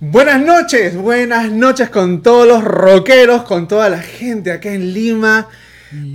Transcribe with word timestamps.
Buenas 0.00 0.44
noches, 0.44 0.94
buenas 0.96 1.50
noches 1.50 1.88
con 1.90 2.22
todos 2.22 2.46
los 2.46 2.62
rockeros, 2.62 3.42
con 3.42 3.66
toda 3.66 3.88
la 3.88 4.02
gente 4.02 4.50
acá 4.52 4.72
en 4.72 4.92
Lima. 4.92 5.48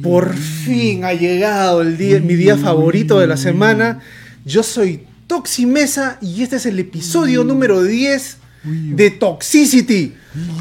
Por 0.03 0.35
fin 0.35 1.03
ha 1.05 1.13
llegado 1.13 1.81
el 1.81 1.97
día, 1.97 2.19
mi 2.19 2.35
día 2.35 2.57
favorito 2.57 3.19
de 3.19 3.27
la 3.27 3.37
semana. 3.37 3.99
Yo 4.45 4.63
soy 4.63 5.05
Toximesa 5.27 6.17
y 6.21 6.43
este 6.43 6.57
es 6.57 6.65
el 6.65 6.77
episodio 6.79 7.43
número 7.43 7.81
10 7.83 8.37
de 8.63 9.11
Toxicity. 9.11 10.13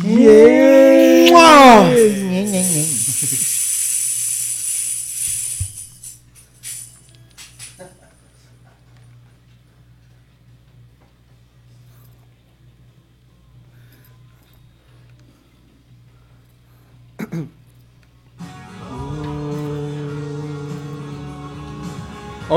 ¡Mua! 0.04 1.90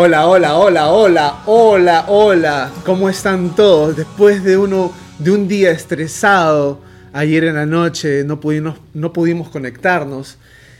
Hola, 0.05 0.27
hola, 0.27 0.55
hola, 0.58 0.88
hola, 0.89 1.44
hola, 1.45 2.05
hola. 2.09 2.72
¿Cómo 2.86 3.08
están 3.08 3.55
todos? 3.55 3.95
Después 3.95 4.44
de 4.44 4.58
uno 4.58 4.91
de 5.17 5.31
un 5.31 5.47
día 5.47 5.72
estresado, 5.72 6.81
ayer 7.14 7.45
en 7.45 7.55
la 7.55 7.66
noche 7.66 8.25
no 8.25 8.42
pudimos, 8.42 8.75
no 8.94 9.14
pudimos 9.14 9.47
conectarnos. 9.47 10.38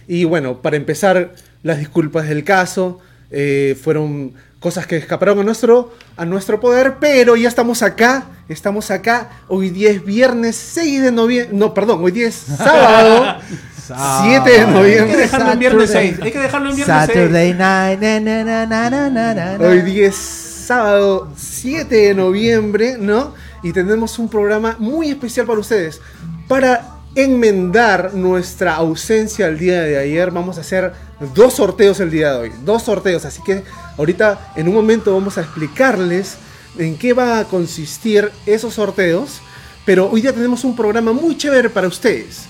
Y 0.10 0.26
bueno, 0.26 0.62
para 0.62 0.76
empezar, 0.76 1.36
las 1.62 1.80
disculpas 1.80 2.28
del 2.28 2.44
caso. 2.44 3.00
eh, 3.32 3.78
fueron 3.82 4.34
cosas 4.60 4.88
que 4.88 4.98
escaparon 4.98 5.40
a 5.40 5.44
nuestro, 5.44 5.94
a 6.18 6.26
nuestro 6.26 6.60
poder, 6.60 6.96
pero 7.00 7.38
ya 7.38 7.48
estamos 7.48 7.82
acá, 7.82 8.26
estamos 8.50 8.92
acá. 8.92 9.30
Hoy 9.48 9.70
día 9.70 9.90
es 9.90 10.04
viernes 10.04 10.58
6 10.58 11.02
de 11.02 11.12
noviembre, 11.14 11.58
no, 11.58 11.74
perdón, 11.74 12.04
hoy 12.04 12.12
día 12.12 12.28
es 12.28 12.36
sábado 12.36 13.38
7 13.88 14.50
de 14.50 14.60
Hay 14.60 14.66
que 14.66 14.72
noviembre. 14.72 15.18
dejarlo 15.18 15.52
en 15.52 15.60
viernes 15.60 15.90
6. 15.90 16.16
Hay 16.22 16.32
que 16.32 16.40
dejarlo 16.40 16.70
en 16.70 16.76
viernes 16.76 16.98
6. 16.98 17.08
Saturday 17.08 17.54
night. 17.54 18.00
na, 18.00 18.20
na, 18.20 18.44
na, 18.44 18.66
na, 18.66 18.90
na, 18.90 19.10
na, 19.10 19.34
na, 19.34 19.58
na. 19.58 19.68
Hoy 19.68 19.82
día 19.82 20.08
es 20.08 20.16
sábado 20.16 21.30
7 21.36 21.94
de 21.94 22.14
noviembre, 22.14 22.98
¿no? 22.98 23.34
Y 23.62 23.74
tenemos 23.74 24.18
un 24.20 24.30
programa 24.30 24.76
muy 24.80 25.10
especial 25.10 25.46
para 25.46 25.60
ustedes. 25.60 26.00
Para 26.48 26.90
enmendar 27.16 28.14
nuestra 28.14 28.76
ausencia 28.76 29.48
el 29.48 29.60
día 29.60 29.82
de 29.82 29.98
ayer, 29.98 30.32
vamos 30.32 30.58
a 30.58 30.62
hacer 30.62 30.94
dos 31.36 31.56
sorteos 31.56 32.00
el 32.00 32.10
día 32.10 32.32
de 32.34 32.38
hoy. 32.40 32.52
Dos 32.64 32.84
sorteos, 32.84 33.26
así 33.26 33.42
que 33.44 33.64
ahorita 33.98 34.54
en 34.56 34.68
un 34.68 34.74
momento 34.74 35.14
vamos 35.14 35.38
a 35.38 35.42
explicarles 35.42 36.38
en 36.78 36.98
qué 36.98 37.14
va 37.14 37.40
a 37.40 37.44
consistir 37.46 38.32
esos 38.46 38.74
sorteos. 38.76 39.42
Pero 39.86 40.10
hoy 40.10 40.22
día 40.22 40.32
tenemos 40.32 40.64
un 40.64 40.76
programa 40.76 41.12
muy 41.12 41.36
chévere 41.38 41.70
para 41.70 41.88
ustedes. 41.88 42.46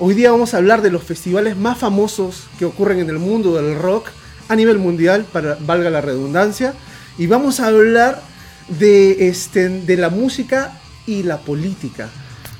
Hoy 0.00 0.14
día 0.14 0.30
vamos 0.30 0.54
a 0.54 0.58
hablar 0.58 0.82
de 0.82 0.90
los 0.90 1.02
festivales 1.02 1.56
más 1.56 1.78
famosos 1.78 2.44
que 2.58 2.64
ocurren 2.64 3.00
en 3.00 3.10
el 3.10 3.18
mundo 3.18 3.54
del 3.54 3.76
rock 3.76 4.08
a 4.48 4.54
nivel 4.56 4.78
mundial, 4.78 5.26
para 5.32 5.56
valga 5.60 5.90
la 5.90 6.00
redundancia, 6.00 6.74
y 7.18 7.26
vamos 7.26 7.60
a 7.60 7.66
hablar 7.66 8.22
de, 8.68 9.28
este, 9.28 9.68
de 9.68 9.96
la 9.96 10.08
música 10.08 10.80
y 11.06 11.24
la 11.24 11.38
política. 11.38 12.08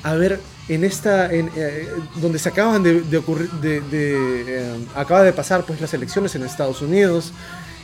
A 0.02 0.14
ver, 0.14 0.40
en 0.68 0.84
esta, 0.84 1.32
en, 1.32 1.48
eh, 1.56 1.88
donde 2.16 2.38
se 2.38 2.48
acaban 2.48 2.82
de, 2.82 3.02
de 3.02 3.16
ocurrir, 3.16 3.50
de, 3.52 3.80
de, 3.82 4.44
eh, 4.48 4.74
acaba 4.96 5.22
de 5.22 5.32
pasar 5.32 5.64
pues 5.64 5.80
las 5.80 5.94
elecciones 5.94 6.34
en 6.34 6.42
Estados 6.42 6.82
Unidos 6.82 7.32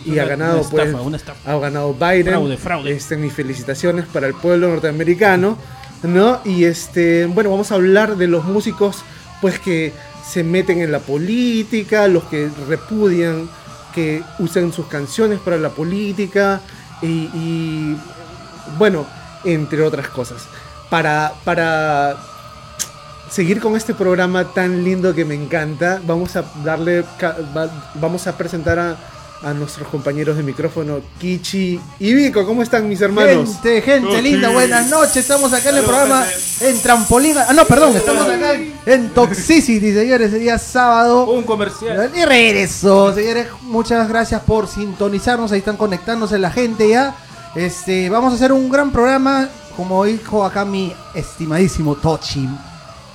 y 0.05 0.11
Una- 0.13 0.23
ha 0.23 0.27
ganado 0.27 0.63
pues, 0.69 0.87
estafa, 0.89 1.17
estafa. 1.17 1.53
ha 1.53 1.59
ganado 1.61 1.95
Biden. 1.95 2.27
Fraude, 2.27 2.57
fraude. 2.57 2.93
Este, 2.93 3.17
mis 3.17 3.33
felicitaciones 3.33 4.05
para 4.07 4.27
el 4.27 4.35
pueblo 4.35 4.69
norteamericano, 4.69 5.57
¿no? 6.03 6.41
Y 6.45 6.65
este, 6.65 7.25
bueno, 7.27 7.51
vamos 7.51 7.71
a 7.73 7.77
hablar 7.77 8.17
de 8.17 8.27
los 8.27 8.45
músicos, 8.45 8.99
pues 9.45 9.59
que 9.59 9.93
se 10.27 10.43
meten 10.43 10.81
en 10.81 10.91
la 10.91 11.01
política, 11.01 12.09
los 12.09 12.25
que 12.25 12.51
repudian 12.67 13.47
que 13.95 14.23
usen 14.39 14.73
sus 14.73 14.87
canciones 14.87 15.39
para 15.39 15.59
la 15.59 15.69
política 15.69 16.63
y, 17.03 17.95
bueno, 18.79 19.05
entre 19.45 19.83
otras 19.83 20.09
cosas. 20.09 20.47
Para, 20.89 21.35
para 21.45 22.17
seguir 23.29 23.61
con 23.61 23.77
este 23.77 23.93
programa 23.93 24.45
tan 24.55 24.83
lindo 24.83 25.15
que 25.15 25.27
me 25.27 25.35
encanta, 25.35 26.01
vamos 26.07 26.37
a 26.37 26.45
darle, 26.65 27.05
vamos 27.97 28.27
a 28.27 28.39
presentar 28.39 28.79
a, 28.79 28.97
a 29.45 29.53
nuestros 29.53 29.87
compañeros 29.89 30.37
de 30.37 30.43
micrófono, 30.43 31.01
Kichi 31.19 31.79
y 31.99 32.15
Vico. 32.15 32.47
¿Cómo 32.47 32.63
están 32.63 32.89
mis 32.89 33.01
hermanos? 33.01 33.51
Gente, 33.63 33.83
gente 33.83 34.23
linda, 34.23 34.49
buenas 34.49 34.89
noches. 34.89 35.19
Estamos 35.19 35.53
acá 35.53 35.71
en 35.71 35.77
el 35.77 35.85
programa 35.85 36.25
en 36.61 36.81
Trampolín. 36.81 37.37
Ah, 37.37 37.53
no, 37.53 37.65
perdón, 37.67 37.95
estamos 37.97 38.27
acá 38.27 38.55
en 38.87 39.11
Toxicity, 39.11 39.93
señores. 39.93 40.33
El 40.33 40.41
día 40.41 40.59
sábado. 40.59 41.27
Un 41.27 41.45
comercial. 41.45 42.11
Y 42.15 42.25
regreso, 42.25 43.15
señores. 43.15 43.49
Muchas 43.63 44.09
gracias 44.09 44.41
por 44.43 44.67
sintonizarnos. 44.67 45.53
Ahí 45.53 45.59
están 45.59 45.77
conectándose 45.77 46.39
la 46.39 46.51
gente 46.51 46.89
ya. 46.89 47.15
Este, 47.55 48.09
vamos 48.09 48.33
a 48.33 48.37
hacer 48.37 48.53
un 48.53 48.71
gran 48.71 48.91
programa. 48.91 49.49
Como 49.77 50.05
dijo 50.05 50.45
acá 50.45 50.65
mi 50.65 50.95
estimadísimo 51.15 51.97
Tochi 51.97 52.49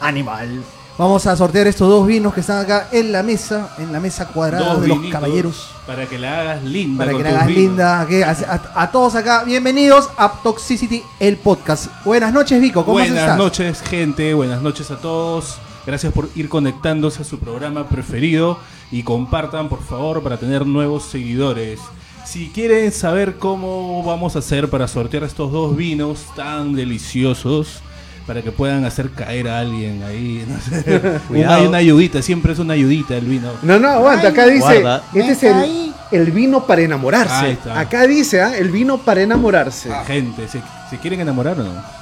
Animal. 0.02 0.79
Vamos 1.00 1.26
a 1.28 1.36
sortear 1.38 1.66
estos 1.66 1.88
dos 1.88 2.06
vinos 2.06 2.34
que 2.34 2.42
están 2.42 2.60
acá 2.60 2.90
en 2.92 3.14
la 3.14 3.24
mesa, 3.24 3.74
en 3.78 3.94
la 3.94 4.02
mesa 4.02 4.28
cuadrada 4.28 4.74
Dos 4.74 4.82
de 4.82 4.88
los 4.90 4.98
caballeros. 5.10 5.70
Para 5.88 6.06
que 6.06 6.20
la 6.20 6.42
hagas 6.42 6.64
linda. 6.66 6.98
Para 7.06 7.14
con 7.14 7.24
que 7.24 7.30
la 7.30 7.36
hagas 7.38 7.48
vinos. 7.48 7.64
linda. 7.64 8.06
que 8.10 8.24
a, 8.26 8.32
a- 8.32 8.82
a 8.84 8.92
todos 8.92 9.16
acá, 9.16 9.46
bienvenidos 9.46 10.10
a 10.18 10.30
Toxicity, 10.44 11.02
el 11.22 11.38
podcast. 11.38 11.88
Buenas 12.04 12.34
noches, 12.34 12.60
Vico. 12.60 12.82
¿Cómo 12.84 12.96
Buenas 13.00 13.18
estás? 13.18 13.38
noches, 13.38 13.82
gente. 13.82 14.34
Buenas 14.34 14.62
noches 14.62 14.92
a 14.92 14.98
todos. 14.98 15.56
Gracias 15.88 16.12
por 16.12 16.28
ir 16.36 16.50
conectándose 16.50 17.22
a 17.22 17.26
su 17.26 17.40
programa 17.40 17.88
preferido 17.88 18.60
y 18.92 19.04
compartan, 19.04 19.70
por 19.70 19.82
favor, 19.82 20.22
para 20.22 20.36
tener 20.38 20.66
nuevos 20.68 21.04
seguidores. 21.04 21.80
Si 22.26 22.50
quieren 22.50 22.92
saber 22.92 23.38
cómo 23.38 24.04
vamos 24.04 24.36
a 24.36 24.40
hacer 24.40 24.70
para 24.70 24.90
sortear 24.90 25.24
estos 25.24 25.50
dos 25.50 25.78
vinos 25.78 26.26
tan 26.36 26.76
deliciosos, 26.76 27.80
para 28.30 28.44
que 28.44 28.52
puedan 28.52 28.86
hacer 28.86 29.10
caer 29.10 29.50
a 29.50 29.58
alguien 29.58 30.04
ahí, 30.04 30.46
no 30.48 30.60
sé. 30.62 31.02
Cuidado. 31.28 31.56
Hay 31.56 31.66
una 31.66 31.80
ayudita, 31.80 32.22
siempre 32.22 32.54
es 32.54 32.60
una 32.60 32.76
ayudita 32.76 33.18
el 33.18 33.26
vino. 33.26 33.54
No, 33.64 33.80
no, 33.80 33.90
aguanta, 33.90 34.28
acá 34.28 34.46
dice, 34.46 34.82
Guarda. 34.82 35.02
este 35.16 35.32
es 35.32 35.44
el, 35.44 35.94
el 36.12 36.32
vino 36.32 36.68
para 36.68 36.84
enamorarse. 36.84 37.58
Acá 37.74 38.06
dice, 38.06 38.40
¿ah? 38.40 38.56
el 38.56 38.70
vino 38.70 39.00
para 39.00 39.24
enamorarse. 39.24 39.90
Gente, 40.06 40.48
¿se, 40.48 40.62
se 40.92 40.98
quieren 41.00 41.22
enamorar 41.22 41.60
o 41.60 41.64
no? 41.64 41.99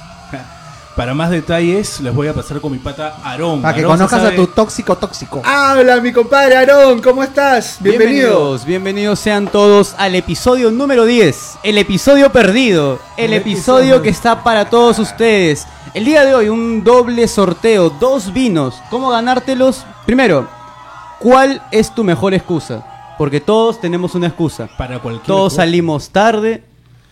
Para 0.98 1.14
más 1.14 1.30
detalles, 1.30 2.00
les 2.00 2.12
voy 2.12 2.26
a 2.26 2.34
pasar 2.34 2.60
con 2.60 2.72
mi 2.72 2.78
pata 2.78 3.18
Aarón. 3.22 3.62
Para 3.62 3.72
que 3.72 3.82
Aarón 3.82 3.92
se 3.92 3.98
conozcas 3.98 4.18
a 4.20 4.24
sabe- 4.24 4.36
tu 4.36 4.46
tóxico 4.48 4.96
tóxico. 4.96 5.40
Habla 5.44 6.00
mi 6.00 6.12
compadre 6.12 6.56
Aarón, 6.56 7.00
¿cómo 7.00 7.22
estás? 7.22 7.76
Bienvenido. 7.78 8.30
Bienvenidos, 8.30 8.64
bienvenidos 8.64 9.18
sean 9.20 9.46
todos 9.46 9.94
al 9.96 10.16
episodio 10.16 10.72
número 10.72 11.04
10, 11.04 11.58
el 11.62 11.78
episodio 11.78 12.32
perdido, 12.32 12.98
el, 13.16 13.26
El 13.26 13.34
episodio 13.34 13.78
episodio. 13.94 14.02
que 14.02 14.08
está 14.08 14.42
para 14.42 14.70
todos 14.70 14.98
ustedes. 14.98 15.68
El 15.94 16.04
día 16.04 16.24
de 16.24 16.34
hoy 16.34 16.48
un 16.48 16.82
doble 16.82 17.28
sorteo, 17.28 17.90
dos 17.90 18.32
vinos. 18.32 18.74
¿Cómo 18.90 19.10
ganártelos? 19.10 19.84
Primero, 20.04 20.48
¿cuál 21.20 21.62
es 21.70 21.94
tu 21.94 22.02
mejor 22.02 22.34
excusa? 22.34 23.14
Porque 23.16 23.40
todos 23.40 23.80
tenemos 23.80 24.16
una 24.16 24.26
excusa. 24.26 24.68
Para 24.76 24.98
cualquier 24.98 25.26
Todos 25.28 25.52
cosa. 25.52 25.62
salimos 25.62 26.10
tarde, 26.10 26.64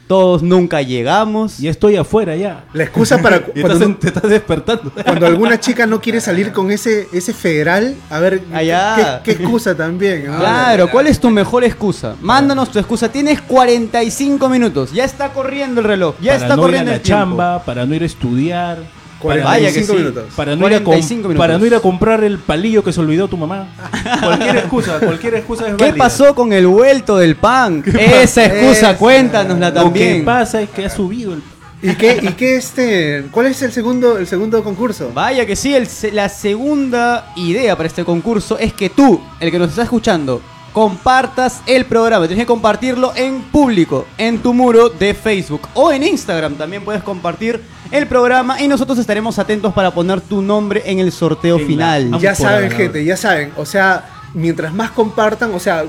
todos 0.06 0.42
nunca 0.42 0.82
llegamos. 0.82 1.58
Ya 1.58 1.70
estoy 1.70 1.96
afuera 1.96 2.36
ya. 2.36 2.64
La 2.72 2.84
excusa 2.84 3.18
para 3.18 3.40
cu- 3.44 3.52
Y 3.54 3.60
cuando, 3.60 3.74
estás- 3.78 3.88
no- 3.88 3.96
te 3.96 4.06
estás 4.08 4.30
despertando. 4.30 4.92
cuando 5.04 5.26
alguna 5.26 5.58
chica 5.58 5.86
no 5.86 6.00
quiere 6.00 6.20
salir 6.20 6.52
con 6.52 6.70
ese, 6.70 7.08
ese 7.12 7.32
federal, 7.34 7.94
a 8.10 8.18
ver, 8.20 8.42
Allá. 8.52 9.20
¿qué, 9.24 9.34
qué 9.36 9.42
excusa 9.42 9.74
también? 9.76 10.26
¿no? 10.26 10.38
Claro, 10.38 10.90
¿cuál 10.90 11.06
es 11.08 11.18
tu 11.18 11.30
mejor 11.30 11.64
excusa? 11.64 12.14
Mándanos 12.20 12.70
tu 12.70 12.78
excusa. 12.78 13.08
Tienes 13.10 13.40
45 13.42 14.48
minutos. 14.48 14.92
Ya 14.92 15.04
está 15.04 15.30
corriendo 15.32 15.80
el 15.80 15.86
reloj. 15.86 16.14
Ya 16.20 16.32
para 16.32 16.42
está 16.44 16.56
no 16.56 16.62
corriendo 16.62 16.90
ir 16.90 16.92
a 16.92 16.96
el 16.96 16.98
la 17.00 17.02
tiempo. 17.02 17.20
chamba, 17.22 17.64
para 17.64 17.84
no 17.86 17.94
ir 17.94 18.02
a 18.02 18.06
estudiar. 18.06 18.78
Para, 19.22 19.42
45 19.42 19.48
Vaya 19.48 19.72
que 19.72 19.82
sí. 19.84 19.92
minutos. 19.92 20.24
para 20.36 20.56
no, 20.56 20.68
ir 20.68 20.74
a 20.74 20.78
com- 20.78 20.84
45 20.84 21.28
minutos. 21.28 21.38
para 21.46 21.58
no 21.58 21.66
ir 21.66 21.74
a 21.74 21.80
comprar 21.80 22.22
el 22.24 22.38
palillo 22.38 22.84
que 22.84 22.92
se 22.92 23.00
olvidó 23.00 23.28
tu 23.28 23.36
mamá. 23.36 23.68
cualquier 24.22 24.56
excusa, 24.56 24.98
cualquier 25.00 25.34
excusa 25.36 25.68
es 25.68 25.74
¿Qué 25.76 25.84
válida. 25.84 25.96
pasó 26.04 26.34
con 26.34 26.52
el 26.52 26.66
vuelto 26.66 27.16
del 27.16 27.36
pan? 27.36 27.82
Esa 27.98 28.44
excusa, 28.46 28.96
cuéntanosla 28.96 29.68
Lo 29.70 29.74
que 29.74 29.80
también. 29.80 30.24
pasa 30.24 30.60
es 30.62 30.70
que 30.70 30.84
ha 30.86 30.90
subido 30.90 31.32
el... 31.34 31.42
¿Y 31.82 31.94
qué, 31.94 32.18
y 32.22 32.28
qué 32.32 32.56
este, 32.56 33.24
cuál 33.30 33.46
es 33.46 33.60
el 33.62 33.70
segundo, 33.70 34.16
el 34.18 34.26
segundo 34.26 34.64
concurso? 34.64 35.10
Vaya 35.14 35.44
que 35.44 35.54
sí, 35.56 35.74
el 35.74 35.86
la 36.14 36.28
segunda 36.28 37.32
idea 37.36 37.76
para 37.76 37.86
este 37.86 38.02
concurso 38.04 38.58
es 38.58 38.72
que 38.72 38.88
tú, 38.88 39.20
el 39.40 39.50
que 39.50 39.58
nos 39.58 39.68
está 39.70 39.82
escuchando, 39.82 40.40
compartas 40.72 41.62
el 41.66 41.84
programa. 41.84 42.26
Tienes 42.26 42.44
que 42.44 42.46
compartirlo 42.46 43.12
en 43.14 43.40
público, 43.42 44.06
en 44.18 44.38
tu 44.38 44.52
muro 44.54 44.88
de 44.88 45.14
Facebook 45.14 45.68
o 45.74 45.92
en 45.92 46.02
Instagram. 46.02 46.54
También 46.56 46.82
puedes 46.84 47.02
compartir 47.02 47.60
el 47.90 48.06
programa 48.06 48.60
y 48.60 48.68
nosotros 48.68 48.98
estaremos 48.98 49.38
atentos 49.38 49.72
para 49.72 49.92
poner 49.92 50.20
tu 50.20 50.42
nombre 50.42 50.82
en 50.86 50.98
el 50.98 51.12
sorteo 51.12 51.58
final. 51.58 52.18
Ya 52.20 52.34
saben, 52.34 52.70
gente, 52.70 53.04
ya 53.04 53.16
saben. 53.16 53.52
O 53.56 53.64
sea, 53.64 54.08
mientras 54.34 54.72
más 54.72 54.90
compartan, 54.90 55.54
o 55.54 55.60
sea, 55.60 55.84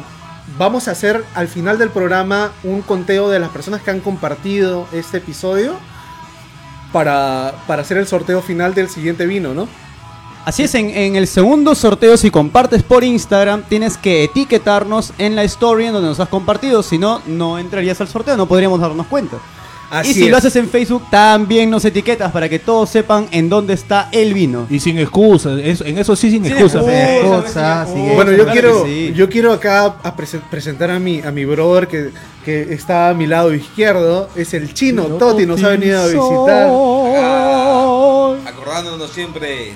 vamos 0.58 0.88
a 0.88 0.92
hacer 0.92 1.24
al 1.36 1.48
final 1.48 1.78
del 1.78 1.90
programa 1.90 2.52
un 2.64 2.82
conteo 2.82 3.30
de 3.30 3.40
las 3.40 3.50
personas 3.50 3.82
que 3.82 3.92
han 3.92 4.00
compartido 4.00 4.88
este 4.92 5.18
episodio 5.18 5.76
para, 6.92 7.54
para 7.68 7.82
hacer 7.82 7.98
el 7.98 8.08
sorteo 8.08 8.42
final 8.42 8.74
del 8.74 8.90
siguiente 8.90 9.26
vino, 9.26 9.54
¿no? 9.54 9.68
Así 10.46 10.64
es, 10.64 10.76
en, 10.76 10.92
en 10.92 11.18
el 11.18 11.28
segundo 11.28 11.76
sorteo, 11.76 12.16
si 12.16 12.32
compartes 12.32 12.82
por 12.82 13.04
Instagram, 13.04 13.64
tienes 13.64 13.98
que 13.98 14.24
etiquetarnos 14.24 15.12
en 15.18 15.36
la 15.36 15.44
story 15.44 15.88
en 15.88 15.94
donde 15.94 16.08
nos 16.08 16.22
has 16.22 16.30
compartido. 16.30 16.82
Si 16.84 16.98
no, 16.98 17.22
no 17.28 17.60
entrarías 17.60 18.00
al 18.00 18.08
sorteo, 18.08 18.38
no 18.38 18.48
podríamos 18.48 18.80
darnos 18.80 19.08
cuenta. 19.08 19.36
Así 19.90 20.12
y 20.12 20.14
si 20.16 20.24
es. 20.26 20.32
lo 20.32 20.38
haces 20.38 20.56
en 20.58 20.70
Facebook, 20.70 21.04
también 21.10 21.70
nos 21.70 21.86
etiquetas 21.86 22.32
para 22.34 22.50
que 22.50 22.60
todos 22.60 22.90
sepan 22.90 23.28
en 23.32 23.48
dónde 23.48 23.74
está 23.74 24.10
el 24.12 24.34
vino. 24.34 24.68
Y 24.70 24.80
sin 24.82 24.98
excusas, 25.00 25.60
eso- 25.64 25.86
en 25.86 25.98
eso 25.98 26.16
sí 26.16 26.30
sin 26.30 26.44
Sin 26.44 26.52
excusas. 26.54 26.86
excusas. 26.86 27.44
Cosa, 27.46 27.86
sí, 27.86 27.94
sigue. 27.94 28.14
Bueno, 28.16 28.32
yo 28.32 28.44
claro 28.44 28.52
quiero, 28.52 28.84
que 28.84 28.90
sí. 28.90 29.14
yo 29.16 29.30
quiero 29.30 29.54
acá 29.54 29.86
a 30.04 30.16
prese- 30.18 30.42
presentar 30.52 30.92
a 30.92 31.00
mi, 31.00 31.22
a 31.22 31.32
mi 31.32 31.46
brother 31.46 31.88
que, 31.88 32.10
que 32.44 32.74
está 32.74 33.10
a 33.10 33.14
mi 33.14 33.28
lado 33.28 33.54
izquierdo. 33.54 34.30
Es 34.36 34.54
el 34.54 34.74
chino 34.74 35.04
Toti, 35.06 35.46
nos 35.46 35.64
ha 35.64 35.70
venido 35.70 36.02
a 36.02 36.08
visitar. 36.08 36.68
Acordándonos 38.46 39.10
siempre 39.12 39.74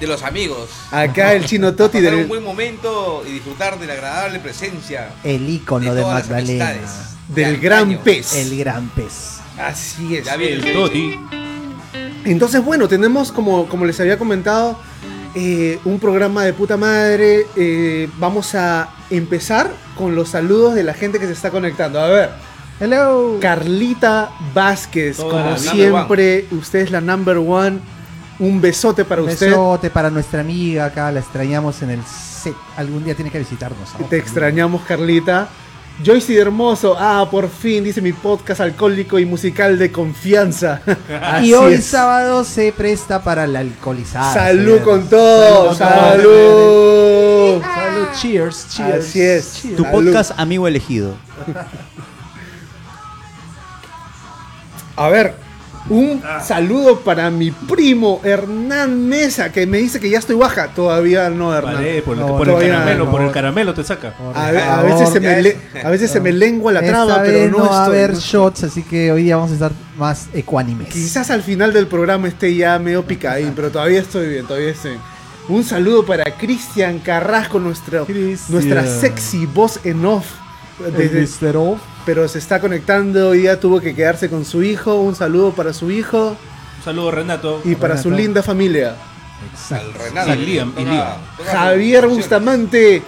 de 0.00 0.06
los 0.06 0.22
amigos. 0.24 0.68
Acá 0.90 1.32
el 1.34 1.44
chino 1.44 1.74
Toti 1.74 1.98
Pasar 1.98 2.14
un 2.14 2.18
del, 2.20 2.28
buen 2.28 2.42
momento 2.42 3.22
y 3.28 3.32
disfrutar 3.32 3.78
de 3.78 3.86
la 3.86 3.92
agradable 3.92 4.40
presencia 4.40 5.10
El 5.22 5.48
ícono 5.48 5.94
de, 5.94 6.02
todas 6.02 6.18
las 6.18 6.28
Magdalena. 6.28 6.70
amistades 6.70 7.11
del 7.28 7.54
de 7.54 7.60
gran 7.60 7.98
pez. 7.98 8.34
El 8.34 8.58
gran 8.58 8.88
pez. 8.90 9.38
Así 9.58 10.16
es. 10.16 10.24
Ya 10.26 10.36
viene 10.36 10.66
El 10.66 10.72
Toti. 10.72 11.18
Entonces, 12.24 12.64
bueno, 12.64 12.88
tenemos, 12.88 13.32
como, 13.32 13.66
como 13.66 13.84
les 13.84 13.98
había 14.00 14.18
comentado, 14.18 14.78
eh, 15.34 15.78
un 15.84 15.98
programa 15.98 16.44
de 16.44 16.52
puta 16.52 16.76
madre. 16.76 17.46
Eh, 17.56 18.08
vamos 18.18 18.54
a 18.54 18.90
empezar 19.10 19.70
con 19.96 20.14
los 20.14 20.30
saludos 20.30 20.74
de 20.74 20.84
la 20.84 20.94
gente 20.94 21.18
que 21.18 21.26
se 21.26 21.32
está 21.32 21.50
conectando. 21.50 22.00
A 22.00 22.08
ver, 22.08 22.30
Hello. 22.80 23.38
Carlita 23.40 24.30
Vázquez, 24.54 25.16
Toda 25.16 25.30
como 25.44 25.56
siempre, 25.58 26.46
usted 26.50 26.80
es 26.80 26.90
la 26.90 27.00
number 27.00 27.36
one. 27.38 27.78
Un 28.38 28.60
besote 28.60 29.04
para 29.04 29.22
Un 29.22 29.28
usted. 29.28 29.50
besote 29.50 29.90
para 29.90 30.10
nuestra 30.10 30.40
amiga 30.40 30.86
acá, 30.86 31.12
la 31.12 31.20
extrañamos 31.20 31.80
en 31.82 31.90
el 31.90 32.02
set. 32.04 32.54
Algún 32.76 33.04
día 33.04 33.14
tiene 33.14 33.30
que 33.30 33.38
visitarnos. 33.38 33.90
¿no? 33.98 34.06
Te 34.06 34.16
extrañamos, 34.16 34.82
Carlita. 34.82 35.48
Joyce 36.04 36.32
de 36.32 36.40
Hermoso, 36.40 36.96
ah, 36.98 37.28
por 37.30 37.48
fin, 37.48 37.84
dice 37.84 38.00
mi 38.00 38.12
podcast 38.12 38.60
alcohólico 38.60 39.18
y 39.18 39.24
musical 39.26 39.78
de 39.78 39.92
confianza. 39.92 40.80
Y 41.42 41.52
hoy 41.54 41.74
es. 41.74 41.84
sábado 41.84 42.44
se 42.44 42.72
presta 42.72 43.22
para 43.22 43.46
la 43.46 43.60
alcoholizada. 43.60 44.32
Salud 44.32 44.80
con 44.82 45.08
todo, 45.08 45.74
salud. 45.74 47.62
Salud, 47.62 48.08
cheers, 48.20 48.68
cheers. 48.70 49.04
Así 49.06 49.20
es. 49.20 49.60
cheers. 49.60 49.76
Tu 49.76 49.82
Salud. 49.84 49.90
podcast 49.96 50.32
amigo 50.38 50.66
elegido. 50.66 51.14
A 54.96 55.08
ver, 55.08 55.34
un 55.88 56.22
saludo 56.42 57.00
para 57.00 57.30
mi 57.30 57.50
primo 57.50 58.20
Hernán 58.24 59.08
Mesa, 59.08 59.50
que 59.52 59.66
me 59.66 59.78
dice 59.78 59.98
que 60.00 60.08
ya 60.08 60.18
estoy 60.18 60.36
baja. 60.36 60.68
Todavía 60.68 61.28
no, 61.30 61.54
Hernán. 61.54 61.74
Vale, 61.74 62.02
por, 62.02 62.14
el- 62.14 62.20
No, 62.20 62.28
por 62.36 62.46
el 62.48 62.54
todavía 62.54 62.72
caramelo, 62.74 63.04
no. 63.04 63.10
por 63.10 63.22
el 63.22 63.30
caramelo 63.32 63.74
te 63.74 63.84
saca. 63.84 64.14
A, 64.34 64.82
veces 64.82 65.08
se 65.10 65.20
me 65.20 65.26
ya 65.26 65.36
le- 65.40 65.58
es. 65.74 65.84
a 65.84 65.90
veces 65.90 66.10
se 66.10 66.20
me 66.20 66.32
lengua 66.32 66.72
la 66.72 66.82
traba, 66.82 67.22
pero 67.22 67.50
no, 67.50 67.58
no 67.58 67.70
va 67.70 67.80
a 67.82 67.84
estoy- 67.86 67.98
haber 67.98 68.12
no- 68.14 68.20
shots, 68.20 68.64
así 68.64 68.82
que 68.82 69.10
hoy 69.12 69.24
día 69.24 69.36
vamos 69.36 69.50
a 69.50 69.54
estar 69.54 69.72
más 69.98 70.28
ecuánimes. 70.32 70.88
Quizás 70.92 71.30
al 71.30 71.42
final 71.42 71.72
del 71.72 71.86
programa 71.86 72.28
esté 72.28 72.54
ya 72.54 72.78
medio 72.78 73.04
picadín, 73.04 73.52
pero 73.56 73.70
todavía 73.70 74.00
estoy 74.00 74.28
bien, 74.28 74.46
todavía 74.46 74.70
estoy 74.70 74.92
bien. 74.92 75.02
Un 75.48 75.64
saludo 75.64 76.06
para 76.06 76.24
Cristian 76.38 77.00
Carrasco, 77.00 77.58
nuestro, 77.58 78.06
Cristian. 78.06 78.38
nuestra 78.52 78.86
sexy 78.86 79.46
voz 79.46 79.80
en 79.84 80.06
off. 80.06 80.26
Desde- 80.96 81.20
Mr. 81.46 81.76
Pero 82.04 82.26
se 82.28 82.38
está 82.38 82.60
conectando, 82.60 83.28
hoy 83.30 83.40
día 83.42 83.60
tuvo 83.60 83.80
que 83.80 83.94
quedarse 83.94 84.28
con 84.28 84.44
su 84.44 84.62
hijo. 84.62 84.96
Un 85.00 85.14
saludo 85.14 85.52
para 85.52 85.72
su 85.72 85.90
hijo 85.90 86.36
Un 86.78 86.84
saludo, 86.84 87.10
Renato. 87.12 87.60
y 87.64 87.74
para 87.76 87.96
su 87.96 88.10
linda 88.10 88.42
familia. 88.42 88.96
Al 89.70 89.92
Renato. 89.94 90.34
Y 90.34 90.46
Liam, 90.46 90.68
y 90.70 90.72
Toca- 90.84 90.90
Liam. 90.90 91.08
Javier. 91.50 92.06
Bustamante, 92.08 93.02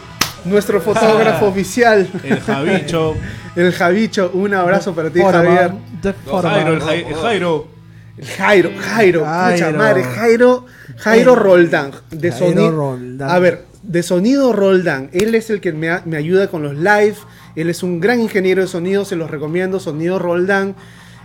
nuestro 0.44 0.81
fotógrafo 0.81 1.46
oficial. 1.46 2.08
El 2.22 2.40
Javicho. 2.40 3.14
El 3.56 3.72
Javicho, 3.72 4.31
un 4.34 4.52
abrazo 4.52 4.94
para 4.96 5.10
ti, 5.10 5.20
Javier. 5.20 5.72
No. 5.72 6.43
Jairo, 6.43 6.72
el, 6.75 6.81
Jai- 6.82 7.06
el 7.06 7.14
Jairo. 7.14 7.69
El 8.17 8.26
Jairo, 8.26 8.70
Jairo, 8.81 9.25
Jairo. 9.25 9.52
pucha 9.56 9.70
madre, 9.78 10.05
Jairo, 10.05 10.67
Jairo 10.99 11.34
Roldán. 11.37 11.93
De 12.10 12.31
Jairo 12.32 12.46
sonido. 12.46 12.70
Roldán. 12.72 13.31
A 13.31 13.38
ver, 13.38 13.64
de 13.82 14.02
sonido 14.02 14.52
Roldán. 14.52 15.08
Él 15.12 15.34
es 15.37 15.50
el 15.50 15.60
que 15.60 15.72
me, 15.72 16.00
me 16.05 16.17
ayuda 16.17 16.49
con 16.49 16.62
los 16.64 16.75
live. 16.75 17.17
Él 17.56 17.70
es 17.70 17.82
un 17.82 18.00
gran 18.00 18.20
ingeniero 18.20 18.62
de 18.62 18.68
sonido, 18.68 19.04
se 19.04 19.16
los 19.16 19.30
recomiendo. 19.30 19.80
Sonido 19.80 20.18
Roldán. 20.18 20.74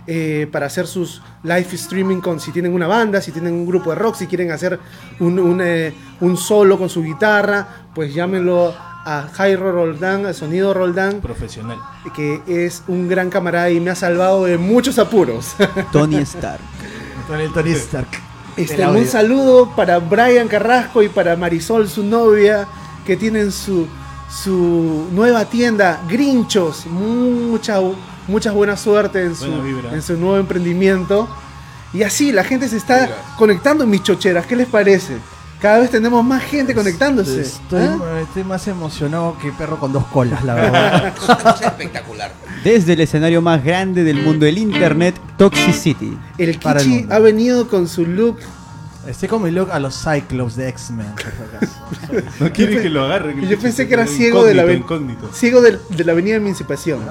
eh, 0.06 0.48
para 0.50 0.66
hacer 0.66 0.86
sus 0.86 1.20
live 1.44 1.66
streaming 1.72 2.20
con 2.20 2.40
si 2.40 2.50
tienen 2.52 2.72
una 2.72 2.86
banda, 2.88 3.20
si 3.20 3.32
tienen 3.32 3.52
un 3.52 3.66
grupo 3.66 3.90
de 3.90 3.96
rock, 3.96 4.16
si 4.16 4.26
quieren 4.26 4.50
hacer 4.50 4.80
un, 5.20 5.38
un, 5.38 5.60
eh, 5.62 5.92
un 6.20 6.36
solo 6.36 6.78
con 6.78 6.88
su 6.88 7.02
guitarra, 7.02 7.68
pues 7.94 8.12
llámenlo 8.14 8.74
a 9.04 9.28
Jairo 9.32 9.70
Roldán, 9.72 10.26
a 10.26 10.32
Sonido 10.32 10.72
Roldán, 10.74 11.20
Profesional. 11.20 11.78
que 12.16 12.40
es 12.46 12.82
un 12.88 13.08
gran 13.08 13.30
camarada 13.30 13.70
y 13.70 13.78
me 13.78 13.90
ha 13.90 13.94
salvado 13.94 14.46
de 14.46 14.58
muchos 14.58 14.98
apuros. 14.98 15.54
Tony 15.92 16.16
Stark. 16.18 16.60
Tony, 17.28 17.48
Tony 17.52 17.70
Stark. 17.72 18.08
Este, 18.56 18.84
un 18.86 19.06
saludo 19.06 19.70
para 19.76 19.98
Brian 19.98 20.48
Carrasco 20.48 21.02
y 21.02 21.08
para 21.08 21.36
Marisol, 21.36 21.88
su 21.88 22.02
novia, 22.04 22.66
que 23.06 23.16
tienen 23.16 23.52
su, 23.52 23.86
su 24.30 25.08
nueva 25.12 25.44
tienda, 25.44 26.00
Grinchos. 26.08 26.86
Mucha, 26.86 27.78
mucha 28.28 28.52
buena 28.52 28.76
suerte 28.76 29.24
en 29.24 29.34
su, 29.34 29.50
Buena 29.50 29.92
en 29.92 30.02
su 30.02 30.16
nuevo 30.16 30.38
emprendimiento. 30.38 31.28
Y 31.92 32.04
así, 32.04 32.30
la 32.30 32.44
gente 32.44 32.68
se 32.68 32.76
está 32.76 33.08
conectando 33.36 33.84
en 33.84 33.90
mis 33.90 34.02
chocheras. 34.02 34.46
¿Qué 34.46 34.54
les 34.54 34.68
parece? 34.68 35.16
Cada 35.60 35.80
vez 35.80 35.90
tenemos 35.90 36.24
más 36.24 36.42
gente 36.42 36.74
conectándose. 36.74 37.42
Estoy, 37.42 37.82
¿Ah? 37.82 38.20
estoy 38.22 38.44
más 38.44 38.66
emocionado 38.66 39.36
que 39.38 39.52
perro 39.52 39.78
con 39.78 39.92
dos 39.92 40.06
colas, 40.06 40.42
la 40.42 40.54
verdad. 40.54 41.12
Es 41.16 41.24
una 41.24 41.36
cosa 41.36 41.66
espectacular. 41.66 42.32
Desde 42.64 42.94
el 42.94 43.00
escenario 43.00 43.42
más 43.42 43.62
grande 43.62 44.02
del 44.04 44.22
mundo 44.22 44.46
del 44.46 44.56
internet, 44.56 45.20
Toxicity. 45.36 46.16
El 46.38 46.50
el 46.50 46.58
Kichi 46.58 47.06
ha 47.10 47.18
venido 47.18 47.68
con 47.68 47.88
su 47.88 48.06
look. 48.06 48.38
Estoy 49.06 49.28
con 49.28 49.42
mi 49.42 49.50
look 49.50 49.70
a 49.72 49.78
los 49.78 49.94
Cyclops 50.02 50.56
de 50.56 50.68
X-Men. 50.68 51.06
No 52.40 52.52
quiere 52.52 52.82
que 52.82 52.88
lo 52.90 53.04
agarre. 53.04 53.34
Y 53.40 53.46
yo 53.46 53.58
pensé 53.58 53.86
que 53.88 53.94
era 53.94 54.06
ciego 54.06 54.44
de 54.44 54.54
la 54.54 54.70
incógnito. 54.72 55.30
ciego 55.32 55.60
del- 55.62 55.80
de, 55.90 56.04
la 56.04 56.12
avenida 56.12 56.36
Emancipación. 56.36 57.00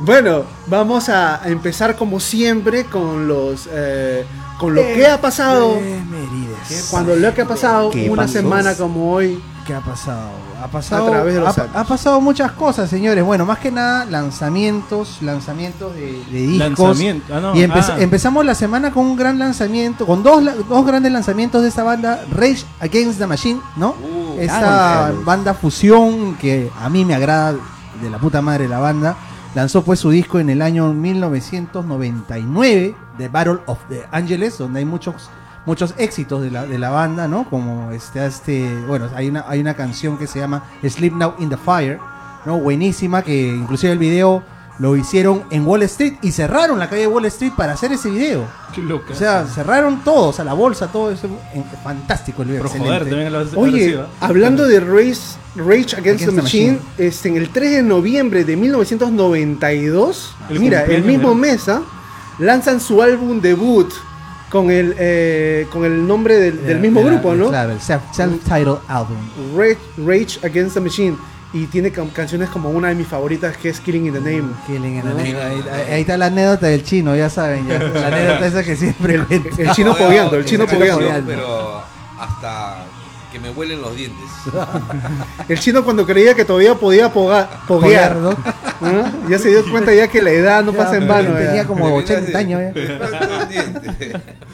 bueno, 0.00 0.44
vamos 0.66 1.08
a 1.08 1.40
empezar 1.46 1.96
como 1.96 2.20
siempre 2.20 2.84
con 2.84 3.26
los 3.28 3.68
eh, 3.72 4.24
con 4.58 4.74
lo 4.74 4.82
que 4.82 5.06
ha 5.06 5.20
pasado. 5.20 5.78
Cuando 6.90 7.16
lo 7.16 7.34
que 7.34 7.42
ha 7.42 7.46
pasado 7.46 7.90
¿Qué 7.90 8.10
una 8.10 8.22
pasó? 8.22 8.34
semana 8.34 8.74
como 8.74 9.12
hoy. 9.12 9.40
¿Qué 9.68 9.74
ha 9.74 9.80
pasado? 9.80 10.30
Ha 10.62 10.66
pasado, 10.68 11.08
A 11.08 11.10
través 11.10 11.34
de 11.34 11.40
los 11.40 11.58
ha, 11.58 11.62
años. 11.64 11.76
ha 11.76 11.84
pasado 11.84 12.20
muchas 12.22 12.52
cosas, 12.52 12.88
señores. 12.88 13.22
Bueno, 13.22 13.44
más 13.44 13.58
que 13.58 13.70
nada 13.70 14.06
lanzamientos, 14.06 15.18
lanzamientos 15.20 15.94
de, 15.94 16.24
de 16.30 16.46
discos. 16.46 16.78
Lanzamiento. 16.88 17.34
Ah, 17.36 17.40
no. 17.40 17.54
Y 17.54 17.58
empe- 17.60 17.84
ah. 17.86 17.96
empezamos 17.98 18.46
la 18.46 18.54
semana 18.54 18.90
con 18.92 19.04
un 19.04 19.14
gran 19.14 19.38
lanzamiento, 19.38 20.06
con 20.06 20.22
dos, 20.22 20.42
dos 20.66 20.86
grandes 20.86 21.12
lanzamientos 21.12 21.60
de 21.60 21.68
esta 21.68 21.82
banda, 21.82 22.24
Rage 22.32 22.64
Against 22.80 23.18
the 23.18 23.26
Machine, 23.26 23.60
¿no? 23.76 23.90
Uh, 23.90 24.38
Esta 24.40 25.08
ah, 25.08 25.12
banda 25.22 25.52
fusión 25.52 26.36
que 26.36 26.70
a 26.80 26.88
mí 26.88 27.04
me 27.04 27.14
agrada 27.14 27.52
de 28.00 28.08
la 28.10 28.16
puta 28.16 28.40
madre 28.40 28.68
la 28.68 28.78
banda. 28.78 29.16
Lanzó 29.54 29.82
pues 29.82 30.00
su 30.00 30.08
disco 30.08 30.38
en 30.38 30.48
el 30.48 30.62
año 30.62 30.94
1999, 30.94 32.94
The 33.18 33.28
Battle 33.28 33.58
of 33.66 33.80
the 33.90 34.02
Angeles, 34.12 34.56
donde 34.56 34.78
hay 34.78 34.86
muchos 34.86 35.28
muchos 35.68 35.94
éxitos 35.98 36.42
de 36.42 36.50
la, 36.50 36.66
de 36.66 36.78
la 36.78 36.90
banda, 36.90 37.28
¿no? 37.28 37.48
Como 37.48 37.92
este, 37.92 38.24
este, 38.26 38.74
bueno, 38.88 39.08
hay 39.14 39.28
una, 39.28 39.44
hay 39.46 39.60
una 39.60 39.74
canción 39.74 40.18
que 40.18 40.26
se 40.26 40.40
llama 40.40 40.64
Sleep 40.82 41.12
Now 41.14 41.34
in 41.38 41.48
the 41.50 41.56
Fire, 41.56 42.00
¿no? 42.44 42.58
Buenísima, 42.58 43.22
que 43.22 43.48
inclusive 43.48 43.92
el 43.92 43.98
video 43.98 44.42
lo 44.80 44.94
hicieron 44.96 45.42
en 45.50 45.66
Wall 45.66 45.82
Street 45.82 46.14
y 46.22 46.30
cerraron 46.32 46.78
la 46.78 46.88
calle 46.88 47.02
de 47.02 47.06
Wall 47.08 47.24
Street 47.26 47.52
para 47.56 47.72
hacer 47.74 47.92
ese 47.92 48.10
video. 48.10 48.44
Qué 48.72 48.80
loca. 48.80 49.12
O 49.12 49.14
sea, 49.16 49.44
cerraron 49.44 50.04
todo, 50.04 50.28
o 50.28 50.32
sea, 50.32 50.44
la 50.44 50.52
bolsa, 50.54 50.86
todo 50.86 51.10
eso. 51.10 51.28
en- 51.52 51.64
fantástico 51.82 52.42
el 52.42 52.48
video. 52.48 52.62
Por 52.62 52.78
joder, 52.78 53.00
también 53.08 53.32
lo 53.32 53.40
Oye, 53.60 53.80
agresiva. 53.82 54.06
hablando 54.20 54.66
de 54.66 54.78
Rage, 54.80 55.16
Rage 55.56 55.96
Against, 55.96 55.98
Against 55.98 56.24
the 56.24 56.30
the 56.30 56.42
Machine, 56.42 56.72
Machine. 56.74 57.06
este, 57.08 57.28
en 57.28 57.36
el 57.38 57.50
3 57.50 57.70
de 57.72 57.82
noviembre 57.82 58.44
de 58.44 58.56
1992, 58.56 60.34
El 60.48 60.60
mira, 60.60 60.84
el 60.84 61.04
mismo 61.04 61.34
mes, 61.34 61.68
¿ah? 61.68 61.82
lanzan 62.38 62.80
su 62.80 63.02
álbum 63.02 63.40
debut 63.40 63.92
con 64.50 64.70
el, 64.70 64.94
eh, 64.98 65.66
con 65.70 65.84
el 65.84 66.06
nombre 66.06 66.36
del, 66.36 66.64
del 66.64 66.76
Eh, 66.78 66.80
mismo 66.80 67.00
era- 67.00 67.10
grupo, 67.10 67.34
¿no? 67.34 67.48
Claro, 67.48 67.72
el 67.72 67.80
self-titled 67.80 68.78
album. 68.88 69.16
Rage, 69.56 69.78
Rage 69.98 70.38
Against 70.46 70.74
the 70.74 70.80
Machine. 70.80 71.16
Y 71.50 71.64
tiene 71.66 71.90
cam- 71.90 72.12
canciones 72.12 72.50
como 72.50 72.68
una 72.68 72.88
de 72.88 72.94
mis 72.94 73.06
favoritas 73.06 73.56
que 73.56 73.70
es 73.70 73.80
Killing 73.80 74.06
in 74.06 74.12
the 74.12 74.20
Name. 74.20 74.52
Killing 74.66 74.96
in 74.96 75.02
the 75.02 75.08
Name. 75.08 75.22
Ahí, 75.22 75.34
ahí- 75.72 75.92
ahí 75.94 76.00
está 76.02 76.18
la 76.18 76.26
anécdota 76.26 76.66
del 76.66 76.82
chino, 76.84 77.16
ya 77.16 77.30
saben. 77.30 77.66
ya. 77.66 77.78
La 77.78 78.06
anécdota 78.08 78.46
esa 78.46 78.62
que 78.62 78.76
siempre 78.76 79.18
cuenta. 79.24 79.62
El 79.62 79.70
chino 79.72 79.96
pogueando, 79.96 80.36
el 80.36 80.44
chino 80.44 80.66
pogueando. 80.66 81.08
Pero 81.26 81.82
hasta 82.20 82.84
que 83.32 83.40
me 83.40 83.48
huelen 83.50 83.80
los 83.80 83.96
dientes. 83.96 84.26
El 85.48 85.58
chino 85.58 85.82
cuando 85.84 86.04
creía 86.06 86.34
que 86.34 86.44
todavía 86.44 86.74
podía 86.74 87.10
poga- 87.12 87.48
poguear, 87.66 88.16
¿no? 88.16 88.30
¿No? 88.80 89.28
ya 89.28 89.38
se 89.38 89.48
dio 89.50 89.68
cuenta 89.70 89.94
ya 89.94 90.08
que 90.08 90.22
la 90.22 90.30
edad 90.30 90.64
no 90.64 90.72
pasa 90.72 90.96
en 90.96 91.06
vano. 91.08 91.34
Tenía 91.34 91.56
ya. 91.56 91.66
como 91.66 91.94
80 91.94 92.38
años. 92.38 92.74
ya. 92.74 92.98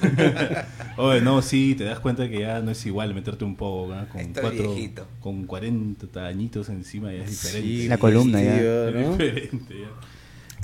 Oye, 0.96 1.20
no, 1.20 1.42
sí, 1.42 1.74
te 1.74 1.82
das 1.84 1.98
cuenta 1.98 2.28
que 2.28 2.40
ya 2.40 2.60
no 2.60 2.70
es 2.70 2.86
igual 2.86 3.12
meterte 3.14 3.44
un 3.44 3.56
poco, 3.56 3.92
¿no? 3.92 4.08
Con, 4.08 4.32
cuatro, 4.32 4.72
viejito. 4.74 5.06
con 5.20 5.44
40 5.44 6.24
añitos 6.24 6.68
encima 6.68 7.12
ya 7.12 7.24
es 7.24 7.30
diferente. 7.30 7.88
La 7.88 7.98
columna 7.98 8.40
ya. 8.40 8.58
Tío, 8.58 8.88
Es 8.88 8.94
¿no? 8.94 9.16
diferente 9.16 9.74
ya. 9.80 9.88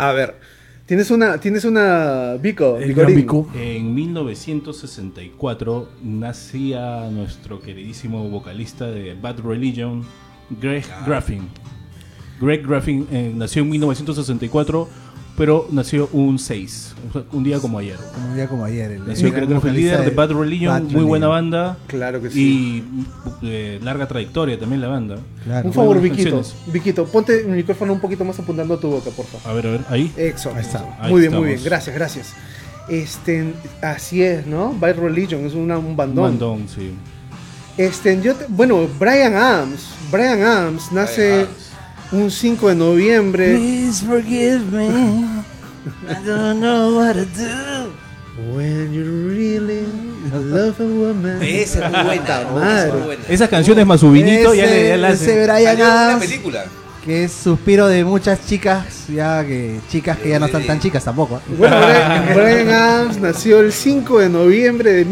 A 0.06 0.12
ver, 0.12 0.36
tienes 0.86 1.10
una, 1.10 1.38
tienes 1.38 1.64
una 1.64 2.36
Vico. 2.40 2.78
En 3.54 3.92
1964 3.94 5.88
nacía 6.02 7.08
nuestro 7.10 7.60
queridísimo 7.60 8.28
vocalista 8.28 8.86
de 8.86 9.14
Bad 9.14 9.40
Religion, 9.40 10.04
Greg 10.60 10.84
Graffin. 11.06 11.48
Greg 12.40 12.66
Graffin 12.66 13.06
eh, 13.10 13.32
nació 13.34 13.62
en 13.62 13.70
1964, 13.70 14.88
pero 15.36 15.66
nació 15.70 16.08
un 16.12 16.38
6, 16.38 16.94
o 17.08 17.12
sea, 17.12 17.22
un 17.32 17.42
día 17.44 17.58
como 17.60 17.78
ayer. 17.78 17.96
Como 18.14 18.28
un 18.28 18.34
día 18.36 18.46
como 18.48 18.64
ayer. 18.64 18.90
El, 18.92 19.06
Nació 19.06 19.28
el 19.28 19.32
Greg 19.34 19.48
Graffin, 19.48 19.74
líder 19.74 20.04
de 20.04 20.10
Bad 20.10 20.32
Religion, 20.32 20.72
Bad 20.72 20.82
muy 20.92 21.04
buena 21.04 21.26
Religion. 21.28 21.50
banda. 21.50 21.76
Claro 21.86 22.20
que 22.20 22.30
sí. 22.30 22.84
Y 23.42 23.46
eh, 23.46 23.80
larga 23.82 24.06
trayectoria 24.06 24.58
también 24.58 24.80
la 24.82 24.88
banda. 24.88 25.18
Claro. 25.44 25.66
Un 25.68 25.72
favor, 25.74 26.00
Viquito. 26.00 26.42
Viquito, 26.66 27.04
ponte 27.06 27.40
el 27.40 27.48
micrófono 27.48 27.92
un 27.94 28.00
poquito 28.00 28.24
más 28.24 28.38
apuntando 28.38 28.74
a 28.74 28.80
tu 28.80 28.88
boca, 28.90 29.10
por 29.10 29.24
favor. 29.26 29.48
A 29.48 29.52
ver, 29.54 29.66
a 29.66 29.70
ver, 29.70 29.80
ahí. 29.88 30.12
Eso. 30.16 30.52
Ahí 30.54 30.60
está. 30.62 30.96
Ahí 31.00 31.10
muy 31.10 31.20
bien, 31.22 31.34
muy 31.34 31.46
bien. 31.48 31.60
Gracias, 31.64 31.94
gracias. 31.94 32.32
Este, 32.88 33.54
así 33.82 34.22
es, 34.22 34.46
¿no? 34.46 34.72
Bad 34.74 34.96
Religion 34.98 35.44
es 35.46 35.54
una- 35.54 35.78
un 35.78 35.86
Un 35.86 35.96
bandón. 35.96 36.24
bandón, 36.24 36.66
sí. 36.68 36.90
Este, 37.78 38.20
yo 38.20 38.34
te- 38.34 38.46
bueno, 38.48 38.86
Brian 38.98 39.34
Adams. 39.34 39.94
Brian 40.10 40.42
Adams 40.42 40.90
nace 40.92 41.28
Brian 41.28 41.40
Adams. 41.46 41.69
Un 42.12 42.30
5 42.30 42.68
de 42.68 42.74
noviembre. 42.74 43.56
Please 43.56 44.04
forgive 44.04 44.60
me. 44.72 44.88
I 46.08 46.14
don't 46.26 46.60
know 46.60 46.96
what 46.98 47.14
to 47.14 47.24
do. 47.24 47.92
When 48.54 48.92
you 48.92 49.28
really 49.28 49.84
love 50.32 50.80
a 50.80 50.84
woman. 50.84 51.42
Esa 51.42 51.86
es 51.86 51.92
muy 51.92 52.02
buena. 52.04 52.22
Puta 52.22 52.40
esa 52.40 52.42
es 52.42 52.52
madre. 52.54 52.92
muy 52.92 53.00
buena. 53.02 53.22
Esas 53.28 53.48
canciones 53.48 53.86
más 53.86 54.00
su 54.00 54.10
vinito 54.10 54.54
ya 54.54 54.66
le 54.66 54.88
ya 54.88 54.96
le 54.96 55.10
ese. 55.12 55.42
Brian 55.44 55.76
en 55.76 55.82
una 55.82 56.04
Adams, 56.06 56.24
película. 56.24 56.64
que 57.04 57.24
es 57.24 57.32
suspiro 57.32 57.86
de 57.88 58.04
muchas 58.04 58.46
chicas, 58.46 59.06
ya 59.08 59.44
que 59.44 59.80
chicas 59.90 60.18
que 60.18 60.30
ya 60.30 60.38
no 60.38 60.46
están 60.46 60.66
tan 60.66 60.80
chicas 60.80 61.04
tampoco. 61.04 61.36
¿eh? 61.36 61.40
Bueno, 61.58 61.76
Brian, 61.78 62.34
Brian 62.34 62.68
Adams 62.70 63.18
nació 63.18 63.60
el 63.60 63.72
5 63.72 64.20
de 64.20 64.28
noviembre 64.28 64.92
de 64.92 65.04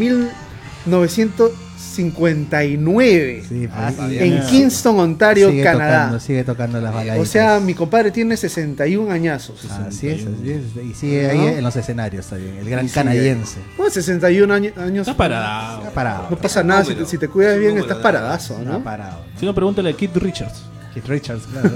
1959 1.79 3.45
Sí, 3.49 3.69
Ah, 3.73 3.93
pues, 3.97 4.13
y- 4.13 4.19
en 4.19 4.43
Kingston, 4.47 4.99
Ontario, 5.01 5.51
sigue 5.51 5.63
Canadá. 5.63 5.99
Tocando, 6.05 6.21
sigue 6.21 6.45
tocando 6.45 6.81
las 6.81 6.93
baladitas. 6.95 7.19
O 7.21 7.31
sea, 7.31 7.61
mi 7.61 7.75
compadre 7.75 8.11
tiene 8.11 8.37
61 8.37 9.11
añazos. 9.11 9.65
Así 9.71 10.09
es, 10.09 10.27
así 10.27 10.51
es. 10.51 10.63
Y 10.85 10.95
sigue 10.95 11.31
ahí 11.31 11.47
en 11.59 11.63
los 11.65 11.77
escenarios 11.77 12.27
también. 12.27 12.57
El 12.59 12.69
gran 12.71 12.89
canadiense. 12.89 13.59
Bueno, 13.77 13.93
61 13.93 14.53
año- 14.55 14.73
años. 14.77 15.07
Está 15.09 15.17
parado. 15.17 15.79
Está 15.79 15.91
parado. 15.91 16.27
No 16.31 16.37
pasa 16.37 16.63
nada, 16.63 16.83
si 16.83 16.89
te, 16.89 16.95
Número. 16.95 17.09
si 17.11 17.19
te 17.19 17.29
cuidas 17.29 17.59
bien 17.59 17.79
estás 17.79 17.99
paradazo, 17.99 18.59
Está 18.59 18.71
¿no? 18.73 18.83
parado. 18.85 19.25
Si 19.39 19.47
no, 19.47 19.55
pregúntale 19.55 19.91
a 19.91 19.93
Keith 19.97 20.17
Richards. 20.17 20.63
Keith 20.95 21.07
Richards, 21.07 21.43
claro. 21.53 21.71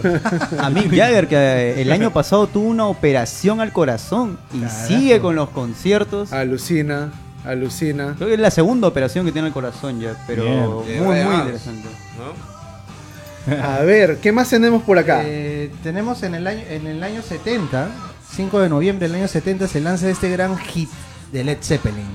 A 0.59 0.71
Mick 0.71 0.89
Jagger, 0.95 1.29
que 1.29 1.37
eh, 1.37 1.83
el 1.83 1.93
año 1.93 2.13
pasado 2.13 2.47
tuvo 2.47 2.67
una 2.69 2.87
operación 2.87 3.61
al 3.61 3.71
corazón 3.73 4.39
y 4.55 4.61
Carajo. 4.61 4.87
sigue 4.89 5.21
con 5.21 5.37
los 5.37 5.51
conciertos. 5.51 6.33
Alucina, 6.33 7.13
alucina. 7.45 8.15
Creo 8.17 8.29
que 8.29 8.35
es 8.35 8.41
la 8.41 8.51
segunda 8.51 8.89
operación 8.89 9.25
que 9.27 9.33
tiene 9.33 9.49
el 9.49 9.55
corazón 9.55 10.01
ya, 10.01 10.15
pero 10.27 10.45
Bien. 10.85 11.03
muy, 11.05 11.17
De 11.17 11.25
muy 11.25 11.35
interesante. 11.37 11.89
¿no? 12.19 12.53
A 13.63 13.81
ver, 13.81 14.19
¿qué 14.19 14.31
más 14.31 14.49
tenemos 14.49 14.83
por 14.85 14.99
acá? 14.99 15.23
Eh, 15.25 15.71
tenemos 15.83 16.23
en 16.23 16.37
el, 16.37 16.47
año, 16.47 16.63
en 16.71 16.87
el 16.87 17.03
año 17.03 17.23
70, 17.23 17.89
5 18.37 18.61
de 18.61 18.69
noviembre 18.69 19.09
del 19.09 19.17
año 19.17 19.27
70, 19.29 19.67
se 19.67 19.81
lanza 19.81 20.09
este 20.09 20.31
gran 20.31 20.57
hit 20.59 20.89
de 21.33 21.43
Led 21.43 21.59
Zeppelin. 21.61 22.07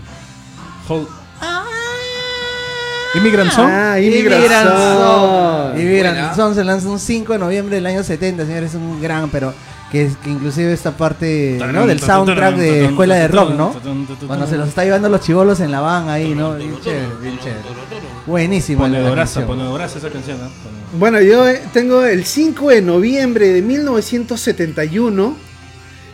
Hold- 0.87 1.07
Immigrant 3.15 3.51
Song. 3.51 3.69
Ah, 3.71 3.99
Immigrant 3.99 4.41
Immigrant 4.45 4.69
Song. 4.69 4.97
Song. 4.99 5.79
Immigrant. 5.79 6.35
Song 6.35 6.53
se 6.55 6.63
lanza 6.63 6.87
un 6.89 6.99
5 6.99 7.33
de 7.33 7.39
noviembre 7.39 7.75
del 7.75 7.85
año 7.87 8.03
70, 8.03 8.45
señores, 8.45 8.69
es 8.71 8.75
un 8.75 9.01
gran, 9.01 9.29
pero 9.29 9.53
que, 9.91 10.05
es- 10.05 10.17
que 10.17 10.29
inclusive 10.29 10.73
esta 10.73 10.97
parte 10.97 11.57
¿no? 11.73 11.87
del 11.87 11.99
soundtrack 11.99 12.55
de 12.57 12.85
Escuela 12.85 13.15
de 13.15 13.27
Rock, 13.27 13.51
¿no? 13.53 13.73
Cuando 14.27 14.45
se 14.47 14.57
los 14.57 14.67
está 14.69 14.83
llevando 14.83 15.07
los 15.09 15.21
chivolos 15.21 15.59
en 15.61 15.71
la 15.71 15.79
van 15.81 16.09
ahí, 16.09 16.33
¿no? 16.35 16.55
Bien 16.55 16.75
chévere, 16.81 17.07
bien 17.21 17.39
chévere. 17.39 17.61
Buenísimo. 18.25 18.81
Ponedoraza, 18.81 19.45
ponedoraza 19.45 19.99
esa 19.99 20.09
canción. 20.09 20.37
¿no? 20.39 20.49
Bueno, 20.99 21.21
yo 21.21 21.47
eh, 21.47 21.61
tengo 21.73 22.03
el 22.03 22.25
5 22.25 22.69
de 22.69 22.81
noviembre 22.81 23.47
de 23.49 23.61
1971. 23.61 25.35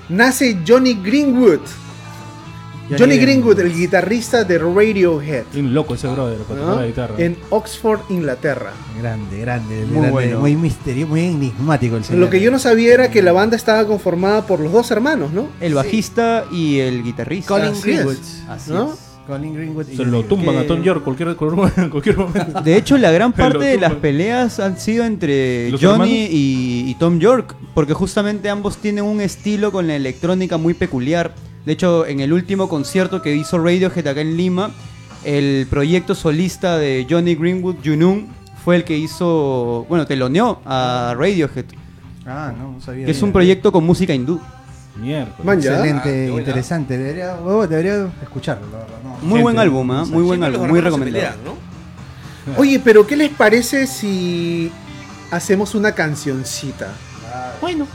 Nace 0.10 0.60
Johnny 0.68 0.94
Greenwood. 0.96 1.62
Johnny, 3.00 3.18
Greenwood, 3.18 3.60
el 3.60 3.74
guitarrista 3.74 4.44
de 4.44 4.58
Radiohead. 4.60 5.44
Bien 5.54 5.74
loco 5.74 5.96
ese 5.96 6.08
brother 6.08 6.38
para 6.40 6.60
¿no? 6.60 6.66
tocar 6.68 6.82
la 6.82 6.88
guitarra. 6.88 7.16
En 7.18 7.38
Oxford, 7.50 8.00
Inglaterra. 8.10 8.72
Grande, 9.02 9.40
grande, 9.40 9.76
Muy 9.86 9.92
grande, 9.96 10.12
bueno. 10.12 10.40
muy 10.40 10.56
misterioso, 10.56 11.10
muy 11.10 11.22
enigmático 11.26 11.98
el 11.98 12.04
señor. 12.04 12.20
Lo 12.22 12.30
que 12.30 12.40
yo 12.42 12.52
no 12.52 12.60
sabía 12.60 12.94
era 12.94 13.10
que 13.12 13.22
la 13.22 13.32
banda 13.32 13.56
estaba 13.56 13.86
conformada 13.88 14.46
por 14.46 14.60
los 14.60 14.72
dos 14.72 14.90
hermanos, 14.92 15.32
¿no? 15.32 15.48
El 15.62 15.74
bajista 15.74 16.46
y 16.52 16.80
el 16.80 17.04
guitarrista. 17.04 17.48
Colin 17.48 17.70
Así 17.72 17.82
Greenwood. 17.84 18.14
es. 18.14 18.44
Así 18.48 18.72
¿no? 18.72 18.94
es. 18.94 19.00
Colin 19.26 19.54
Greenwood. 19.56 19.88
y 19.90 19.96
se 19.96 20.04
lo 20.04 20.24
tumban 20.24 20.56
que- 20.56 20.62
a 20.62 20.68
Tom 20.68 20.84
York 20.84 21.02
cualquier, 21.04 21.36
cualquier, 21.90 22.18
momento. 22.18 22.62
De 22.62 22.76
hecho, 22.76 22.98
la 22.98 23.10
gran 23.12 23.32
parte 23.34 23.64
de 23.64 23.78
las 23.80 23.94
peleas 23.94 24.60
han 24.60 24.78
sido 24.78 25.06
entre 25.06 25.70
¿Los 25.72 25.82
Johnny 25.82 26.26
y, 26.30 26.90
y 26.90 26.96
Tom 26.96 27.20
York, 27.20 27.56
porque 27.74 27.94
justamente 27.94 28.50
ambos 28.50 28.78
tienen 28.78 29.06
un 29.06 29.22
estilo 29.22 29.72
con 29.72 29.88
la 29.88 29.96
electrónica 29.96 30.58
muy 30.58 30.74
peculiar. 30.74 31.34
De 31.66 31.72
hecho, 31.74 32.06
en 32.06 32.20
el 32.20 32.34
último 32.34 32.68
concierto 32.68 33.22
que 33.22 33.36
hizo 33.36 33.58
Radiohead 33.58 34.06
acá 34.08 34.22
en 34.22 34.36
Lima, 34.38 34.72
el 35.24 35.66
proyecto 35.70 36.14
solista 36.16 36.78
de 36.78 37.08
Johnny 37.10 37.36
Greenwood, 37.36 37.76
Junun, 37.84 38.28
fue 38.64 38.76
el 38.78 38.84
que 38.84 38.98
hizo, 38.98 39.86
bueno, 39.90 40.06
teloneó 40.06 40.62
a 40.66 41.16
Radiohead, 41.18 41.66
Ah, 42.26 42.54
no, 42.58 42.74
no 42.74 42.82
sabía. 42.82 43.06
que 43.06 43.12
es 43.12 43.22
un 43.22 43.32
proyecto 43.34 43.72
con 43.72 43.86
música 43.86 44.14
hindú. 44.14 44.40
Ah, 44.42 45.54
Excelente, 45.54 46.30
buena. 46.30 46.40
interesante. 46.42 46.98
Debería, 46.98 47.36
huevo, 47.36 47.66
debería 47.68 48.08
escucharlo, 48.22 48.68
la 48.72 48.78
verdad. 48.80 48.98
no. 49.04 49.18
Muy 49.28 49.42
buen 49.42 49.58
álbum, 49.60 49.92
¿ah? 49.92 50.06
muy 50.06 50.24
buen 50.24 50.44
álbum, 50.44 50.68
muy 50.68 50.80
recomendado. 50.82 51.56
Oye, 52.58 52.80
pero 52.84 53.08
¿qué 53.08 53.16
les 53.18 53.30
parece 53.32 53.88
si 53.88 54.72
hacemos 55.32 55.76
una 55.76 55.94
cancioncita? 55.94 56.94
Bueno. 57.62 57.88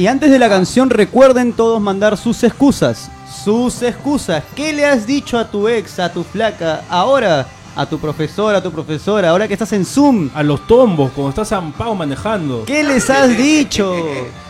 Y 0.00 0.06
antes 0.06 0.30
de 0.30 0.38
la 0.38 0.48
canción, 0.48 0.88
recuerden 0.88 1.52
todos 1.52 1.78
mandar 1.78 2.16
sus 2.16 2.42
excusas. 2.42 3.10
Sus 3.44 3.82
excusas. 3.82 4.42
¿Qué 4.56 4.72
le 4.72 4.86
has 4.86 5.06
dicho 5.06 5.38
a 5.38 5.50
tu 5.50 5.68
ex, 5.68 5.98
a 5.98 6.10
tu 6.10 6.24
flaca, 6.24 6.84
ahora? 6.88 7.46
A 7.76 7.86
tu 7.86 7.98
profesor, 7.98 8.54
a 8.54 8.62
tu 8.62 8.70
profesora, 8.72 9.30
ahora 9.30 9.46
que 9.46 9.54
estás 9.54 9.72
en 9.72 9.84
Zoom. 9.84 10.28
A 10.34 10.42
los 10.42 10.66
tombos, 10.66 11.12
cuando 11.12 11.30
estás 11.30 11.48
zampado 11.48 11.94
manejando. 11.94 12.64
¿Qué 12.66 12.82
les 12.82 13.08
has 13.08 13.36
dicho? 13.36 13.94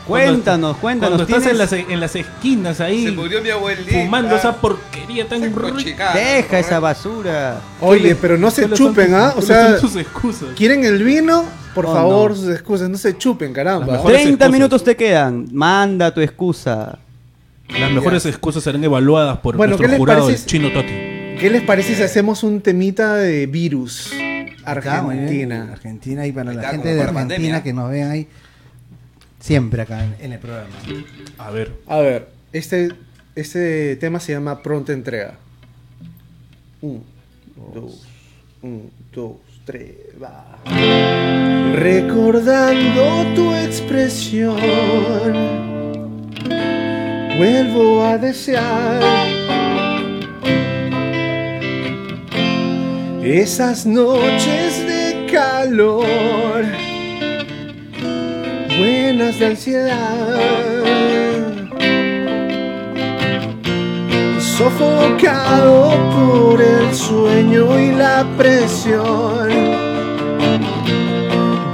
Cuéntanos, 0.06 0.76
cuéntanos. 0.78 1.16
Cuando 1.18 1.36
estás 1.36 1.50
en 1.52 1.56
¿tienes- 1.56 1.58
las, 1.58 1.90
en 1.92 2.00
las 2.00 2.16
esquinas 2.16 2.80
ahí, 2.80 3.04
Se 3.04 3.12
murió 3.12 3.40
mi 3.42 3.50
abuelita. 3.50 3.92
fumando 3.92 4.34
esa 4.34 4.56
porquería 4.56 5.28
tan 5.28 5.54
rica. 5.54 6.12
Deja 6.14 6.58
esa 6.58 6.80
basura. 6.80 7.60
Oye, 7.80 8.16
pero 8.16 8.36
no 8.36 8.50
se 8.50 8.62
¿Cuáles 8.62 8.78
son 8.78 8.88
chupen, 8.88 9.14
¿ah? 9.14 9.34
O 9.36 9.42
sea, 9.42 9.72
son 9.78 9.80
tus 9.82 9.96
excusas. 10.00 10.48
¿quieren 10.56 10.84
el 10.84 11.02
vino? 11.04 11.44
Por 11.74 11.86
Oh, 11.86 11.92
favor, 11.92 12.30
no. 12.30 12.36
sus 12.36 12.48
excusas, 12.48 12.88
no 12.88 12.98
se 12.98 13.16
chupen, 13.16 13.52
caramba. 13.52 13.86
Las 13.86 13.96
mejores 13.98 14.22
30 14.22 14.30
excusas. 14.44 14.52
minutos 14.52 14.82
te 14.84 14.96
quedan. 14.96 15.46
Manda 15.52 16.12
tu 16.12 16.20
excusa. 16.20 16.98
Las 17.78 17.92
mejores 17.92 18.26
excusas 18.26 18.64
serán 18.64 18.82
evaluadas 18.82 19.38
por 19.38 19.56
Bueno, 19.56 19.76
¿qué 19.76 19.82
nuestro 19.82 19.98
jurado, 19.98 20.24
parece 20.24 20.42
el 20.42 20.46
chino 20.48 20.72
Toti. 20.72 21.09
¿Qué 21.40 21.48
les 21.48 21.62
parece 21.62 21.94
si 21.94 22.02
hacemos 22.02 22.42
un 22.42 22.60
temita 22.60 23.14
de 23.14 23.46
virus? 23.46 24.12
Acá. 24.62 24.98
Argentina. 24.98 25.70
Argentina 25.72 26.26
y 26.26 26.32
para 26.32 26.52
la 26.52 26.68
gente 26.68 26.88
de 26.88 27.00
Argentina 27.00 27.12
pandemia. 27.12 27.62
que 27.62 27.72
nos 27.72 27.90
vean 27.90 28.10
ahí 28.10 28.28
siempre 29.38 29.80
acá 29.80 30.04
en, 30.04 30.16
en 30.20 30.32
el 30.34 30.38
programa. 30.38 30.68
A 31.38 31.50
ver. 31.50 31.72
A 31.86 31.98
ver, 32.00 32.28
este, 32.52 32.90
este 33.34 33.96
tema 33.96 34.20
se 34.20 34.32
llama 34.32 34.62
Pronta 34.62 34.92
Entrega. 34.92 35.38
Un, 36.82 37.02
dos, 37.74 38.06
un, 38.60 38.90
dos, 39.10 39.36
tres, 39.64 39.94
va. 40.22 40.58
Recordando 41.74 43.34
tu 43.34 43.54
expresión, 43.54 44.60
vuelvo 47.38 48.04
a 48.04 48.18
desear 48.18 49.30
esas 53.22 53.86
noches 53.86 54.86
de 54.86 55.26
calor, 55.30 56.64
buenas 58.78 59.38
de 59.38 59.46
ansiedad 59.46 60.80
sofocado 64.60 65.92
por 66.12 66.60
el 66.60 66.94
sueño 66.94 67.80
y 67.80 67.92
la 67.92 68.26
presión. 68.36 69.48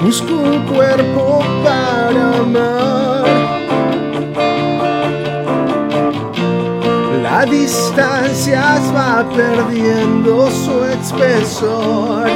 Busco 0.02 0.34
un 0.34 0.64
cuerpo 0.66 1.42
para 1.64 2.38
amar. 2.38 3.15
La 7.46 7.52
distancia 7.52 8.60
va 8.92 9.24
perdiendo 9.30 10.50
su 10.50 10.84
espesor. 10.84 12.28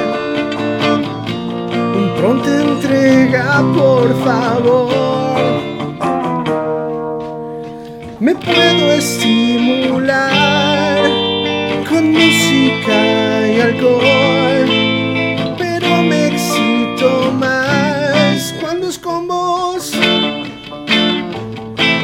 Pronta 2.17 2.51
entrega, 2.63 3.61
por 3.75 4.09
favor. 4.23 5.63
Me 8.21 8.37
puedo 8.37 8.93
estimular 8.93 10.17
con 11.89 12.13
música 12.13 13.49
y 13.49 13.61
alcohol, 13.61 14.69
pero 15.59 16.03
me 16.03 16.29
excito 16.29 17.33
más 17.33 18.55
cuando 18.61 18.89
es 18.89 18.99
con 18.99 19.27
vos. 19.27 19.93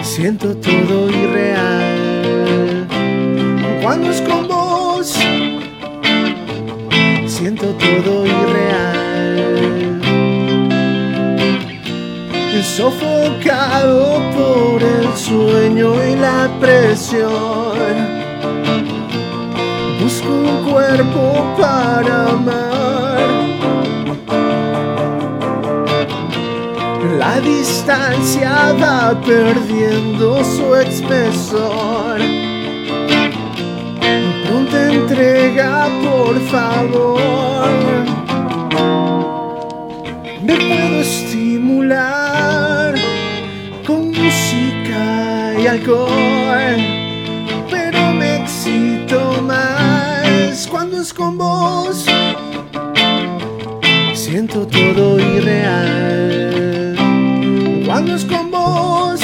Siento 0.02 0.56
todo 0.56 1.08
irreal 1.08 1.85
cuando 3.86 4.10
es 4.10 4.20
con 4.22 4.48
vos. 4.48 5.16
Siento 7.28 7.66
todo 7.66 8.26
irreal. 8.26 10.00
Sofocado 12.76 14.20
por 14.36 14.82
el 14.82 15.16
sueño 15.16 16.04
y 16.04 16.16
la 16.16 16.50
presión. 16.60 17.86
Busco 20.02 20.30
un 20.30 20.72
cuerpo 20.72 21.54
para 21.56 22.30
amar. 22.30 23.28
La 27.20 27.40
distancia 27.40 28.74
va 28.82 29.14
perdiendo 29.24 30.42
su 30.42 30.74
espesor. 30.74 32.45
Entrega, 34.96 35.88
por 36.02 36.40
favor. 36.52 37.68
Me 40.42 40.54
puedo 40.56 41.00
estimular 41.00 42.94
con 43.86 44.08
música 44.08 45.54
y 45.60 45.66
alcohol, 45.66 46.80
pero 47.70 48.12
me 48.14 48.36
excito 48.36 49.42
más 49.42 50.66
cuando 50.70 51.02
es 51.02 51.12
con 51.12 51.36
vos. 51.36 52.06
Siento 54.14 54.66
todo 54.66 55.18
irreal 55.18 56.96
cuando 57.84 58.14
es 58.14 58.24
con 58.24 58.50
vos. 58.50 59.20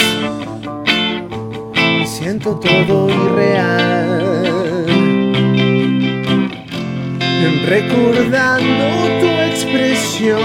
Siento 2.05 2.57
todo 2.61 3.09
irreal 3.09 4.32
recordando 7.67 8.85
tu 9.21 9.29
expresión. 9.51 10.41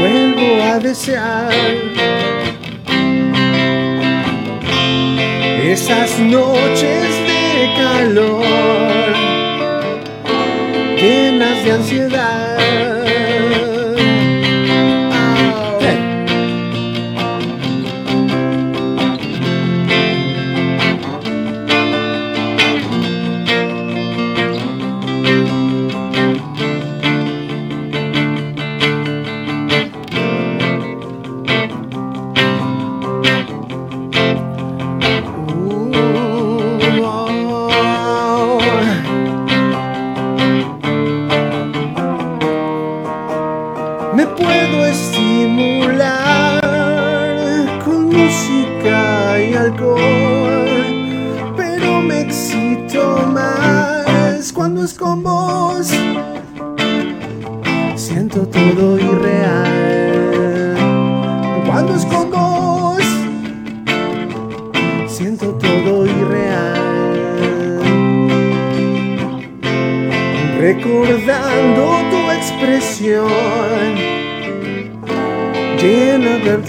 Vuelvo 0.00 0.62
a 0.62 0.78
desear 0.78 1.52
esas 5.64 6.18
noches 6.18 7.08
de 7.28 7.74
calor 7.76 9.14
llenas 10.96 11.64
de 11.64 11.72
ansiedad. 11.72 12.99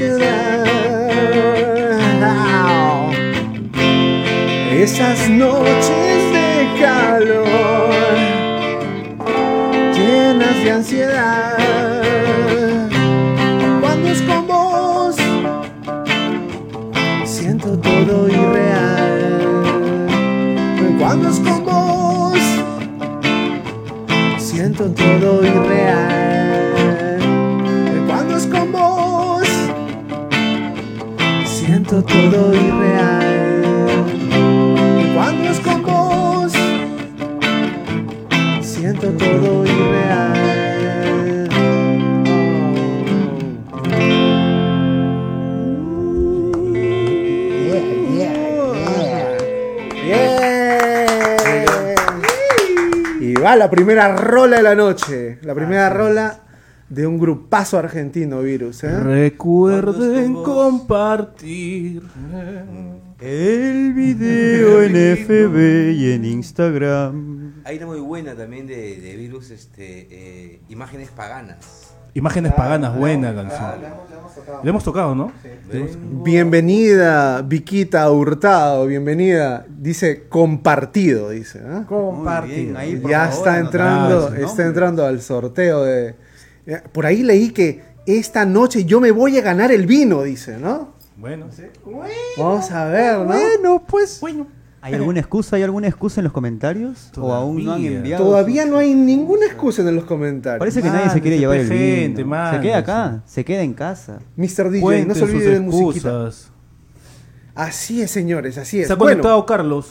Ansiedad. 0.01 0.65
Esas 4.71 5.29
noches 5.29 6.00
siento 31.91 32.07
todo 32.07 32.53
irreal. 32.53 34.05
Cuando 35.13 35.49
es 35.49 35.59
con 35.59 35.83
vos, 35.83 36.53
siento 38.61 39.11
todo 39.11 39.65
irreal. 39.65 41.49
Y 53.19 53.33
va 53.35 53.55
la 53.57 53.69
primera 53.69 54.15
rola 54.15 54.57
de 54.57 54.63
la 54.63 54.75
noche. 54.75 55.39
La 55.41 55.53
primera 55.53 55.89
rola 55.89 56.40
de 56.91 57.07
un 57.07 57.17
grupazo 57.17 57.77
argentino, 57.77 58.41
Virus. 58.41 58.83
¿eh? 58.83 58.99
Recuerden 58.99 60.33
compartir. 60.33 62.03
El 63.17 63.93
video 63.93 64.83
en 64.83 65.17
FB 65.17 65.93
y 65.93 66.11
en 66.11 66.25
Instagram. 66.25 67.53
Hay 67.63 67.77
una 67.77 67.85
muy 67.85 68.01
buena 68.01 68.35
también 68.35 68.67
de, 68.67 68.99
de 68.99 69.15
virus, 69.15 69.51
este, 69.51 70.07
eh, 70.11 70.59
imágenes 70.67 71.09
paganas. 71.11 71.93
Imágenes 72.13 72.51
paganas, 72.51 72.93
buena 72.97 73.33
canción. 73.33 73.71
Le 74.61 74.69
hemos 74.69 74.83
tocado, 74.83 75.15
¿no? 75.15 75.31
Bienvenida, 76.25 77.41
Viquita 77.41 78.11
Hurtado, 78.11 78.85
bienvenida. 78.85 79.65
Dice 79.69 80.27
compartido, 80.27 81.29
dice. 81.29 81.59
¿eh? 81.59 81.83
Compartido. 81.87 82.77
ahí, 82.77 83.01
ya 83.07 83.29
favor, 83.29 83.33
está 83.33 83.59
entrando, 83.59 84.29
¿no? 84.29 84.35
está 84.35 84.65
entrando 84.65 85.05
al 85.05 85.21
sorteo 85.21 85.83
de. 85.85 86.30
Eh, 86.65 86.81
Por 86.91 87.05
ahí 87.05 87.23
leí 87.23 87.51
que 87.51 87.81
esta 88.05 88.45
noche 88.45 88.85
yo 88.85 88.99
me 88.99 89.11
voy 89.11 89.37
a 89.37 89.41
ganar 89.41 89.71
el 89.71 89.85
vino, 89.85 90.23
dice, 90.23 90.57
¿no? 90.57 90.93
Bueno, 91.17 91.47
sí. 91.55 91.63
Vamos 92.37 92.71
a 92.71 92.85
ver, 92.85 93.19
¿no? 93.19 93.25
Bueno, 93.25 93.83
pues. 93.87 94.19
Bueno. 94.21 94.47
¿Hay 94.83 94.95
alguna 94.95 95.19
excusa? 95.19 95.57
¿Hay 95.57 95.61
alguna 95.61 95.87
excusa 95.87 96.21
en 96.21 96.23
los 96.23 96.33
comentarios? 96.33 97.11
¿O 97.15 97.31
aún 97.31 97.63
no 97.63 97.73
han 97.73 97.77
Todavía. 97.77 97.97
enviado? 97.97 98.25
Todavía 98.25 98.65
no 98.65 98.79
hay 98.79 98.95
ninguna 98.95 99.45
excusa 99.45 99.83
en 99.83 99.95
los 99.95 100.05
comentarios. 100.05 100.57
Parece 100.57 100.81
que 100.81 100.89
nadie 100.89 101.11
se 101.11 101.21
quiere 101.21 101.37
llevar 101.37 101.57
el 101.57 101.67
gente, 101.67 102.23
vino. 102.23 102.29
mande, 102.29 102.57
se 102.57 102.63
queda 102.63 102.77
acá, 102.79 103.21
se 103.27 103.45
queda 103.45 103.61
en 103.61 103.73
casa. 103.75 104.17
Mr. 104.37 104.71
DJ, 104.71 105.05
no 105.05 105.13
se 105.13 105.23
olvide 105.23 105.51
de 105.51 105.59
musiquita. 105.59 106.31
Así 107.53 108.01
es, 108.01 108.09
señores, 108.09 108.57
así 108.57 108.81
es. 108.81 108.87
Se 108.87 108.93
ha 108.93 108.95
Bueno, 108.95 109.17
conectado 109.21 109.45
Carlos. 109.45 109.87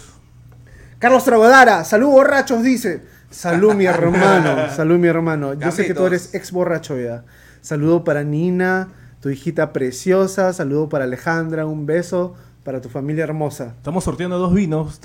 Carlos 0.99 1.23
Tragodara, 1.25 1.85
salud 1.85 2.09
borrachos, 2.09 2.63
dice. 2.65 3.03
Salud 3.31 3.75
mi 3.75 3.87
hermano, 3.87 4.71
salud 4.77 4.99
mi 4.99 5.09
hermano. 5.09 5.55
Yo 5.55 5.71
sé 5.71 5.87
que 5.87 5.95
tú 5.95 6.07
eres 6.07 6.35
ex 6.35 6.53
borracho 6.53 6.99
ya. 6.99 7.25
Saludo 7.62 8.05
para 8.05 8.25
Nina, 8.25 8.88
tu 9.21 9.31
hijita 9.31 9.73
preciosa. 9.73 10.53
Saludo 10.53 10.88
para 10.88 11.05
Alejandra, 11.05 11.66
un 11.66 11.87
beso 11.87 12.35
para 12.64 12.81
tu 12.81 12.88
familia 12.88 13.25
hermosa. 13.25 13.75
Estamos 13.77 14.05
sorteando 14.05 14.38
dos 14.38 14.53
vinos. 14.53 15.01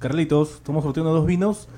Carlitos, 0.00 0.56
estamos 0.56 0.84
sorteando 0.84 1.12
dos 1.12 1.26
vinos. 1.26 1.68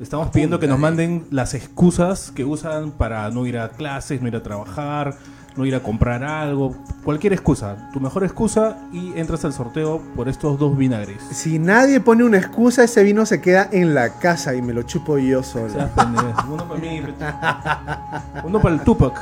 Estamos 0.00 0.30
pidiendo 0.30 0.58
que 0.58 0.66
nos 0.66 0.80
manden 0.80 1.26
las 1.30 1.54
excusas 1.54 2.32
que 2.32 2.44
usan 2.44 2.90
para 2.90 3.30
no 3.30 3.46
ir 3.46 3.58
a 3.58 3.68
clases, 3.68 4.20
no 4.20 4.26
ir 4.26 4.34
a 4.34 4.42
trabajar, 4.42 5.16
no 5.56 5.64
ir 5.66 5.74
a 5.74 5.80
comprar 5.80 6.22
algo. 6.24 6.74
Cualquier 7.04 7.32
excusa. 7.32 7.90
Tu 7.92 8.00
mejor 8.00 8.24
excusa 8.24 8.78
y 8.92 9.12
entras 9.18 9.44
al 9.44 9.52
sorteo 9.52 10.00
por 10.16 10.28
estos 10.28 10.58
dos 10.58 10.76
vinagres. 10.76 11.22
Si 11.30 11.58
nadie 11.58 12.00
pone 12.00 12.24
una 12.24 12.38
excusa, 12.38 12.84
ese 12.84 13.02
vino 13.02 13.26
se 13.26 13.40
queda 13.40 13.68
en 13.72 13.94
la 13.94 14.18
casa 14.18 14.54
y 14.54 14.62
me 14.62 14.72
lo 14.72 14.82
chupo 14.82 15.18
yo 15.18 15.42
solo. 15.42 15.72
Uno 16.48 16.66
para 16.68 16.80
mí. 16.80 17.02
Uno 18.44 18.60
para 18.60 18.74
el 18.76 18.80
Tupac. 18.82 19.20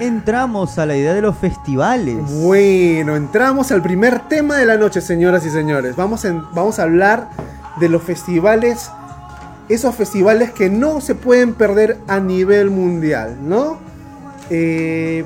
Entramos 0.00 0.78
a 0.78 0.86
la 0.86 0.96
idea 0.96 1.14
de 1.14 1.22
los 1.22 1.36
festivales. 1.36 2.16
Bueno, 2.42 3.14
entramos 3.14 3.70
al 3.70 3.80
primer 3.82 4.20
tema 4.28 4.56
de 4.58 4.66
la 4.66 4.76
noche, 4.76 5.00
señoras 5.00 5.46
y 5.46 5.50
señores. 5.50 5.94
Vamos, 5.94 6.24
en- 6.24 6.42
vamos 6.52 6.80
a 6.80 6.82
hablar 6.82 7.28
de 7.78 7.88
los 7.88 8.02
festivales, 8.02 8.90
esos 9.68 9.94
festivales 9.94 10.50
que 10.50 10.68
no 10.68 11.00
se 11.00 11.14
pueden 11.14 11.54
perder 11.54 11.98
a 12.08 12.18
nivel 12.18 12.70
mundial, 12.70 13.36
¿no? 13.42 13.78
Eh, 14.50 15.24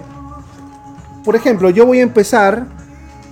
por 1.25 1.37
ejemplo, 1.37 1.71
yo 1.71 1.87
voy 1.87 2.01
a 2.01 2.03
empezar 2.03 2.67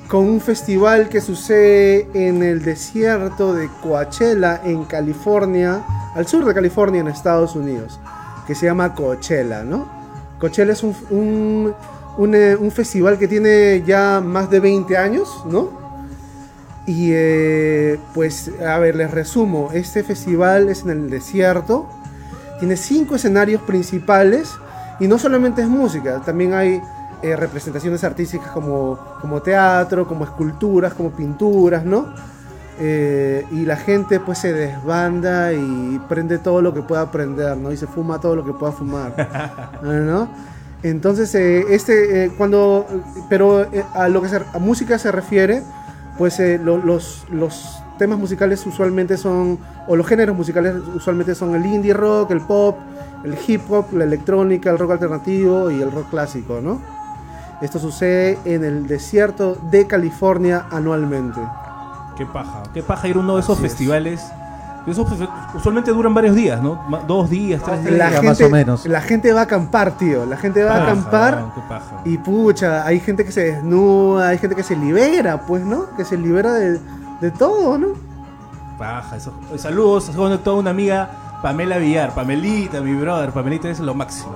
con 0.09 0.21
un 0.25 0.41
festival 0.41 1.09
que 1.09 1.21
sucede 1.21 2.09
en 2.15 2.43
el 2.43 2.63
desierto 2.63 3.55
de 3.55 3.69
Coachella, 3.83 4.61
en 4.65 4.85
California, 4.85 5.85
al 6.15 6.27
sur 6.27 6.45
de 6.45 6.55
California, 6.55 7.01
en 7.01 7.09
Estados 7.09 7.57
Unidos, 7.57 7.99
que 8.47 8.55
se 8.55 8.67
llama 8.67 8.95
Coachella, 8.95 9.65
¿no? 9.65 9.89
Coachella 10.39 10.73
es 10.73 10.83
un, 10.83 11.75
eh, 12.35 12.71
festival 12.71 13.19
que 13.19 13.27
tiene 13.27 13.83
ya 13.87 14.21
más 14.21 14.51
de 14.51 14.61
20 14.61 14.97
años, 14.97 15.45
¿no? 15.47 15.71
Y 16.87 17.11
eh, 17.13 17.99
pues, 18.15 18.51
a 18.65 18.79
ver, 18.79 18.95
les 18.95 19.11
resumo, 19.11 19.71
este 19.73 20.05
festival 20.05 20.69
es 20.69 20.83
en 20.83 20.91
el 20.91 21.11
desierto, 21.11 21.89
tiene 22.61 22.77
cinco 22.77 23.17
escenarios 23.17 23.61
principales 23.63 24.51
y 25.01 25.09
no 25.09 25.19
solamente 25.19 25.63
es 25.63 25.69
música, 25.69 26.21
también 26.25 26.55
hay 26.55 26.81
eh, 27.23 27.37
representaciones 27.37 28.05
artísticas 28.05 28.51
como, 28.51 28.99
como 29.21 29.41
teatro, 29.43 30.07
como 30.07 30.25
esculturas, 30.25 30.95
como 30.95 31.11
pinturas, 31.11 31.85
¿no? 31.85 32.07
Eh, 32.79 33.47
y 33.53 33.65
la 33.65 33.77
gente 33.77 34.21
pues 34.21 34.39
se 34.39 34.53
desbanda 34.53 35.53
y 35.55 35.99
prende 36.11 36.37
todo 36.39 36.61
lo 36.61 36.75
que 36.75 36.83
pueda 36.83 37.11
prender, 37.11 37.57
¿no? 37.57 37.73
Y 37.73 37.77
se 37.79 37.87
fuma 37.87 38.21
todo 38.21 38.37
lo 38.37 38.45
que 38.45 38.53
pueda 38.53 38.73
fumar, 38.73 39.15
¿no? 39.83 40.29
Entonces, 40.83 41.35
eh, 41.35 41.65
este, 41.71 42.25
eh, 42.27 42.33
cuando, 42.37 42.87
pero 43.31 43.67
a 43.95 44.09
lo 44.09 44.21
que 44.21 44.29
se- 44.29 44.43
a 44.53 44.59
música 44.59 44.99
se 44.99 45.11
refiere, 45.11 45.63
pues 46.19 46.39
lo- 46.63 46.77
los, 46.79 47.25
los 47.31 47.83
temas 47.99 48.19
musicales 48.19 48.65
usualmente 48.67 49.17
son, 49.17 49.59
o 49.89 49.97
los 49.97 50.07
géneros 50.07 50.37
musicales 50.37 50.75
usualmente 50.95 51.35
son 51.35 51.55
el 51.55 51.65
indie 51.67 51.93
rock, 51.95 52.31
el 52.33 52.41
pop, 52.41 52.79
el 53.25 53.37
hip 53.47 53.63
hop, 53.71 53.87
la 53.93 54.05
electrónica, 54.05 54.71
el 54.71 54.79
rock 54.79 54.93
alternativo 54.93 55.71
y 55.71 55.81
el 55.83 55.91
rock 55.91 56.11
clásico, 56.11 56.61
¿no? 56.63 56.81
Esto 57.63 57.79
sucede 57.79 58.39
en 58.45 58.65
el 58.65 58.87
desierto 58.87 59.57
de 59.71 59.87
California 59.87 60.67
anualmente. 60.71 61.41
Qué 62.17 62.27
paja. 62.27 62.63
Qué 62.75 62.83
paja 62.83 63.09
ir 63.09 63.17
a 63.17 63.21
uno 63.21 63.35
de 63.37 63.41
esos 63.41 63.59
festivales. 63.59 64.23
Esos 64.87 65.09
fe- 65.09 65.29
usualmente 65.55 65.91
duran 65.91 66.15
varios 66.15 66.37
días, 66.37 66.63
¿no? 66.63 66.81
Dos 67.09 67.29
días, 67.29 67.61
tres 67.65 67.83
días. 67.83 67.99
La 67.99 68.09
gente, 68.11 68.27
más 68.29 68.41
o 68.41 68.49
menos. 68.51 68.87
la 68.87 69.01
gente 69.01 69.33
va 69.33 69.41
a 69.41 69.43
acampar, 69.45 69.97
tío. 69.99 70.25
La 70.27 70.37
gente 70.37 70.63
va 70.63 70.77
a 70.77 70.83
acampar 70.85 71.45
qué 71.57 71.61
paja. 71.69 71.97
y 72.05 72.19
pucha, 72.19 72.87
hay 72.87 73.01
gente 73.01 73.25
que 73.25 73.33
se 73.33 73.53
desnuda, 73.53 74.29
hay 74.29 74.39
gente 74.39 74.55
que 74.55 74.63
se 74.63 74.77
libera, 74.77 75.41
pues, 75.41 75.65
¿no? 75.65 75.87
Que 75.97 76.05
se 76.05 76.17
libera 76.17 76.53
de, 76.55 76.79
de 77.21 77.31
todo, 77.31 77.79
¿no? 77.79 77.89
Paja, 78.79 79.17
eso. 79.17 79.33
Eh, 79.53 79.59
Saludos, 79.59 80.05
se 80.05 80.13
conectó 80.13 80.57
una 80.57 80.71
amiga, 80.71 81.11
Pamela 81.43 81.79
Villar. 81.79 82.15
Pamelita, 82.15 82.81
mi 82.81 82.95
brother. 82.95 83.31
Pamelita 83.31 83.69
es 83.71 83.81
lo 83.81 83.95
máximo. 83.95 84.35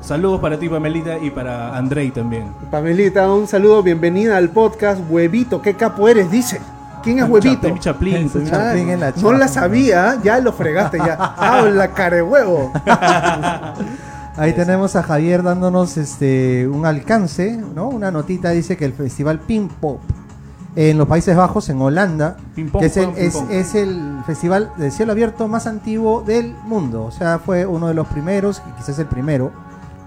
Saludos 0.00 0.40
para 0.40 0.58
ti, 0.58 0.68
Pamelita, 0.68 1.18
y 1.18 1.30
para 1.30 1.76
Andrei 1.76 2.10
también. 2.10 2.52
Pamelita, 2.70 3.32
un 3.32 3.48
saludo, 3.48 3.82
bienvenida 3.82 4.36
al 4.36 4.50
podcast. 4.50 5.00
Huevito, 5.08 5.62
qué 5.62 5.74
capo 5.74 6.08
eres, 6.08 6.30
dice. 6.30 6.60
¿Quién 7.02 7.18
es 7.18 7.28
Huevito? 7.28 7.68
Chaplin, 7.78 8.28
Chaplin. 8.28 8.30
Chaplin. 8.30 8.88
Ay, 8.88 8.90
en 8.92 9.00
la 9.00 9.12
no 9.12 9.32
la 9.32 9.48
sabía, 9.48 10.18
ya 10.22 10.38
lo 10.40 10.52
fregaste, 10.52 10.98
ya. 10.98 11.14
Habla, 11.36 11.92
carehuevo. 11.92 12.72
Ahí 14.36 14.52
tenemos 14.52 14.96
a 14.96 15.02
Javier 15.02 15.42
dándonos 15.42 15.96
este 15.96 16.66
un 16.66 16.86
alcance, 16.86 17.56
¿no? 17.74 17.88
Una 17.88 18.10
notita 18.10 18.50
dice 18.50 18.76
que 18.76 18.84
el 18.84 18.92
festival 18.92 19.38
Pink 19.38 19.70
Pop 19.72 20.00
en 20.76 20.98
los 20.98 21.06
Países 21.06 21.36
Bajos, 21.36 21.68
en 21.68 21.80
Holanda, 21.80 22.36
que 22.54 22.62
es 22.86 22.96
el, 22.96 23.06
juegan 23.06 23.14
ping 23.14 23.22
es, 23.28 23.34
pong. 23.34 23.50
es 23.50 23.74
el 23.76 24.18
festival 24.26 24.72
de 24.76 24.90
cielo 24.90 25.12
abierto 25.12 25.46
más 25.48 25.66
antiguo 25.66 26.22
del 26.22 26.54
mundo. 26.64 27.04
O 27.04 27.10
sea, 27.12 27.38
fue 27.38 27.64
uno 27.66 27.86
de 27.88 27.94
los 27.94 28.06
primeros, 28.08 28.60
y 28.68 28.72
quizás 28.80 28.98
el 28.98 29.06
primero, 29.06 29.52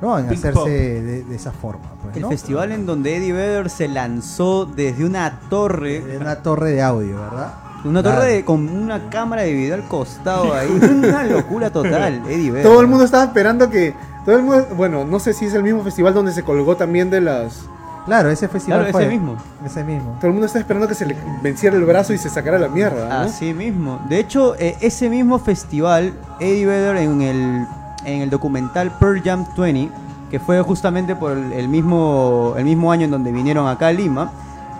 ¿no? 0.01 0.19
En 0.19 0.30
hacerse 0.30 0.69
de, 0.69 1.23
de 1.23 1.36
esa 1.36 1.51
forma. 1.51 1.86
pues, 2.03 2.15
El 2.17 2.23
¿no? 2.23 2.30
festival 2.30 2.71
en 2.73 2.86
donde 2.86 3.15
Eddie 3.17 3.32
Vedder 3.34 3.69
se 3.69 3.88
lanzó 3.88 4.65
desde 4.65 5.06
una 5.06 5.39
torre, 5.49 6.01
De 6.01 6.17
una 6.17 6.38
torre 6.38 6.71
de 6.71 6.82
audio, 6.82 7.17
¿verdad? 7.19 7.53
una 7.86 8.01
Claro. 8.01 8.17
torre 8.19 8.32
de- 8.34 8.43
con 8.43 8.67
una 8.67 9.10
cámara 9.10 9.43
de 9.43 9.53
video 9.53 9.75
al 9.75 9.88
costado 9.88 10.53
ahí, 10.53 10.67
una 10.91 11.23
locura 11.23 11.69
total, 11.71 12.23
Eddie 12.27 12.51
Vedder. 12.51 12.63
Todo 12.67 12.82
el 12.82 12.88
mundo 12.88 13.06
estaba 13.06 13.23
esperando 13.23 13.69
que. 13.69 13.93
Todo 14.25 14.36
el 14.36 14.41
mundo, 14.43 14.67
bueno, 14.75 15.06
no 15.06 15.19
sé 15.19 15.32
si 15.34 15.45
es 15.45 15.53
el 15.53 15.63
mismo 15.63 15.82
festival 15.84 16.13
donde 16.13 16.34
se 16.34 16.43
colgó 16.43 16.75
también 16.75 17.10
de 17.10 17.21
las. 17.21 17.62
Claro, 18.08 18.30
ese 18.32 18.48
festival 18.48 18.80
Claro, 18.80 18.91
fue. 18.93 19.04
ese 19.04 19.12
mismo. 19.12 19.36
Ese 19.63 19.84
mismo. 19.84 20.15
Todo 20.17 20.28
el 20.28 20.32
mundo 20.34 20.48
está 20.48 20.58
esperando 20.60 20.88
que 20.88 20.96
se 20.96 21.06
le 21.06 21.15
venciera 21.43 21.76
el 21.76 21.84
brazo 21.84 22.13
y 22.13 22.17
se 22.17 22.30
sacara 22.30 22.58
la 22.58 22.70
mierda. 22.70 23.08
¿no? 23.08 23.15
Así 23.28 23.54
mismo. 23.54 24.00
De 24.10 24.17
hecho, 24.20 24.56
eh, 24.58 24.76
ese 24.82 25.10
mismo 25.10 25.38
festival, 25.39 26.13
Eddie 26.39 26.65
Vedder 26.65 26.96
en 26.98 27.22
el, 27.22 27.67
en 28.06 28.22
el 28.22 28.30
documental 28.30 28.91
Pearl 28.98 29.22
Jam 29.22 29.46
20, 29.58 29.91
que 30.32 30.39
fue 30.39 30.62
justamente 30.62 31.15
por 31.17 31.34
el, 31.34 31.52
el 31.52 31.67
mismo, 31.67 32.56
el 32.58 32.63
mismo 32.63 32.91
año 32.91 33.06
en 33.06 33.12
donde 33.12 33.32
vinieron 33.32 33.67
acá 33.67 33.88
a 33.88 33.91
Lima, 33.93 34.32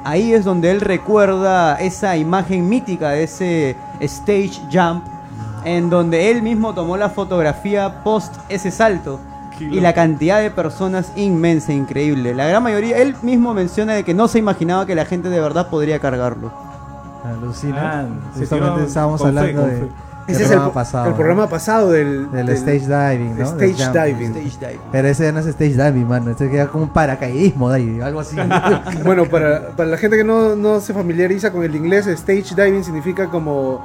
ahí 0.06 0.34
es 0.34 0.46
donde 0.46 0.72
él 0.72 0.80
recuerda 0.80 1.76
esa 1.82 2.16
imagen 2.16 2.68
mítica 2.70 3.10
de 3.10 3.24
ese 3.24 3.76
stage 4.00 4.62
jump, 4.72 5.04
en 5.66 5.90
donde 5.90 6.32
él 6.32 6.42
mismo 6.42 6.74
tomó 6.74 6.96
la 6.96 7.10
fotografía 7.10 8.04
post 8.06 8.34
ese 8.48 8.72
salto. 8.72 9.20
Y 9.60 9.80
la 9.80 9.94
cantidad 9.94 10.42
de 10.42 10.52
personas 10.52 11.12
inmensa, 11.16 11.74
increíble. 11.74 12.34
La 12.34 12.48
gran 12.48 12.64
mayoría, 12.64 12.98
él 12.98 13.16
mismo 13.22 13.54
menciona 13.54 13.94
de 13.94 14.04
que 14.04 14.14
no 14.14 14.28
se 14.28 14.40
imaginaba 14.40 14.86
que 14.86 14.96
la 14.96 15.06
gente 15.06 15.30
de 15.30 15.40
verdad 15.40 15.70
podría 15.70 16.00
cargarlo. 16.00 16.52
Alucina. 17.24 18.02
Ah, 18.02 18.06
Justamente 18.38 18.84
estábamos 18.86 19.22
con 19.22 19.30
hablando 19.30 19.62
con 19.62 19.70
de. 19.70 20.08
Ese 20.28 20.44
es 20.44 20.52
el, 20.52 20.58
programa 20.58 20.74
pasado. 20.74 21.08
el 21.08 21.14
programa 21.14 21.48
pasado 21.48 21.92
del, 21.92 22.30
Del, 22.32 22.48
del 22.48 22.56
stage 22.58 22.82
diving, 22.82 23.38
¿no? 23.38 23.46
stage 23.46 23.92
diving. 23.94 24.36
Stage. 24.48 24.80
Pero 24.92 25.08
ese 25.08 25.24
ya 25.24 25.32
no 25.32 25.40
es 25.40 25.46
stage 25.48 25.72
diving, 25.72 26.06
mano. 26.06 26.32
Este 26.32 26.50
queda 26.50 26.68
como 26.68 26.84
un 26.84 26.90
paracaidismo 26.90 27.70
de 27.70 27.76
ahí, 27.78 28.02
algo 28.02 28.20
así. 28.20 28.36
Bueno, 29.06 29.26
para, 29.26 29.70
para 29.70 29.90
la 29.90 29.98
gente 29.98 30.18
que 30.18 30.26
no, 30.26 30.58
no 30.58 30.82
se 30.82 30.94
familiariza 30.94 31.52
con 31.52 31.64
el 31.64 31.74
inglés, 31.74 32.08
stage 32.08 32.56
diving 32.56 32.84
significa 32.84 33.28
como 33.28 33.82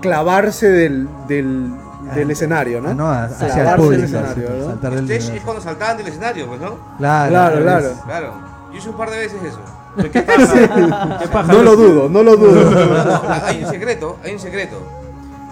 clavarse 0.00 0.68
del, 0.68 1.08
del, 1.28 1.72
del 2.14 2.30
escenario, 2.30 2.80
¿no? 2.80 2.90
Ah, 2.90 2.94
no, 2.94 3.10
hacia 3.10 3.70
el 3.72 3.76
público. 3.76 4.04
escenario, 4.04 4.50
¿no? 4.50 4.64
saltar 4.66 4.94
del 4.94 5.10
Stage 5.10 5.36
es 5.38 5.42
cuando 5.44 5.62
saltaban 5.62 5.96
del 5.98 6.06
escenario, 6.08 6.46
pues, 6.46 6.60
¿no? 6.60 6.78
Claro, 6.98 7.30
Claro, 7.30 7.62
claro. 7.62 7.90
Claro. 8.04 8.32
Yo 8.72 8.78
hice 8.78 8.88
un 8.90 8.96
par 8.96 9.10
de 9.10 9.18
veces 9.18 9.38
eso. 9.42 9.60
¿Qué 10.12 10.22
paja? 10.22 11.18
¿Qué 11.22 11.28
paja? 11.28 11.52
No 11.52 11.62
lo 11.62 11.76
dudo, 11.76 12.08
no 12.08 12.22
lo 12.22 12.36
dudo. 12.36 12.70
No, 12.70 13.04
no, 13.04 13.22
hay 13.44 13.64
un 13.64 13.70
secreto, 13.70 14.18
hay 14.24 14.32
un 14.34 14.38
secreto. 14.38 14.82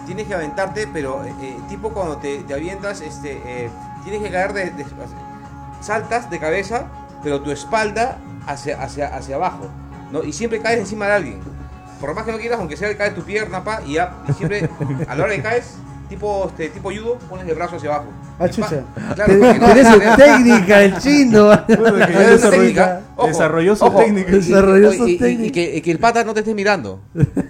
Tienes 0.07 0.27
que 0.27 0.35
aventarte, 0.35 0.87
pero 0.93 1.25
eh, 1.25 1.35
eh, 1.41 1.57
tipo 1.69 1.89
cuando 1.91 2.19
te, 2.19 2.39
te 2.43 2.53
avientas, 2.55 3.01
este, 3.01 3.41
eh, 3.47 3.71
tienes 4.03 4.23
que 4.23 4.31
caer 4.31 4.53
de, 4.53 4.71
de- 4.71 4.85
saltas 5.81 6.31
de 6.31 6.39
cabeza, 6.39 6.85
pero 7.23 7.41
tu 7.41 7.51
espalda 7.51 8.19
hacia, 8.47 8.83
hacia, 8.83 9.09
hacia 9.15 9.37
abajo, 9.37 9.67
¿no? 10.11 10.23
Y 10.23 10.33
siempre 10.33 10.61
caes 10.61 10.79
encima 10.79 11.07
de 11.07 11.13
alguien. 11.13 11.41
Por 12.01 12.15
más 12.15 12.25
que 12.25 12.33
no 12.33 12.39
quieras, 12.39 12.59
aunque 12.59 12.77
sea 12.77 12.95
cae 12.99 13.13
tu 13.13 13.23
pierna, 13.23 13.65
pa, 13.65 13.81
y 13.87 13.95
ya, 13.95 14.13
y 14.29 14.33
siempre, 14.35 14.69
a 15.09 15.15
la 15.15 15.25
hora 15.25 15.35
que 15.35 15.43
caes, 15.43 15.77
tipo, 16.09 16.47
este, 16.49 16.69
tipo 16.69 16.91
judo, 16.91 17.19
pones 17.29 17.49
el 17.49 17.55
brazo 17.55 17.77
hacia 17.77 17.95
abajo. 17.95 18.11
Ah, 18.37 18.49
chucha. 18.49 18.83
Claro, 19.15 19.35
porque 19.39 19.59
no 19.61 19.67
Tiene 19.73 19.93
su 19.93 20.01
técnica 20.17 20.83
el 20.83 20.99
chino. 20.99 21.45
Bueno, 21.47 21.95
que 21.95 22.01
ya 22.01 22.07
Tiene 22.07 22.25
su 22.27 22.33
desarrolló- 22.33 22.51
técnica. 22.51 23.01
Ojo, 23.17 23.29
desarrolló 23.29 23.77
su 23.77 23.85
ojo, 23.85 23.99
técnica. 23.99 24.33
Desarrolló 24.33 24.93
su 24.93 25.07
y- 25.09 25.13
y- 25.13 25.19
técnica. 25.19 25.47
Y 25.47 25.51
que, 25.53 25.77
y 25.77 25.81
que 25.83 25.91
el 25.93 25.99
pata 26.01 26.25
no 26.25 26.35
te 26.35 26.41
esté 26.41 26.53
mirando. 26.53 27.01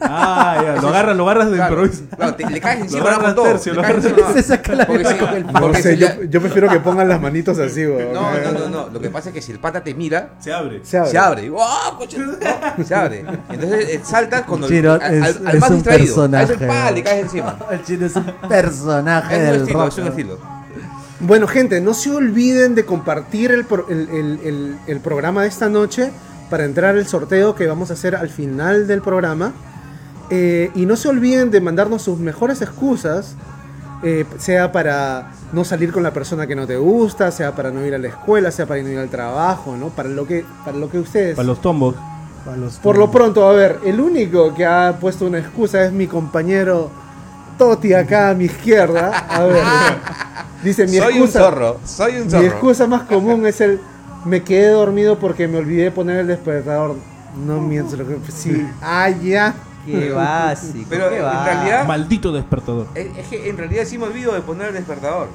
Ah, 0.03 0.61
ya, 0.63 0.83
lo 0.83 0.89
agarras, 0.89 1.17
lo 1.17 1.25
agarras 1.25 1.51
de 1.51 1.57
Claro, 1.57 1.73
improviso. 1.85 2.03
claro, 2.15 2.35
te- 2.35 2.51
le 2.51 2.61
caes 2.61 2.79
Lo 2.81 2.85
encima 2.85 3.01
lo 3.01 3.07
caes 3.07 3.19
agarras 3.19 4.05
encima, 4.05 4.33
Se 4.35 4.43
saca 4.43 4.75
la 4.75 4.87
porque 4.87 5.05
si- 5.07 5.15
No 5.55 5.61
porque 5.61 5.83
sé, 5.83 5.93
si 5.95 6.01
yo, 6.01 6.07
ya- 6.07 6.17
yo 6.29 6.41
prefiero 6.43 6.69
que 6.69 6.81
pongan 6.81 7.09
las 7.09 7.21
manitos 7.21 7.59
así, 7.59 7.87
weón. 7.87 8.13
No, 8.13 8.31
no, 8.31 8.53
no, 8.53 8.69
no. 8.69 8.89
Lo 8.93 9.01
que 9.01 9.09
pasa 9.09 9.31
es 9.31 9.35
que 9.35 9.41
si 9.41 9.53
el 9.53 9.59
pata 9.61 9.83
te 9.83 9.95
mira, 9.95 10.33
Se 10.39 10.53
abre. 10.53 10.81
Se 10.85 10.99
abre. 10.99 11.11
se 11.11 11.19
abre. 11.19 11.51
¡Oh, 11.51 11.97
coche! 11.99 12.19
No, 12.19 12.85
se 12.85 12.95
abre. 12.95 13.25
Entonces 13.49 13.89
eh, 13.89 14.01
saltas 14.05 14.43
cuando 14.43 14.69
Chino 14.69 14.93
al, 14.93 15.15
es- 15.15 15.23
al 15.47 15.55
es 15.55 15.61
más 15.61 15.71
un 15.71 15.77
distraído. 15.77 16.05
personaje, 16.15 16.53
A 16.65 16.69
pa, 16.69 16.91
le 16.91 17.03
caes 17.03 17.23
encima. 17.23 17.57
El 17.71 17.83
chino 17.85 18.05
es 18.05 18.17
un 18.17 18.25
personaje 18.49 19.35
Es 19.35 19.41
un 19.41 19.47
del 19.47 19.61
estilo, 19.63 19.79
rock. 19.81 19.89
es 19.89 19.99
un 19.99 20.07
estilo. 20.09 20.39
Bueno, 21.21 21.47
gente, 21.47 21.81
no 21.81 21.95
se 21.95 22.11
olviden 22.11 22.75
de 22.75 22.85
compartir 22.85 23.51
el, 23.53 23.65
pro- 23.65 23.87
el- 23.89 24.09
el- 24.11 24.41
el- 24.45 24.77
el 24.87 25.01
programa 25.01 25.43
de 25.43 25.49
esta 25.49 25.69
noche 25.69 26.11
para 26.51 26.65
entrar 26.65 26.97
al 26.97 27.07
sorteo 27.07 27.55
que 27.55 27.67
vamos 27.67 27.91
a 27.91 27.95
hacer 27.95 28.15
al 28.17 28.29
final 28.29 28.87
del 28.87 29.01
programa. 29.01 29.53
Eh, 30.31 30.71
y 30.75 30.87
no 30.87 30.97
se 30.97 31.09
olviden 31.09 31.51
de 31.51 31.61
mandarnos 31.61 32.03
sus 32.03 32.19
mejores 32.19 32.63
excusas, 32.63 33.37
eh, 34.03 34.25
sea 34.39 34.73
para 34.73 35.33
no 35.53 35.65
salir 35.65 35.93
con 35.93 36.03
la 36.03 36.13
persona 36.13 36.47
que 36.47 36.57
no 36.57 36.67
te 36.67 36.77
gusta, 36.77 37.31
sea 37.31 37.55
para 37.55 37.71
no 37.71 37.85
ir 37.87 37.95
a 37.95 37.99
la 37.99 38.09
escuela, 38.09 38.51
sea 38.51 38.67
para 38.67 38.83
no 38.83 38.89
ir 38.89 38.99
al 38.99 39.09
trabajo, 39.09 39.77
¿no? 39.77 39.89
Para 39.91 40.09
lo 40.09 40.27
que, 40.27 40.45
para 40.65 40.77
lo 40.77 40.91
que 40.91 40.99
ustedes... 40.99 41.37
Para 41.37 41.47
los 41.47 41.61
tombos. 41.61 41.95
Para 42.45 42.57
los 42.57 42.75
Por 42.77 42.99
lo 42.99 43.11
pronto, 43.11 43.49
a 43.49 43.53
ver, 43.53 43.79
el 43.85 44.01
único 44.01 44.55
que 44.55 44.67
ha 44.67 44.97
puesto 45.01 45.27
una 45.27 45.39
excusa 45.39 45.85
es 45.85 45.93
mi 45.93 46.07
compañero 46.07 46.91
Toti 47.59 47.95
acá 47.95 48.31
a 48.31 48.35
mi 48.35 48.45
izquierda. 48.47 49.11
A 49.29 49.45
ver, 49.45 49.63
dice 50.63 50.87
mi 50.87 50.97
Soy 50.99 51.15
un 51.19 51.23
excusa. 51.25 51.39
zorro. 51.41 51.81
Soy 51.85 52.17
un 52.17 52.25
Mi 52.25 52.31
zorro. 52.31 52.45
excusa 52.47 52.87
más 52.87 53.03
común 53.03 53.47
es 53.47 53.61
el 53.61 53.81
me 54.25 54.43
quedé 54.43 54.69
dormido 54.69 55.19
porque 55.19 55.47
me 55.49 55.59
olvidé 55.59 55.91
poner 55.91 56.19
el 56.21 56.27
despertador. 56.27 56.97
No 57.45 57.61
miento, 57.61 57.97
lo 57.97 58.07
que 58.07 58.17
sí. 58.33 58.67
Ah, 58.81 59.09
ya. 59.11 59.55
Qué 59.85 60.11
básico. 60.11 60.87
Pero 60.89 61.11
qué 61.11 61.19
en 61.19 61.25
va. 61.25 61.45
realidad- 61.45 61.87
Maldito 61.87 62.33
despertador. 62.33 62.87
Es, 62.95 63.29
que 63.29 63.49
en 63.51 63.59
realidad 63.59 63.85
sí 63.85 63.99
me 63.99 64.05
olvido 64.07 64.33
de 64.33 64.41
poner 64.41 64.69
el 64.69 64.75
despertador. 64.75 65.29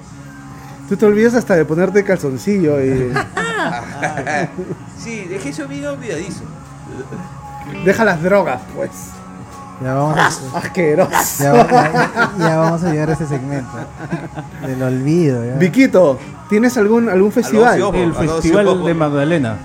Tú 0.89 0.97
te 0.97 1.05
olvidas 1.05 1.35
hasta 1.35 1.55
de 1.55 1.65
ponerte 1.65 2.03
calzoncillo 2.03 2.83
y 2.83 3.13
sí, 4.97 5.27
es 5.31 5.43
que 5.43 5.49
eso 5.49 5.67
bien 5.67 5.85
olvidadizo. 5.85 6.41
deja 7.85 8.03
las 8.03 8.23
drogas, 8.23 8.59
pues. 8.75 8.89
Ya 9.81 9.93
vamos, 9.93 10.17
a, 10.17 10.57
Asqueroso. 10.57 11.11
ya, 11.39 11.53
ya- 11.69 12.31
ya 12.37 12.57
vamos 12.57 12.83
a 12.83 12.91
llegar 12.91 13.09
a 13.09 13.13
ese 13.13 13.25
segmento. 13.27 13.71
Del 14.65 14.83
olvido. 14.83 15.45
Ya. 15.45 15.55
Viquito, 15.55 16.19
¿tienes 16.49 16.77
algún 16.77 17.07
algún 17.09 17.31
festival? 17.31 17.75
El 17.95 18.09
no 18.09 18.13
Festival 18.13 18.83
de 18.85 18.93
Magdalena. 18.93 19.55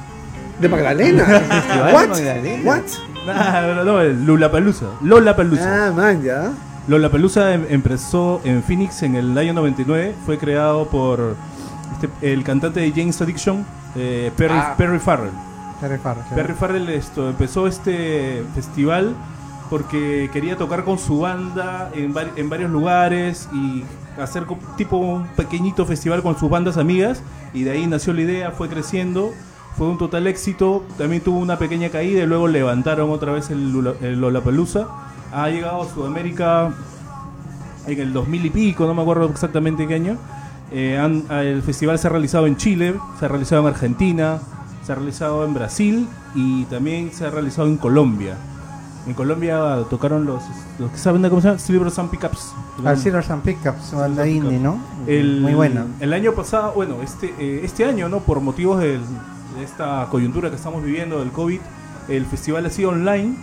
¿De 0.61 0.69
Magdalena? 0.69 1.25
de 1.27 1.93
What? 1.93 2.09
Magdalena. 2.09 2.63
What? 2.71 2.83
Ah, 3.29 3.83
no, 3.85 4.01
el 4.01 4.25
Lulapalooza. 4.25 4.87
Lollapalooza. 5.03 5.89
Ah, 5.89 5.91
man, 5.93 6.23
ya. 6.23 6.51
Lollapalooza 6.87 7.53
em- 7.55 7.67
empezó 7.71 8.41
en 8.45 8.63
Phoenix 8.63 9.03
en 9.03 9.17
el 9.17 9.37
año 9.37 9.53
99. 9.55 10.15
Fue 10.27 10.39
creado 10.39 10.87
por 10.87 11.35
este- 11.93 12.33
el 12.33 12.45
cantante 12.45 12.79
de 12.81 12.93
James 12.93 13.21
Addiction, 13.21 13.65
eh, 13.97 14.31
Perry, 14.37 14.55
Ah. 14.57 14.75
Perry 14.77 14.99
Farrell. 15.01 15.31
Terry 15.81 15.99
Farrell. 15.99 16.25
Perry 16.35 16.55
Farrell 16.55 16.89
esto, 16.91 17.29
empezó 17.29 17.67
este 17.67 18.45
festival 18.55 19.15
porque 19.71 20.31
quería 20.33 20.57
tocar 20.57 20.85
con 20.85 20.99
su 20.99 21.21
banda 21.21 21.91
en, 21.95 22.15
vari- 22.15 22.33
en 22.37 22.49
varios 22.51 22.71
lugares 22.71 23.49
y 23.53 23.83
hacer 24.21 24.45
tipo 24.77 24.97
un 24.99 25.27
pequeñito 25.29 25.85
festival 25.87 26.23
con 26.23 26.39
sus 26.39 26.49
bandas 26.51 26.77
amigas 26.77 27.23
y 27.53 27.63
de 27.65 27.73
ahí 27.73 27.87
nació 27.87 28.13
la 28.13 28.21
idea, 28.23 28.51
fue 28.53 28.69
creciendo, 28.69 29.33
fue 29.77 29.89
un 29.89 29.99
total 29.99 30.27
éxito, 30.27 30.85
también 30.99 31.23
tuvo 31.23 31.39
una 31.39 31.59
pequeña 31.59 31.89
caída 31.89 32.23
y 32.23 32.27
luego 32.27 32.47
levantaron 32.47 33.11
otra 33.11 33.33
vez 33.33 33.51
el, 33.51 33.95
el 34.03 34.21
Lollapalooza. 34.21 34.87
Ha 35.33 35.49
llegado 35.51 35.83
a 35.83 35.89
Sudamérica 35.89 36.73
en 37.87 38.01
el 38.01 38.13
2000 38.13 38.47
y 38.47 38.51
pico, 38.51 38.87
no 38.87 38.95
me 38.95 39.03
acuerdo 39.03 39.27
exactamente 39.29 39.87
qué 39.89 39.95
año. 39.95 40.17
Eh, 40.71 40.97
el 41.31 41.63
festival 41.63 41.99
se 41.99 42.07
ha 42.07 42.11
realizado 42.11 42.47
en 42.47 42.57
Chile, 42.57 42.95
se 43.19 43.25
ha 43.25 43.29
realizado 43.29 43.63
en 43.63 43.69
Argentina, 43.69 44.39
se 44.85 44.93
ha 44.93 44.95
realizado 44.95 45.45
en 45.45 45.55
Brasil 45.55 46.07
y 46.35 46.65
también 46.65 47.13
se 47.13 47.27
ha 47.27 47.31
realizado 47.31 47.67
en 47.69 47.77
Colombia. 47.77 48.37
En 49.07 49.13
Colombia 49.15 49.85
tocaron 49.91 50.25
los, 50.25 50.43
los 50.79 50.91
que 50.91 50.97
saben 50.99 51.21
de 51.23 51.29
cómo 51.29 51.41
se 51.43 51.49
llama, 51.49 51.59
Silver 51.59 51.91
Sun 51.91 52.09
Pickups. 52.09 52.55
Al 52.85 52.99
Silver 52.99 53.25
and 53.31 53.43
Pickups, 53.43 53.93
banda 53.93 54.27
indie, 54.27 54.59
¿no? 54.59 54.79
El, 55.07 55.41
Muy 55.43 55.55
buena. 55.55 55.87
El 56.01 56.13
año 56.15 56.33
pasado, 56.33 56.73
bueno, 56.75 56.97
este, 57.03 57.35
eh, 57.39 57.61
este 57.65 57.85
año, 57.85 58.09
¿no? 58.09 58.21
Por 58.21 58.41
motivos 58.41 58.81
del- 58.81 59.01
de 59.57 59.63
esta 59.63 60.09
coyuntura 60.11 60.49
que 60.51 60.57
estamos 60.57 60.83
viviendo 60.83 61.19
del 61.21 61.31
COVID, 61.31 61.61
el 62.09 62.25
festival 62.27 62.65
ha 62.67 62.71
sido 62.71 62.91
online. 62.91 63.37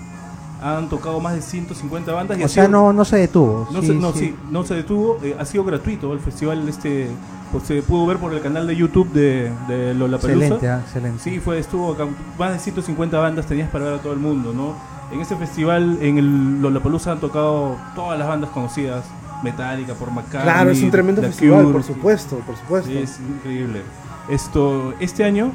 Han 0.63 0.89
tocado 0.89 1.19
más 1.19 1.33
de 1.33 1.41
150 1.41 2.11
bandas. 2.11 2.37
y 2.37 2.43
O 2.43 2.45
ha 2.45 2.49
sea, 2.49 2.65
sido- 2.65 2.71
no, 2.77 2.93
no 2.93 3.05
se 3.05 3.17
detuvo. 3.17 3.67
no, 3.71 3.81
Sí, 3.81 3.87
se, 3.87 3.93
no, 3.95 4.11
sí. 4.13 4.19
sí, 4.19 4.35
no 4.51 4.63
se 4.63 4.75
detuvo, 4.75 5.17
eh, 5.23 5.35
ha 5.39 5.45
sido 5.45 5.63
gratuito 5.63 6.11
el 6.13 6.19
festival 6.19 6.67
este 6.69 7.07
pues, 7.51 7.63
se 7.65 7.81
pudo 7.81 8.05
ver 8.05 8.17
por 8.17 8.33
el 8.33 8.41
canal 8.41 8.65
de 8.67 8.75
YouTube 8.75 9.11
de, 9.11 9.51
de 9.67 9.93
Lollapalooza. 9.93 10.45
Excelente, 10.45 10.69
ah, 10.69 10.81
excelente. 10.85 11.19
Sí, 11.23 11.39
fue 11.39 11.59
estuvo 11.59 11.91
acá, 11.93 12.05
más 12.39 12.53
de 12.53 12.59
150 12.59 13.17
bandas 13.19 13.45
tenías 13.45 13.69
para 13.69 13.85
ver 13.85 13.93
a 13.95 13.97
todo 14.01 14.13
el 14.13 14.19
mundo, 14.19 14.53
¿no? 14.53 14.73
En 15.11 15.19
ese 15.19 15.35
festival 15.35 15.97
en 16.01 16.17
el 16.17 16.61
Lollapalooza 16.61 17.11
han 17.11 17.19
tocado 17.19 17.75
todas 17.95 18.17
las 18.17 18.27
bandas 18.27 18.49
conocidas, 18.51 19.03
Metallica, 19.43 19.93
por 19.95 20.09
McCartney, 20.11 20.43
Claro, 20.43 20.69
es 20.71 20.81
un 20.83 20.91
tremendo 20.91 21.21
The 21.21 21.27
festival, 21.27 21.61
Cure, 21.63 21.73
por 21.73 21.83
supuesto, 21.83 22.37
por 22.45 22.55
supuesto. 22.55 22.89
Sí, 22.89 22.97
es 22.97 23.19
increíble. 23.19 23.81
Esto 24.29 24.93
este 24.99 25.23
año 25.23 25.51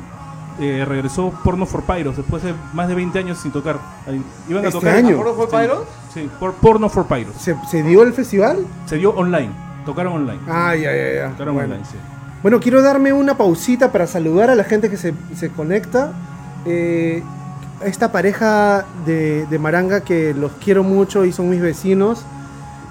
eh, 0.60 0.84
regresó 0.86 1.32
Porno 1.44 1.64
for 1.66 1.82
Pyros 1.84 2.16
después 2.16 2.42
de 2.42 2.52
más 2.74 2.88
de 2.88 2.94
20 2.96 3.18
años 3.18 3.38
sin 3.38 3.52
tocar. 3.52 3.78
Iban 4.48 4.64
a 4.64 4.68
¿Este 4.68 4.78
tocar 4.80 4.96
año? 4.96 5.16
¿Porno 5.16 5.34
for 5.34 5.48
Pyros? 5.48 5.84
Sí, 6.12 6.28
por 6.40 6.52
Porno 6.54 6.88
for 6.88 7.06
Pyros. 7.06 7.36
¿Se, 7.38 7.56
se 7.70 7.82
dio 7.82 8.02
el 8.02 8.12
festival? 8.12 8.66
Se 8.86 8.96
dio 8.96 9.10
online. 9.14 9.50
Tocaron 9.86 10.14
online. 10.14 10.40
Ah, 10.48 10.74
ya, 10.74 10.94
ya, 10.94 11.12
ya. 11.14 11.28
Tocaron 11.30 11.54
Bueno. 11.54 11.74
online, 11.74 11.88
sí. 11.90 11.96
Bueno, 12.42 12.60
quiero 12.60 12.82
darme 12.82 13.12
una 13.12 13.36
pausita 13.36 13.92
para 13.92 14.06
saludar 14.06 14.50
a 14.50 14.54
la 14.54 14.64
gente 14.64 14.90
que 14.90 14.96
se, 14.96 15.14
se 15.34 15.48
conecta. 15.50 16.12
Eh, 16.66 17.22
esta 17.82 18.12
pareja 18.12 18.84
de, 19.04 19.46
de 19.46 19.58
Maranga 19.58 20.00
que 20.00 20.34
los 20.34 20.52
quiero 20.52 20.82
mucho 20.82 21.24
y 21.24 21.32
son 21.32 21.50
mis 21.50 21.60
vecinos. 21.60 22.24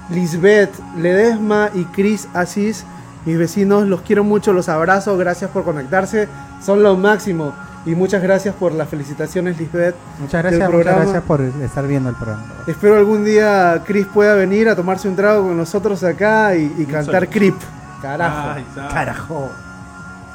Lisbeth 0.09 0.71
Ledesma 0.97 1.69
y 1.73 1.85
Chris 1.85 2.27
Asís, 2.33 2.85
mis 3.25 3.37
vecinos, 3.37 3.87
los 3.87 4.01
quiero 4.01 4.23
mucho, 4.23 4.53
los 4.53 4.69
abrazo, 4.69 5.17
gracias 5.17 5.49
por 5.49 5.63
conectarse, 5.63 6.27
son 6.63 6.83
lo 6.83 6.95
máximo. 6.95 7.53
Y 7.87 7.93
muchas 7.93 8.21
gracias 8.23 8.55
por 8.55 8.71
las 8.71 8.89
felicitaciones, 8.89 9.59
Lisbeth. 9.59 9.95
Muchas 10.19 10.41
gracias, 10.41 10.71
muchas 10.71 10.95
gracias 10.95 11.23
por 11.23 11.41
estar 11.41 11.87
viendo 11.87 12.09
el 12.09 12.15
programa. 12.15 12.43
Espero 12.65 12.97
algún 12.97 13.23
día 13.23 13.83
Chris 13.85 14.07
pueda 14.07 14.33
venir 14.33 14.69
a 14.69 14.75
tomarse 14.75 15.07
un 15.07 15.15
trago 15.15 15.43
con 15.43 15.55
nosotros 15.55 16.03
acá 16.03 16.55
y, 16.55 16.73
y 16.79 16.85
cantar. 16.85 17.27
Creep. 17.29 17.55
Carajo. 18.01 18.49
Ay. 18.49 18.65
Carajo. 18.91 19.49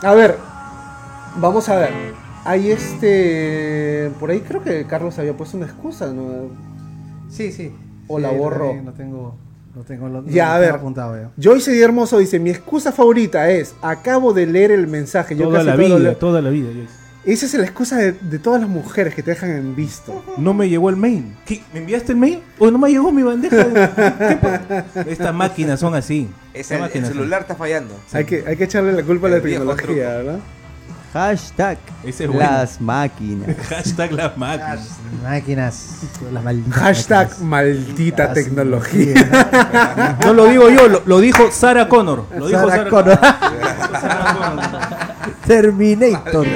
A 0.03 0.15
ver, 0.15 0.39
vamos 1.37 1.69
a 1.69 1.77
ver. 1.77 2.20
Hay 2.45 2.71
este. 2.71 4.11
Por 4.19 4.31
ahí 4.31 4.41
creo 4.41 4.63
que 4.63 4.85
Carlos 4.87 5.19
había 5.19 5.37
puesto 5.37 5.57
una 5.57 5.67
excusa, 5.67 6.13
¿no? 6.13 6.49
Sí, 7.29 7.53
sí. 7.53 7.73
O 8.09 8.17
Sí, 8.17 8.23
la 8.23 8.33
lo 8.33 8.39
borro. 8.39 8.71
tengo- 8.71 8.85
Lo 8.85 8.93
tengo, 8.93 9.37
lo 9.77 9.83
tengo, 9.85 10.09
lo, 10.09 10.27
Ya, 10.27 10.47
lo 10.49 10.53
a 10.55 10.59
ver. 10.59 10.71
apuntado 10.75 11.17
ya. 11.17 11.31
Joyce 11.43 11.71
Di 11.73 11.83
Hermoso 11.83 12.19
dice: 12.19 12.39
Mi 12.39 12.51
excusa 12.51 12.93
favorita 12.93 13.51
es. 13.51 13.75
Acabo 13.83 14.33
de 14.33 14.47
leer 14.47 14.71
el 14.73 14.87
mensaje. 14.89 15.37
Yo 15.37 15.45
Toda 15.45 15.59
casi 15.59 15.67
la 15.67 15.73
todo 15.77 15.85
vida, 15.87 15.99
leo". 15.99 16.17
toda 16.17 16.43
la 16.43 16.51
vida. 16.51 16.69
Joyce. 16.73 17.01
Esa 17.27 17.45
es 17.45 17.53
la 17.55 17.65
excusa 17.65 17.99
de, 17.99 18.13
de 18.13 18.39
todas 18.39 18.63
las 18.63 18.71
mujeres 18.71 19.15
que 19.15 19.23
te 19.23 19.33
dejan 19.33 19.51
en 19.51 19.77
visto. 19.77 20.25
No 20.39 20.55
me 20.55 20.71
llegó 20.71 20.89
el 20.89 20.97
mail. 20.97 21.37
¿Qué? 21.45 21.61
¿Me 21.75 21.81
enviaste 21.81 22.13
el 22.13 22.19
mail? 22.19 22.41
¿O 22.59 22.71
no 22.71 22.79
me 22.79 22.89
llegó 22.89 23.13
mi 23.13 23.23
bandeja? 23.23 23.57
¿Qué 24.29 24.37
pa- 24.41 24.87
Estas 25.07 25.35
máquinas 25.35 25.79
son 25.79 25.95
así. 25.95 26.31
Es 26.55 26.71
el, 26.71 26.89
celular 27.05 27.43
está 27.43 27.55
fallando. 27.57 27.95
Hay, 28.15 28.25
que, 28.25 28.43
hay 28.47 28.57
que 28.57 28.65
echarle 28.65 28.93
la 28.95 29.03
culpa 29.03 29.27
a 29.27 29.33
la 29.33 29.41
tecnología. 29.43 30.09
¿verdad? 30.17 30.39
Hashtag 31.13 31.79
Ese 32.05 32.25
es 32.25 32.31
bueno. 32.33 32.49
las 32.51 32.81
máquinas. 32.81 33.57
Hashtag 33.69 34.13
las 34.13 34.37
máquinas. 34.37 34.89
Máquinas. 35.23 35.87
Las 36.33 36.45
malditas. 36.45 36.75
Hashtag 36.79 37.29
máquinas. 37.41 37.43
maldita 37.43 38.25
Las- 38.27 38.35
tecnología. 38.35 40.17
No 40.25 40.33
lo 40.35 40.47
digo 40.47 40.69
yo, 40.71 40.89
lo, 40.89 41.03
lo 41.07 41.19
dijo 41.21 41.51
Sarah 41.51 41.89
Connor. 41.89 42.25
Lo 42.37 42.47
dijo 42.47 42.61
Sarah 42.61 42.77
Sarah, 42.77 42.91
Connor. 42.91 43.19
Sarah 43.21 44.37
Connor. 44.39 44.71
Terminator. 45.47 46.47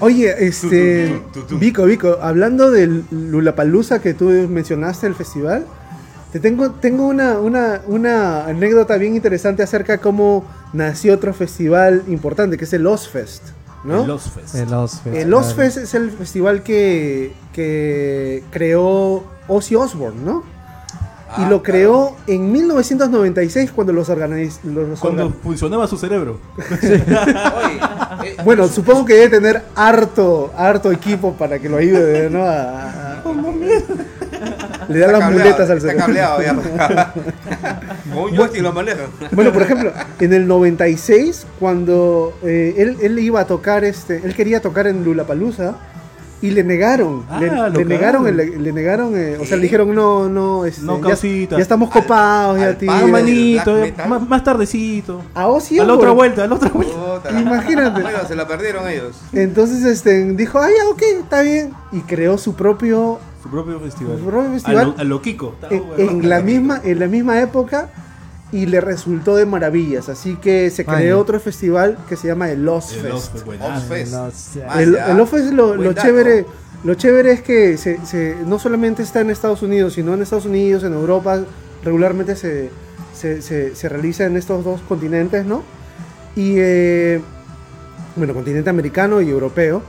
Oye, 0.00 0.34
este. 0.46 1.08
Tu, 1.08 1.20
tu, 1.20 1.40
tu, 1.40 1.46
tu. 1.46 1.58
Vico, 1.58 1.84
Vico, 1.84 2.18
hablando 2.20 2.70
del 2.70 3.04
Lulapalooza 3.10 4.00
que 4.00 4.14
tú 4.14 4.24
mencionaste, 4.48 5.06
el 5.06 5.14
festival, 5.14 5.66
te 6.32 6.40
tengo, 6.40 6.70
tengo 6.72 7.06
una, 7.06 7.38
una, 7.38 7.80
una 7.86 8.46
anécdota 8.46 8.96
bien 8.96 9.14
interesante 9.14 9.62
acerca 9.62 9.92
de 9.94 9.98
cómo 9.98 10.44
nació 10.72 11.14
otro 11.14 11.34
festival 11.34 12.02
importante, 12.08 12.56
que 12.56 12.64
es 12.64 12.72
el 12.72 12.86
Ozfest, 12.86 13.42
¿no? 13.84 14.04
El 14.04 14.10
Ozfest. 14.10 14.54
El 14.54 14.72
Ozfest. 14.74 15.16
El 15.16 15.34
Ozfest 15.34 15.76
es 15.78 15.94
el 15.94 16.10
festival 16.10 16.62
que, 16.62 17.32
que 17.52 18.42
creó 18.50 19.24
Ozzy 19.48 19.74
Osbourne, 19.76 20.20
¿no? 20.24 20.44
y 21.38 21.42
Ah, 21.42 21.48
lo 21.48 21.62
claro. 21.62 21.62
creó 21.62 22.16
en 22.26 22.50
1996 22.50 23.70
cuando 23.70 23.92
los 23.92 24.08
organizó. 24.08 24.58
Cuando 24.98 25.30
funcionaba 25.30 25.86
su 25.86 25.96
cerebro. 25.96 26.40
Oye, 26.82 28.30
eh, 28.30 28.36
Bueno, 28.44 28.66
supongo 28.66 29.04
que 29.04 29.14
debe 29.14 29.28
tener 29.28 29.62
harto, 29.76 30.52
harto 30.56 30.90
equipo 30.90 31.32
para 31.34 31.60
que 31.60 31.68
lo 31.68 31.76
ayude, 31.76 32.28
¿no? 32.30 32.42
A- 32.42 32.99
Le 34.90 34.98
da 34.98 35.06
está 35.06 35.12
las 35.18 35.20
cableado, 35.20 35.44
muletas 35.50 35.70
al 35.70 35.76
Está 35.78 35.88
cerebro. 35.88 36.06
cableado 36.06 36.42
ya. 36.42 37.14
Joystick 38.36 38.62
lo 38.62 38.72
maneja. 38.72 39.02
Bueno, 39.32 39.52
por 39.52 39.62
ejemplo, 39.62 39.92
en 40.18 40.32
el 40.32 40.46
96, 40.46 41.46
cuando 41.58 42.34
eh, 42.42 42.74
él, 42.78 42.96
él 43.02 43.18
iba 43.18 43.40
a 43.40 43.46
tocar, 43.46 43.84
este, 43.84 44.20
él 44.24 44.34
quería 44.34 44.60
tocar 44.60 44.86
en 44.86 45.04
Lulapalooza 45.04 45.74
y 46.42 46.52
le 46.52 46.64
negaron, 46.64 47.26
Ah, 47.28 47.38
le, 47.38 47.50
negaron, 47.84 48.24
cagaron. 48.24 48.36
le, 48.36 48.46
le 48.58 48.72
negaron, 48.72 49.12
eh, 49.14 49.36
o 49.38 49.44
sea, 49.44 49.58
le 49.58 49.64
dijeron 49.64 49.94
no, 49.94 50.26
no, 50.26 50.64
este, 50.64 50.82
No, 50.82 50.98
ya, 51.06 51.14
ya 51.14 51.58
estamos 51.58 51.90
copados, 51.90 52.58
ya 52.58 52.68
al 52.68 52.78
tío. 52.78 52.90
Ah, 52.90 53.02
el 53.04 53.12
manito, 53.12 53.84
eh, 53.84 53.94
más, 54.08 54.26
más 54.26 54.42
tardecito. 54.42 55.22
A 55.34 55.48
Ozzy 55.48 55.78
a 55.78 55.84
la 55.84 55.92
otra 55.94 56.12
vuelta, 56.12 56.44
a 56.44 56.46
la 56.46 56.54
otra 56.54 56.70
vuelta. 56.70 56.94
Imagínate. 57.40 58.00
Bueno, 58.00 58.18
se 58.26 58.34
la 58.34 58.48
perdieron 58.48 58.88
ellos. 58.88 59.16
Entonces, 59.34 59.84
este, 59.84 60.32
dijo, 60.32 60.58
ah, 60.58 60.68
ya, 60.68 60.88
ok, 60.88 61.02
está 61.22 61.42
bien, 61.42 61.72
y 61.92 62.00
creó 62.00 62.38
su 62.38 62.54
propio 62.54 63.18
Su 63.42 63.48
propio 63.50 63.80
festival. 63.80 64.18
Su 64.18 64.24
propio 64.26 64.50
festival. 64.52 64.78
A 64.78 64.84
lo, 64.84 64.94
a 64.98 65.04
lo 65.04 65.22
Kiko. 65.22 65.54
En, 65.70 65.86
bueno. 65.86 66.10
en 66.12 66.28
la 66.28 66.40
misma, 66.40 66.80
en 66.84 66.98
la 66.98 67.06
misma 67.06 67.40
época 67.40 67.90
y 68.52 68.66
le 68.66 68.80
resultó 68.80 69.36
de 69.36 69.46
maravillas. 69.46 70.08
Así 70.08 70.36
que 70.36 70.70
se 70.70 70.84
creó 70.84 71.18
otro 71.20 71.38
festival 71.40 71.96
que 72.08 72.16
se 72.16 72.26
llama 72.28 72.50
el 72.50 72.64
Lost 72.64 72.92
El 72.94 73.00
Fest. 73.02 73.34
Lost, 74.12 74.56
El, 74.76 74.92
Lost 75.16 75.32
Fest 75.32 75.52
lo, 75.52 75.92
chévere, 75.94 76.46
lo 76.84 76.94
chévere 76.94 77.32
es 77.32 77.42
que 77.42 77.76
se, 77.76 78.04
se- 78.04 78.36
no 78.44 78.58
solamente 78.58 79.02
está 79.02 79.20
en 79.20 79.30
Estados 79.30 79.62
Unidos, 79.62 79.92
sino 79.94 80.14
en 80.14 80.22
Estados 80.22 80.46
Unidos, 80.46 80.82
en 80.84 80.92
Europa, 80.94 81.40
regularmente 81.84 82.34
se, 82.36 82.70
se, 83.14 83.40
se- 83.40 83.74
se 83.76 83.88
realiza 83.88 84.24
en 84.26 84.36
estos 84.36 84.64
dos 84.64 84.80
continentes, 84.88 85.46
¿no? 85.46 85.62
Y 86.36 86.54
eh, 86.58 87.20
bueno, 88.16 88.34
continente 88.34 88.68
americano 88.68 89.20
y 89.20 89.30
europeo. 89.30 89.82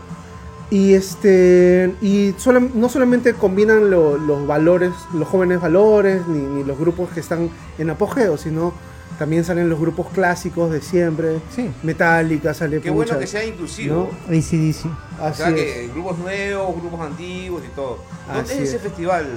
Y 0.72 0.94
este 0.94 1.94
y 2.02 2.32
solam- 2.34 2.72
no 2.74 2.88
solamente 2.90 3.34
combinan 3.34 3.92
lo- 3.92 4.18
los 4.18 4.48
valores, 4.48 4.92
los 5.14 5.28
jóvenes 5.28 5.60
valores, 5.62 6.26
ni, 6.28 6.40
ni 6.40 6.64
los 6.64 6.80
grupos 6.80 7.10
que 7.10 7.20
están 7.20 7.50
en 7.78 7.90
apogeo, 7.90 8.38
sino 8.38 8.74
también 9.20 9.44
salen 9.44 9.70
los 9.70 9.80
grupos 9.80 10.08
clásicos 10.14 10.72
de 10.72 10.82
siempre. 10.82 11.40
Sí. 11.54 11.70
Metallica, 11.84 12.54
sale 12.54 12.80
Qué 12.80 12.90
bueno 12.90 13.20
que 13.20 13.28
sea 13.28 13.44
inclusivo. 13.46 14.10
¿no? 14.30 14.34
ACDC. 14.36 14.86
O 15.20 15.24
Así 15.26 15.38
sea, 15.44 15.50
es. 15.50 15.56
que 15.56 15.90
grupos 15.94 16.18
nuevos, 16.18 16.76
grupos 16.78 17.02
antiguos 17.02 17.62
y 17.70 17.76
todo. 17.76 18.00
¿Dónde 18.28 18.42
Así 18.54 18.54
es 18.64 18.70
ese 18.70 18.78
es. 18.78 18.82
festival, 18.82 19.28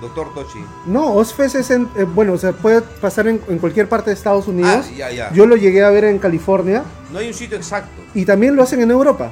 doctor 0.00 0.34
Tochi? 0.34 0.58
No, 0.86 1.14
Ozfest 1.14 1.54
es 1.54 1.70
en, 1.70 1.88
eh, 1.96 2.04
bueno, 2.04 2.32
o 2.32 2.38
sea, 2.38 2.52
puede 2.52 2.82
pasar 2.82 3.28
en, 3.28 3.40
en 3.48 3.58
cualquier 3.58 3.88
parte 3.88 4.10
de 4.10 4.14
Estados 4.14 4.48
Unidos. 4.48 4.86
Ah, 4.88 4.94
ya, 4.96 5.10
ya. 5.12 5.32
Yo 5.32 5.46
lo 5.46 5.56
llegué 5.56 5.82
a 5.84 5.90
ver 5.90 6.04
en 6.04 6.18
California 6.18 6.82
No 7.12 7.20
hay 7.20 7.28
un 7.28 7.34
sitio 7.34 7.56
exacto. 7.56 8.02
y 8.14 8.24
también 8.24 8.56
lo 8.56 8.62
hacen 8.64 8.80
en 8.80 8.90
Europa. 8.90 9.30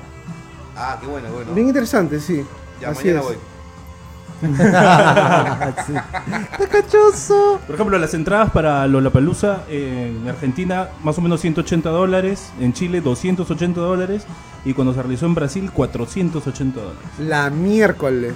Ah, 0.77 0.99
qué 1.01 1.07
bueno, 1.07 1.29
bueno. 1.33 1.53
Bien 1.55 1.69
interesante, 1.69 2.21
sí. 2.21 2.45
ya, 2.81 2.91
Así 2.91 3.05
mañana 3.09 3.21
es. 3.21 3.27
voy. 3.27 3.37
Sí. 5.87 5.93
¡Está 6.53 6.69
cachoso! 6.69 7.59
Por 7.67 7.75
ejemplo, 7.75 7.99
las 7.99 8.13
entradas 8.13 8.51
para 8.51 8.87
Lollapalooza 8.87 9.63
en 9.69 10.29
Argentina, 10.29 10.89
más 11.03 11.17
o 11.19 11.23
menos 11.23 11.41
180 11.41 11.89
dólares. 11.89 12.51
En 12.61 12.73
Chile, 12.75 13.01
280 13.01 13.81
dólares. 13.81 14.27
Y 14.65 14.75
cuando 14.75 14.93
se 14.93 15.01
realizó 15.03 15.25
en 15.27 15.35
Brasil, 15.35 15.71
480 15.73 16.81
dólares. 16.81 17.03
La 17.19 17.49
miércoles. 17.51 18.35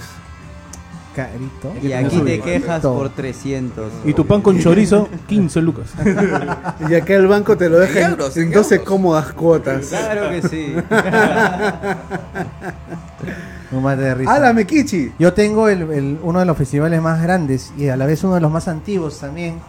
Carito. 1.14 1.72
Y 1.82 1.92
aquí 1.92 2.20
te 2.20 2.40
quejas 2.40 2.80
por 2.82 3.08
300. 3.10 3.90
Y 4.04 4.12
tu 4.14 4.26
pan 4.26 4.40
con 4.42 4.58
chorizo, 4.62 5.08
15 5.26 5.60
lucas. 5.62 5.90
Y 6.88 6.94
acá 6.94 7.14
el 7.14 7.26
banco 7.26 7.56
te 7.56 7.68
lo 7.68 7.78
deja 7.78 8.00
En 8.00 8.10
euros, 8.12 8.36
en 8.36 8.44
en 8.44 8.52
12 8.52 8.74
euros. 8.76 8.88
cómodas 8.88 9.32
cuotas. 9.32 9.86
Claro 9.88 10.30
que 10.30 10.42
sí. 10.48 10.74
No 13.70 13.80
mate 13.80 14.02
de 14.02 14.14
risa. 14.16 14.34
¡Hala, 14.34 14.52
Mekichi! 14.52 15.12
Yo 15.18 15.32
tengo 15.32 15.68
el- 15.68 15.82
el- 15.92 16.18
uno 16.22 16.40
de 16.40 16.44
los 16.44 16.56
festivales 16.56 17.00
más 17.00 17.22
grandes 17.22 17.72
y 17.78 17.88
a 17.88 17.96
la 17.96 18.04
vez 18.06 18.24
uno 18.24 18.34
de 18.34 18.40
los 18.40 18.50
más 18.50 18.66
antiguos 18.66 19.20
también, 19.20 19.60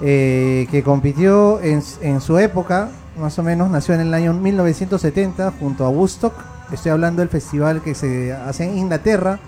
eh, 0.00 0.66
que 0.70 0.82
compitió 0.82 1.60
en, 1.60 1.82
en 2.00 2.20
su 2.22 2.38
época, 2.38 2.88
más 3.20 3.38
o 3.38 3.42
menos, 3.42 3.70
nació 3.70 3.94
en 3.94 4.00
el 4.00 4.14
año 4.14 4.32
1970 4.32 5.52
junto 5.60 5.84
a 5.84 5.90
Woodstock. 5.90 6.32
Estoy 6.72 6.92
hablando 6.92 7.20
del 7.20 7.28
festival 7.28 7.82
que 7.82 7.94
se 7.94 8.32
hace 8.32 8.64
en 8.64 8.78
Inglaterra, 8.78 9.38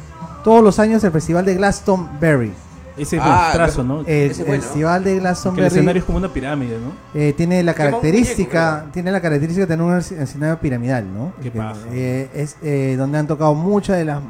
todos 0.46 0.62
los 0.62 0.78
años 0.78 1.02
el 1.02 1.10
festival 1.10 1.44
de 1.44 1.56
Glastonbury. 1.56 2.52
Ese 2.96 3.18
Ah, 3.20 3.40
monstruazo, 3.42 3.82
¿no? 3.82 4.00
El, 4.06 4.30
Ese 4.30 4.44
festival 4.44 5.02
de 5.02 5.10
Que 5.10 5.14
el 5.16 5.20
Glastonbury 5.22 5.66
escenario 5.66 5.98
es 6.00 6.06
como 6.06 6.18
una 6.18 6.32
pirámide, 6.32 6.78
¿no? 6.78 6.92
eh, 7.20 7.34
tiene 7.36 7.62
la 7.64 7.74
característica, 7.74 8.70
muñeco, 8.76 8.92
tiene 8.92 9.10
la 9.10 9.20
característica 9.20 9.66
de 9.66 9.66
tener 9.66 9.84
un 9.84 9.98
escen- 9.98 10.20
escenario 10.22 10.60
piramidal, 10.60 11.04
¿no? 11.12 11.32
Qué 11.42 11.50
Que, 11.50 11.60
eh, 11.92 12.30
es 12.32 12.56
eh, 12.62 12.94
donde 12.96 13.18
han 13.18 13.26
tocado 13.26 13.54
muchas 13.54 13.98
de 13.98 14.04
las 14.04 14.20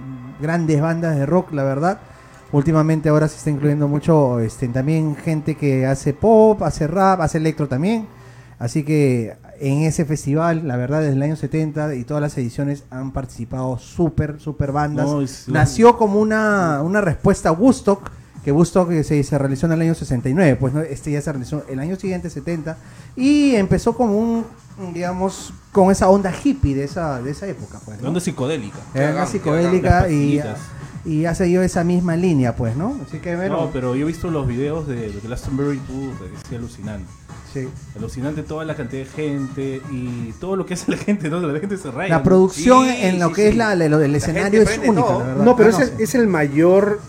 grandes 0.41 0.81
bandas 0.81 1.17
de 1.17 1.27
rock, 1.27 1.53
la 1.53 1.65
verdad. 1.65 1.99
Últimamente 2.51 3.11
ahora 3.11 3.29
se 3.29 3.37
está 3.37 3.51
incluyendo 3.51 3.87
mucho 3.89 4.41
este, 4.41 4.67
también 4.69 5.17
gente 5.17 5.55
que 5.55 5.85
hace 5.85 6.15
pop, 6.15 6.63
hace 6.63 6.87
rap, 6.87 7.21
hace 7.21 7.37
electro 7.37 7.69
también. 7.69 8.07
Así 8.59 8.85
que 8.85 9.37
en 9.61 9.83
ese 9.83 10.05
festival, 10.05 10.67
la 10.69 10.77
verdad, 10.77 11.01
desde 11.01 11.15
el 11.15 11.23
año 11.23 11.37
70 11.37 11.95
y 11.95 12.05
todas 12.05 12.21
las 12.21 12.37
ediciones 12.39 12.85
han 12.91 13.13
participado 13.13 13.79
súper, 13.79 14.41
súper 14.41 14.73
bandas. 14.73 15.07
No, 15.07 15.21
es- 15.23 15.49
Nació 15.49 15.97
como 15.97 16.21
una, 16.21 16.81
una 16.83 17.01
respuesta 17.01 17.49
a 17.51 17.53
Woodstock, 17.53 18.11
que 18.45 18.53
Woodstock 18.53 18.91
eh, 18.93 19.03
se, 19.05 19.23
se 19.25 19.39
realizó 19.39 19.67
en 19.67 19.73
el 19.73 19.81
año 19.81 19.95
69, 19.95 20.57
pues 20.61 20.73
¿no? 20.73 20.81
este 20.81 21.11
ya 21.11 21.21
se 21.21 21.33
realizó 21.33 21.65
el 21.69 21.79
año 21.81 21.97
siguiente, 21.97 22.31
70, 22.31 22.77
y 23.17 23.57
empezó 23.57 23.97
como 23.97 24.17
un, 24.19 24.45
digamos, 24.95 25.53
con 25.73 25.91
esa 25.91 26.09
onda 26.09 26.33
hippie 26.45 26.75
de 26.77 26.85
esa, 26.85 27.21
de 27.23 27.31
esa 27.33 27.47
época, 27.49 27.81
pues. 27.85 28.01
¿no? 28.01 28.09
Onda 28.09 28.21
psicodélica. 28.21 28.79
Era 28.95 29.11
una 29.13 29.27
psicodélica 29.27 30.09
y. 30.09 30.41
y 31.07 31.25
ha 31.27 31.35
seguido 31.35 31.63
esa 31.63 31.85
misma 31.85 32.17
línea, 32.17 32.57
pues, 32.57 32.77
¿no? 32.77 32.99
Así 33.07 33.19
que, 33.19 33.37
bueno, 33.37 33.57
No, 33.63 33.71
pero 33.73 33.95
yo 33.95 34.03
he 34.03 34.07
visto 34.09 34.29
los 34.31 34.47
videos 34.47 34.87
de, 34.89 35.13
de 35.13 35.21
Glastonbury, 35.23 35.79
puta, 35.79 36.25
que 36.49 36.55
es 36.55 36.59
alucinante. 36.59 37.07
sí. 37.55 37.69
Alucinante 37.97 38.43
toda 38.43 38.65
la 38.65 38.75
cantidad 38.75 39.05
de 39.05 39.09
gente 39.11 39.81
y 39.91 40.33
todo 40.41 40.57
lo 40.57 40.67
que 40.67 40.75
hace 40.75 40.91
la 40.91 40.97
gente, 40.99 41.29
¿no? 41.31 41.41
La 41.41 41.59
gente 41.61 41.77
se 41.77 41.91
raya. 41.91 42.09
La 42.11 42.19
¿no? 42.19 42.25
producción 42.25 42.87
Sí, 42.87 42.97
en 43.03 43.19
lo 43.21 43.29
sí, 43.29 43.35
que 43.35 43.43
sí. 43.43 43.49
es 43.49 43.57
la, 43.57 43.75
lo 43.77 43.99
del 43.99 44.15
escenario 44.15 44.63
es 44.63 44.79
única, 44.79 44.95
todo. 44.95 45.19
la 45.21 45.25
verdad. 45.27 45.45
No, 45.45 45.57
pero 45.57 45.69
Ah, 45.75 45.81
ese 45.81 45.87
sí. 45.97 46.03
es 46.03 46.15
el 46.17 46.27
mayor 46.27 47.01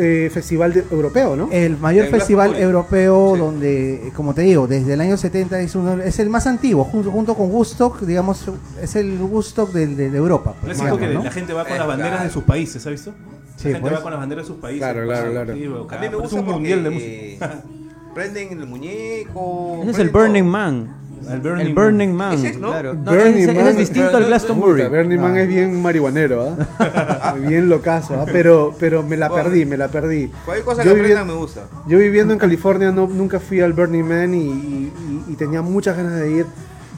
eh, 0.00 0.30
festival 0.32 0.72
de- 0.74 0.84
europeo, 0.92 1.34
¿no? 1.34 1.48
El 1.50 1.76
mayor 1.78 2.04
El 2.04 2.12
festival 2.12 2.54
europeo 2.54 3.32
Sí. 3.34 3.40
donde, 3.40 4.12
como 4.14 4.32
te 4.32 4.42
digo, 4.42 4.68
desde 4.68 4.92
el 4.94 5.00
año 5.00 5.16
70 5.16 5.58
es, 5.60 5.74
uno, 5.74 6.00
es 6.00 6.20
el 6.20 6.30
más 6.30 6.46
antiguo, 6.46 6.84
junto, 6.84 7.10
junto 7.10 7.34
con 7.34 7.50
Woodstock, 7.50 8.02
digamos, 8.02 8.44
es 8.80 8.94
el 8.94 9.20
Woodstock 9.20 9.72
del- 9.72 9.96
de, 9.96 10.10
de 10.10 10.16
Europa. 10.18 10.54
pues, 10.60 10.78
digamos, 10.78 11.00
que 11.00 11.08
¿no? 11.08 11.24
la 11.24 11.32
gente 11.32 11.52
va 11.52 11.64
con 11.64 11.72
Eh, 11.74 11.78
las 11.78 11.88
banderas 11.88 12.12
claro. 12.12 12.28
de 12.28 12.32
sus 12.32 12.44
países, 12.44 12.86
¿has 12.86 12.92
visto? 12.92 13.12
Sí, 13.58 13.68
la 13.68 13.74
gente 13.74 13.80
pues. 13.90 13.92
va 13.98 14.02
con 14.02 14.10
las 14.12 14.20
banderas 14.20 14.44
de 14.44 14.52
sus 14.52 14.60
países. 14.60 14.78
Claro, 14.80 15.04
pues, 15.06 15.18
claro, 15.18 15.32
claro. 15.32 15.54
sí, 15.54 15.66
bueno, 15.66 15.86
A 15.90 15.98
mí 15.98 16.08
me 16.08 16.16
gusta 16.16 16.36
un 16.36 16.40
porque 16.42 16.52
mundial 16.54 16.84
de 16.84 16.90
música. 16.90 17.62
prenden 18.14 18.52
el 18.60 18.66
muñeco. 18.66 19.78
Ese 19.82 19.90
es 19.90 19.98
el 19.98 20.10
todo. 20.12 20.22
Burning 20.22 20.44
Man. 20.44 20.96
El 21.28 21.40
Burning 21.40 21.66
el 21.66 21.74
Burning 21.74 22.12
Man. 22.12 22.32
Ese 22.34 22.48
es, 22.50 22.58
¿no? 22.58 22.68
Claro. 22.70 22.94
No, 22.94 23.02
Burning 23.12 23.34
ese, 23.34 23.42
ese 23.50 23.54
Man. 23.54 23.66
es 23.68 23.76
distinto 23.76 24.16
al 24.16 24.24
Glastonbury. 24.26 24.82
Puta, 24.82 24.88
Bernie 24.88 25.18
Man 25.18 25.36
es 25.36 25.48
bien 25.48 25.82
marihuanero, 25.82 26.56
¿ah? 26.78 27.34
bien 27.48 27.68
locazo, 27.68 28.14
¿ah? 28.20 28.24
Pero, 28.30 28.74
pero 28.78 29.02
me 29.02 29.16
la 29.16 29.28
perdí, 29.28 29.64
me 29.66 29.76
la 29.76 29.88
perdí. 29.88 30.30
Cualquier 30.44 30.64
cosa 30.64 30.84
Yo 30.84 30.94
que 30.94 31.00
vivi- 31.00 31.04
prendan 31.06 31.26
me 31.26 31.34
gusta. 31.34 31.62
Yo 31.88 31.98
viviendo 31.98 32.32
en 32.32 32.38
California 32.38 32.92
no, 32.92 33.08
nunca 33.08 33.40
fui 33.40 33.60
al 33.60 33.72
Burning 33.72 34.04
Man 34.04 34.32
y, 34.34 34.38
y- 34.38 34.92
y- 35.28 35.32
y 35.32 35.34
tenía 35.36 35.60
muchas 35.60 35.96
ganas 35.96 36.14
de 36.20 36.30
ir. 36.30 36.46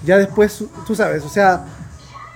Ya 0.04 0.18
después, 0.18 0.64
tú 0.86 0.94
sabes, 0.94 1.24
o 1.24 1.28
sea, 1.30 1.64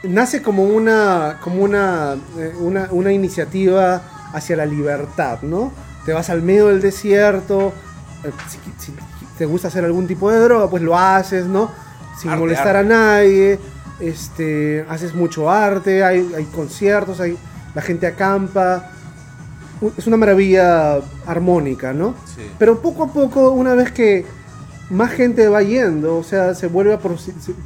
nace 0.03 0.43
como 0.43 0.65
una, 0.65 1.39
como 1.43 1.63
una, 1.63 2.15
eh, 2.39 2.53
una, 2.61 2.89
una 2.91 3.13
iniciativa 3.13 4.03
hacia 4.35 4.57
la 4.57 4.67
libertad, 4.67 5.39
¿no? 5.43 5.73
Te 6.05 6.13
vas 6.13 6.29
al 6.29 6.43
medio 6.43 6.67
del 6.67 6.83
desierto, 6.83 7.73
eh, 8.25 8.31
si, 8.49 8.59
si 8.79 8.93
te 9.39 9.47
gusta 9.47 9.69
hacer 9.69 9.85
algún 9.85 10.07
tipo 10.07 10.31
de 10.31 10.39
droga, 10.41 10.69
pues 10.69 10.83
lo 10.83 10.99
haces, 10.99 11.47
¿no? 11.47 11.71
Sin 12.19 12.31
Arte, 12.31 12.41
molestar 12.41 12.77
arte. 12.77 12.95
a 12.95 12.97
nadie, 12.97 13.59
este, 14.01 14.85
haces 14.89 15.15
mucho 15.15 15.51
arte, 15.51 16.05
hay, 16.05 16.33
hay 16.37 16.45
conciertos, 16.45 17.21
hay, 17.21 17.37
la 17.75 17.83
gente 17.83 18.07
acampa. 18.07 18.91
Es 19.97 20.07
una 20.07 20.17
maravilla 20.17 21.01
armónica, 21.27 21.93
¿no? 21.93 22.15
Sí. 22.35 22.43
Pero 22.59 22.81
poco 22.81 23.05
a 23.05 23.13
poco, 23.13 23.51
una 23.51 23.75
vez 23.75 23.91
que 23.91 24.25
más 24.91 25.11
gente 25.11 25.49
va 25.49 25.63
yendo, 25.63 26.19
o 26.19 26.23
sea, 26.23 26.55
se 26.55 26.69
vuelve 26.69 26.95
a 26.95 27.01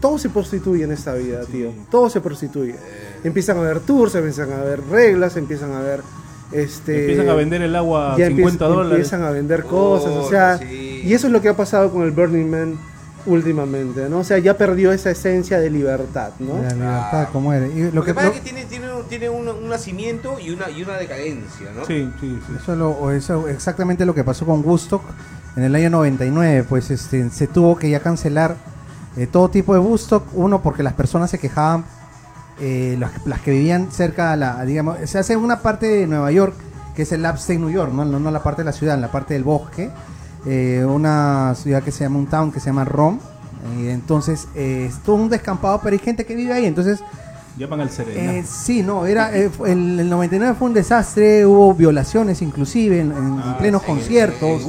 todo 0.01 0.18
se 0.18 0.30
prostituye 0.30 0.84
en 0.84 0.92
esta 0.92 1.14
vida, 1.14 1.45
tío. 1.45 1.72
Todo 1.90 2.09
se 2.09 2.20
prostituye. 2.20 2.74
Empiezan 3.22 3.59
a 3.59 3.61
haber 3.61 3.80
tours, 3.80 4.14
empiezan 4.14 4.53
a 4.53 4.61
haber 4.61 4.82
reglas, 4.86 5.36
empiezan 5.36 5.72
a 5.72 5.78
haber 5.78 6.01
este 6.53 7.01
Empiezan 7.01 7.28
a 7.28 7.34
vender 7.34 7.62
el 7.62 7.76
agua 7.76 8.14
a 8.14 8.18
ya 8.18 8.26
50 8.28 8.32
empiezan- 8.64 8.68
dólares. 8.68 8.92
Empiezan 9.12 9.22
a 9.24 9.30
vender 9.30 9.64
cosas, 9.64 10.11
o 10.12 10.20
Oh, 10.24 10.28
sea, 10.30 10.59
sí. 10.59 11.03
y 11.05 11.12
eso 11.12 11.26
es 11.26 11.32
lo 11.32 11.40
que 11.42 11.49
ha 11.49 11.57
pasado 11.57 11.90
con 11.90 12.03
el 12.03 12.11
Burning 12.11 12.49
Man 12.51 12.78
últimamente, 13.26 14.09
¿no? 14.09 14.20
O 14.20 14.24
sea, 14.24 14.38
ya 14.38 14.57
perdió 14.57 14.92
esa 14.92 15.11
esencia 15.11 15.59
de 15.61 15.70
libertad, 15.70 16.30
¿no? 16.38 16.62
La 16.62 16.72
libertad, 16.72 17.28
como 17.32 17.53
era. 17.53 17.66
Y 17.66 17.82
lo 17.82 17.90
Lo 17.96 18.03
que, 18.03 18.07
que 18.11 18.14
pasa 18.14 18.28
lo- 18.28 18.32
es 18.34 18.40
que 18.40 18.44
tiene, 18.44 18.64
tiene 18.64 18.92
un, 18.92 19.05
tiene 19.05 19.28
un, 19.28 19.49
un 19.49 19.68
nacimiento 19.68 20.38
y 20.40 20.51
una, 20.51 20.70
y 20.70 20.82
una 20.82 20.94
decadencia, 20.96 21.68
¿no? 21.76 21.84
Sí, 21.84 22.09
sí, 22.20 22.38
sí. 22.46 22.53
Eso, 22.62 22.72
es 22.72 22.78
lo- 22.78 23.11
eso 23.12 23.49
exactamente 23.49 24.07
lo 24.07 24.14
que 24.14 24.24
pasó 24.24 24.46
con 24.46 24.64
Woodstock 24.64 25.03
en 25.57 25.64
el 25.64 25.74
año 25.74 25.90
99, 25.90 26.64
pues 26.68 26.90
este, 26.90 27.28
se 27.30 27.46
tuvo 27.46 27.76
que 27.76 27.90
ya 27.90 28.01
cancelar 28.01 28.57
eh, 29.16 29.26
todo 29.26 29.49
tipo 29.51 29.74
de 29.74 29.80
Woodstock, 29.80 30.24
uno 30.34 30.62
porque 30.62 30.82
las 30.82 30.92
personas 30.94 31.30
se 31.30 31.38
quejaban, 31.38 31.84
eh, 32.61 32.98
las, 32.98 33.40
que 33.40 33.50
vivían 33.52 33.90
cerca, 33.90 34.32
a 34.32 34.36
la, 34.36 34.64
digamos, 34.64 34.98
se 35.04 35.18
hace 35.18 35.36
una 35.36 35.61
parte 35.61 35.86
de 35.86 36.06
Nueva 36.06 36.30
York, 36.32 36.54
que 36.94 37.02
es 37.02 37.12
el 37.12 37.24
Upstate 37.24 37.59
New 37.59 37.70
York, 37.70 37.92
no, 37.92 38.04
no, 38.04 38.18
no 38.18 38.30
la 38.30 38.42
parte 38.42 38.62
de 38.62 38.66
la 38.66 38.72
ciudad, 38.72 38.98
la 38.98 39.11
parte 39.11 39.34
del 39.34 39.44
bosque, 39.44 39.90
eh, 40.46 40.84
una 40.88 41.54
ciudad 41.54 41.82
que 41.82 41.92
se 41.92 42.04
llama 42.04 42.18
un 42.18 42.26
town 42.26 42.52
que 42.52 42.61
se 42.61 42.66
llama 42.66 42.84
Rom, 42.84 43.18
y 43.78 43.88
entonces 43.88 44.48
eh, 44.54 44.86
es 44.88 44.98
todo 45.00 45.16
un 45.16 45.28
descampado, 45.28 45.80
pero 45.82 45.94
hay 45.94 45.98
gente 45.98 46.24
que 46.24 46.34
vive 46.34 46.52
ahí, 46.52 46.66
entonces 46.66 47.00
Llaman 47.59 47.80
al 47.80 47.90
Serena. 47.90 48.34
eh, 48.36 48.44
sí, 48.46 48.82
no, 48.82 49.04
era 49.04 49.36
eh, 49.36 49.50
el, 49.66 50.00
el 50.00 50.09
99 50.09 50.54
fue 50.59 50.68
un 50.68 50.74
desastre, 50.74 51.44
hubo 51.44 51.74
violaciones 51.74 52.40
inclusive 52.40 53.00
en, 53.00 53.11
en 53.12 53.38
Ah, 53.40 53.56
plenos 53.59 53.82
En- 53.82 53.86
conciertos. 53.94 54.62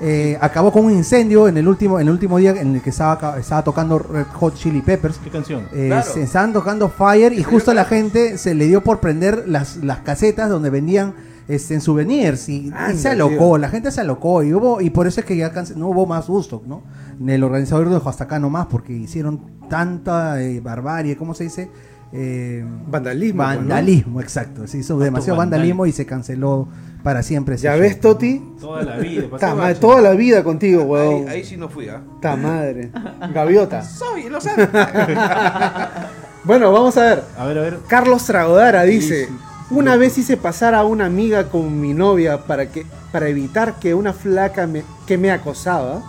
Eh, 0.00 0.38
acabó 0.40 0.70
con 0.72 0.84
un 0.84 0.92
incendio 0.92 1.48
en 1.48 1.56
el 1.56 1.66
último 1.66 1.98
en 1.98 2.06
el 2.06 2.12
último 2.12 2.38
día 2.38 2.52
en 2.52 2.76
el 2.76 2.80
que 2.82 2.90
estaba, 2.90 3.38
estaba 3.38 3.62
tocando 3.64 3.98
Red 3.98 4.26
Hot 4.34 4.54
Chili 4.54 4.80
Peppers. 4.80 5.18
¿Qué 5.18 5.30
canción? 5.30 5.68
Eh, 5.72 5.86
Claro. 5.88 6.06
se 6.12 6.22
estaban 6.22 6.52
tocando 6.52 6.88
Fire 6.88 7.32
y 7.32 7.42
justo 7.42 7.72
a 7.72 7.74
la 7.74 7.84
gente 7.84 8.38
se 8.38 8.54
le 8.54 8.66
dio 8.66 8.82
por 8.84 9.00
prender 9.00 9.44
las, 9.48 9.76
las 9.78 9.98
casetas 9.98 10.48
donde 10.48 10.70
vendían 10.70 11.14
este, 11.48 11.74
en 11.74 11.80
souvenirs 11.80 12.48
y, 12.50 12.70
se 12.94 13.08
alocó, 13.08 13.36
tío. 13.54 13.58
la 13.58 13.70
gente 13.70 13.90
se 13.90 14.02
alocó 14.02 14.42
y 14.42 14.52
hubo 14.52 14.80
y 14.82 14.90
por 14.90 15.06
eso 15.06 15.20
es 15.20 15.26
que 15.26 15.34
ya 15.36 15.50
no 15.76 15.88
hubo 15.88 16.04
más 16.06 16.26
gusto, 16.28 16.62
¿no? 16.66 16.82
El 17.26 17.42
organizador 17.42 17.88
dijo 17.88 18.08
hasta 18.08 18.24
acá 18.24 18.38
nomás 18.38 18.66
porque 18.66 18.92
hicieron 18.92 19.40
tanta 19.68 20.40
eh, 20.42 20.60
barbarie, 20.60 21.16
¿cómo 21.16 21.34
se 21.34 21.44
dice? 21.44 21.70
Eh, 22.12 22.64
Vandalismo. 22.86 23.42
pues, 23.44 23.54
¿no? 23.54 23.58
Vandalismo, 23.60 24.20
exacto. 24.20 24.66
Se 24.66 24.78
hizo 24.78 24.98
demasiado 24.98 25.38
vandalismo 25.38 25.84
y 25.86 25.92
se 25.92 26.06
canceló 26.06 26.68
para 27.02 27.22
siempre. 27.22 27.56
Ya 27.58 27.72
show. 27.72 27.80
ves, 27.80 28.00
Toti. 28.00 28.42
Toda 28.60 28.82
la 28.82 28.96
vida. 28.96 29.24
Ta 29.38 29.54
madre, 29.54 29.74
toda 29.74 30.00
la 30.00 30.12
vida 30.12 30.42
contigo, 30.42 30.80
Ahí, 30.82 30.86
weón. 30.88 31.28
ahí 31.28 31.44
sí 31.44 31.56
no 31.56 31.68
fui, 31.68 31.88
¿ah? 31.88 32.00
Ta 32.22 32.34
madre. 32.36 32.90
Gaviota. 33.34 33.82
Soy, 33.82 34.28
lo 34.28 34.40
sabes. 34.40 34.68
Bueno, 36.44 36.72
vamos 36.72 36.96
a 36.96 37.02
ver. 37.02 37.24
A 37.36 37.44
ver, 37.46 37.58
a 37.58 37.60
ver. 37.62 37.78
Carlos 37.88 38.24
Tragodara 38.24 38.84
dice, 38.84 39.26
Sí, 39.26 39.30
sí. 39.32 39.74
una 39.74 39.96
vez 39.96 40.16
hice 40.16 40.36
pasar 40.38 40.74
a 40.74 40.84
una 40.84 41.04
amiga 41.04 41.50
con 41.50 41.80
mi 41.80 41.92
novia 41.92 42.38
para 42.46 42.66
que 42.70 42.86
para 43.12 43.28
evitar 43.28 43.74
que 43.80 43.92
una 43.94 44.12
flaca 44.12 44.66
me, 44.66 44.82
que 45.06 45.18
me 45.18 45.30
acosaba 45.30 46.00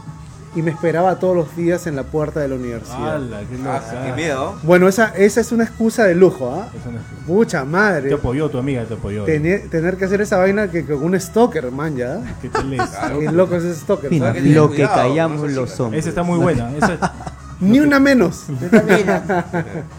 y 0.55 0.61
me 0.61 0.71
esperaba 0.71 1.19
todos 1.19 1.35
los 1.35 1.55
días 1.55 1.85
en 1.87 1.95
la 1.95 2.03
puerta 2.03 2.39
de 2.39 2.47
la 2.47 2.55
universidad. 2.55 3.15
¡Hala, 3.15 3.39
qué 3.41 3.57
Ah, 3.67 4.03
qué 4.07 4.13
miedo. 4.13 4.55
Bueno, 4.63 4.87
esa, 4.87 5.09
esa 5.15 5.41
es 5.41 5.51
una 5.51 5.63
excusa 5.63 6.05
de 6.05 6.15
lujo, 6.15 6.53
¿ah? 6.55 6.69
No 6.85 6.97
es- 6.99 7.27
Mucha 7.27 7.59
Te 7.59 7.65
madre. 7.65 8.13
apoyó 8.13 8.49
tu 8.49 8.57
amiga, 8.57 8.83
te 8.85 8.95
apoyó. 8.95 9.25
Tener, 9.25 9.69
tener 9.69 9.95
que 9.97 10.05
hacer 10.05 10.21
esa 10.21 10.37
vaina 10.37 10.69
que 10.71 10.83
con 10.85 11.03
un 11.03 11.19
stalker, 11.19 11.69
man, 11.71 11.95
ya. 11.95 12.19
¿Qué. 12.41 12.49
Qué 12.49 13.31
loco 13.31 13.55
es 13.55 13.63
ese 13.63 13.79
stalker. 13.81 14.09
Tener 14.09 14.41
Lo 14.47 14.69
que 14.69 14.77
cuidado, 14.77 14.95
callamos 14.95 15.37
no 15.41 15.43
sé 15.45 15.49
si- 15.49 15.55
los 15.55 15.79
hombres. 15.79 15.99
Esa 16.01 16.09
está 16.09 16.23
muy 16.23 16.39
buena. 16.39 16.71
Esa, 16.77 17.13
Ni 17.61 17.79
una 17.81 17.99
menos. 17.99 18.45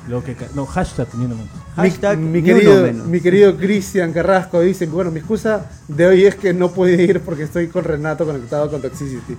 lo 0.09 0.25
que 0.25 0.35
no, 0.55 0.67
hashtag 0.67 1.07
teniendo 1.09 1.37
menos. 1.37 1.51
Hashtag 1.77 2.19
mi, 2.19 2.27
mi 2.29 2.43
ni 2.43 2.49
querido, 2.49 2.83
menos. 2.83 3.07
mi 3.07 3.21
querido 3.21 3.57
Cristian 3.57 4.13
Carrasco 4.13 4.61
dice, 4.61 4.87
bueno, 4.87 5.11
mi 5.11 5.19
excusa 5.21 5.67
de 5.87 6.07
hoy 6.07 6.25
es 6.25 6.35
que 6.35 6.53
no 6.55 6.71
pude 6.71 7.01
ir 7.03 7.21
porque 7.21 7.45
estoy 7.45 7.69
con 7.69 7.85
Renato 7.85 8.25
conectado 8.27 8.71
con 8.71 8.81
Toxicity. 8.83 9.37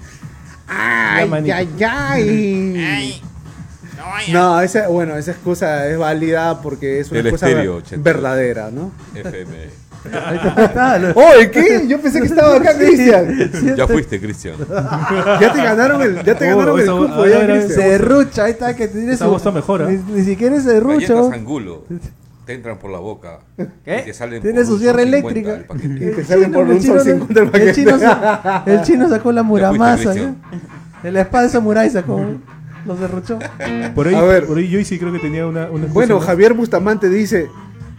Ay, 0.73 1.27
manito. 1.29 1.55
ay, 1.55 1.69
ay. 2.79 3.21
No, 4.31 4.59
esa, 4.61 4.87
bueno, 4.87 5.15
esa 5.17 5.31
excusa 5.31 5.87
es 5.87 5.97
válida 5.97 6.61
porque 6.61 6.99
es 6.99 7.11
una 7.11 7.19
El 7.19 7.27
excusa 7.27 7.49
estéreo, 7.49 7.81
verdadera, 7.97 8.71
¿no? 8.71 8.91
FM. 9.15 9.81
¡Oye, 11.15 11.51
qué! 11.51 11.85
Yo 11.87 12.01
pensé 12.01 12.19
que 12.21 12.25
estaba 12.25 12.55
acá, 12.55 12.75
Cristian. 12.75 13.75
Ya 13.77 13.87
fuiste, 13.87 14.19
Cristian. 14.19 14.55
Ya 15.39 15.51
te 15.53 15.61
ganaron 15.63 16.01
el, 16.01 16.23
ya 16.23 16.35
te 16.35 16.51
Oh, 16.51 16.57
ganaron 16.57 16.79
el 16.79 16.89
cupo, 16.89 17.25
ya, 17.27 17.37
ver, 17.37 17.51
a 17.51 17.53
ver, 17.53 17.65
Cristian. 17.67 18.45
Ahí 18.45 18.51
está 18.51 18.75
que 18.75 18.87
tiene 18.87 19.13
Esa 19.13 19.25
su- 19.25 19.31
voz 19.31 19.41
está 19.41 19.51
mejor, 19.51 19.81
¿eh? 19.83 20.01
Ni, 20.07 20.13
ni 20.13 20.25
siquiera 20.25 20.55
es 20.55 20.65
Galletas 20.65 21.01
serrucho. 21.07 21.31
angulo. 21.31 21.83
Te 22.45 22.53
entran 22.53 22.77
por 22.79 22.91
la 22.91 22.99
boca. 22.99 23.39
¿Qué? 23.85 23.99
Y 23.99 24.05
te 24.05 24.13
salen 24.13 24.41
Tiene 24.41 24.57
por 24.59 24.65
su 24.67 24.73
un 24.73 24.79
sierra 24.79 24.99
sol 25.03 25.11
50 25.11 25.27
eléctrica. 25.39 25.55
el 25.55 25.65
paquete. 25.65 26.11
Te 26.11 26.25
salen 26.25 26.51
por 26.51 26.63
un 26.67 26.79
chino 26.79 26.93
sol 26.95 27.07
no- 27.07 27.13
50 27.27 27.39
el 27.41 27.49
paquete. 27.51 27.73
chino, 27.73 27.99
sa- 27.99 28.63
el 28.65 28.81
chino 28.83 29.09
sacó 29.09 29.31
la 29.31 29.43
muramasa, 29.43 30.03
¿no? 30.05 30.11
Cristian. 30.11 30.37
De 31.03 31.11
la 31.11 31.21
espada 31.21 31.43
de 31.45 31.49
samurái 31.49 31.89
sacó. 31.89 32.21
Lo 32.85 32.97
serruchó. 32.97 33.37
Por 33.93 34.07
ahí, 34.07 34.15
A 34.15 34.21
ver. 34.23 34.47
por 34.47 34.57
ahí 34.57 34.71
Joyce 34.71 34.97
creo 34.97 35.11
que 35.13 35.19
tenía 35.19 35.45
una. 35.45 35.69
una 35.69 35.85
Bueno. 35.87 36.19
Javier 36.19 36.53
Bustamante 36.55 37.09
dice, 37.09 37.47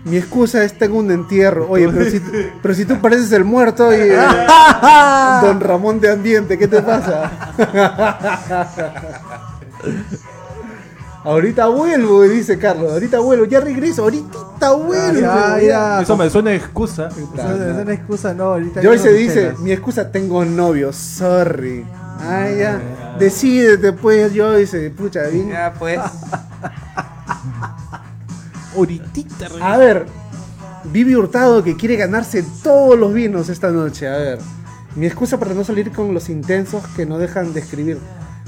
mi 0.05 0.17
excusa 0.17 0.65
es 0.65 0.77
tengo 0.77 0.99
un 0.99 1.13
entierro. 1.13 1.69
Oye, 1.71 1.89
pero 1.89 2.11
si, 2.11 2.21
pero 2.61 2.75
si 2.75 2.85
tú 2.85 3.01
pareces 3.01 3.31
el 3.31 3.45
muerto 3.45 3.93
y 3.93 3.97
eh, 4.01 4.17
Don 5.43 5.61
Ramón 5.61 6.01
de 6.01 6.11
Ambiente, 6.11 6.59
¿qué 6.59 6.67
te 6.67 6.83
pasa? 6.83 7.31
ahorita 11.25 11.67
vuelvo, 11.69 12.23
dice 12.23 12.59
Carlos, 12.59 12.93
ahorita 12.93 13.21
vuelvo, 13.21 13.45
ya 13.47 13.61
regreso, 13.61 14.03
ahorita 14.03 14.73
vuelvo. 14.73 15.21
Ya, 15.21 15.61
ya. 15.61 16.01
Eso 16.03 16.17
me 16.17 16.29
suena 16.31 16.55
excusa. 16.55 17.09
Esa 17.09 17.55
esa 17.55 17.71
es 17.71 17.77
una 17.85 17.93
excusa, 17.93 18.35
no. 18.35 18.45
Ahorita 18.45 18.83
Joyce 18.83 19.11
no 19.11 19.17
dice, 19.17 19.55
mi 19.61 19.73
excusa 19.73 20.11
tengo 20.11 20.45
novio, 20.45 20.93
sorry. 20.93 21.85
Ah, 22.21 22.49
ya. 22.51 22.81
Decídete 23.19 23.93
pues, 23.93 24.33
Joyce, 24.35 24.91
pucha, 24.91 25.23
bien. 25.29 25.51
Ya, 25.51 25.73
pues. 25.79 25.99
Ahoritita, 28.75 29.49
re- 29.49 29.63
A 29.63 29.77
ver, 29.77 30.07
Vivi 30.85 31.15
Hurtado 31.15 31.63
que 31.63 31.77
quiere 31.77 31.97
ganarse 31.97 32.43
todos 32.63 32.99
los 32.99 33.13
vinos 33.13 33.49
esta 33.49 33.71
noche. 33.71 34.09
A 34.09 34.17
ver, 34.17 34.39
mi 34.97 35.07
excusa 35.07 35.39
para 35.39 35.55
no 35.55 35.63
salir 35.65 35.93
con 35.93 36.15
los 36.15 36.29
intensos 36.29 36.83
que 36.97 37.05
no 37.07 37.19
dejan 37.19 37.53
de 37.53 37.61
escribir. 37.61 37.99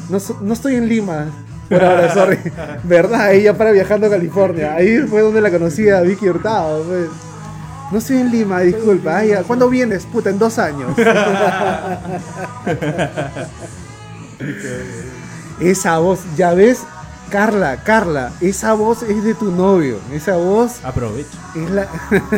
No, 0.08 0.18
no 0.42 0.52
estoy 0.52 0.76
en 0.76 0.88
Lima 0.88 1.26
por 1.74 1.84
ahora, 1.84 2.14
sorry. 2.14 2.38
¿Verdad? 2.84 3.32
Ella 3.34 3.56
para 3.56 3.70
viajando 3.72 4.06
a 4.06 4.10
California. 4.10 4.74
Ahí 4.74 4.98
fue 5.08 5.20
donde 5.22 5.40
la 5.40 5.50
conocí 5.50 5.88
a 5.90 6.00
Vicky 6.00 6.28
Hurtado. 6.28 6.82
pues. 6.84 7.08
No 7.92 7.98
estoy 7.98 8.16
en 8.18 8.30
Lima, 8.30 8.60
disculpa. 8.60 9.18
Ay, 9.18 9.28
ya, 9.28 9.42
¿Cuándo 9.42 9.68
vienes? 9.68 10.06
Puta, 10.06 10.30
en 10.30 10.38
dos 10.38 10.58
años. 10.58 10.90
Esa 15.60 15.98
voz, 15.98 16.20
ya 16.36 16.52
ves, 16.54 16.80
Carla, 17.30 17.76
Carla, 17.84 18.32
esa 18.40 18.72
voz 18.74 19.02
es 19.02 19.22
de 19.24 19.34
tu 19.34 19.50
novio. 19.52 19.98
Esa 20.12 20.36
voz 20.36 20.80
Aprovecha. 20.84 21.38
es 21.54 21.70
la, 21.70 21.86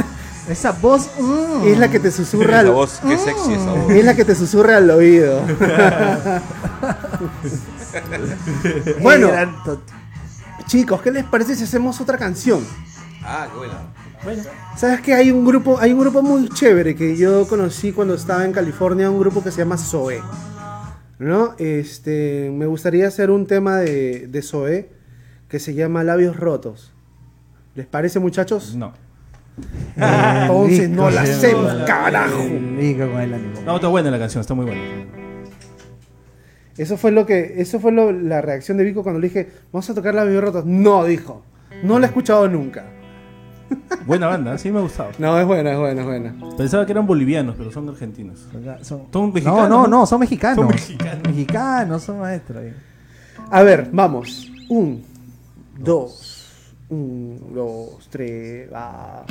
Esa 0.49 0.73
voz. 0.73 1.09
mm. 1.19 1.67
es 1.69 1.79
la 1.79 1.89
que 1.89 1.99
te 2.01 2.11
susurra 2.11 2.59
Esa 2.59 2.61
al, 2.61 2.71
voz, 2.71 3.01
qué 3.07 3.17
sexy 3.19 3.55
esa 3.55 3.73
voz. 3.73 3.91
es 3.93 4.05
la 4.05 4.15
que 4.15 4.25
te 4.25 4.35
susurra 4.35 4.77
al 4.77 4.91
oído. 4.91 5.41
bueno, 9.03 9.31
chicos, 10.67 11.03
¿qué 11.03 11.11
les 11.11 11.25
parece 11.25 11.55
si 11.57 11.65
hacemos 11.65 12.01
otra 12.01 12.19
canción? 12.19 12.65
Ah, 13.23 13.49
qué 13.51 13.57
buena. 13.57 14.43
¿Sabes 14.77 15.01
que 15.01 15.15
hay 15.15 15.31
un 15.31 15.45
grupo, 15.45 15.79
hay 15.79 15.93
un 15.93 16.01
grupo 16.01 16.23
muy 16.23 16.49
chévere 16.49 16.95
que 16.97 17.17
yo 17.17 17.47
conocí 17.47 17.93
cuando 17.93 18.15
estaba 18.15 18.45
en 18.45 18.53
California, 18.53 19.11
un 19.11 19.21
grupo 19.21 19.43
que 19.43 19.51
se 19.51 19.59
llama 19.59 19.77
Zoe. 19.77 20.21
¿No? 21.19 21.55
Este, 21.59 22.51
me 22.53 22.67
gustaría 22.67 23.09
hacer 23.09 23.31
un 23.31 23.47
tema 23.47 23.79
de, 23.79 24.27
de 24.27 24.43
Zoe 24.43 24.91
que 25.49 25.59
se 25.59 25.75
llama 25.75 26.05
Labios 26.05 26.37
Rotos. 26.37 26.93
¿Les 27.75 27.87
parece, 27.87 28.19
muchachos? 28.19 28.75
No. 28.75 28.93
Entonces 29.97 30.91
no 30.91 31.11
la 31.11 31.23
hacemos, 31.23 31.73
carajo. 31.87 32.43
rico 32.77 33.11
con 33.11 33.21
el 33.21 33.35
ánimo. 33.35 33.61
No, 33.65 33.77
está 33.77 33.89
buena 33.89 34.11
la 34.11 34.19
canción, 34.19 34.41
está 34.41 34.55
muy 34.55 34.67
buena. 34.67 35.26
Eso 36.79 36.97
fue 36.97 37.11
lo 37.11 37.25
que, 37.27 37.55
eso 37.57 37.81
fue 37.81 37.91
lo- 37.93 38.13
la 38.13 38.41
reacción 38.43 38.77
de 38.77 38.85
Vico 38.85 39.03
cuando 39.03 39.21
le 39.21 39.29
dije, 39.29 39.49
vamos 39.73 39.89
a 39.89 39.95
tocar 39.95 40.15
Labios 40.15 40.43
Rotos. 40.43 40.65
No, 40.67 41.05
dijo. 41.05 41.43
No 41.83 41.99
la 41.99 42.07
he 42.07 42.09
escuchado 42.09 42.49
nunca. 42.49 42.85
Buena 44.07 44.29
banda, 44.29 44.57
sí 44.59 44.71
me 44.71 44.79
ha 44.79 44.83
gustado. 44.83 45.11
No, 45.19 45.39
es 45.41 45.47
buena, 45.47 45.73
es 45.73 45.79
buena, 45.79 46.01
es 46.03 46.07
buena. 46.07 46.35
Pensaba 46.57 46.87
que 46.87 46.93
eran 46.93 47.07
bolivianos, 47.07 47.57
pero 47.59 47.73
son 47.73 47.89
argentinos. 47.89 48.47
Son- 48.83 49.03
Son 49.13 49.27
No, 49.27 49.33
mexicanos. 49.33 49.69
no, 49.69 49.87
no, 49.89 50.07
son 50.07 50.21
mexicanos. 50.21 50.57
Son 50.59 50.69
mexicanos. 50.69 51.23
Mexicanos, 51.27 52.03
son 52.03 52.19
maestros. 52.21 52.63
A 53.51 53.63
ver, 53.63 53.89
vamos. 53.93 54.51
Un, 54.69 55.03
dos, 55.79 56.75
un, 56.89 57.53
dos, 57.55 58.07
tres, 58.11 58.69
va. 58.73 59.25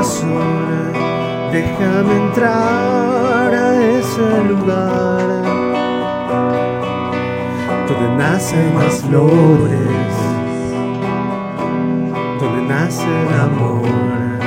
Corazón, 0.00 0.92
déjame 1.52 2.16
entrar 2.16 3.54
a 3.54 3.98
ese 3.98 4.44
lugar 4.48 5.42
donde 7.86 8.16
nacen 8.16 8.74
las 8.78 9.02
flores, 9.02 10.14
donde 12.40 12.74
hacer 12.74 13.28
amor. 13.42 14.40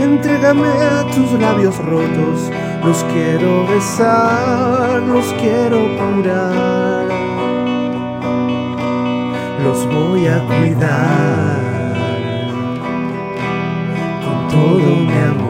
Entrégame 0.00 0.66
a 0.66 1.04
tus 1.14 1.40
labios 1.40 1.78
rotos, 1.84 2.50
los 2.84 3.04
quiero 3.12 3.64
besar, 3.68 5.02
los 5.02 5.26
quiero 5.34 5.78
curar. 5.98 7.06
Los 9.62 9.86
voy 9.86 10.26
a 10.26 10.44
cuidar 10.48 11.71
todo 14.52 14.96
mi 14.96 15.14
amor. 15.14 15.41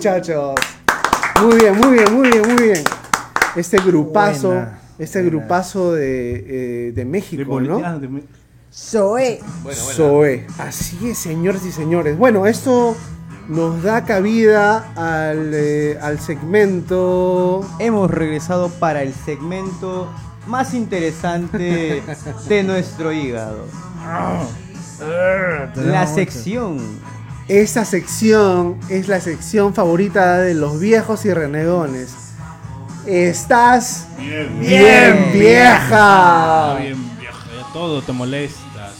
Muchachos. 0.00 0.54
Muy 1.42 1.56
bien, 1.56 1.76
muy 1.76 1.92
bien, 1.92 2.14
muy 2.14 2.30
bien, 2.30 2.42
muy 2.48 2.62
bien. 2.62 2.84
Este 3.54 3.76
grupazo, 3.76 4.48
Buena, 4.48 4.80
este 4.98 5.20
buena. 5.20 5.36
grupazo 5.36 5.92
de, 5.92 6.88
eh, 6.88 6.92
de 6.92 7.04
México, 7.04 7.60
¿no? 7.60 7.82
Ah, 7.84 7.98
de 7.98 8.08
Zoe. 8.72 9.40
Bueno. 9.62 9.78
Zoe. 9.78 10.46
Así 10.56 11.10
es, 11.10 11.18
señores 11.18 11.66
y 11.66 11.72
señores. 11.72 12.16
Bueno, 12.16 12.46
esto 12.46 12.96
nos 13.48 13.82
da 13.82 14.06
cabida 14.06 14.90
al, 14.96 15.50
eh, 15.52 15.98
al 16.00 16.18
segmento. 16.18 17.68
Hemos 17.78 18.10
regresado 18.10 18.70
para 18.70 19.02
el 19.02 19.12
segmento 19.12 20.08
más 20.46 20.72
interesante 20.72 22.02
de 22.48 22.62
nuestro 22.62 23.12
hígado. 23.12 23.66
La 25.76 26.06
sección. 26.06 26.99
Esta 27.50 27.84
sección 27.84 28.78
es 28.88 29.08
la 29.08 29.20
sección 29.20 29.74
favorita 29.74 30.38
de 30.38 30.54
los 30.54 30.78
viejos 30.78 31.24
y 31.24 31.34
renegones. 31.34 32.14
Estás 33.08 34.06
Bien, 34.16 34.60
bien 34.60 35.32
vieja. 35.32 36.74
Ah, 36.74 36.78
bien 36.80 37.18
vieja, 37.18 37.44
ya 37.52 37.72
todo 37.72 38.02
te 38.02 38.12
molestas. 38.12 38.94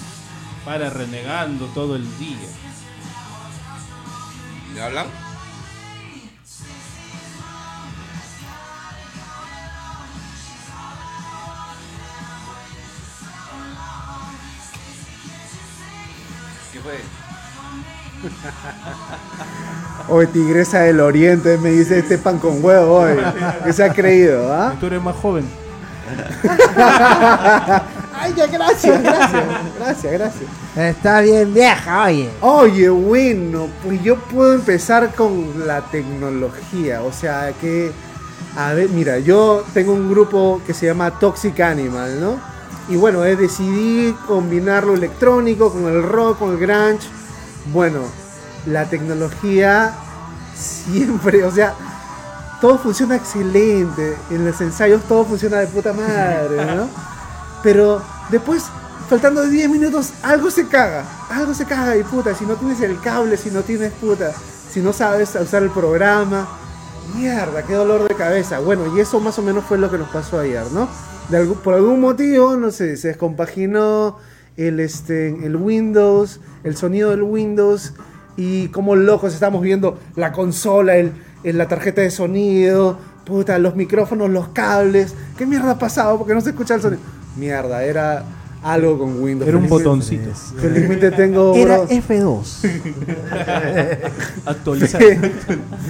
Para 0.65 0.91
renegando 0.91 1.67
todo 1.67 1.95
el 1.95 2.03
día. 2.19 2.49
¿Me 4.75 4.81
hablan? 4.81 5.07
¿Qué 16.73 16.81
fue? 16.81 17.20
Hoy 20.09 20.27
tigresa 20.27 20.81
del 20.81 21.01
oriente 21.01 21.57
me 21.59 21.71
dice 21.71 21.99
este 21.99 22.18
pan 22.18 22.39
con 22.39 22.64
huevo 22.64 22.97
hoy. 22.97 23.16
Que 23.64 23.73
se 23.73 23.85
ha 23.85 23.93
creído, 23.93 24.53
¿ah? 24.53 24.75
Tú 24.81 24.87
eres 24.87 25.03
más 25.03 25.16
joven. 25.16 25.45
Ay, 28.12 28.35
ya, 28.37 28.47
gracias, 28.49 29.03
gracias, 29.03 29.45
gracias, 29.79 30.12
gracias. 30.12 30.51
Está 30.77 31.21
bien 31.21 31.55
vieja, 31.55 32.05
oye. 32.05 32.29
Oye, 32.41 32.89
bueno, 32.89 33.68
pues 33.83 34.03
yo 34.03 34.16
puedo 34.16 34.55
empezar 34.55 35.14
con 35.14 35.66
la 35.66 35.81
tecnología. 35.83 37.03
O 37.03 37.12
sea 37.12 37.53
que, 37.61 37.93
a 38.57 38.73
ver, 38.73 38.89
mira, 38.91 39.21
yo 39.21 39.64
tengo 39.73 39.93
un 39.93 40.11
grupo 40.11 40.61
que 40.66 40.75
se 40.75 40.87
llama 40.87 41.18
Toxic 41.18 41.61
Animal, 41.61 42.21
¿no? 42.21 42.39
Y 42.89 42.97
bueno, 42.97 43.25
eh, 43.25 43.37
decidí 43.37 44.12
combinar 44.27 44.85
lo 44.85 44.95
electrónico 44.95 45.73
con 45.73 45.85
el 45.87 46.03
rock, 46.03 46.41
con 46.41 46.51
el 46.51 46.59
grunge. 46.59 47.09
Bueno, 47.67 48.01
la 48.67 48.87
tecnología 48.87 49.93
siempre, 50.55 51.45
o 51.45 51.51
sea, 51.51 51.75
todo 52.61 52.79
funciona 52.79 53.17
excelente. 53.17 54.17
En 54.31 54.45
los 54.47 54.61
ensayos 54.61 55.03
todo 55.05 55.25
funciona 55.25 55.59
de 55.59 55.67
puta 55.67 55.93
madre, 55.93 56.65
¿no? 56.77 56.89
Pero 57.63 58.03
después, 58.31 58.65
faltando 59.09 59.43
10 59.47 59.69
minutos, 59.71 60.11
algo 60.23 60.51
se 60.51 60.67
caga. 60.69 61.05
Algo 61.31 61.55
se 61.55 61.65
caga 61.67 61.97
y 61.97 62.03
puta. 62.03 62.35
Si 62.35 62.45
no 62.45 62.55
tienes 62.55 62.81
el 62.81 63.01
cable, 63.01 63.37
si 63.37 63.51
no 63.51 63.63
tienes 63.63 63.93
puta. 63.93 64.33
si 64.73 64.81
no 64.81 64.93
sabes 64.93 65.35
usar 65.35 65.63
el 65.63 65.71
programa. 65.71 66.47
Mierda, 67.17 67.63
qué 67.65 67.75
dolor 67.75 68.09
de 68.09 68.15
cabeza. 68.15 68.61
Bueno, 68.61 68.85
y 68.97 69.01
eso 69.01 69.19
más 69.21 69.37
o 69.39 69.43
menos 69.43 69.65
fue 69.65 69.79
lo 69.79 69.91
que 69.91 69.99
nos 69.99 70.09
pasó 70.11 70.39
ayer, 70.39 70.65
¿no? 70.73 70.89
De 71.29 71.39
algún- 71.39 71.59
por 71.59 71.75
algún 71.75 72.01
motivo, 72.01 72.57
no 72.57 72.71
sé, 72.71 72.97
se 72.97 73.09
descompaginó 73.09 74.19
el, 74.57 74.81
este, 74.81 75.29
el 75.47 75.57
Windows, 75.57 76.41
el 76.65 76.77
sonido 76.77 77.11
del 77.11 77.23
Windows 77.23 77.95
y 78.37 78.69
como 78.69 78.97
locos 78.97 79.35
estamos 79.35 79.63
viendo 79.63 79.99
la 80.17 80.33
consola, 80.33 80.97
el, 80.97 81.13
el- 81.45 81.59
la 81.59 81.69
tarjeta 81.69 82.01
de 82.03 82.11
sonido, 82.11 82.99
puta, 83.25 83.59
los 83.59 83.77
micrófonos, 83.77 84.31
los 84.31 84.49
cables. 84.49 85.15
¿Qué 85.37 85.47
mierda 85.47 85.73
ha 85.73 85.79
pasado? 85.79 86.19
Porque 86.19 86.35
no 86.35 86.41
se 86.41 86.51
escucha 86.51 86.75
el 86.75 86.83
sonido. 86.83 87.03
Mierda, 87.37 87.83
era 87.85 88.25
algo 88.63 88.99
con 88.99 89.23
Windows. 89.23 89.49
Era 89.49 89.57
un 89.57 89.69
botoncito. 89.69 90.31
Felizmente 90.61 91.11
tengo... 91.13 91.55
Era 91.55 91.79
bro- 91.79 91.89
F2. 91.89 92.45
Actualizar. 94.47 95.01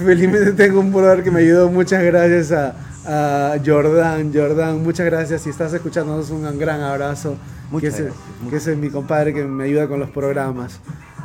Felizmente 0.05 0.53
tengo 0.53 0.79
un 0.79 0.91
brother 0.91 1.23
que 1.23 1.31
me 1.31 1.41
ayudó. 1.41 1.69
Muchas 1.69 2.03
gracias 2.03 2.51
a, 2.51 2.75
a 3.05 3.55
Jordan. 3.65 4.31
Jordan, 4.33 4.81
muchas 4.83 5.05
gracias. 5.05 5.41
Si 5.41 5.49
estás 5.49 5.73
escuchándonos, 5.73 6.29
un 6.29 6.57
gran 6.57 6.81
abrazo. 6.81 7.35
Muchas 7.71 7.95
que, 7.95 8.11
ese 8.55 8.73
es 8.73 8.77
mi 8.77 8.89
compadre 8.89 9.33
que 9.33 9.43
me 9.45 9.63
ayuda 9.63 9.87
con 9.87 9.99
los 9.99 10.09
programas. 10.09 10.79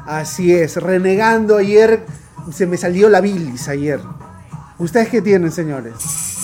Así 0.07 0.55
es, 0.55 0.77
renegando 0.77 1.57
ayer, 1.57 2.07
se 2.53 2.67
me 2.67 2.77
salió 2.77 3.09
la 3.09 3.21
bilis 3.21 3.69
ayer. 3.69 4.01
¿Ustedes 4.79 5.09
qué 5.09 5.21
tienen, 5.21 5.51
señores? 5.51 5.95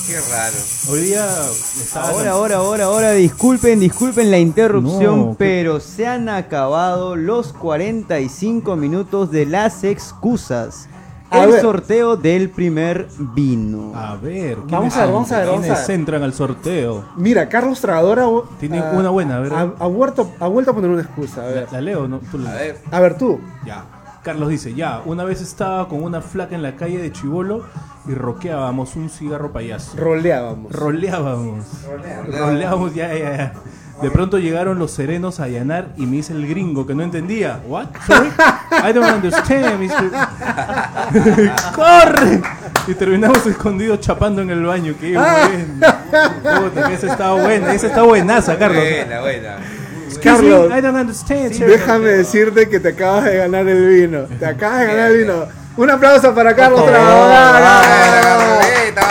Qué 0.08 0.16
raro. 0.32 0.56
Hoy 0.90 1.00
día 1.02 1.24
Ahora, 1.94 2.32
ahora, 2.32 2.56
ahora, 2.56 2.84
ahora, 2.86 3.12
disculpen, 3.12 3.78
disculpen 3.78 4.32
la 4.32 4.38
interrupción, 4.38 5.18
No, 5.20 5.30
¿qué? 5.32 5.36
pero 5.38 5.78
se 5.78 6.08
han 6.08 6.28
acabado 6.28 7.14
los 7.14 7.52
45 7.52 8.74
minutos 8.74 9.30
de 9.30 9.46
las 9.46 9.84
excusas. 9.84 10.88
A 11.32 11.44
El 11.44 11.50
ver. 11.52 11.60
sorteo 11.62 12.16
del 12.16 12.50
primer 12.50 13.08
vino. 13.18 13.92
A 13.94 14.16
ver, 14.16 14.56
¿quiénes 14.56 14.70
Vamos 14.70 14.96
a 14.96 15.04
ver, 15.04 15.12
vamos 15.14 15.32
a 15.32 15.38
ver, 15.38 15.46
vamos 15.46 15.60
a 15.60 15.62
¿Quiénes 15.66 15.86
ver. 15.88 15.96
entran 15.98 16.22
al 16.22 16.32
sorteo? 16.34 17.04
Mira, 17.16 17.48
Carlos 17.48 17.80
Tragadora 17.80 18.26
Tiene 18.60 18.82
una 18.92 19.08
buena, 19.10 19.36
a 19.38 19.40
ver. 19.40 19.52
Ha, 19.52 19.60
ha 19.78 19.86
vuelto, 19.86 20.30
ha 20.38 20.46
vuelto 20.48 20.72
a 20.72 20.74
poner 20.74 20.90
una 20.90 21.02
excusa. 21.02 21.42
A 21.42 21.46
ver, 21.46 21.66
¿La, 21.70 21.72
la 21.72 21.80
leo 21.80 22.06
no? 22.06 22.20
Tú 22.30 22.38
la- 22.38 22.50
A 22.50 22.54
ver. 22.54 22.78
a 22.90 23.00
ver 23.00 23.16
tú. 23.18 23.40
Ya. 23.64 23.84
Carlos 24.22 24.50
dice, 24.50 24.72
ya, 24.74 25.02
una 25.04 25.24
vez 25.24 25.40
estaba 25.40 25.88
con 25.88 26.02
una 26.04 26.20
flaca 26.20 26.54
en 26.54 26.62
la 26.62 26.76
calle 26.76 26.98
de 26.98 27.10
Chivolo 27.10 27.64
y 28.06 28.14
roqueábamos 28.14 28.96
un 28.96 29.08
cigarro 29.08 29.52
payaso. 29.52 29.96
Roleábamos. 29.96 30.72
Roleábamos. 30.72 31.64
Roleábamos, 32.28 32.94
ya, 32.94 33.14
ya, 33.14 33.36
ya. 33.36 33.52
De 34.00 34.10
pronto 34.10 34.38
llegaron 34.38 34.78
los 34.78 34.90
serenos 34.90 35.38
a 35.38 35.44
allanar 35.44 35.92
y 35.96 36.06
me 36.06 36.16
dice 36.16 36.32
el 36.32 36.48
gringo 36.48 36.86
que 36.86 36.94
no 36.94 37.04
entendía. 37.04 37.60
What? 37.66 37.88
Sorry? 38.04 38.28
I 38.28 38.92
don't 38.92 39.08
understand, 39.08 39.78
Mr. 39.80 40.10
¡Corre! 41.74 42.42
Y 42.88 42.94
terminamos 42.94 43.46
escondidos 43.46 44.00
chapando 44.00 44.42
en 44.42 44.50
el 44.50 44.64
baño. 44.64 44.94
¡Qué 45.00 45.16
bueno! 45.16 45.86
Puta, 46.42 46.92
esa 46.92 47.12
estaba 47.12 47.40
buena. 47.40 47.72
Esa 47.72 47.86
está 47.88 48.02
buenaza, 48.02 48.58
Carlos. 48.58 48.82
Buena, 48.82 49.20
buena. 49.20 49.56
Carlos. 50.20 50.70
I 50.76 50.80
don't 50.80 50.96
understand, 50.96 51.52
sir. 51.52 51.68
Déjame 51.68 52.08
decirte 52.08 52.68
que 52.68 52.80
te 52.80 52.88
acabas 52.88 53.24
de 53.24 53.36
ganar 53.36 53.68
el 53.68 53.86
vino. 53.86 54.22
Te 54.38 54.46
acabas 54.46 54.80
de 54.80 54.86
ganar 54.86 55.10
el 55.12 55.18
vino. 55.18 55.61
Un 55.76 55.90
aplauso 55.90 56.34
para 56.34 56.54
Carlos 56.54 56.84
Tragadora. 56.84 57.80
¡Buena, 58.58 59.02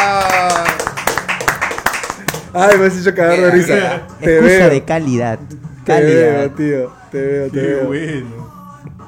Ay, 2.54 2.78
me 2.78 2.86
has 2.88 2.98
hecho 3.00 3.16
cagar 3.16 3.40
de 3.40 3.52
risa. 3.52 4.02
Te 4.20 4.36
Excusa 4.38 4.58
veo. 4.58 4.70
de 4.70 4.84
calidad. 4.84 5.40
Te 5.86 5.94
veo, 6.04 6.36
Calidad. 6.36 6.52
tío. 6.56 6.92
Te 7.12 7.22
veo, 7.22 7.46
te 7.46 7.52
Qué 7.52 7.62
veo. 7.68 7.86
bueno. 7.88 8.52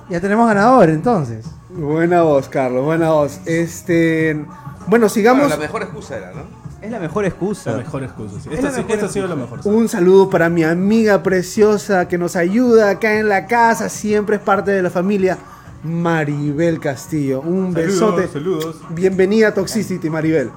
Ya 0.10 0.20
tenemos 0.22 0.48
ganador 0.48 0.90
entonces. 0.90 1.46
Buena 1.70 2.22
voz, 2.22 2.48
Carlos. 2.50 2.84
Buena 2.86 3.10
voz. 3.12 3.40
Este. 3.46 4.34
Bueno, 4.34 4.86
Bueno, 4.88 5.10
sigamos. 5.10 5.50
la 5.50 5.58
mejor 5.58 5.84
excusa 5.84 6.18
era, 6.18 6.32
¿no? 6.32 6.42
Es 6.82 6.92
la 6.92 7.00
mejor 7.00 7.26
excusa. 7.26 7.72
La 7.72 7.78
mejor 7.78 8.04
excusa. 8.04 8.36
sí. 8.42 8.50
Es 8.50 8.56
Esta, 8.56 8.68
la 8.68 8.72
sí- 8.72 8.78
mejor 8.82 8.92
esta 8.96 9.06
ha 9.06 9.10
sido 9.10 9.28
la 9.28 9.36
mejor. 9.36 9.60
Un 9.66 9.88
saludo 9.90 10.30
para 10.30 10.50
mi 10.50 10.64
amiga 10.64 11.22
preciosa 11.24 12.08
que 12.08 12.18
nos 12.18 12.36
ayuda 12.36 12.90
acá 12.92 13.14
en 13.20 13.30
la 13.30 13.46
casa. 13.46 13.90
Siempre 13.90 14.38
es 14.38 14.42
parte 14.42 14.72
de 14.72 14.82
la 14.82 14.90
familia. 14.90 15.38
Maribel 15.84 16.80
Castillo. 16.80 17.42
Un 17.42 17.74
besote. 17.74 18.28
Saludos, 18.28 18.62
saludos. 18.64 18.82
Bienvenida 18.90 19.50
a 19.50 19.54
Toxicity, 19.54 20.10
Maribel. 20.10 20.50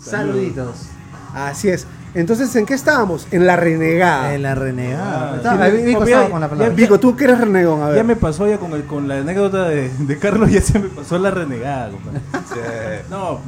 Saluditos. 0.00 0.86
Así 1.34 1.68
es. 1.68 1.86
Entonces, 2.14 2.54
¿en 2.56 2.66
qué 2.66 2.74
estábamos? 2.74 3.28
En 3.30 3.46
la 3.46 3.54
renegada. 3.56 4.34
En 4.34 4.42
la 4.42 4.54
renegada. 4.54 5.32
Ah, 5.32 5.36
Estaba- 5.36 5.70
sí, 5.70 5.76
Vico 5.84 5.98
con 6.30 6.40
la 6.40 6.48
palabra. 6.48 6.74
Vico, 6.74 6.98
tú 6.98 7.14
que 7.16 7.24
eres 7.24 7.38
renegón, 7.38 7.82
a 7.82 7.88
ver. 7.88 7.96
Ya 7.98 8.02
me 8.04 8.16
pasó 8.16 8.48
ya 8.48 8.58
con, 8.58 8.72
el- 8.72 8.84
con 8.84 9.06
la 9.06 9.18
anécdota 9.18 9.68
de, 9.68 9.88
de 9.90 10.18
Carlos, 10.18 10.50
ya 10.50 10.60
se 10.60 10.78
me 10.80 10.88
pasó 10.88 11.18
la 11.18 11.30
renegada, 11.30 11.90
compadre. 11.90 12.20
Sí. 12.48 13.06
No, 13.10 13.38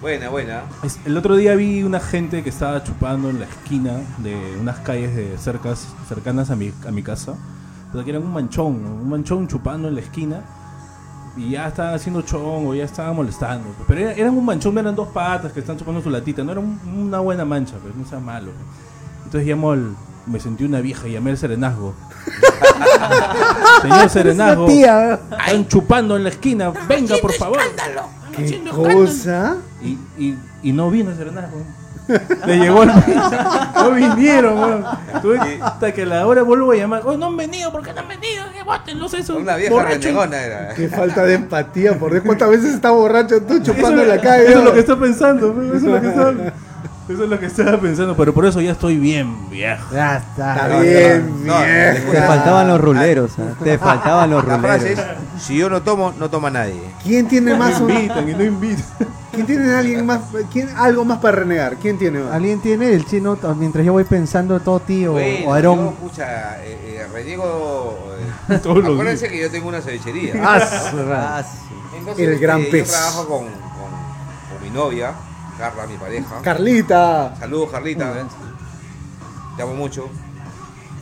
Buena, 0.00 0.28
buena. 0.28 0.62
es- 0.84 1.00
el 1.06 1.16
otro 1.16 1.34
día 1.34 1.56
vi 1.56 1.82
una 1.82 1.98
gente 1.98 2.44
que 2.44 2.50
estaba 2.50 2.84
chupando 2.84 3.30
en 3.30 3.40
la 3.40 3.46
esquina 3.46 3.94
de 4.18 4.56
unas 4.60 4.78
calles 4.78 5.16
de 5.16 5.36
cercas, 5.38 5.88
cercanas 6.08 6.50
a 6.50 6.56
mi, 6.56 6.72
a 6.86 6.92
mi 6.92 7.02
casa. 7.02 7.34
Pero 7.92 8.04
que 8.04 8.10
eran 8.10 8.22
un 8.22 8.32
manchón, 8.32 8.74
un 8.84 9.08
manchón 9.08 9.46
chupando 9.48 9.88
en 9.88 9.94
la 9.94 10.00
esquina. 10.00 10.40
Y 11.36 11.50
ya 11.50 11.68
estaban 11.68 11.94
haciendo 11.94 12.22
chongo, 12.22 12.74
ya 12.74 12.84
estaban 12.84 13.14
molestando. 13.14 13.68
Pero 13.86 14.00
era- 14.00 14.12
eran 14.12 14.36
un 14.36 14.44
manchón, 14.44 14.76
eran 14.76 14.94
dos 14.96 15.08
patas 15.08 15.52
que 15.52 15.60
están 15.60 15.76
chupando 15.76 16.00
su 16.02 16.10
latita, 16.10 16.42
no 16.42 16.50
era 16.52 16.60
un- 16.60 16.80
una 17.06 17.20
buena 17.20 17.44
mancha, 17.44 17.74
pero 17.82 17.94
no 17.96 18.04
sea 18.04 18.18
malo. 18.18 18.50
Entonces 19.24 19.46
llamo 19.48 19.70
al. 19.72 19.94
Me 20.26 20.40
sentí 20.40 20.64
una 20.64 20.80
vieja 20.80 21.06
y 21.08 21.12
llamé 21.12 21.30
al 21.30 21.38
serenazgo. 21.38 21.94
Señor 23.82 24.10
serenazgo, 24.10 24.66
Tía, 24.66 25.14
están 25.14 25.66
chupando 25.68 26.16
en 26.16 26.24
la 26.24 26.30
esquina, 26.30 26.70
venga 26.88 27.16
por 27.22 27.32
favor. 27.32 27.58
¿Qué 28.36 28.62
cosa? 28.70 29.56
Y, 29.82 29.98
y, 30.22 30.38
y 30.62 30.72
no 30.72 30.90
vino 30.90 31.10
el 31.10 31.16
serenazgo. 31.16 31.62
Le 32.46 32.56
llegó 32.58 32.84
el... 32.84 32.88
No 33.74 33.90
vinieron, 33.90 34.58
weón. 34.58 34.84
Tuve- 35.22 35.60
Hasta 35.62 35.92
que 35.92 36.02
a 36.02 36.06
la 36.06 36.26
hora 36.26 36.42
vuelvo 36.42 36.72
a 36.72 36.76
llamar. 36.76 37.02
Oh, 37.04 37.16
no 37.16 37.26
han 37.26 37.36
venido, 37.36 37.70
¿por 37.70 37.82
qué 37.82 37.92
no 37.92 38.00
han 38.00 38.08
venido? 38.08 38.44
Que 38.52 38.62
bótenlos 38.62 39.12
esos. 39.14 39.36
Una 39.36 39.56
vieja 39.56 39.72
borrachos". 39.74 40.04
renegona 40.04 40.40
era. 40.42 40.74
Qué 40.74 40.88
falta 40.88 41.24
de 41.24 41.34
empatía, 41.34 41.98
por 41.98 42.10
Dios. 42.12 42.22
¿Cuántas 42.24 42.48
veces 42.48 42.74
estás 42.74 42.92
borracho 42.92 43.42
tú 43.42 43.54
Eso, 43.54 43.64
chupando 43.64 44.02
en 44.02 44.08
la 44.08 44.20
calle? 44.20 44.48
eso 44.48 44.58
es 44.60 44.64
lo 44.64 44.72
que 44.72 44.80
está 44.80 44.96
pensando, 44.98 45.50
weón, 45.52 45.66
eso 45.68 45.76
es 45.76 45.82
lo 45.82 46.00
que 46.00 46.08
estaba, 46.08 46.30
eso 47.10 47.24
es 47.24 47.30
lo 47.30 47.38
que 47.40 47.46
estaba 47.46 47.78
pensando, 47.78 48.16
pero 48.16 48.32
por 48.32 48.46
eso 48.46 48.60
ya 48.62 48.72
estoy 48.72 48.96
bien 48.96 49.50
viejo. 49.50 49.94
Ya 49.94 50.16
está. 50.16 50.54
Está 50.54 50.80
bien, 50.80 51.46
No, 51.46 51.58
vieja. 51.58 52.10
Te 52.10 52.22
faltaban 52.22 52.68
los 52.68 52.80
ruleros, 52.80 53.32
¿ah? 53.38 53.52
te 53.62 53.76
faltaban 53.76 54.30
los 54.30 54.46
La 54.46 54.58
frase 54.58 54.92
es, 54.94 54.98
ruleros. 54.98 55.22
si 55.42 55.58
yo 55.58 55.68
no 55.68 55.82
tomo, 55.82 56.14
no 56.18 56.30
toma 56.30 56.48
nadie. 56.50 56.80
¿Quién 57.02 57.28
tiene 57.28 57.54
más 57.54 57.80
No 57.80 57.84
un- 57.86 57.90
invitan 57.92 58.28
y 58.28 58.32
no 58.32 58.44
invitan. 58.44 58.84
¿Quién 59.44 59.46
tiene 59.58 59.74
alguien 59.74 60.06
más? 60.06 60.20
¿Quién, 60.52 60.68
algo 60.76 61.04
más 61.04 61.18
para 61.18 61.36
renegar? 61.38 61.76
¿Quién 61.76 61.98
tiene 61.98 62.20
más? 62.20 62.32
¿Alguien 62.34 62.60
tiene 62.60 62.92
el 62.92 63.06
chino 63.06 63.38
mientras 63.56 63.84
yo 63.84 63.92
voy 63.92 64.04
pensando 64.04 64.58
Toti 64.60 65.06
o, 65.06 65.12
Bueno, 65.12 65.46
o 65.48 65.54
Aarón? 65.54 65.78
yo, 65.78 65.90
pucha, 65.94 66.64
eh, 66.64 66.78
eh, 67.02 67.06
reniego... 67.12 68.14
eh, 68.48 68.58
Todos 68.62 68.78
los 68.78 68.94
acuérdense 68.94 69.28
que 69.28 69.38
yo 69.40 69.50
tengo 69.50 69.68
una 69.68 69.80
cevichería. 69.80 70.34
Ah, 70.44 71.42
sí. 71.42 71.74
Entonces, 71.98 72.28
El 72.28 72.38
gran 72.38 72.62
eh, 72.62 72.68
pez. 72.70 72.86
Yo 72.88 72.92
trabajo 72.94 73.28
con, 73.28 73.44
con, 73.44 73.50
con 74.58 74.62
mi 74.62 74.70
novia, 74.70 75.12
Carla, 75.58 75.86
mi 75.86 75.96
pareja. 75.96 76.40
Carlita. 76.42 77.34
Saludos, 77.38 77.70
Carlita. 77.70 78.12
Te 79.56 79.62
amo 79.62 79.74
mucho. 79.74 80.08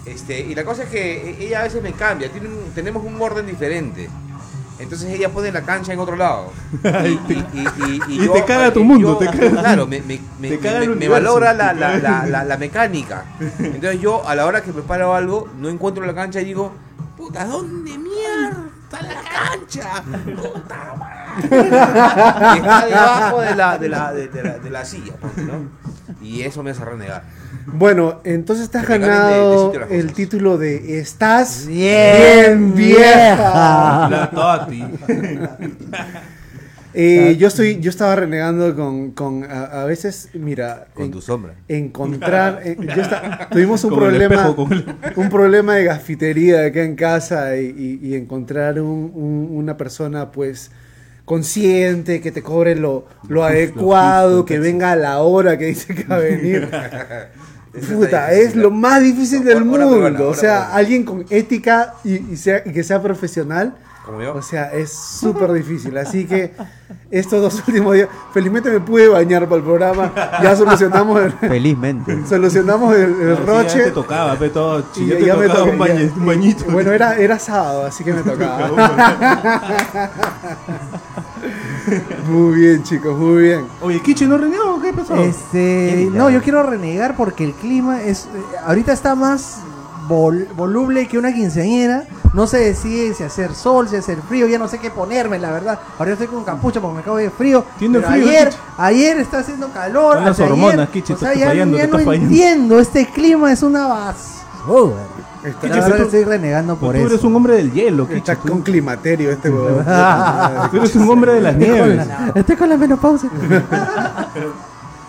Este, 0.04 0.40
y 0.40 0.54
la 0.54 0.64
cosa 0.64 0.84
es 0.84 0.88
que 0.88 1.30
e- 1.30 1.46
ella 1.46 1.60
a 1.60 1.62
veces 1.64 1.82
me 1.82 1.92
cambia, 1.92 2.30
tiene 2.30 2.48
un- 2.48 2.70
tenemos 2.74 3.04
un 3.04 3.20
orden 3.20 3.46
diferente. 3.46 4.08
Entonces 4.78 5.10
ella 5.10 5.30
pone 5.30 5.50
la 5.52 5.62
cancha 5.62 5.92
en 5.92 5.98
otro 5.98 6.16
lado. 6.16 6.52
Y, 8.08 8.28
te 8.28 8.44
caga 8.44 8.72
tu 8.72 8.84
mundo. 8.84 9.18
Claro, 9.50 9.86
me, 9.86 10.00
me, 10.02 10.20
me- 10.38 10.50
me- 10.96 11.08
valora 11.08 11.52
la, 11.54 12.56
mecánica. 12.58 13.24
Entonces 13.58 14.00
yo, 14.00 14.26
a 14.26 14.34
la 14.34 14.46
hora 14.46 14.62
que 14.62 14.72
preparo 14.72 15.14
algo, 15.14 15.48
no 15.58 15.68
encuentro 15.68 16.04
la 16.04 16.14
cancha 16.14 16.40
y 16.40 16.44
digo, 16.44 16.72
puta, 17.16 17.44
¿dónde 17.46 17.96
mierda 17.96 18.66
está 18.84 19.02
la 19.02 19.22
cancha? 19.22 20.02
Puta 20.36 20.94
madre. 20.98 21.16
Está 22.56 22.86
debajo 22.86 23.40
de 23.42 23.54
la, 23.54 23.76
de 23.78 23.88
la, 23.90 24.12
de, 24.12 24.28
de 24.28 24.42
la, 24.42 24.58
de 24.58 24.70
la 24.70 24.84
silla, 24.86 25.12
pues, 25.20 25.36
¿no? 25.36 25.68
Y 26.22 26.42
eso 26.42 26.62
me 26.62 26.70
hace 26.70 26.82
renegar. 26.84 27.24
Bueno, 27.66 28.20
entonces 28.24 28.70
te 28.70 28.78
has 28.78 28.86
de- 28.88 28.98
de 28.98 29.06
ganado 29.06 29.66
sitio 29.66 29.80
las 29.80 29.90
el 29.90 30.00
cosas. 30.02 30.16
título 30.16 30.58
de 30.58 30.98
Estás 30.98 31.66
Bien 31.66 32.74
vieja. 32.74 34.08
La 34.10 34.30
Toti. 34.32 34.84
Eh, 36.98 37.36
yo 37.38 37.48
estoy, 37.48 37.78
yo 37.78 37.90
estaba 37.90 38.16
renegando 38.16 38.74
con, 38.74 39.10
con 39.10 39.44
a, 39.44 39.82
a 39.82 39.84
veces, 39.84 40.30
mira, 40.32 40.86
Con 40.94 41.06
en- 41.06 41.10
tu 41.10 41.20
sombra. 41.20 41.52
encontrar, 41.68 42.62
eh, 42.64 42.74
yo 42.96 43.02
esta- 43.02 43.48
tuvimos 43.50 43.84
un 43.84 43.90
Con 43.90 43.98
el 44.04 44.08
problema, 44.08 44.34
espejo, 44.36 44.56
con 44.56 44.72
el- 44.72 44.96
un 45.16 45.28
problema 45.28 45.74
de 45.74 45.84
gafitería 45.84 46.64
acá 46.64 46.82
en 46.82 46.96
casa 46.96 47.54
y, 47.58 47.66
y- 48.02 48.06
y 48.08 48.14
encontrar 48.14 48.80
un- 48.80 49.12
un- 49.14 49.48
una 49.52 49.76
persona, 49.76 50.32
pues 50.32 50.70
consciente 51.26 52.22
que 52.22 52.32
te 52.32 52.42
cobre 52.42 52.76
lo, 52.76 53.04
lo 53.28 53.44
adecuado, 53.44 54.46
que 54.46 54.58
venga 54.58 54.92
a 54.92 54.96
la 54.96 55.18
hora 55.18 55.58
que 55.58 55.66
dice 55.66 55.94
que 55.94 56.04
va 56.04 56.16
a 56.16 56.20
venir. 56.20 56.70
Puta, 57.92 58.32
es 58.32 58.56
lo 58.56 58.70
más 58.70 59.02
difícil 59.02 59.44
del 59.44 59.62
mundo. 59.62 60.28
O 60.28 60.34
sea, 60.34 60.72
alguien 60.74 61.04
con 61.04 61.26
ética 61.28 61.96
y, 62.04 62.32
y 62.32 62.36
sea, 62.38 62.62
y 62.64 62.72
que 62.72 62.82
sea 62.82 63.02
profesional. 63.02 63.76
Como 64.06 64.22
yo. 64.22 64.34
O 64.36 64.40
sea, 64.42 64.72
es 64.72 64.92
súper 64.92 65.52
difícil. 65.52 65.98
Así 65.98 66.26
que 66.26 66.54
estos 67.10 67.42
dos 67.42 67.62
últimos 67.68 67.94
días, 67.94 68.08
felizmente 68.32 68.70
me 68.70 68.78
pude 68.78 69.08
bañar 69.08 69.44
para 69.46 69.56
el 69.56 69.62
programa. 69.64 70.12
Ya 70.40 70.54
solucionamos 70.54 71.20
el, 71.22 71.32
Felizmente. 71.32 72.24
solucionamos 72.28 72.94
el, 72.94 73.02
el 73.02 73.28
No, 73.30 73.36
sí, 73.36 73.42
ya 73.44 73.44
roche. 73.46 73.82
te 73.84 73.90
tocaba, 73.90 74.36
pe, 74.36 74.48
todo. 74.50 74.84
Ya 74.94 75.04
ya- 75.06 75.18
te 75.18 75.26
ya 75.26 75.34
me 75.36 75.46
tocaba 75.48 75.64
toca- 75.64 75.72
un, 75.72 75.78
bañe- 75.80 76.08
ya- 76.08 76.14
un 76.20 76.26
bañito. 76.26 76.64
Bueno, 76.70 76.92
era, 76.92 77.16
era 77.16 77.38
sábado, 77.40 77.84
así 77.86 78.04
que 78.04 78.12
me 78.12 78.22
tocaba. 78.30 78.70
muy 82.28 82.60
bien, 82.60 82.82
chicos, 82.82 83.18
muy 83.18 83.42
bien. 83.42 83.66
Oye, 83.80 84.00
Kichi 84.00 84.26
no 84.26 84.38
renegó, 84.38 84.80
¿qué 84.80 84.92
pasó? 84.92 85.16
Este, 85.16 86.08
no, 86.12 86.30
yo 86.30 86.42
quiero 86.42 86.62
renegar 86.62 87.16
porque 87.16 87.44
el 87.44 87.52
clima 87.54 88.02
es 88.02 88.26
eh, 88.26 88.28
ahorita 88.66 88.92
está 88.92 89.14
más 89.14 89.58
vol- 90.08 90.46
voluble 90.54 91.06
que 91.08 91.18
una 91.18 91.32
quinceañera. 91.32 92.04
No 92.36 92.46
se 92.46 92.58
decide 92.58 93.14
si 93.14 93.22
hacer 93.24 93.54
sol, 93.54 93.88
si 93.88 93.96
hacer 93.96 94.18
frío, 94.20 94.46
ya 94.46 94.58
no 94.58 94.68
sé 94.68 94.78
qué 94.78 94.90
ponerme, 94.90 95.38
la 95.38 95.50
verdad. 95.50 95.78
Ahora 95.98 96.12
estoy 96.12 96.26
con 96.26 96.44
capucha 96.44 96.80
porque 96.82 96.94
me 96.96 97.00
acabo 97.00 97.16
de 97.16 97.30
frío. 97.30 97.64
Tiene 97.78 97.98
Pero 97.98 98.10
frío, 98.12 98.28
ayer, 98.28 98.48
Kichi. 98.50 98.60
ayer 98.76 99.18
está 99.18 99.38
haciendo 99.38 99.68
calor. 99.70 100.20
Las 100.20 100.38
hormonas, 100.38 100.90
Kichi, 100.90 101.14
o 101.14 101.16
sea, 101.16 101.28
estás 101.32 101.40
ya, 101.40 101.48
fallando, 101.48 101.78
ya 101.78 101.84
te 101.86 101.90
no 101.92 101.98
fallando. 101.98 102.26
entiendo, 102.28 102.78
este 102.78 103.06
clima 103.06 103.50
es 103.50 103.62
una 103.62 103.86
basura. 103.86 104.96
Está, 105.44 105.66
La 105.68 105.74
verdad 105.76 105.96
tú- 105.96 106.02
estoy 106.02 106.24
renegando 106.24 106.76
por 106.76 106.92
tú 106.94 106.98
eso. 107.00 107.06
eres 107.08 107.24
un 107.24 107.36
hombre 107.36 107.54
del 107.54 107.72
hielo, 107.72 108.06
Kichi. 108.06 108.18
está 108.18 108.36
tú. 108.36 108.48
con 108.48 108.60
climaterio 108.60 109.30
este 109.30 109.48
huevón. 109.48 109.84
Tú 110.70 110.76
eres 110.76 110.94
un 110.96 111.08
hombre 111.08 111.32
de 111.34 111.40
las 111.40 111.54
Estoy 111.54 111.68
con 111.78 111.86
nieves. 111.88 112.06
la- 112.06 112.32
Estoy 112.34 112.56
con 112.56 112.68
la 112.68 112.76
menopausia. 112.76 113.30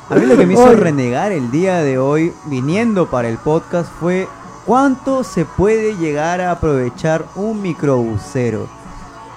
A 0.09 0.15
mí 0.15 0.25
lo 0.25 0.37
que 0.37 0.45
me 0.45 0.53
hizo 0.53 0.63
Oye. 0.63 0.75
renegar 0.77 1.33
el 1.33 1.51
día 1.51 1.79
de 1.83 1.97
hoy, 1.99 2.33
viniendo 2.45 3.09
para 3.09 3.27
el 3.27 3.37
podcast, 3.37 3.89
fue 3.99 4.29
cuánto 4.67 5.23
se 5.23 5.45
puede 5.45 5.95
llegar 5.95 6.41
a 6.41 6.51
aprovechar 6.51 7.25
un 7.35 7.61
microbusero. 7.61 8.67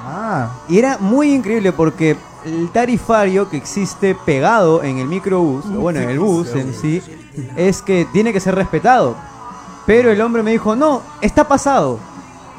Ah, 0.05 0.51
Y 0.69 0.79
era 0.79 0.99
muy 0.99 1.33
increíble 1.33 1.73
porque 1.73 2.17
el 2.45 2.69
tarifario 2.71 3.49
que 3.49 3.57
existe 3.57 4.17
pegado 4.27 4.83
en 4.83 4.99
el 4.99 5.07
microbús, 5.07 5.65
o 5.67 5.81
bueno, 5.81 6.01
en 6.01 6.11
el 6.11 6.19
bus 6.19 6.55
en 6.55 6.75
sí, 6.75 7.01
es 7.57 7.81
que 7.81 8.07
tiene 8.13 8.33
que 8.33 8.41
ser 8.41 8.57
respetado. 8.57 9.15
Pero 9.87 10.11
el 10.11 10.21
hombre 10.21 10.43
me 10.43 10.51
dijo, 10.51 10.75
no, 10.75 11.03
está 11.21 11.47
pasado. 11.47 11.99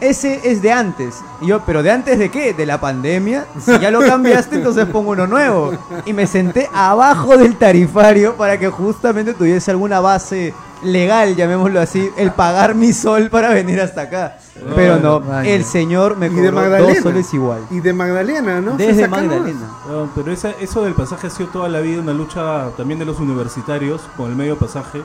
Ese 0.01 0.41
es 0.51 0.61
de 0.63 0.71
antes. 0.73 1.21
Y 1.41 1.47
yo, 1.47 1.61
¿pero 1.65 1.83
de 1.83 1.91
antes 1.91 2.17
de 2.19 2.29
qué? 2.29 2.53
¿De 2.53 2.65
la 2.65 2.79
pandemia? 2.81 3.45
Si 3.63 3.77
ya 3.79 3.91
lo 3.91 3.99
cambiaste, 4.01 4.55
entonces 4.55 4.85
pongo 4.87 5.11
uno 5.11 5.27
nuevo. 5.27 5.71
Y 6.05 6.13
me 6.13 6.25
senté 6.27 6.67
abajo 6.73 7.37
del 7.37 7.55
tarifario 7.55 8.35
para 8.35 8.57
que 8.57 8.67
justamente 8.69 9.33
tuviese 9.35 9.69
alguna 9.71 9.99
base 9.99 10.53
legal, 10.83 11.35
llamémoslo 11.35 11.79
así, 11.79 12.09
el 12.17 12.31
pagar 12.31 12.73
mi 12.73 12.91
sol 12.93 13.29
para 13.29 13.49
venir 13.49 13.79
hasta 13.79 14.01
acá. 14.01 14.37
Pero 14.75 14.97
no, 14.97 15.21
el 15.43 15.63
señor 15.63 16.17
me 16.17 16.29
cobró 16.29 16.43
dos 16.45 16.53
Magdalena. 16.53 17.01
soles 17.01 17.33
igual. 17.35 17.61
Y 17.69 17.79
de 17.79 17.93
Magdalena, 17.93 18.59
¿no? 18.61 18.77
Desde. 18.77 19.07
Magdalena. 19.07 19.69
No, 19.87 20.09
pero 20.15 20.31
esa- 20.31 20.51
eso 20.59 20.83
del 20.83 20.93
pasaje 20.93 21.27
ha 21.27 21.29
sido 21.29 21.49
toda 21.49 21.69
la 21.69 21.79
vida 21.79 22.01
una 22.01 22.13
lucha 22.13 22.69
también 22.77 22.99
de 22.99 23.05
los 23.05 23.19
universitarios 23.19 24.01
con 24.17 24.29
el 24.31 24.35
medio 24.35 24.57
pasaje. 24.57 25.01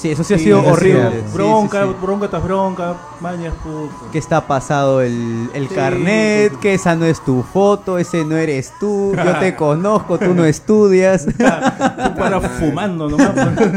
Sí, 0.00 0.10
eso 0.10 0.24
sí 0.24 0.32
ha 0.34 0.38
sido 0.38 0.64
horrible. 0.64 1.10
Sí, 1.10 1.34
Bronca, 1.34 1.82
sí, 1.84 1.88
sí. 1.90 1.96
bronca 2.00 2.28
tras 2.28 2.42
bronca, 2.42 2.94
mañas, 3.20 3.52
puto. 3.62 3.90
Que 4.10 4.18
está 4.18 4.46
pasado 4.46 5.02
el, 5.02 5.50
el 5.52 5.68
Sí, 5.68 5.74
carnet, 5.74 6.48
sí, 6.50 6.54
sí. 6.54 6.60
que 6.62 6.74
esa 6.74 6.94
no 6.96 7.04
es 7.04 7.20
tu 7.22 7.42
foto, 7.42 7.98
ese 7.98 8.24
no 8.24 8.36
eres 8.36 8.72
tú, 8.80 9.14
yo 9.14 9.38
te 9.38 9.54
conozco, 9.56 10.18
tú 10.18 10.32
no 10.34 10.44
estudias. 10.46 11.26
Tú 11.36 12.14
para 12.18 12.40
fumando 12.58 13.08
nomás. 13.10 13.30
pues. 13.56 13.70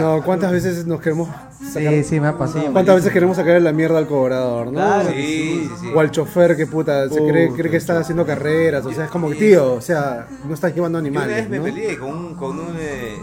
No, 0.00 0.22
¿cuántas 0.24 0.52
veces 0.52 0.86
nos 0.86 1.00
queremos 1.00 1.28
sacar? 1.28 1.92
sí, 1.94 2.04
sí, 2.04 2.20
me 2.20 2.28
ha 2.28 2.38
pasado. 2.38 2.72
¿Cuántas 2.72 2.96
veces 2.96 3.12
queremos 3.12 3.36
sacarle 3.36 3.60
la 3.60 3.72
mierda 3.72 3.98
al 3.98 4.06
cobrador, 4.06 4.66
no? 4.66 4.72
Claro. 4.72 5.08
Sí, 5.10 5.68
sí, 5.68 5.70
sí. 5.80 5.86
O 5.94 6.00
al 6.00 6.10
chofer 6.10 6.56
que 6.56 6.66
puta, 6.66 7.08
se 7.08 7.26
cree, 7.26 7.50
cree 7.52 7.70
que 7.70 7.76
está 7.76 7.98
haciendo 7.98 8.24
carreras, 8.26 8.84
o 8.86 8.92
sea, 8.92 9.06
es 9.06 9.10
como 9.10 9.28
que, 9.30 9.34
tío, 9.36 9.74
o 9.74 9.80
sea, 9.80 10.26
no 10.46 10.54
estás 10.54 10.74
llevando 10.74 10.98
Yo 10.98 11.08
una 11.10 11.22
animales, 11.22 11.36
vez 11.36 11.48
me 11.50 11.58
¿no? 11.58 11.64
peleé 11.64 11.98
con 11.98 12.10
un. 12.10 12.34
Con 12.34 12.58
un 12.58 12.76
eh, 12.78 13.16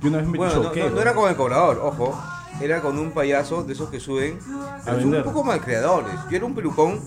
Yo 0.00 0.08
una 0.08 0.18
vez 0.18 0.26
me 0.28 0.38
bueno, 0.38 0.54
no- 0.54 0.62
choqué, 0.64 0.80
no, 0.80 0.88
no 0.90 0.94
¿no? 0.96 1.00
era 1.02 1.14
con 1.14 1.28
el 1.30 1.36
cobrador, 1.36 1.80
ojo. 1.82 2.20
Era 2.60 2.82
con 2.82 2.98
un 2.98 3.12
payaso 3.12 3.62
de 3.62 3.72
esos 3.72 3.88
que 3.90 4.00
suben. 4.00 4.38
Pero 4.84 5.00
son 5.00 5.14
un 5.14 5.22
poco 5.22 5.44
malcreadores. 5.44 6.12
Yo 6.30 6.36
era 6.36 6.44
un 6.46 6.54
pelucón 6.54 7.00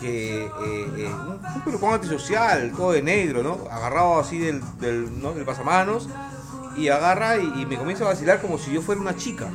que. 0.00 0.44
eh, 0.46 0.50
eh, 0.96 1.10
un, 1.26 1.40
un 1.56 1.60
pelucón 1.64 1.94
antisocial, 1.94 2.72
todo 2.74 2.92
de 2.92 3.02
negro, 3.02 3.42
¿no? 3.42 3.58
Agarrado 3.70 4.18
así 4.18 4.38
del, 4.38 4.62
del, 4.80 5.20
¿no? 5.22 5.32
del 5.32 5.44
pasamanos. 5.44 6.08
Y 6.76 6.88
agarra 6.88 7.36
y, 7.38 7.62
y 7.62 7.66
me 7.66 7.76
comienza 7.76 8.04
a 8.04 8.08
vacilar 8.08 8.40
como 8.40 8.56
si 8.56 8.72
yo 8.72 8.80
fuera 8.82 9.00
una 9.00 9.16
chica. 9.16 9.48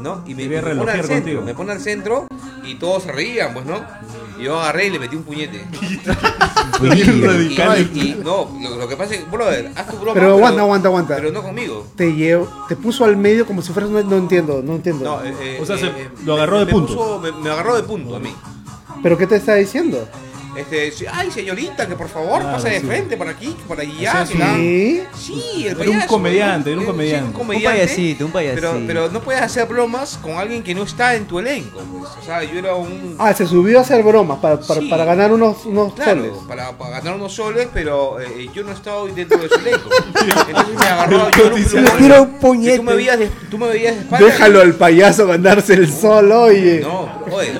¿No? 0.00 0.22
Y 0.26 0.34
me, 0.34 0.48
pone 0.60 0.90
al 0.90 0.96
centro, 1.04 1.14
contigo. 1.14 1.42
me 1.42 1.54
pone 1.54 1.72
al 1.72 1.80
centro 1.80 2.26
y 2.64 2.74
todos 2.76 3.04
se 3.04 3.12
reían, 3.12 3.52
pues, 3.54 3.66
¿no? 3.66 3.76
Y 4.42 4.46
yo 4.46 4.58
agarré 4.58 4.86
y 4.88 4.90
le 4.90 4.98
metí 4.98 5.14
un 5.16 5.22
puñete. 5.22 5.64
Y- 6.82 7.20
radical. 7.24 7.90
y- 7.94 8.00
y- 8.00 8.14
no, 8.24 8.50
lo, 8.60 8.76
lo 8.76 8.88
que 8.88 8.96
pasa 8.96 9.14
es 9.14 9.20
que, 9.20 9.30
brother, 9.30 9.70
haz 9.76 9.86
tu 9.88 9.96
broma. 9.98 10.14
Pero 10.14 10.30
aguanta, 10.32 10.62
aguanta, 10.62 10.88
aguanta. 10.88 11.16
Pero 11.16 11.30
no 11.30 11.42
conmigo. 11.42 11.86
Te 11.94 12.12
llevo, 12.12 12.48
te 12.68 12.74
puso 12.74 13.04
al 13.04 13.16
medio 13.16 13.46
como 13.46 13.62
si 13.62 13.72
fueras 13.72 13.90
no 13.90 14.00
entiendo, 14.16 14.62
no 14.64 14.74
entiendo. 14.74 15.04
No, 15.04 15.24
eh, 15.24 15.32
eh, 15.40 15.58
O 15.62 15.66
sea, 15.66 15.78
se- 15.78 15.86
eh, 15.86 16.08
lo 16.24 16.34
agarró 16.34 16.58
de 16.58 16.66
me 16.66 16.72
punto. 16.72 16.94
puso- 16.96 17.20
me, 17.20 17.30
me 17.32 17.50
agarró 17.50 17.76
de 17.76 17.84
punto 17.84 18.16
a 18.16 18.18
mí. 18.18 18.34
¿Pero 19.02 19.16
qué 19.16 19.26
te 19.28 19.36
está 19.36 19.54
diciendo? 19.54 20.08
Este, 20.56 20.92
ay, 21.10 21.30
señorita, 21.30 21.86
que 21.88 21.94
por 21.96 22.08
favor 22.08 22.40
Claro, 22.40 22.56
pase 22.56 22.68
de 22.70 22.80
sí. 22.80 22.86
frente 22.86 23.16
por 23.16 23.26
aquí, 23.28 23.56
por 23.66 23.80
allá. 23.80 24.22
Es, 24.22 24.34
la- 24.38 24.54
Sí. 24.54 25.02
Sí, 25.18 25.42
el 25.66 25.72
Era 25.72 25.80
un 25.80 25.86
payaso, 25.86 26.06
comediante, 26.08 26.70
era 26.72 26.78
un 26.80 26.82
Eh, 26.82 26.86
sí, 26.86 26.92
comediante. 26.92 27.24
un 27.24 27.26
un 27.28 27.32
comediante. 27.32 27.78
payasito, 27.80 28.26
un 28.26 28.32
payasito. 28.32 28.60
Pero, 28.72 28.86
pero 28.86 29.08
no 29.10 29.20
puedes 29.22 29.40
hacer 29.40 29.66
bromas 29.66 30.18
con 30.22 30.32
alguien 30.32 30.62
que 30.62 30.74
no 30.74 30.82
está 30.82 31.14
en 31.14 31.24
tu 31.26 31.38
elenco. 31.38 31.80
Pues. 31.80 32.10
O 32.20 32.22
sea, 32.24 32.42
yo 32.44 32.58
era 32.58 32.74
un. 32.74 33.16
Ah, 33.18 33.32
se 33.32 33.46
subió 33.46 33.78
a 33.78 33.82
hacer 33.82 34.02
bromas 34.02 34.38
para, 34.40 34.60
para, 34.60 34.80
Sí. 34.80 34.88
para 34.88 35.04
ganar 35.06 35.32
unos, 35.32 35.64
unos 35.64 35.94
Claro, 35.94 36.20
soles. 36.22 36.32
para, 36.46 36.76
para 36.76 36.98
ganar 36.98 37.14
unos 37.14 37.32
soles, 37.34 37.68
pero 37.72 38.20
eh, 38.20 38.48
yo 38.54 38.62
no 38.62 38.72
estaba 38.72 39.04
dentro 39.06 39.38
de 39.38 39.48
su 39.48 39.54
elenco. 39.54 39.88
Entonces 40.48 40.78
me 40.78 40.84
agarró 40.86 41.30
yo 41.30 41.44
era 41.46 41.54
un 41.54 41.98
Tiro 41.98 42.22
un 42.22 42.32
puñete. 42.38 42.76
Tú 42.78 42.82
me 42.82 42.94
veías 42.94 43.18
de, 43.18 43.26
tú 43.50 43.58
me 43.58 43.68
veías 43.68 43.94
de 43.94 44.00
espalda. 44.02 44.26
Déjalo 44.26 44.60
al 44.60 44.74
payaso 44.74 45.26
ganarse 45.26 45.74
el 45.74 45.90
sol, 45.90 46.30
oye. 46.32 46.80
No, 46.80 47.08
oye, 47.32 47.52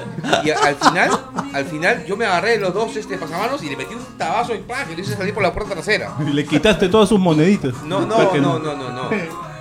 y 0.44 0.50
al 0.50 0.76
final, 0.76 1.10
al 1.54 1.64
final 1.64 2.04
yo 2.06 2.16
me 2.16 2.26
agarré 2.26 2.50
de 2.52 2.58
los 2.58 2.74
dos 2.74 2.81
este 2.96 3.16
pasamanos 3.16 3.62
y 3.62 3.70
le 3.70 3.76
metí 3.76 3.94
un 3.94 4.04
tabazo 4.18 4.54
y 4.54 4.58
¡pam! 4.58 4.90
y 4.92 4.96
le 4.96 5.02
hice 5.02 5.16
salir 5.16 5.32
por 5.32 5.42
la 5.42 5.52
puerta 5.52 5.72
trasera. 5.72 6.14
Y 6.20 6.32
le 6.32 6.44
quitaste 6.44 6.88
todas 6.88 7.08
sus 7.08 7.18
moneditas. 7.18 7.74
No, 7.84 8.06
no, 8.06 8.34
no, 8.34 8.58
no, 8.58 8.74
no, 8.74 8.90
no. 8.90 9.10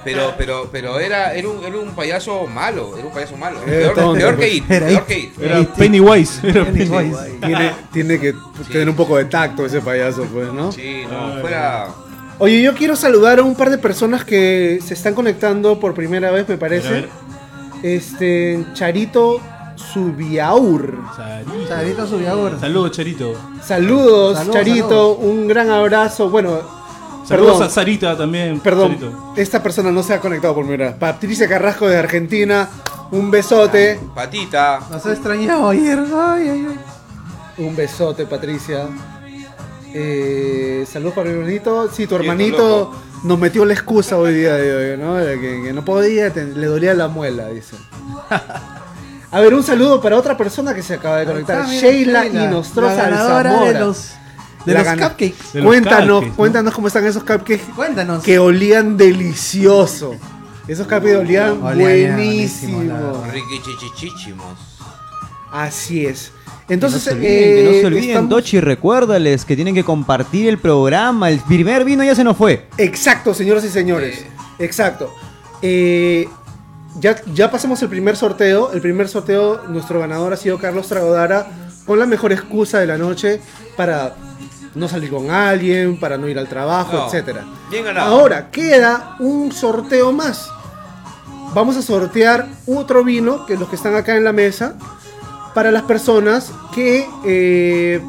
Pero, 0.03 0.33
pero, 0.35 0.69
pero 0.71 0.99
era, 0.99 1.33
era 1.33 1.47
un, 1.47 1.63
era 1.63 1.77
un 1.77 1.93
payaso 1.93 2.47
malo, 2.47 2.97
era 2.97 3.05
un 3.05 3.13
payaso 3.13 3.37
malo. 3.37 3.59
Peor, 3.59 3.93
peor 3.93 4.31
que 4.31 4.35
pues. 4.35 4.53
ir, 4.53 4.63
Era 4.67 4.87
peor 4.87 5.05
que 5.05 5.19
ir. 5.19 5.31
Era 5.39 5.73
Pennywise. 5.73 6.47
Era 6.47 6.65
Pennywise. 6.65 7.37
Tiene, 7.39 7.71
tiene 7.91 8.19
que 8.19 8.33
tener 8.71 8.89
un 8.89 8.95
poco 8.95 9.17
de 9.17 9.25
tacto 9.25 9.65
ese 9.65 9.79
payaso, 9.79 10.23
pues, 10.33 10.51
¿no? 10.51 10.71
Sí, 10.71 11.03
no, 11.09 11.39
fuera. 11.39 11.89
Oye, 12.39 12.63
yo 12.63 12.73
quiero 12.73 12.95
saludar 12.95 13.37
a 13.37 13.43
un 13.43 13.53
par 13.53 13.69
de 13.69 13.77
personas 13.77 14.25
que 14.25 14.79
se 14.83 14.95
están 14.95 15.13
conectando 15.13 15.79
por 15.79 15.93
primera 15.93 16.31
vez, 16.31 16.49
me 16.49 16.57
parece. 16.57 17.07
Este, 17.83 18.65
Charito 18.73 19.39
Subiaur. 19.93 20.99
Charito. 21.67 22.29
Ahora. 22.29 22.59
Saludos, 22.59 22.91
Charito. 22.91 23.33
Saludos, 23.63 24.37
Saludos, 24.37 24.53
Charito, 24.55 24.87
saludos. 24.89 25.17
un 25.21 25.47
gran 25.47 25.69
abrazo. 25.69 26.29
Bueno, 26.29 26.59
Saludos 27.25 27.51
perdón, 27.53 27.63
a 27.63 27.69
Sarita 27.69 28.17
también. 28.17 28.59
perdón, 28.59 28.97
Charito. 28.99 29.33
esta 29.37 29.61
persona 29.63 29.91
no 29.91 30.03
se 30.03 30.13
ha 30.13 30.19
conectado 30.19 30.55
por 30.55 30.65
primera. 30.65 30.95
Patricia 30.97 31.47
Carrasco 31.47 31.87
de 31.87 31.97
Argentina, 31.97 32.67
un 33.11 33.29
besote. 33.31 33.99
Patita. 34.15 34.79
Nos 34.89 35.05
ha 35.05 35.11
extrañado 35.13 35.69
ayer. 35.69 35.99
Ay, 35.99 36.49
ay, 36.49 36.67
ay. 36.69 36.79
Un 37.65 37.75
besote, 37.75 38.25
Patricia. 38.25 38.87
Eh, 39.93 40.85
saludos 40.89 41.13
para 41.15 41.29
mi 41.29 41.35
hermanito. 41.37 41.89
Sí, 41.91 42.07
tu 42.07 42.15
hermanito 42.15 42.91
nos 43.23 43.37
metió 43.37 43.65
la 43.65 43.73
excusa 43.73 44.17
hoy 44.17 44.33
día 44.33 44.55
de 44.55 44.93
hoy, 44.93 44.97
¿no? 44.97 45.15
Que, 45.17 45.61
que 45.65 45.73
no 45.73 45.83
podía, 45.83 46.31
te- 46.31 46.45
le 46.45 46.65
dolía 46.67 46.93
la 46.93 47.07
muela, 47.09 47.47
dice. 47.49 47.75
A 49.31 49.39
ver, 49.39 49.53
un 49.53 49.63
saludo 49.63 50.01
para 50.01 50.17
otra 50.17 50.35
persona 50.35 50.73
que 50.73 50.83
se 50.83 50.95
acaba 50.95 51.17
de 51.19 51.25
conectar. 51.25 51.61
Ah, 51.61 51.67
mira, 51.67 51.81
Sheila 51.81 52.23
Sheila, 52.25 52.43
Inostroza 52.45 52.95
la 52.95 53.03
ganadora 53.03 53.49
Alzamora. 53.51 53.71
de 53.73 53.79
los, 53.79 54.09
de 54.65 54.73
los 54.73 54.83
gana- 54.83 55.07
cupcakes. 55.09 55.35
De 55.53 55.59
los 55.61 55.67
Cuéntanos, 55.67 56.25
cuéntanos 56.35 56.73
cómo 56.73 56.87
están 56.87 57.05
esos 57.05 57.23
cupcakes 57.23 57.61
Cuéntanos. 57.75 58.23
que 58.23 58.39
olían 58.39 58.97
delicioso. 58.97 60.15
Esos 60.67 60.85
cupcakes 60.85 61.15
olían 61.15 61.61
Olían 61.63 61.79
buenísimo. 61.79 62.77
buenísimo, 62.77 62.83
la 62.83 62.93
verdad. 62.99 63.31
Riquichichichichimos. 63.33 64.57
Así 65.51 66.05
es. 66.05 66.31
Que 66.67 66.75
no 66.77 66.87
Entonces, 66.87 67.01
se 67.03 67.11
olviden, 67.11 67.31
que 67.55 67.63
no 67.63 67.69
eh, 67.71 67.79
se 67.81 67.87
olviden, 67.87 68.09
estamos- 68.09 68.29
Dochi, 68.29 68.59
recuérdales 68.59 69.45
que 69.45 69.55
tienen 69.55 69.75
que 69.75 69.83
compartir 69.83 70.47
el 70.47 70.57
programa. 70.57 71.29
El 71.29 71.39
primer 71.39 71.83
vino 71.83 72.03
ya 72.03 72.15
se 72.15 72.23
nos 72.23 72.37
fue. 72.37 72.67
Exacto, 72.77 73.33
señoras 73.33 73.63
y 73.65 73.69
señores. 73.69 74.19
Eh. 74.19 74.27
Exacto. 74.59 75.13
Eh, 75.61 76.27
ya, 76.99 77.15
ya 77.33 77.49
pasamos 77.51 77.81
el 77.81 77.89
primer 77.89 78.15
sorteo. 78.17 78.71
El 78.73 78.81
primer 78.81 79.07
sorteo, 79.07 79.61
nuestro 79.67 79.99
ganador 79.99 80.33
ha 80.33 80.37
sido 80.37 80.57
Carlos 80.59 80.87
Tragodara, 80.87 81.47
con 81.85 81.99
la 81.99 82.05
mejor 82.05 82.31
excusa 82.31 82.79
de 82.79 82.87
la 82.87 82.97
noche 82.97 83.41
para 83.75 84.15
no 84.75 84.87
salir 84.87 85.09
con 85.09 85.29
alguien, 85.31 85.99
para 85.99 86.17
no 86.17 86.27
ir 86.29 86.37
al 86.39 86.47
trabajo, 86.47 86.93
No, 86.93 87.05
etcétera. 87.07 87.43
bien 87.69 87.85
ganado. 87.85 88.15
Ahora 88.19 88.49
queda 88.51 89.15
un 89.19 89.51
sorteo 89.51 90.11
más. 90.11 90.49
Vamos 91.53 91.75
a 91.75 91.81
sortear 91.81 92.47
otro 92.65 93.03
vino, 93.03 93.45
que 93.45 93.57
los 93.57 93.67
que 93.67 93.75
están 93.75 93.95
acá 93.95 94.15
en 94.15 94.23
la 94.23 94.31
mesa, 94.31 94.75
para 95.53 95.71
las 95.71 95.81
personas 95.83 96.51
que 96.73 97.05
eh, 97.25 98.01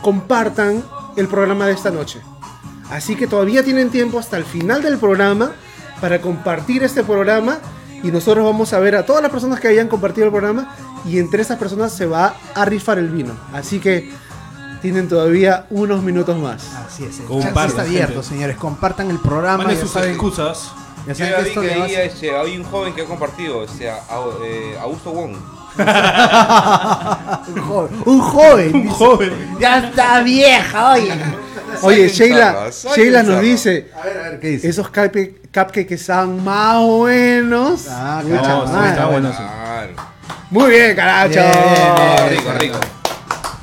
compartan 0.00 0.82
el 1.16 1.28
programa 1.28 1.66
de 1.66 1.72
esta 1.72 1.90
noche. 1.90 2.20
Así 2.90 3.14
que 3.16 3.26
todavía 3.26 3.62
tienen 3.62 3.90
tiempo 3.90 4.18
hasta 4.18 4.38
el 4.38 4.44
final 4.44 4.80
del 4.80 4.96
programa 4.96 5.52
para 6.00 6.20
compartir 6.22 6.82
este 6.82 7.04
programa 7.04 7.58
y 8.02 8.10
nosotros 8.10 8.44
vamos 8.44 8.72
a 8.72 8.78
ver 8.78 8.96
a 8.96 9.04
todas 9.06 9.22
las 9.22 9.30
personas 9.30 9.60
que 9.60 9.68
hayan 9.68 9.88
compartido 9.88 10.26
el 10.26 10.32
programa 10.32 10.74
y 11.04 11.18
entre 11.18 11.42
esas 11.42 11.58
personas 11.58 11.92
se 11.92 12.06
va 12.06 12.34
a 12.54 12.64
rifar 12.64 12.98
el 12.98 13.08
vino. 13.08 13.34
Así 13.52 13.78
que 13.80 14.10
tienen 14.82 15.08
todavía 15.08 15.66
unos 15.70 16.02
minutos 16.02 16.36
más. 16.38 16.62
Así 16.74 17.04
es, 17.04 17.18
el 17.20 17.26
Compartan, 17.26 17.66
está 17.68 17.82
abierto, 17.82 18.12
gente. 18.14 18.28
señores. 18.28 18.56
Compartan 18.56 19.10
el 19.10 19.18
programa. 19.18 19.58
Manden 19.64 19.80
sus 19.80 19.90
saben, 19.90 20.10
excusas. 20.10 20.70
ya 21.06 21.14
saben 21.14 21.34
que 21.34 21.48
esto 21.48 21.60
que 21.60 21.76
va 21.76 21.84
a 21.84 21.88
este, 21.88 22.36
hay 22.36 22.56
un 22.56 22.64
joven 22.64 22.94
que 22.94 23.02
ha 23.02 23.06
compartido, 23.06 23.64
este, 23.64 23.90
a- 23.90 23.98
eh, 24.44 24.76
Augusto 24.80 25.10
Wong. 25.10 25.32
un 25.78 27.60
joven. 27.60 28.02
Un 28.06 28.20
joven. 28.20 28.70
Un 28.74 28.82
dice. 28.82 28.94
joven. 28.94 29.56
Ya 29.60 29.78
está 29.88 30.20
vieja, 30.22 30.92
oye. 30.92 31.12
Oye, 31.82 32.08
Sheila, 32.08 32.70
Sheila 32.94 33.22
nos 33.22 33.40
dice, 33.40 33.90
A 34.00 34.04
ver, 34.04 34.18
a 34.18 34.22
ver, 34.30 34.40
¿qué 34.40 34.48
dice? 34.48 34.68
esos 34.68 34.88
cupcakes 34.88 35.94
están 35.94 36.42
más 36.44 36.82
buenos. 36.84 37.86
Ah, 37.88 38.22
claro, 38.26 38.48
No, 38.60 38.66
sí, 38.66 38.72
madre. 38.72 38.90
está 38.90 39.06
bueno. 39.06 39.30
sí. 39.30 39.36
Claro. 39.38 39.92
Muy 40.50 40.70
bien, 40.70 40.96
caracho. 40.96 41.40
Bien, 41.40 41.52
bien, 41.52 41.94
bien. 42.28 42.38
rico, 42.38 42.52
rico. 42.58 42.78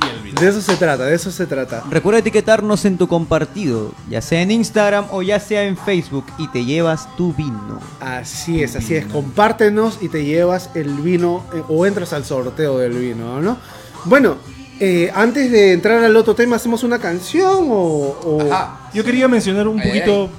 Y 0.04 0.08
el 0.08 0.22
vino. 0.22 0.40
De 0.40 0.48
eso 0.48 0.60
se 0.62 0.76
trata, 0.76 1.04
de 1.04 1.14
eso 1.14 1.30
se 1.32 1.46
trata. 1.46 1.82
Recuerda 1.90 2.20
etiquetarnos 2.20 2.84
en 2.84 2.96
tu 2.96 3.08
compartido, 3.08 3.92
ya 4.08 4.22
sea 4.22 4.40
en 4.40 4.50
Instagram 4.52 5.06
o 5.10 5.20
ya 5.22 5.40
sea 5.40 5.64
en 5.64 5.76
Facebook, 5.76 6.26
y 6.38 6.46
te 6.48 6.64
llevas 6.64 7.08
tu 7.16 7.32
vino. 7.34 7.80
Así 8.00 8.62
es, 8.62 8.76
así 8.76 8.94
es. 8.94 9.06
Compártenos 9.06 9.98
y 10.00 10.08
te 10.08 10.24
llevas 10.24 10.70
el 10.74 10.94
vino 10.94 11.44
eh, 11.54 11.62
o 11.68 11.86
entras 11.86 12.12
al 12.12 12.24
sorteo 12.24 12.78
del 12.78 12.92
vino, 12.92 13.40
¿no? 13.42 13.56
Bueno, 14.04 14.36
eh, 14.80 15.10
antes 15.14 15.50
de 15.50 15.72
entrar 15.72 16.02
al 16.04 16.16
otro 16.16 16.34
tema, 16.34 16.56
¿hacemos 16.56 16.82
una 16.84 16.98
canción 16.98 17.66
o...? 17.70 18.18
o- 18.24 18.52
Ajá. 18.52 18.90
Yo 18.94 19.04
quería 19.04 19.28
mencionar 19.28 19.68
un 19.68 19.78
Ay, 19.80 19.90
ay, 19.90 20.00
poquito 20.00 20.30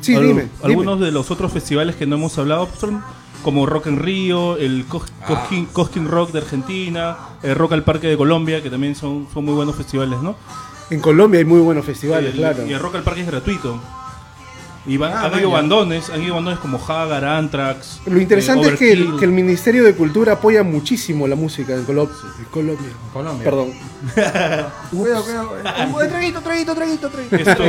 Sí, 0.00 0.14
al- 0.14 0.26
dime, 0.26 0.48
algunos 0.62 1.00
de 1.00 1.10
los 1.10 1.30
otros 1.30 1.52
festivales 1.52 1.96
que 1.96 2.06
no 2.06 2.16
hemos 2.16 2.36
hablado, 2.38 2.66
pues, 2.66 2.78
son 2.80 3.02
como 3.42 3.64
Rock 3.66 3.86
en 3.86 3.98
Río, 3.98 4.56
el 4.56 4.84
Co- 4.88 5.04
Ah. 5.22 5.26
Cosquín, 5.26 5.66
Cosquín 5.66 6.08
Rock 6.08 6.32
de 6.32 6.38
Argentina, 6.40 7.16
el 7.42 7.54
Rock 7.54 7.72
al 7.72 7.84
Parque 7.84 8.06
de 8.08 8.16
Colombia, 8.16 8.62
que 8.62 8.70
también 8.70 8.94
son, 8.94 9.26
son 9.32 9.44
muy 9.44 9.54
buenos 9.54 9.74
festivales, 9.76 10.20
¿no? 10.20 10.36
En 10.90 11.00
Colombia 11.00 11.38
hay 11.38 11.44
muy 11.44 11.60
buenos 11.60 11.84
festivales, 11.84 12.32
el, 12.32 12.38
claro. 12.38 12.66
Y 12.66 12.72
el 12.72 12.78
Rock 12.80 12.96
al 12.96 13.02
Parque 13.02 13.22
es 13.22 13.26
gratuito. 13.26 13.80
Y 14.88 14.96
van, 14.98 15.12
Ah, 15.12 15.24
han 15.32 15.38
ido 15.40 15.50
bandones, 15.50 16.10
han 16.10 16.22
ido 16.22 16.34
bandones 16.36 16.60
como 16.60 16.78
Hagar, 16.78 17.24
Anthrax. 17.24 18.00
Lo 18.06 18.20
interesante 18.20 18.68
eh, 18.68 18.72
es 18.72 18.78
que 18.78 18.92
el, 18.92 19.00
Overkill. 19.02 19.18
que 19.18 19.24
el 19.24 19.32
Ministerio 19.32 19.82
de 19.84 19.94
Cultura 19.94 20.34
apoya 20.34 20.62
muchísimo 20.62 21.26
la 21.26 21.34
música 21.34 21.74
en, 21.74 21.84
Colo- 21.84 22.08
en 22.38 22.44
Colombia. 22.46 22.90
Colombia. 23.12 23.44
Perdón. 23.44 23.72
Cuidado, 24.92 25.24
cuidado. 25.24 25.50
Traguito, 26.08 26.40
traguito, 26.40 26.74
traguito, 26.74 27.08
traguito. 27.10 27.36
Esto, 27.36 27.64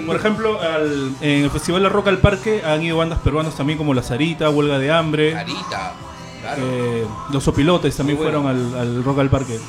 por 0.06 0.16
ejemplo, 0.16 0.60
al- 0.60 1.14
en 1.20 1.44
el 1.44 1.50
Festival 1.50 1.82
de 1.82 1.88
Rock 1.90 2.08
al 2.08 2.18
Parque 2.18 2.62
han 2.64 2.82
ido 2.82 2.96
bandas 2.96 3.18
peruanas 3.18 3.54
también 3.54 3.76
como 3.78 3.92
La 3.92 4.02
Sarita, 4.02 4.48
Huelga 4.50 4.78
de 4.78 4.90
Hambre. 4.90 5.32
Carita. 5.32 5.92
Claro. 6.40 6.62
Eh, 6.64 7.06
los 7.30 7.46
Opilotes 7.46 7.96
también 7.96 8.18
bueno. 8.18 8.42
fueron 8.42 8.74
al, 8.74 8.80
al 8.80 9.04
Rock 9.04 9.18
al 9.20 9.28
Parque. 9.30 9.60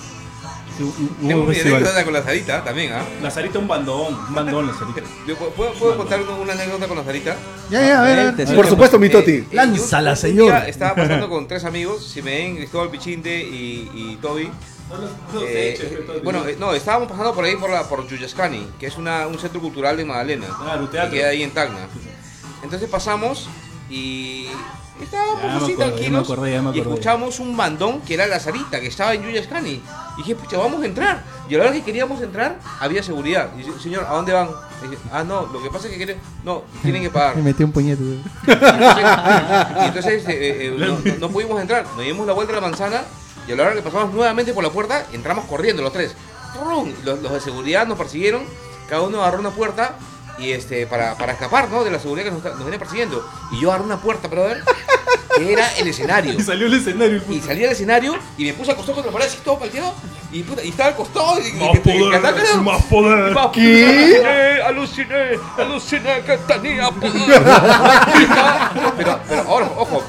Tengo 0.78 1.44
mi 1.46 1.60
anécdota 1.60 2.04
con 2.04 2.14
la 2.14 2.24
Sarita 2.24 2.64
también, 2.64 2.94
¿ah? 2.94 3.04
La 3.22 3.30
Sarita 3.30 3.60
un 3.60 3.68
bandón, 3.68 4.14
un 4.14 4.34
bandón 4.34 4.68
la 4.68 4.74
Sarita. 4.74 5.02
Yo 5.28 5.36
¿Puedo, 5.36 5.74
puedo- 5.74 5.98
contar 5.98 6.20
una, 6.22 6.54
anécdota 6.54 6.88
con 6.88 6.98
la 6.98 7.04
Sarita? 7.04 7.36
Ya, 7.70 7.82
ya, 7.86 8.02
a 8.02 8.04
ver. 8.04 8.20
a 8.20 8.24
ver. 8.24 8.36
Vente, 8.36 8.56
Por 8.56 8.68
supuesto, 8.68 8.98
mi 8.98 9.10
Toti. 9.10 9.32
Eh, 9.32 9.48
eh, 9.52 9.56
Lánzala, 9.56 10.16
señor. 10.16 10.54
Estaba 10.68 10.96
pasando 10.96 11.30
con 11.30 11.48
tres 11.48 11.64
amigos, 11.66 12.06
Simeén, 12.06 12.56
Cristóbal 12.58 12.90
Pichinde 12.90 13.40
y, 13.40 13.90
y 13.94 14.18
Toby. 14.22 14.50
Eh, 15.42 16.22
bueno, 16.24 16.46
eh, 16.48 16.56
no, 16.60 16.74
estábamos 16.74 17.08
pasando 17.10 17.34
por 17.34 17.46
ahí 17.46 17.56
por 17.56 17.70
la 17.70 17.88
por 17.88 18.08
Yuyascani, 18.08 18.68
que 18.80 18.88
es 18.88 18.98
una, 18.98 19.28
un 19.28 19.40
centro 19.40 19.62
cultural 19.62 19.98
de 19.98 20.06
Magdalena. 20.06 20.48
Claro, 20.62 20.82
un 20.84 20.88
que 20.90 21.10
queda 21.10 21.30
ahí 21.30 21.44
en 21.44 21.52
Tacna. 21.52 21.88
Entonces 22.64 22.90
pasamos 22.90 23.50
y 23.90 24.48
estábamos 25.02 25.42
Ya 25.42 25.56
así 25.56 25.74
acordé, 25.74 25.76
tranquilos 25.76 26.24
acordé, 26.32 26.62
y 26.74 26.80
escuchamos 26.80 27.40
un 27.40 27.58
bandón 27.58 28.02
que 28.02 28.14
era 28.14 28.28
la 28.28 28.40
Sarita, 28.40 28.80
que 28.80 28.88
estaba 28.88 29.14
en 29.14 29.24
Yuyascani. 29.24 29.72
Y 29.72 30.18
dije, 30.18 30.36
pucha, 30.36 30.58
vamos 30.58 30.82
a 30.82 30.86
entrar. 30.86 31.24
Y 31.50 31.56
a 31.56 31.58
la 31.58 31.64
hora 31.66 31.74
que 31.74 31.82
queríamos 31.84 32.22
entrar, 32.22 32.60
había 32.80 33.02
seguridad. 33.02 33.50
Y 33.58 33.64
señor, 33.82 34.06
¿a 34.08 34.14
dónde 34.14 34.32
van? 34.34 34.50
Y 34.86 34.88
dije, 34.90 35.02
ah, 35.12 35.24
no, 35.24 35.48
lo 35.48 35.62
que 35.64 35.70
pasa 35.70 35.86
es 35.88 35.92
que 35.92 35.98
quieren... 35.98 36.18
No, 36.44 36.64
tienen 36.82 37.02
que 37.02 37.10
pagar. 37.10 37.36
Me 37.38 37.42
metí 37.42 37.64
un 37.64 37.72
puñete. 37.72 38.04
Y 38.04 38.52
entonces, 38.52 39.04
y 39.82 39.86
entonces, 39.86 40.24
eh, 40.30 40.68
eh, 40.68 40.76
no, 40.78 41.00
no- 41.00 41.16
no 41.20 41.30
pudimos 41.30 41.60
entrar. 41.62 41.86
Nos 41.96 42.04
dimos 42.06 42.28
la 42.28 42.34
vuelta 42.34 42.54
a 42.54 42.56
la 42.56 42.62
manzana 42.62 43.02
y 43.48 43.52
a 43.52 43.56
la 43.56 43.64
hora 43.64 43.74
que 43.74 43.82
pasamos 43.82 44.14
nuevamente 44.14 44.54
por 44.54 44.64
la 44.64 44.70
puerta, 44.70 45.06
entramos 45.14 45.46
corriendo 45.46 45.82
los 45.82 45.92
tres. 45.94 46.16
Los 47.04 47.32
de 47.32 47.40
seguridad 47.42 47.88
nos 47.88 47.98
persiguieron, 47.98 48.44
cada 48.88 49.02
uno 49.02 49.22
agarró 49.22 49.40
una 49.40 49.50
puerta 49.50 49.96
y 50.38 50.52
este 50.52 50.88
para, 50.88 51.16
para 51.16 51.34
escapar 51.34 51.70
¿no? 51.70 51.84
de 51.84 51.92
la 51.92 52.00
seguridad 52.00 52.26
que 52.26 52.32
nos, 52.32 52.44
nos 52.44 52.64
venía 52.66 52.80
persiguiendo. 52.80 53.24
Y 53.52 53.62
yo 53.62 53.70
agarré 53.72 53.86
una 53.86 53.98
puerta, 54.02 54.28
brother, 54.28 54.64
que 55.38 55.54
era 55.54 55.68
el 55.78 55.88
escenario. 55.88 56.34
Y 56.40 56.42
salió 56.44 56.68
el 56.68 56.74
escenario. 56.74 57.22
Y 57.30 57.40
salí 57.42 57.64
al 57.66 57.72
escenario 57.72 58.16
y 58.38 58.46
me 58.46 58.54
puse 58.54 58.72
a 58.72 58.74
acostar 58.74 58.96
contra 58.96 59.12
la 59.12 59.18
pared 59.18 59.32
así 59.32 59.40
todo 59.44 59.60
palteado. 59.60 59.94
Y, 60.32 60.42
puta, 60.42 60.64
y 60.64 60.70
estaba 60.70 60.90
al 60.90 60.96
costado 60.96 61.40
y, 61.40 61.48
y- 61.48 61.52
Más 61.54 61.70
y- 61.76 61.78
y- 61.78 61.80
poder, 62.00 62.22
cantaba, 62.22 62.62
más 62.64 62.84
poder. 62.86 63.34
Más 63.36 63.48
¿Qué? 63.50 64.62
Aluciné, 64.66 65.38
aluciné, 65.38 65.40
aluciné 65.58 66.22
que 66.26 66.38
tenía 66.52 66.90
poder. 66.90 67.44
pero, 68.98 69.20
pero 69.28 69.42
ahora, 69.48 69.70
ojo. 69.78 70.02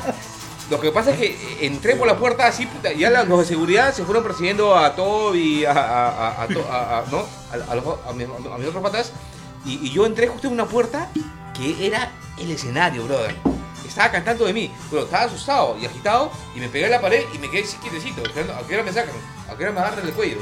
Lo 0.71 0.81
que 0.81 0.91
pasa 0.91 1.11
es 1.11 1.19
que 1.19 1.59
entré 1.61 1.95
por 1.95 2.07
la 2.07 2.17
puerta 2.17 2.47
así, 2.47 2.65
puta, 2.65 2.91
y 2.91 3.01
ya 3.01 3.11
la- 3.11 3.25
los 3.25 3.39
de 3.41 3.45
seguridad 3.45 3.93
se 3.93 4.03
fueron 4.05 4.25
persiguiendo 4.25 4.75
a 4.75 4.97
Toby, 4.97 5.67
a, 5.67 5.73
a, 5.73 6.09
a, 6.09 6.43
a, 6.43 6.49
to- 6.49 6.67
a- 6.73 6.99
a- 7.01 7.05
¿no? 7.13 7.19
a, 7.19 7.71
a 7.73 7.75
los- 7.75 7.85
a 8.09 8.13
mis, 8.15 8.27
a 8.27 8.57
mis 8.59 8.69
otros 8.69 8.83
patas, 8.83 9.13
y, 9.65 9.87
y 9.87 9.91
yo 9.91 10.07
entré 10.07 10.27
justo 10.29 10.47
en 10.49 10.53
una 10.55 10.67
puerta 10.67 11.09
que 11.57 11.87
era 11.87 12.11
el 12.39 12.51
escenario, 12.51 13.05
brother. 13.05 13.35
Estaba 13.87 14.11
cantando 14.11 14.45
de 14.47 14.53
mí, 14.53 14.73
pero 14.91 15.03
estaba 15.05 15.25
asustado 15.25 15.77
y 15.81 15.87
agitado, 15.87 16.33
y 16.57 16.59
me 16.61 16.69
pegué 16.69 16.87
a 16.87 16.89
la 16.89 17.01
pared 17.01 17.23
y 17.33 17.39
me 17.39 17.49
quedé 17.49 17.63
así 17.63 17.77
quietecito, 17.77 18.23
esperando 18.23 18.55
a 18.55 18.67
qué 18.67 18.75
hora 18.75 18.83
me 18.83 18.93
sacan, 18.93 19.15
a 19.49 19.55
qué 19.57 19.63
hora 19.63 19.73
me 19.73 19.81
agarran 19.81 20.05
el 20.07 20.13
cuello. 20.13 20.39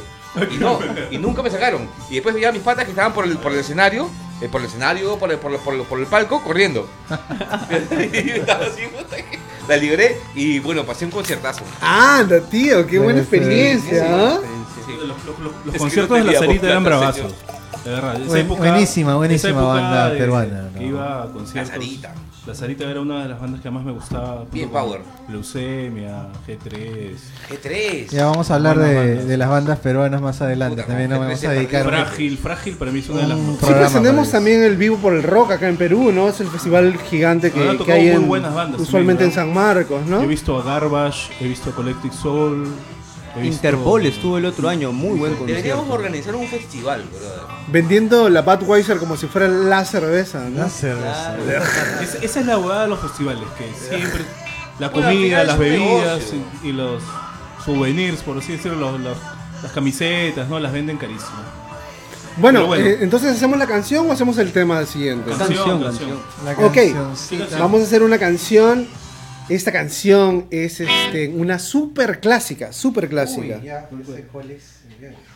Y 0.50 0.56
no, 0.56 0.78
y 1.10 1.18
nunca 1.18 1.42
me 1.42 1.50
sacaron. 1.50 1.86
Y 2.08 2.14
después 2.14 2.34
veía 2.34 2.48
a 2.48 2.52
mis 2.52 2.62
patas 2.62 2.84
que 2.84 2.92
estaban 2.92 3.12
por 3.12 3.26
el, 3.26 3.36
por 3.36 3.52
el 3.52 3.58
escenario, 3.58 4.08
eh, 4.40 4.48
por 4.48 4.62
el 4.62 4.68
escenario, 4.68 5.18
por 5.18 5.30
el, 5.30 5.38
por, 5.38 5.52
el, 5.52 5.58
por, 5.58 5.74
el, 5.74 5.82
por 5.82 6.00
el 6.00 6.06
palco, 6.06 6.42
corriendo. 6.42 6.88
y 8.12 8.22
yo 8.28 8.34
estaba 8.36 8.64
así, 8.64 8.82
puta, 8.86 9.16
que 9.16 9.38
la 9.68 9.76
libré 9.76 10.18
y 10.34 10.58
bueno, 10.60 10.84
pasé 10.86 11.04
un 11.04 11.10
conciertazo. 11.10 11.62
Anda, 11.82 12.40
tío, 12.40 12.86
qué 12.86 12.98
buena 12.98 13.20
experiencia. 13.20 14.38
Sí, 14.40 14.80
sí. 14.86 14.92
Los, 15.06 15.22
los- 15.26 15.38
los- 15.40 15.52
los 15.66 15.72
que 15.74 15.78
conciertos 15.78 16.18
no 16.18 16.24
de 16.24 16.32
la 16.32 16.38
Sarita 16.38 16.66
eran 16.68 16.84
bravazos. 16.84 17.34
De 17.84 17.90
verdad, 17.90 18.16
esa 18.16 18.26
Buen- 18.26 18.46
época- 18.46 18.60
buenísima, 18.60 19.16
buenísima 19.16 19.50
esa 19.50 19.58
época 19.58 19.74
banda 19.74 20.10
de- 20.10 20.18
peruana, 20.18 20.68
Que 20.72 20.80
¿no? 20.80 20.86
iba 20.86 21.22
a 21.22 21.26
conciertos. 21.26 21.68
La 21.72 21.80
Sarita. 21.82 22.14
La 22.44 22.54
Sarita 22.56 22.90
era 22.90 23.00
una 23.00 23.22
de 23.22 23.28
las 23.28 23.40
bandas 23.40 23.60
que 23.60 23.70
más 23.70 23.84
me 23.84 23.92
gustaba. 23.92 24.44
Bien 24.52 24.68
power. 24.68 25.00
Leucemia, 25.28 26.26
G3. 26.46 27.16
G3. 27.48 28.08
Ya 28.10 28.26
vamos 28.26 28.50
a 28.50 28.56
hablar 28.56 28.78
de, 28.78 29.36
las 29.36 29.48
bandas 29.48 29.78
peruanas 29.78 30.20
más 30.20 30.40
adelante. 30.42 30.76
Puta, 30.76 30.88
También 30.88 31.10
nos 31.10 31.20
vamos 31.20 31.44
a 31.44 31.50
dedicar. 31.52 31.84
Frágil, 31.84 32.38
Frágil 32.38 32.74
para 32.76 32.90
mí 32.90 32.98
es 32.98 33.08
una 33.08 33.20
de 33.22 33.28
las 33.28 33.38
mejores. 33.38 33.60
Sí, 33.60 33.72
presentemos 33.74 34.26
para 34.26 34.38
también 34.38 34.62
el 34.64 34.76
Vivo 34.76 34.96
por 34.96 35.12
el 35.14 35.22
Rock 35.22 35.52
acá 35.52 35.68
en 35.68 35.76
Perú, 35.76 36.10
¿no? 36.12 36.28
Es 36.28 36.40
el 36.40 36.48
festival 36.48 36.96
gigante 37.10 37.52
que, 37.52 37.60
hay 37.60 37.76
muy 37.78 38.08
en, 38.08 38.26
buenas 38.28 38.54
bandas 38.54 38.80
usualmente 38.80 39.24
en 39.24 39.30
San 39.32 39.52
Marcos, 39.54 40.04
¿no? 40.06 40.20
He 40.22 40.26
visto 40.26 40.58
a 40.58 40.64
Garbage, 40.64 41.32
he 41.40 41.46
visto 41.46 41.70
a 41.70 41.74
Collective 41.74 42.14
Soul. 42.14 42.68
Interpol 43.40 44.04
estuvo 44.06 44.36
el 44.38 44.44
otro 44.44 44.68
año, 44.68 44.92
muy 44.92 45.18
buen 45.18 45.32
Deberíamos 45.38 45.86
concierto. 45.86 45.92
organizar 45.92 46.34
un 46.34 46.46
festival, 46.48 47.04
brother. 47.10 47.40
Vendiendo 47.68 48.28
la 48.28 48.42
Budweiser 48.42 48.98
como 48.98 49.16
si 49.16 49.26
fuera 49.26 49.48
la 49.48 49.84
cerveza, 49.84 50.40
¿no? 50.50 50.58
La 50.64 50.68
cerveza. 50.68 51.36
Es- 52.02 52.16
esa 52.22 52.40
es 52.40 52.46
la 52.46 52.58
huevada 52.58 52.82
de 52.82 52.88
los 52.88 53.00
festivales, 53.00 53.42
que 53.56 53.64
siempre 53.88 54.22
la 54.78 54.88
Bueno, 54.90 55.08
al 55.08 55.14
comida, 55.14 55.24
final 55.40 55.46
las 55.46 55.54
es 55.56 55.60
un 55.60 55.64
bebidas 55.66 56.18
negocio. 56.18 56.38
y, 56.62 56.68
y 56.68 56.72
los 56.72 57.02
souvenirs, 57.64 58.20
por 58.22 58.36
así 58.38 58.52
decirlo, 58.52 58.78
los- 58.92 59.00
los- 59.00 59.18
las 59.62 59.72
camisetas, 59.72 60.48
¿no? 60.48 60.58
Las 60.60 60.72
venden 60.72 60.98
carísimo. 60.98 61.38
Bueno, 62.36 62.60
Pero 62.60 62.66
bueno. 62.68 62.86
eh, 62.86 62.98
entonces 63.02 63.36
hacemos 63.36 63.58
la 63.58 63.66
canción 63.66 64.08
o 64.08 64.12
hacemos 64.12 64.38
el 64.38 64.52
tema 64.52 64.84
siguiente. 64.86 65.30
Canción, 65.36 65.82
canción. 65.82 66.18
La 66.44 66.52
Ok. 66.52 66.74
cancioncita. 66.74 67.58
Vamos 67.58 67.80
a 67.80 67.84
hacer 67.84 68.02
una 68.02 68.18
canción. 68.18 68.88
Esta 69.48 69.72
canción 69.72 70.46
es 70.50 70.80
este, 70.80 71.28
una 71.28 71.58
super 71.58 72.20
clásica, 72.20 72.72
super 72.72 73.08
clásica. 73.08 73.58
Uy, 73.58 73.66
ya, 73.66 73.88
no 73.90 74.04
sé 74.04 74.24
cuál 74.32 74.50
es. 74.50 74.82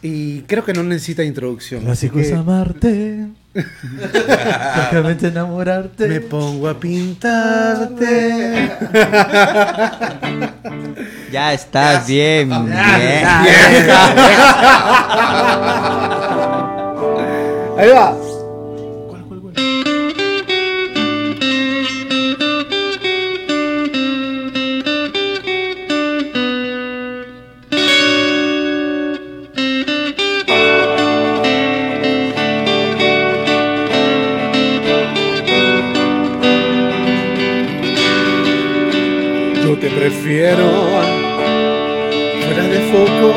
Y 0.02 0.42
creo 0.42 0.64
que 0.64 0.72
no 0.72 0.82
necesita 0.82 1.24
introducción. 1.24 1.82
Clásico 1.82 2.20
es 2.20 2.32
amarte. 2.32 3.26
Francamente 3.54 5.28
enamorarte. 5.28 6.06
Me 6.06 6.20
pongo 6.20 6.68
a 6.68 6.78
pintarte. 6.78 8.70
ya 11.32 11.52
estás 11.52 12.06
bien. 12.06 12.48
bien. 12.48 13.26
Ahí 17.78 17.90
va. 17.90 18.25
prefiero 40.08 40.68
fuera 42.44 42.64
de 42.68 42.78
foco, 42.92 43.28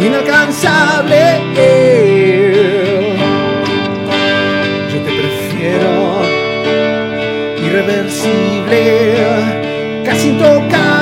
inalcanzable. 0.00 1.20
Yo 4.92 4.98
te 5.02 5.10
prefiero 5.20 5.92
irreversible, 7.66 8.82
casi 10.04 10.28
intocable. 10.28 10.99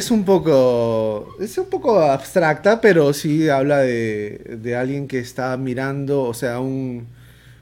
es 0.00 0.10
un 0.10 0.24
poco. 0.24 1.36
Es 1.38 1.56
un 1.58 1.66
poco 1.66 2.00
abstracta, 2.00 2.80
pero 2.80 3.12
sí 3.12 3.48
habla 3.48 3.78
de, 3.78 4.56
de 4.60 4.76
alguien 4.76 5.06
que 5.06 5.18
está 5.18 5.56
mirando, 5.56 6.22
o 6.22 6.34
sea, 6.34 6.58
un, 6.58 7.06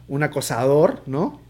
un 0.07 0.23
acosador, 0.23 1.03
¿no? 1.07 1.41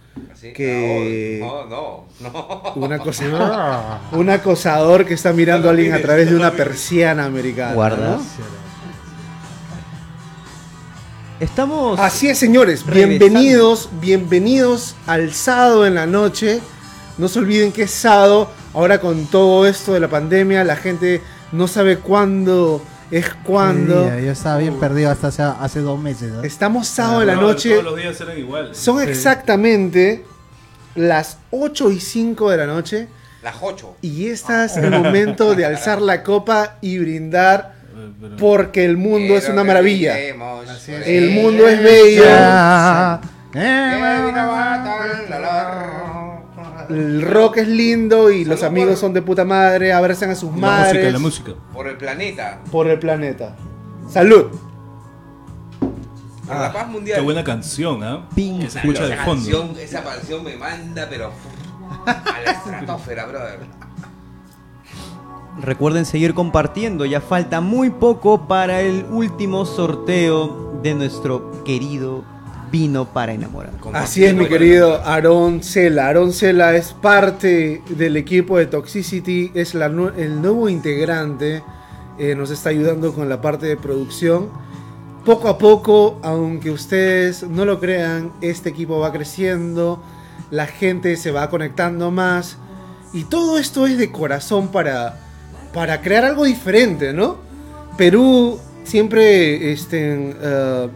Que 0.54 1.38
no, 1.40 1.66
no, 1.66 2.06
no. 2.20 2.72
Un, 2.74 2.92
acosador, 2.92 3.40
ah. 3.40 4.00
un 4.12 4.30
acosador 4.30 5.04
que 5.04 5.14
está 5.14 5.32
mirando 5.32 5.68
a 5.68 5.70
alguien 5.70 5.92
a 5.92 6.00
través 6.00 6.28
de 6.30 6.36
una 6.36 6.50
persiana 6.52 7.26
americana. 7.26 7.74
Guarda. 7.74 8.18
Estamos. 11.38 12.00
Así 12.00 12.28
es, 12.28 12.38
señores. 12.38 12.84
Bienvenidos, 12.84 13.90
bienvenidos 14.00 14.96
al 15.06 15.32
sábado 15.32 15.86
en 15.86 15.94
la 15.94 16.06
noche. 16.06 16.60
No 17.16 17.28
se 17.28 17.38
olviden 17.38 17.70
que 17.70 17.82
es 17.82 17.92
sábado. 17.92 18.50
Ahora 18.78 19.00
con 19.00 19.26
todo 19.26 19.66
esto 19.66 19.92
de 19.92 19.98
la 19.98 20.06
pandemia, 20.06 20.62
la 20.62 20.76
gente 20.76 21.20
no 21.50 21.66
sabe 21.66 21.98
cuándo 21.98 22.80
es 23.10 23.34
cuándo. 23.42 24.08
Sí, 24.08 24.24
yo 24.24 24.30
estaba 24.30 24.58
bien 24.58 24.78
perdido 24.78 25.10
hasta 25.10 25.26
hace, 25.26 25.42
hace 25.42 25.80
dos 25.80 25.98
meses. 25.98 26.30
¿no? 26.30 26.44
Estamos 26.44 26.86
sábado 26.86 27.22
en 27.22 27.26
la 27.26 27.34
noche. 27.34 27.70
Todos 27.70 27.82
los 27.82 27.96
días 27.96 28.20
eran 28.20 28.38
igual. 28.38 28.76
Son 28.76 29.02
exactamente 29.02 30.24
las 30.94 31.38
8 31.50 31.90
y 31.90 31.98
5 31.98 32.50
de 32.52 32.56
la 32.56 32.66
noche. 32.66 33.08
La 33.42 33.52
jocho. 33.52 33.96
Y 34.00 34.28
este 34.28 34.66
es 34.66 34.76
el 34.76 34.90
momento 34.92 35.56
de 35.56 35.66
alzar 35.66 36.00
la 36.00 36.22
copa 36.22 36.76
y 36.80 37.00
brindar 37.00 37.74
Eh, 37.96 38.36
porque 38.38 38.84
el 38.84 38.96
mundo 38.96 39.36
es 39.36 39.48
una 39.48 39.64
maravilla. 39.64 40.16
El 40.20 41.30
mundo 41.30 41.66
es 41.66 41.82
bello. 41.82 42.22
El 46.88 47.22
rock 47.22 47.58
es 47.58 47.68
lindo 47.68 48.30
y 48.30 48.44
los 48.44 48.62
amigos 48.62 48.90
por- 48.92 48.98
son 48.98 49.12
de 49.12 49.22
puta 49.22 49.44
madre, 49.44 49.92
abrazan 49.92 50.30
a 50.30 50.34
sus 50.34 50.50
La 50.50 50.56
música, 50.56 50.66
madres 50.70 51.12
la 51.12 51.18
música. 51.18 51.52
Por 51.72 51.86
el 51.88 51.96
planeta. 51.96 52.60
por 52.70 52.86
el 52.88 52.98
planeta. 52.98 53.56
Salud. 54.10 54.46
Por 56.46 56.56
la 56.56 56.72
paz 56.72 56.88
mundial. 56.88 57.18
Qué 57.18 57.24
buena 57.24 57.44
canción, 57.44 58.02
¿ah? 58.02 58.26
Ping. 58.34 58.60
Se 58.68 58.78
escucha 58.78 59.06
de 59.06 59.14
esa 59.14 59.24
fondo. 59.24 59.50
Canción, 59.50 59.78
esa 59.78 60.02
canción 60.02 60.42
me 60.44 60.56
manda, 60.56 61.06
pero 61.10 61.30
a 62.06 62.40
la 62.44 62.50
estratosfera, 62.52 63.26
brother. 63.26 63.60
Recuerden 65.60 66.06
seguir 66.06 66.34
compartiendo, 66.34 67.04
ya 67.04 67.20
falta 67.20 67.60
muy 67.60 67.90
poco 67.90 68.46
para 68.46 68.80
el 68.80 69.04
último 69.10 69.66
sorteo 69.66 70.78
de 70.82 70.94
nuestro 70.94 71.64
querido 71.64 72.22
vino 72.70 73.06
para 73.06 73.32
enamorar. 73.32 73.72
Así 73.94 74.24
es, 74.24 74.34
mi 74.34 74.46
querido 74.46 75.00
Aaron 75.04 75.62
Cela. 75.62 76.08
Aaron 76.08 76.32
Cela 76.32 76.74
es 76.74 76.92
parte 76.92 77.82
del 77.88 78.16
equipo 78.16 78.58
de 78.58 78.66
Toxicity, 78.66 79.50
es 79.54 79.74
la 79.74 79.86
el 79.86 80.42
nuevo 80.42 80.68
integrante, 80.68 81.62
eh, 82.18 82.34
nos 82.34 82.50
está 82.50 82.70
ayudando 82.70 83.12
con 83.12 83.28
la 83.28 83.40
parte 83.40 83.66
de 83.66 83.76
producción. 83.76 84.48
Poco 85.24 85.48
a 85.48 85.58
poco, 85.58 86.18
aunque 86.22 86.70
ustedes 86.70 87.42
no 87.42 87.64
lo 87.64 87.80
crean, 87.80 88.32
este 88.40 88.70
equipo 88.70 88.98
va 88.98 89.12
creciendo, 89.12 90.02
la 90.50 90.66
gente 90.66 91.16
se 91.16 91.30
va 91.30 91.50
conectando 91.50 92.10
más 92.10 92.56
y 93.12 93.24
todo 93.24 93.58
esto 93.58 93.86
es 93.86 93.98
de 93.98 94.10
corazón 94.10 94.68
para, 94.68 95.18
para 95.72 96.00
crear 96.00 96.24
algo 96.24 96.44
diferente, 96.44 97.12
¿no? 97.12 97.36
Perú 97.96 98.58
siempre 98.84 99.72
este, 99.72 100.34
eh, 100.40 100.88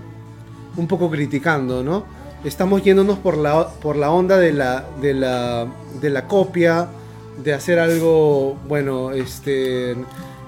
un 0.76 0.86
poco 0.86 1.10
criticando, 1.10 1.82
¿no? 1.82 2.04
Estamos 2.44 2.82
yéndonos 2.82 3.18
por 3.18 3.36
la, 3.36 3.68
por 3.68 3.96
la 3.96 4.10
onda 4.10 4.36
de 4.38 4.52
la, 4.52 4.84
de, 5.00 5.14
la, 5.14 5.66
de 6.00 6.10
la 6.10 6.26
copia, 6.26 6.88
de 7.42 7.54
hacer 7.54 7.78
algo, 7.78 8.56
bueno, 8.68 9.12
este, 9.12 9.94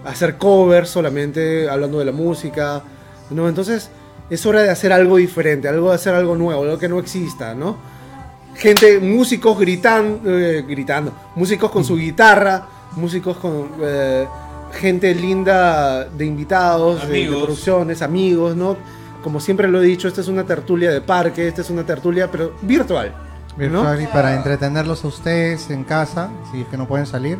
hacer 0.05 0.37
covers 0.37 0.89
solamente, 0.91 1.69
hablando 1.69 1.99
de 1.99 2.05
la 2.07 2.13
música, 2.13 2.83
¿no? 3.31 3.49
Entonces 3.49 3.91
es 4.31 4.45
hora 4.47 4.63
de 4.63 4.71
hacer 4.71 4.93
algo 4.93 5.17
diferente, 5.19 5.69
algo 5.69 5.91
de 5.91 5.95
hacer 5.97 6.15
algo 6.15 6.35
nuevo, 6.37 6.63
algo 6.63 6.79
que 6.79 6.89
no 6.89 6.99
exista, 6.99 7.55
¿no? 7.55 7.77
Gente, 8.57 8.99
músicos 9.01 9.59
gritan, 9.59 10.21
eh, 10.25 10.65
gritando, 10.67 11.13
músicos 11.35 11.71
con 11.71 11.85
su 11.85 11.97
guitarra, 11.97 12.67
músicos 12.97 13.37
con 13.39 13.69
eh, 13.83 14.27
gente 14.73 15.15
linda 15.15 16.05
de 16.05 16.25
invitados, 16.25 17.03
de- 17.03 17.09
de, 17.09 17.45
producciones, 17.45 18.03
amigos, 18.03 18.55
¿no? 18.57 18.77
Como 19.25 19.41
siempre 19.41 19.67
lo 19.69 19.83
he 19.83 19.87
dicho, 19.87 20.07
esta 20.07 20.21
es 20.21 20.29
una 20.29 20.45
tertulia 20.45 20.91
de 20.93 21.01
parque, 21.01 21.49
esta 21.49 21.63
es 21.63 21.71
una 21.71 21.83
tertulia, 21.85 22.31
pero 22.31 22.55
virtual. 22.63 23.13
¿no? 23.57 23.57
Virtual 23.57 24.03
y 24.03 24.07
para 24.07 24.35
entretenerlos 24.37 25.03
a 25.05 25.09
ustedes 25.09 25.71
en 25.71 25.83
casa, 25.85 26.29
si 26.53 26.61
es 26.61 26.67
que 26.69 26.77
no 26.77 26.87
pueden 26.87 27.07
salir. 27.07 27.39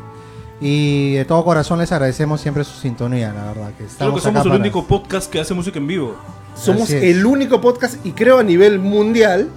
Y 0.61 1.13
de 1.15 1.25
todo 1.27 1.45
corazón 1.45 1.79
les 1.81 1.93
agradecemos 1.93 2.41
siempre 2.41 2.65
su 2.65 2.73
sintonía, 2.81 3.33
la 3.35 3.45
verdad. 3.53 3.69
Que 3.71 3.75
Creo 3.85 3.89
estamos 3.89 4.15
que 4.15 4.21
somos 4.23 4.41
acá 4.41 4.47
el 4.47 4.51
para- 4.53 4.61
único 4.63 4.87
podcast 4.87 5.31
que 5.31 5.41
hace 5.41 5.53
música 5.53 5.79
en 5.79 5.87
vivo. 5.87 6.17
Somos 6.57 6.89
el 6.91 7.27
único 7.27 7.61
podcast, 7.61 7.97
y 8.07 8.13
creo 8.13 8.39
a 8.39 8.43
nivel 8.43 8.79
mundial, 8.79 9.51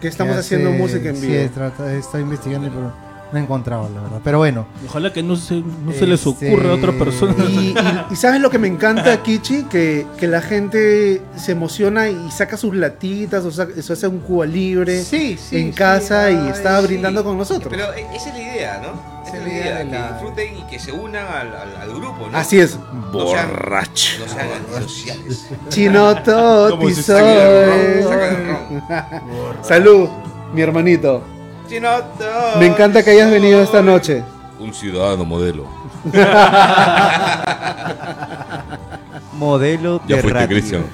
que 0.00 0.06
estamos 0.08 0.34
que 0.34 0.40
haciendo 0.40 0.70
música 0.70 1.08
en 1.08 1.16
Sí, 1.16 1.26
vivo. 1.26 1.50
trata- 1.52 1.92
estoy 1.94 2.22
investigando, 2.22 2.68
pero 2.68 2.92
no 3.32 3.38
he 3.38 3.42
encontrado, 3.42 3.88
la 3.94 4.00
verdad. 4.02 4.20
Pero 4.22 4.38
bueno. 4.38 4.66
Ojalá 4.86 5.12
que 5.12 5.22
no 5.22 5.36
se, 5.36 5.54
no 5.56 5.92
se 5.92 6.06
les 6.06 6.26
Este, 6.26 6.48
ocurra 6.52 6.70
a 6.70 6.74
otra 6.74 6.92
persona. 6.92 7.34
Y, 7.48 7.68
y- 7.70 7.74
y 8.10 8.16
sabes 8.16 8.40
lo 8.40 8.50
que 8.50 8.58
me 8.58 8.68
encanta, 8.68 9.16
Kichi, 9.22 9.64
que, 9.64 10.06
que 10.18 10.26
la 10.28 10.42
gente 10.42 11.22
se 11.36 11.52
emociona 11.52 12.08
y 12.08 12.30
saca 12.30 12.56
sus 12.56 12.74
latitas, 12.74 13.44
o 13.44 13.50
sea, 13.50 13.66
eso 13.76 13.92
hace 13.94 14.06
un 14.06 14.18
Cuba 14.20 14.46
libre 14.46 15.02
Sí, 15.02 15.36
sí, 15.38 15.56
en 15.58 15.72
sí, 15.72 15.78
casa 15.78 16.30
y 16.30 16.36
ay, 16.36 16.48
está 16.50 16.80
sí. 16.80 16.86
brindando 16.86 17.24
con 17.24 17.36
nosotros. 17.38 17.68
Pero 17.70 17.92
eh, 17.94 18.06
esa 18.14 18.28
es 18.28 18.34
la 18.34 18.40
idea, 18.42 18.80
¿no? 18.82 19.22
Esa 19.26 19.36
es 19.38 19.42
la 19.44 19.48
idea, 19.48 19.78
de 19.78 19.90
que 19.90 19.96
disfruten 20.12 20.58
y 20.58 20.62
que 20.70 20.78
se 20.78 20.92
unan 20.92 21.26
al, 21.26 21.54
al- 21.56 21.76
al 21.80 21.88
grupo, 21.94 22.28
¿no? 22.30 22.36
Así 22.36 22.60
es. 22.60 22.76
No 22.76 23.28
sean- 23.30 23.48
Borracho. 23.48 24.18
No 24.20 24.28
sean 24.32 24.48
antisociales. 24.76 25.46
Chino 25.70 26.14
Como 26.24 26.78
Toti 26.78 26.94
si 26.94 27.02
soy. 27.02 27.16
Saca 27.16 27.44
el 27.44 28.04
ron, 28.04 28.08
saca 28.10 28.28
el 28.28 28.46
ron. 28.46 29.56
Salud, 29.64 30.08
mi 30.52 30.60
hermanito. 30.60 31.22
Me 32.58 32.66
encanta 32.66 33.02
que 33.02 33.10
hayas 33.12 33.30
venido 33.30 33.62
esta 33.62 33.80
noche. 33.80 34.22
Un 34.58 34.74
ciudadano 34.74 35.24
modelo. 35.24 35.66
Modelo 39.34 40.00
Ya 40.06 40.16
de 40.16 40.22
fuiste, 40.22 40.38
radio. 40.38 40.48
Cristian. 40.48 40.84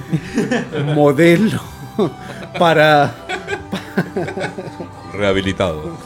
Modelo 0.94 1.60
para 2.58 3.12
Rehabilitado. 5.12 5.96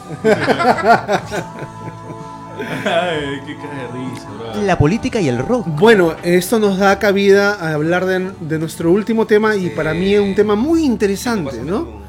Ay, 2.85 3.41
qué 3.45 3.55
cara 3.57 3.77
de 3.77 4.09
risa, 4.09 4.27
bro. 4.37 4.61
La 4.63 4.77
política 4.77 5.21
y 5.21 5.27
el 5.29 5.37
rock. 5.37 5.67
Bueno, 5.67 6.15
esto 6.23 6.57
nos 6.59 6.77
da 6.79 6.97
cabida 6.97 7.53
a 7.53 7.73
hablar 7.73 8.05
de, 8.05 8.31
de 8.39 8.59
nuestro 8.59 8.91
último 8.91 9.27
tema 9.27 9.55
y 9.55 9.69
para 9.69 9.93
mí 9.93 10.13
es 10.15 10.19
un 10.19 10.33
tema 10.35 10.55
muy 10.55 10.83
interesante, 10.83 11.61
¿no? 11.63 12.02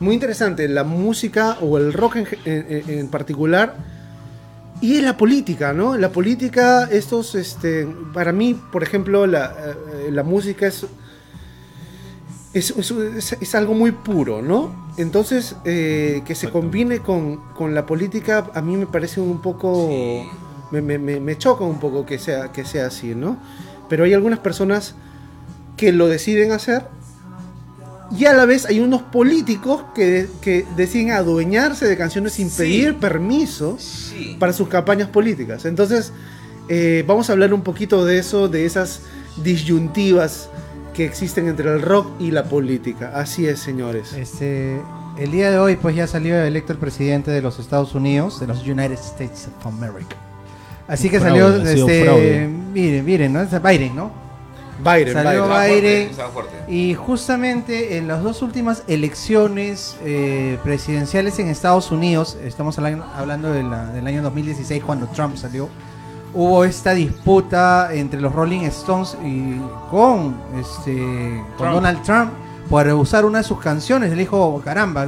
Muy 0.00 0.14
interesante, 0.14 0.66
la 0.68 0.82
música 0.84 1.58
o 1.60 1.76
el 1.78 1.92
rock 1.92 2.16
en, 2.16 2.26
en- 2.44 2.66
en- 2.88 2.98
en 3.00 3.08
particular 3.08 3.76
y 4.80 5.00
la 5.02 5.16
política, 5.18 5.72
¿no? 5.74 5.96
La 5.98 6.10
política, 6.10 6.88
estos, 6.90 7.34
este, 7.34 7.86
para 8.14 8.32
mí, 8.32 8.58
por 8.72 8.82
ejemplo, 8.82 9.26
la, 9.26 9.54
eh, 10.06 10.10
la 10.10 10.22
música 10.22 10.66
es, 10.66 10.86
es, 12.54 12.70
es- 12.70 12.90
es- 12.90 13.36
es 13.40 13.54
algo 13.54 13.74
muy 13.74 13.92
puro, 13.92 14.40
¿no? 14.42 14.90
Entonces, 14.96 15.54
eh, 15.64 16.22
que 16.24 16.34
se 16.34 16.48
combine 16.50 17.00
con, 17.00 17.36
con 17.54 17.74
la 17.74 17.84
política, 17.86 18.50
a 18.54 18.60
mí 18.62 18.76
me 18.76 18.86
parece 18.86 19.20
un 19.20 19.40
poco... 19.42 19.88
Sí. 19.88 20.22
Me- 20.72 20.80
me- 20.82 21.18
me 21.18 21.36
choca 21.36 21.64
un 21.64 21.80
poco 21.80 22.06
que 22.06 22.16
sea, 22.20 22.52
que 22.52 22.64
sea 22.64 22.86
así, 22.86 23.12
¿no? 23.16 23.36
Pero 23.88 24.04
hay 24.04 24.14
algunas 24.14 24.38
personas 24.38 24.94
que 25.76 25.90
lo 25.92 26.06
deciden 26.06 26.52
hacer 26.52 26.86
y 28.10 28.24
a 28.26 28.32
la 28.32 28.44
vez 28.44 28.66
hay 28.66 28.80
unos 28.80 29.02
políticos 29.02 29.84
que, 29.94 30.28
que 30.40 30.66
deciden 30.76 31.12
adueñarse 31.12 31.86
de 31.86 31.96
canciones 31.96 32.32
sin 32.32 32.50
Sí. 32.50 32.56
pedir 32.58 32.96
permiso 32.98 33.76
Sí. 33.78 34.36
para 34.38 34.52
sus 34.52 34.68
campañas 34.68 35.08
políticas. 35.08 35.64
Entonces, 35.64 36.12
eh, 36.68 37.04
vamos 37.06 37.28
a 37.30 37.32
hablar 37.34 37.54
un 37.54 37.62
poquito 37.62 38.04
de 38.04 38.18
eso, 38.18 38.48
de 38.48 38.64
esas 38.66 39.02
disyuntivas 39.42 40.48
que 40.94 41.04
existen 41.04 41.46
entre 41.48 41.72
el 41.72 41.82
rock 41.82 42.08
y 42.20 42.30
la 42.30 42.44
política. 42.44 43.12
Así 43.14 43.46
es, 43.46 43.60
señores. 43.60 44.12
Este, 44.14 44.80
el 45.18 45.30
día 45.30 45.50
de 45.50 45.58
hoy, 45.58 45.76
pues 45.76 45.94
ya 45.94 46.06
salió 46.06 46.36
electo 46.42 46.72
el 46.72 46.78
presidente 46.78 47.30
de 47.30 47.42
los 47.42 47.58
Estados 47.58 47.94
Unidos, 47.94 48.40
de 48.40 48.46
los 48.48 48.66
United 48.66 48.94
States 48.98 49.48
of 49.58 49.66
America. 49.66 50.16
Así 50.88 51.08
que 51.08 51.20
Fraude, 51.20 51.64
salió, 51.64 51.86
este, 51.88 52.48
miren, 52.72 53.04
miren, 53.04 53.32
¿no? 53.32 53.40
Es 53.42 53.62
Biden, 53.62 53.94
¿no? 53.94 54.10
Biden, 54.82 55.12
Salió 55.12 55.46
Biden. 55.48 55.80
Biden. 55.82 56.10
Y 56.68 56.94
justamente 56.94 57.96
en 57.98 58.08
las 58.08 58.22
dos 58.22 58.42
últimas 58.42 58.82
elecciones 58.88 59.96
eh, 60.02 60.58
presidenciales 60.62 61.38
en 61.38 61.48
Estados 61.48 61.90
Unidos, 61.90 62.36
estamos 62.42 62.78
hablan- 62.78 63.02
hablando 63.16 63.52
de 63.52 63.62
la- 63.62 63.86
del 63.86 64.06
año 64.06 64.22
2016 64.22 64.82
cuando 64.84 65.06
Trump 65.08 65.36
salió, 65.36 65.68
hubo 66.32 66.64
esta 66.64 66.92
disputa 66.94 67.90
entre 67.92 68.20
los 68.20 68.32
Rolling 68.32 68.60
Stones 68.66 69.16
y 69.24 69.56
con, 69.90 70.36
este, 70.58 71.42
con 71.56 71.56
Trump. 71.58 71.72
Donald 71.74 72.02
Trump 72.02 72.30
por 72.68 72.86
usar 72.88 73.24
una 73.24 73.38
de 73.38 73.44
sus 73.44 73.58
canciones. 73.58 74.12
Él 74.12 74.18
dijo, 74.18 74.60
caramba, 74.64 75.06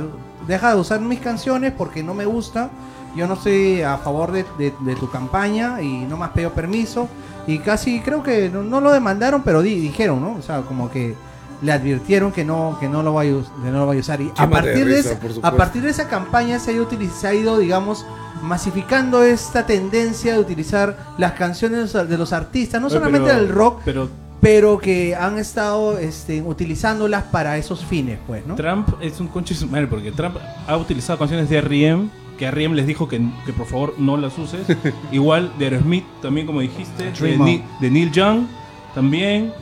deja 0.49 0.75
de 0.75 0.81
usar 0.81 1.01
mis 1.01 1.21
canciones 1.21 1.73
porque 1.77 2.03
no 2.03 2.13
me 2.15 2.25
gusta. 2.25 2.71
Yo 3.17 3.27
no 3.27 3.35
estoy 3.35 3.83
a 3.83 3.99
favor 3.99 4.33
de, 4.33 4.45
de- 4.59 4.73
de 4.81 4.97
tu 4.97 5.11
campaña 5.11 5.81
y 5.83 6.05
no 6.09 6.23
has 6.25 6.31
pedido 6.31 6.53
permiso. 6.53 7.09
Y 7.47 7.59
casi 7.59 8.01
creo 8.01 8.23
que 8.23 8.49
no, 8.49 8.63
no 8.63 8.81
lo 8.81 8.93
demandaron, 8.93 9.43
pero 9.43 9.63
di- 9.63 9.79
dijeron, 9.81 10.21
¿no? 10.21 10.35
O 10.35 10.43
sea, 10.43 10.63
como 10.63 10.91
que 10.91 11.15
le 11.61 11.73
advirtieron 11.73 12.33
que 12.33 12.45
no, 12.45 12.77
que 12.81 12.89
no 12.89 13.03
lo 13.03 13.15
vaya 13.15 13.33
a, 13.33 13.37
us- 13.37 13.51
que 13.63 13.71
no 13.71 13.81
lo 13.81 13.87
vaya 13.87 13.99
a 13.99 14.03
usar. 14.03 14.21
Y 14.21 14.31
a 14.37 14.49
partir, 14.51 14.87
de 14.87 14.99
esa, 14.99 15.19
a 15.43 15.53
partir 15.53 15.83
de 15.83 15.91
esa 15.91 16.09
campaña 16.09 16.59
se 16.59 16.71
ha, 16.71 16.75
ido 16.75 16.89
utiliz- 16.89 17.11
se 17.13 17.27
ha 17.29 17.35
ido, 17.35 17.59
digamos, 17.59 18.05
masificando 18.43 19.23
esta 19.23 19.67
tendencia 19.67 20.35
de 20.35 20.41
utilizar 20.41 20.97
las 21.19 21.33
canciones 21.33 21.93
de 21.93 22.19
los 22.19 22.33
artistas, 22.33 22.81
no 22.81 22.89
Oye, 22.89 22.97
solamente 22.97 23.29
pero- 23.29 23.39
del 23.41 23.49
rock, 23.49 23.81
Pero 23.85 24.09
pero 24.41 24.77
que 24.79 25.15
han 25.15 25.39
estado 25.39 25.99
este, 25.99 26.43
utilizándolas 26.43 27.23
para 27.23 27.57
esos 27.59 27.85
fines, 27.85 28.19
pues, 28.27 28.45
¿no? 28.45 28.57
Trump 28.57 28.89
es 29.01 29.21
un 29.21 29.29
conche 29.29 29.55
su 29.55 29.69
madre 29.69 29.87
porque 29.87 30.11
Trump 30.11 30.37
ha 30.67 30.77
utilizado 30.77 31.17
canciones 31.17 31.49
de 31.49 31.59
R.E.M. 31.59 32.09
que 32.43 32.49
R.E.M. 32.49 32.75
les 32.75 32.87
dijo 32.89 33.07
que, 33.09 33.21
que 33.47 33.53
por 33.53 33.67
favor 33.67 33.95
no 33.99 34.17
las 34.17 34.37
uses. 34.37 34.61
Igual 35.13 35.53
de 35.59 35.67
Aerosmith 35.67 36.05
también 36.21 36.45
como 36.47 36.61
dijiste, 36.61 37.13
de. 37.13 37.37
Ni- 37.39 37.63
Neil 37.81 38.11
Young 38.11 38.47
también. 38.95 39.53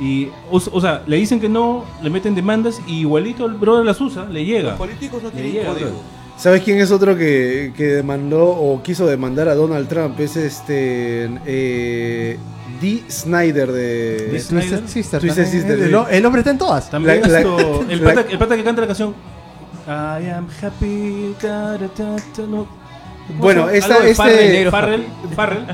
Y, 0.00 0.26
o, 0.50 0.56
o 0.72 0.80
sea, 0.80 1.04
le 1.06 1.16
dicen 1.16 1.38
que 1.38 1.48
no, 1.48 1.84
le 2.02 2.10
meten 2.10 2.34
demandas 2.34 2.80
y 2.88 3.00
igualito 3.00 3.46
el 3.46 3.54
brother 3.54 3.84
las 3.86 4.00
usa, 4.00 4.24
le 4.24 4.44
llega. 4.44 4.70
Los 4.70 4.78
políticos 4.78 5.22
no 5.22 5.30
tienen 5.30 5.52
llega, 5.52 5.68
código. 5.68 6.02
¿Sabes 6.36 6.62
quién 6.62 6.78
es 6.80 6.90
otro 6.90 7.16
que, 7.16 7.72
que 7.76 7.84
demandó 7.84 8.44
o 8.48 8.82
quiso 8.82 9.06
demandar 9.06 9.48
a 9.48 9.54
Donald 9.54 9.86
Trump? 9.86 10.18
Es 10.18 10.34
este. 10.36 11.30
Eh, 11.46 12.36
Dee 12.80 13.04
Snyder 13.08 13.70
de. 13.70 14.26
Twisted 14.30 14.60
Snyder. 14.60 14.88
Sister. 14.88 15.20
Twisted 15.20 15.42
también. 15.44 15.60
Sister, 15.62 15.78
el, 15.80 15.90
sí. 15.90 16.16
el 16.16 16.26
hombre 16.26 16.40
está 16.40 16.50
en 16.50 16.58
todas. 16.58 16.90
También 16.90 17.20
La- 17.20 17.28
la- 17.28 17.38
esto, 17.38 17.84
el, 17.88 18.02
la- 18.02 18.14
pata, 18.14 18.26
el 18.28 18.38
pata 18.38 18.56
que 18.56 18.64
canta 18.64 18.80
la 18.80 18.86
canción 18.88 19.14
I 19.86 20.30
am 20.30 20.48
happy. 20.62 21.34
ta, 21.40 21.76
ta, 21.78 21.88
ta, 21.88 22.16
ta, 22.34 22.42
no. 22.42 22.66
¿Cómo 23.26 23.38
Bueno, 23.40 23.70
esta- 23.70 24.06
este- 24.06 24.70
Farrell, 24.70 25.06
Farrell, 25.34 25.66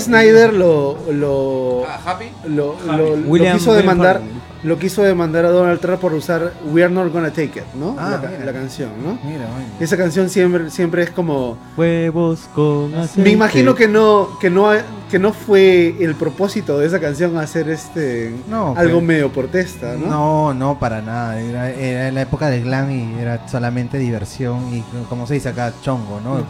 Snyder 0.00 0.52
lo. 0.52 0.96
lo 1.12 1.84
Ah, 1.88 1.98
Happy. 2.04 2.26
lo, 2.46 2.76
lo- 2.86 3.16
lo 3.16 3.52
quiso 3.52 3.74
demandar 3.74 4.16
Farrell. 4.20 4.32
Lo 4.64 4.78
quiso 4.78 5.02
demandar 5.02 5.44
a 5.44 5.50
Donald 5.50 5.78
Trump 5.78 6.00
por 6.00 6.14
usar 6.14 6.54
We 6.72 6.82
Are 6.82 6.92
Not 6.92 7.12
Gonna 7.12 7.28
Take 7.30 7.60
It, 7.60 7.74
¿no? 7.74 7.94
Ah, 7.98 8.18
la, 8.22 8.30
mira. 8.30 8.44
la 8.46 8.52
canción, 8.52 8.90
¿no? 9.04 9.18
Mira, 9.22 9.46
bueno. 9.46 9.66
Esa 9.78 9.96
canción 9.96 10.30
siempre, 10.30 10.70
siempre 10.70 11.02
es 11.02 11.10
como 11.10 11.58
Huevos 11.76 12.40
con 12.54 12.94
aceite. 12.94 13.22
me 13.22 13.30
imagino 13.30 13.74
que 13.74 13.86
no 13.88 14.38
que 14.40 14.48
no 14.50 14.70
que 15.10 15.18
no 15.18 15.32
fue 15.32 15.94
el 16.00 16.14
propósito 16.14 16.78
de 16.78 16.86
esa 16.86 16.98
canción 16.98 17.36
hacer 17.36 17.68
este 17.68 18.34
No, 18.48 18.74
algo 18.76 18.94
pues. 18.94 19.04
medio 19.04 19.30
protesta, 19.30 19.94
¿no? 19.96 20.06
No, 20.06 20.54
no, 20.54 20.78
para 20.78 21.02
nada. 21.02 21.38
Era, 21.40 21.70
era 21.70 22.10
la 22.10 22.22
época 22.22 22.48
del 22.48 22.64
glam 22.64 22.90
y 22.90 23.20
era 23.20 23.46
solamente 23.46 23.98
diversión 23.98 24.74
y, 24.74 24.82
como 25.08 25.26
se 25.26 25.34
dice 25.34 25.50
acá, 25.50 25.72
chongo, 25.82 26.20
¿no? 26.20 26.42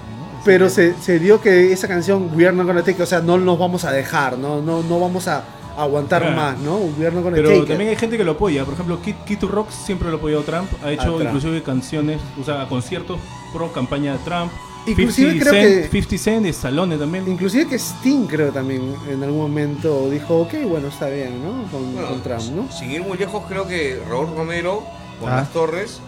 Pero 0.44 0.68
se, 0.68 0.94
se 1.00 1.18
dio 1.18 1.40
que 1.40 1.72
esa 1.72 1.88
canción 1.88 2.30
We 2.34 2.46
Are 2.46 2.54
Not 2.56 2.66
Gonna 2.66 2.80
Take 2.80 2.92
It, 2.92 3.00
o 3.00 3.06
sea, 3.06 3.20
no 3.20 3.38
nos 3.38 3.58
vamos 3.58 3.84
a 3.84 3.90
dejar, 3.90 4.38
no 4.38 4.62
no 4.62 4.82
no 4.82 5.00
vamos 5.00 5.26
a 5.26 5.42
aguantar 5.76 6.22
Claro. 6.22 6.36
más, 6.36 6.58
¿no? 6.58 6.76
We 6.76 7.06
Are 7.06 7.14
Not 7.14 7.24
Gonna 7.24 7.36
Pero 7.36 7.64
también 7.64 7.90
hay 7.90 7.96
gente 7.96 8.16
que 8.16 8.24
lo 8.24 8.32
apoya. 8.32 8.64
Por 8.64 8.74
ejemplo, 8.74 9.00
Kid, 9.02 9.14
Kid 9.26 9.42
Rock 9.44 9.70
siempre 9.70 10.08
lo 10.08 10.14
ha 10.16 10.18
apoyado 10.18 10.42
Trump. 10.42 10.68
Ha 10.84 10.92
hecho 10.92 11.04
Trump. 11.16 11.22
inclusive 11.22 11.62
canciones, 11.62 12.20
o 12.40 12.44
sea, 12.44 12.66
conciertos 12.68 13.18
pro 13.52 13.72
campaña 13.72 14.12
de 14.12 14.18
Trump. 14.18 14.50
Inclusive 14.86 15.30
50 15.32 15.50
creo 15.50 15.62
Cent, 15.62 15.82
que- 15.84 15.88
50 15.90 16.18
Cent 16.18 16.44
de 16.44 16.52
Salone 16.52 16.96
también. 16.98 17.26
Inclusive 17.26 17.66
que 17.68 17.78
Sting 17.78 18.26
creo 18.26 18.52
también 18.52 18.94
en 19.10 19.22
algún 19.22 19.40
momento 19.40 20.10
dijo, 20.10 20.40
ok, 20.40 20.54
bueno, 20.68 20.88
está 20.88 21.08
bien, 21.08 21.42
¿no? 21.42 21.62
Con, 21.70 21.94
Bueno, 21.94 22.08
con 22.08 22.22
Trump, 22.22 22.42
¿no? 22.54 22.70
Sin 22.70 22.90
ir 22.90 23.02
muy 23.02 23.16
lejos, 23.16 23.44
creo 23.48 23.66
que 23.66 23.98
Raúl 24.08 24.28
Romero 24.36 24.82
con 25.20 25.30
Ah. 25.32 25.36
las 25.36 25.52
Torres 25.52 26.00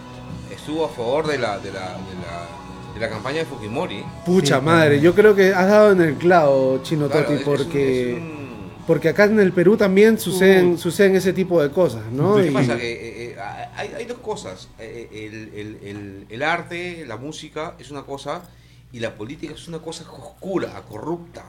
estuvo 0.55 0.85
a 0.85 0.89
favor 0.91 1.27
de 1.27 1.39
la, 1.39 1.59
de 1.59 1.73
la, 1.73 1.81
de 1.81 2.15
la, 2.21 2.93
de 2.95 3.01
la 3.01 3.09
campaña 3.09 3.39
de 3.39 3.45
Fujimori. 3.47 4.05
Pucha 4.27 4.59
Sí, 4.59 4.65
madre, 4.65 5.01
yo 5.01 5.15
creo 5.15 5.35
que 5.35 5.55
has 5.55 5.69
dado 5.69 5.93
en 5.93 6.01
el 6.03 6.15
clavo, 6.17 6.81
Chino 6.83 7.07
Claro, 7.09 7.23
Toti, 7.29 7.35
es- 7.35 7.41
es 7.41 7.47
un- 7.47 7.57
porque... 7.57 8.13
es 8.13 8.19
un- 8.19 8.36
Porque 8.87 9.09
acá 9.09 9.25
en 9.25 9.41
el 9.41 9.53
Perú 9.53 9.77
también 9.77 10.19
suceden, 10.19 10.73
Uh. 10.75 10.79
suceden 10.79 11.17
ese 11.17 11.33
tipo 11.33 11.61
de 11.63 11.71
cosas, 11.71 12.03
¿no? 12.13 12.37
¿Qué 12.37 12.47
Y- 12.49 12.51
pasa? 12.51 12.77
Que 12.77 12.93
eh, 12.93 13.31
eh, 13.33 13.37
hay, 13.75 13.89
hay 13.97 14.05
dos 14.05 14.19
cosas. 14.19 14.69
Eh, 14.79 15.09
El, 15.13 15.59
el- 15.59 15.79
el- 15.83 16.27
el 16.29 16.43
arte, 16.43 17.05
la 17.07 17.17
música 17.17 17.75
es 17.79 17.91
una 17.91 18.03
cosa 18.03 18.43
y 18.93 19.01
la 19.01 19.15
política 19.17 19.55
es 19.55 19.67
una 19.69 19.81
cosa 19.81 20.05
oscura, 20.11 20.83
corrupta. 20.89 21.45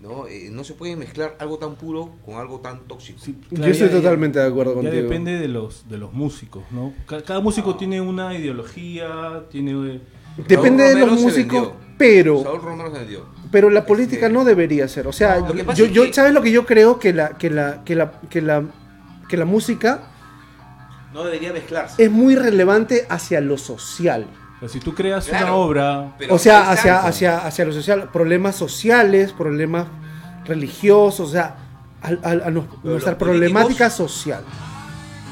¿no? 0.00 0.26
Eh, 0.26 0.48
no 0.52 0.64
se 0.64 0.74
puede 0.74 0.96
mezclar 0.96 1.34
algo 1.38 1.56
tan 1.56 1.76
puro 1.76 2.10
con 2.26 2.34
algo 2.34 2.60
tan 2.60 2.80
tóxico. 2.80 3.18
Sí, 3.22 3.34
yo 3.50 3.56
claro, 3.56 3.72
estoy 3.72 3.88
ya- 3.88 3.94
ya- 3.94 4.00
totalmente 4.02 4.38
de 4.38 4.46
acuerdo 4.46 4.72
Ya 4.72 4.82
contigo. 4.82 5.02
depende 5.02 5.38
de 5.38 5.48
los 5.48 5.88
de 5.88 5.96
los 5.96 6.12
músicos, 6.12 6.62
¿no? 6.72 6.92
Ca- 7.06 7.22
Cada, 7.22 7.40
músico 7.40 7.76
tiene 7.76 8.02
una 8.02 8.34
ideología, 8.36 9.44
tiene 9.50 10.00
Depende 10.46 10.94
de 10.94 11.06
los 11.06 11.18
músicos. 11.18 11.70
Pero 11.98 12.42
Saúl 12.42 12.60
Romero 12.62 12.92
se 12.92 12.98
vendió. 12.98 13.26
pero 13.52 13.70
la 13.70 13.84
política 13.86 14.26
Este- 14.26 14.32
no 14.34 14.44
debería 14.44 14.88
ser. 14.88 15.06
O 15.06 15.12
sea, 15.12 15.38
No, 15.40 15.72
yo, 15.74 15.86
yo- 15.86 16.04
que- 16.04 16.12
¿sabes 16.12 16.32
lo 16.32 16.42
que 16.42 16.50
yo 16.50 16.66
creo? 16.66 16.98
Que 16.98 17.12
la, 17.12 17.30
que 17.30 17.50
la, 17.50 17.84
que 17.84 17.94
la, 17.94 18.12
que 18.28 18.40
la, 18.42 18.62
que 19.28 19.36
la 19.36 19.44
música 19.44 20.00
No 21.12 21.24
debería 21.24 21.52
mezclarse. 21.52 22.02
es 22.04 22.10
muy 22.10 22.34
relevante 22.34 23.06
hacia 23.08 23.40
lo 23.40 23.56
social. 23.58 24.26
o 24.56 24.60
sea, 24.60 24.68
si 24.68 24.80
tú 24.80 24.94
creas 24.94 25.28
una 25.28 25.54
obra, 25.54 26.14
Pero 26.18 26.34
o 26.34 26.38
sea, 26.38 26.70
hacia, 26.70 27.00
hacia, 27.06 27.38
hacia 27.38 27.64
lo 27.64 27.72
social, 27.72 28.10
problemas 28.12 28.56
sociales, 28.56 29.32
problemas 29.32 29.86
religiosos, 30.46 31.28
o 31.28 31.32
sea, 31.32 31.56
a, 32.02 32.08
a- 32.08 32.16
Pero 32.18 32.64
nuestra 32.82 33.16
problemática 33.18 33.88
social. 33.90 34.42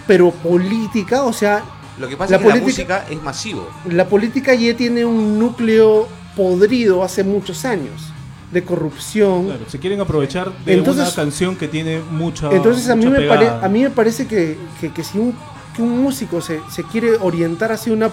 Pero 0.07 0.31
política, 0.31 1.23
o 1.25 1.33
sea, 1.33 1.63
Lo 1.99 2.09
que 2.09 2.17
pasa 2.17 2.33
la 2.33 2.37
es 2.39 2.43
que 2.43 2.49
la 2.59 2.65
música 2.65 3.05
es 3.11 3.23
masivo. 3.23 3.69
la 3.87 4.07
política 4.09 4.55
ya 4.55 4.77
tiene 4.77 5.05
un 5.05 5.39
núcleo 5.39 6.09
podrido 6.37 7.03
hace 7.03 7.25
muchos 7.25 7.65
años 7.65 8.03
de 8.51 8.63
corrupción. 8.65 9.47
claro, 9.47 9.65
se 9.69 9.79
quieren 9.79 10.01
aprovechar 10.01 10.53
de 10.65 10.75
Entonces- 10.75 11.07
una 11.07 11.15
canción 11.15 11.57
que 11.57 11.69
tiene 11.69 12.01
mucha 12.11 12.51
Entonces 12.51 12.89
a 12.91 12.97
mí, 12.97 13.07
me 13.07 13.21
pare- 13.27 13.47
pegada. 13.47 13.65
a 13.65 13.69
mí 13.69 13.83
me 13.83 13.91
parece 13.91 14.27
que, 14.27 14.59
que- 14.81 14.93
que 14.93 15.03
si 15.05 15.19
un, 15.19 15.35
que 15.75 15.81
un 15.83 16.03
músico 16.03 16.41
se, 16.43 16.61
se 16.71 16.83
quiere 16.85 17.17
orientar 17.17 17.73
hacia 17.73 17.93
una... 17.93 18.11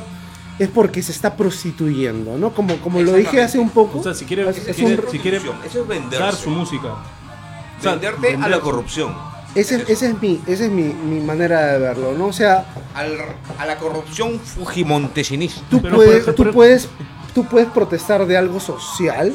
es 0.57 0.67
porque 0.69 1.01
se 1.01 1.11
está 1.11 1.35
prostituyendo, 1.35 2.37
¿no? 2.37 2.51
Como, 2.51 2.77
como 2.77 3.01
lo 3.01 3.13
dije 3.13 3.41
hace 3.41 3.59
un 3.59 3.69
poco. 3.69 3.99
O 3.99 4.03
sea, 4.03 4.13
si 4.13 4.25
quiere, 4.25 4.49
es- 4.49 4.55
si 4.57 4.69
es 4.69 4.75
quiere, 4.77 4.95
un- 5.01 5.11
si 5.11 5.19
quiere 5.19 5.37
Eso 5.37 5.81
es 5.81 5.87
venderse. 5.87 6.23
dar 6.23 6.35
su 6.35 6.49
música. 6.49 6.87
O 7.77 7.81
sea, 7.81 7.91
Venderte 7.95 8.35
a 8.41 8.47
la 8.49 8.59
corrupción. 8.59 9.13
ese, 9.55 9.75
Es 9.75 9.81
eso. 9.81 9.91
ese 9.91 10.07
es, 10.11 10.21
mi, 10.21 10.41
esa 10.47 10.65
es 10.65 10.71
mi, 10.71 10.83
mi 10.83 11.19
manera 11.21 11.67
de 11.73 11.79
verlo, 11.79 12.13
¿no? 12.17 12.25
O 12.27 12.33
sea, 12.33 12.65
Al- 12.93 13.17
a 13.57 13.65
la 13.65 13.77
corrupción 13.77 14.37
fujimontesinista. 14.39 15.61
tú, 15.69 15.81
puedes, 15.81 16.35
tú, 16.35 16.51
puedes, 16.51 16.87
tú 17.41 17.45
puedes 17.45 17.69
protestar 17.69 18.25
de 18.25 18.35
algo 18.37 18.59
social, 18.59 19.31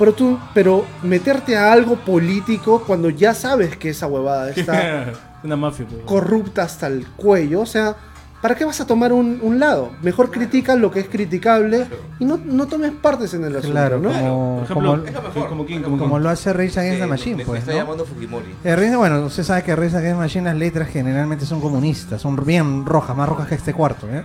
pero, 0.00 0.12
tú, 0.14 0.36
pero 0.52 0.84
meterte 1.04 1.56
a 1.56 1.72
algo 1.72 1.96
político 1.96 2.82
cuando 2.84 3.08
ya 3.10 3.34
sabes 3.34 3.76
que 3.76 3.90
esa 3.90 4.06
huevada 4.08 4.50
está 4.56 5.12
una 5.44 5.54
mafia. 5.56 5.86
pero- 5.88 6.04
corrupta 6.06 6.62
hasta 6.64 6.88
el 6.88 7.06
cuello, 7.06 7.60
o 7.60 7.66
sea, 7.66 7.94
¿para 8.42 8.56
qué 8.56 8.64
vas 8.64 8.80
a 8.80 8.86
tomar 8.86 9.12
un, 9.12 9.38
un 9.42 9.60
lado? 9.60 9.90
Mejor 10.02 10.32
critica 10.32 10.74
lo 10.74 10.90
que 10.90 10.98
es 11.00 11.08
criticable 11.08 11.86
y 12.18 12.24
no, 12.24 12.36
no 12.44 12.66
tomes 12.66 12.90
partes 13.00 13.32
en 13.34 13.44
el 13.44 13.54
asunto, 13.56 13.70
Claro, 13.70 13.98
¿no? 14.00 14.08
Por 14.10 14.18
como, 14.18 14.62
ejemplo, 14.64 14.74
como, 14.74 14.94
Es 15.06 15.14
lo 15.14 15.22
mejor. 15.22 15.48
como 15.48 15.66
como 15.84 15.98
como 15.98 16.18
lo 16.18 16.28
hace 16.30 16.52
Rage 16.52 16.80
Against 16.80 17.00
the 17.00 17.06
Machine, 17.06 17.44
pues, 17.44 17.60
está 17.60 17.72
¿no? 17.72 17.78
llamando 17.78 18.04
Fujimori. 18.04 18.54
Eh, 18.64 18.74
Rage- 18.74 18.96
bueno, 18.96 19.20
usted 19.24 19.44
sabe 19.44 19.62
que 19.62 19.76
Rage 19.76 19.96
Against 19.96 20.16
the 20.16 20.22
Machine 20.24 20.44
las 20.46 20.56
letras 20.56 20.88
generalmente 20.88 21.46
son 21.46 21.60
comunistas, 21.60 22.20
son 22.20 22.34
bien 22.44 22.84
rojas, 22.86 23.16
más 23.16 23.28
rojas 23.28 23.46
que 23.48 23.54
este 23.54 23.72
cuarto, 23.72 24.08
¿eh? 24.08 24.24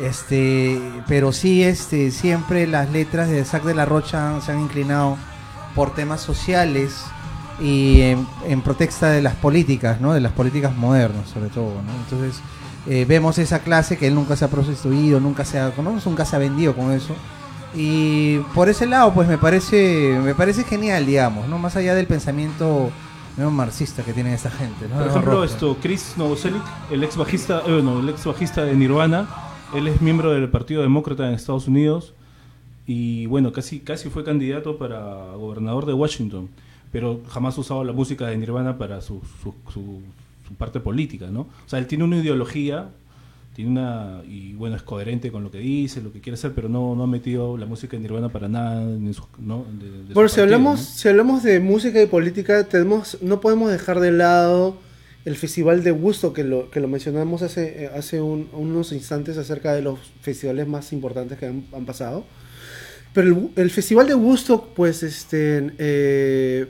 Este, 0.00 0.80
pero 1.06 1.32
sí, 1.32 1.62
este, 1.62 2.10
siempre 2.10 2.66
las 2.66 2.90
letras 2.90 3.28
de 3.28 3.44
Zack 3.44 3.64
de 3.64 3.74
la 3.74 3.84
Rocha 3.84 4.40
se 4.40 4.52
han 4.52 4.60
inclinado 4.60 5.18
por 5.74 5.94
temas 5.94 6.20
sociales 6.20 7.04
y 7.60 8.00
en, 8.00 8.26
en 8.46 8.62
protesta 8.62 9.10
de 9.10 9.22
las 9.22 9.34
políticas, 9.34 10.00
¿no? 10.00 10.14
De 10.14 10.20
las 10.20 10.32
políticas 10.32 10.74
modernas, 10.76 11.28
sobre 11.28 11.50
todo, 11.50 11.74
¿no? 11.82 11.92
Entonces, 12.04 12.42
eh, 12.86 13.04
vemos 13.06 13.38
esa 13.38 13.60
clase 13.60 13.96
que 13.96 14.08
él 14.08 14.14
nunca 14.14 14.34
se 14.34 14.44
ha 14.44 14.48
prostituido, 14.48 15.20
nunca 15.20 15.44
se 15.44 15.60
ha, 15.60 15.72
¿no? 15.76 16.00
nunca 16.04 16.24
se 16.24 16.36
ha 16.36 16.38
vendido 16.38 16.74
con 16.74 16.90
eso. 16.92 17.14
Y 17.74 18.38
por 18.54 18.68
ese 18.68 18.86
lado, 18.86 19.14
pues 19.14 19.28
me 19.28 19.38
parece, 19.38 20.18
me 20.22 20.34
parece 20.34 20.64
genial, 20.64 21.06
digamos, 21.06 21.48
¿no? 21.48 21.58
Más 21.58 21.76
allá 21.76 21.94
del 21.94 22.06
pensamiento 22.06 22.90
¿no? 23.36 23.50
marxista 23.50 24.02
que 24.02 24.12
tiene 24.12 24.34
esta 24.34 24.50
gente, 24.50 24.88
¿no? 24.88 24.98
Por 24.98 25.06
ejemplo, 25.06 25.44
esto, 25.44 25.76
Chris 25.80 26.14
Novoselic, 26.16 26.62
el 26.90 27.04
ex 27.04 27.16
bajista, 27.16 27.62
eh, 27.66 27.80
no, 27.82 28.00
el 28.00 28.08
ex 28.08 28.24
bajista 28.24 28.64
de 28.64 28.74
Nirvana, 28.74 29.28
él 29.74 29.88
es 29.88 30.00
miembro 30.00 30.32
del 30.32 30.48
Partido 30.48 30.82
Demócrata 30.82 31.26
en 31.28 31.34
Estados 31.34 31.66
Unidos 31.68 32.14
y 32.86 33.26
bueno, 33.26 33.52
casi, 33.52 33.80
casi 33.80 34.10
fue 34.10 34.24
candidato 34.24 34.76
para 34.76 35.34
gobernador 35.36 35.86
de 35.86 35.92
Washington, 35.94 36.48
pero 36.90 37.20
jamás 37.28 37.56
usado 37.58 37.84
la 37.84 37.92
música 37.92 38.26
de 38.26 38.36
Nirvana 38.36 38.76
para 38.78 39.00
su, 39.00 39.20
su, 39.42 39.54
su- 39.72 40.00
su 40.46 40.54
parte 40.54 40.80
política, 40.80 41.28
¿no? 41.30 41.42
O 41.42 41.48
sea, 41.68 41.78
él 41.78 41.86
tiene 41.86 42.04
una 42.04 42.18
ideología, 42.18 42.88
tiene 43.54 43.70
una 43.70 44.20
y 44.28 44.52
bueno, 44.54 44.76
es 44.76 44.82
coherente 44.82 45.30
con 45.30 45.44
lo 45.44 45.50
que 45.50 45.58
dice, 45.58 46.02
lo 46.02 46.12
que 46.12 46.20
quiere 46.20 46.34
hacer, 46.34 46.52
pero 46.52 46.68
no, 46.68 46.94
no 46.96 47.04
ha 47.04 47.06
metido 47.06 47.56
la 47.56 47.64
música 47.66 47.96
de 47.96 48.02
Nirvana 48.02 48.28
para 48.28 48.48
nada 48.48 48.82
en 48.82 49.14
su, 49.14 49.22
¿no? 49.38 49.64
de- 49.80 49.90
de 50.02 50.08
su 50.08 50.14
Bueno, 50.14 50.28
si 50.28 50.36
partido, 50.36 50.42
hablamos, 50.42 50.80
¿no? 50.80 50.84
si 50.84 51.08
hablamos 51.08 51.42
de 51.44 51.60
música 51.60 52.02
y 52.02 52.06
política, 52.06 52.64
tenemos, 52.64 53.16
no 53.22 53.40
podemos 53.40 53.70
dejar 53.70 54.00
de 54.00 54.10
lado 54.12 54.76
el 55.24 55.36
Festival 55.36 55.84
de 55.84 55.90
Gusto, 55.92 56.32
que 56.32 56.42
lo, 56.44 56.70
que 56.70 56.80
lo 56.80 56.88
mencionamos 56.88 57.42
hace, 57.42 57.84
eh, 57.84 57.90
hace 57.94 58.20
un- 58.20 58.48
unos 58.52 58.92
instantes 58.92 59.38
acerca 59.38 59.72
de 59.72 59.82
los 59.82 59.98
festivales 60.20 60.66
más 60.66 60.92
importantes 60.92 61.38
que 61.38 61.46
han, 61.46 61.64
han 61.72 61.84
pasado. 61.86 62.24
Pero 63.14 63.28
el, 63.28 63.48
el 63.56 63.70
Festival 63.70 64.06
de 64.08 64.14
Gusto, 64.14 64.70
pues, 64.74 65.02
este, 65.02 65.70
eh, 65.78 66.66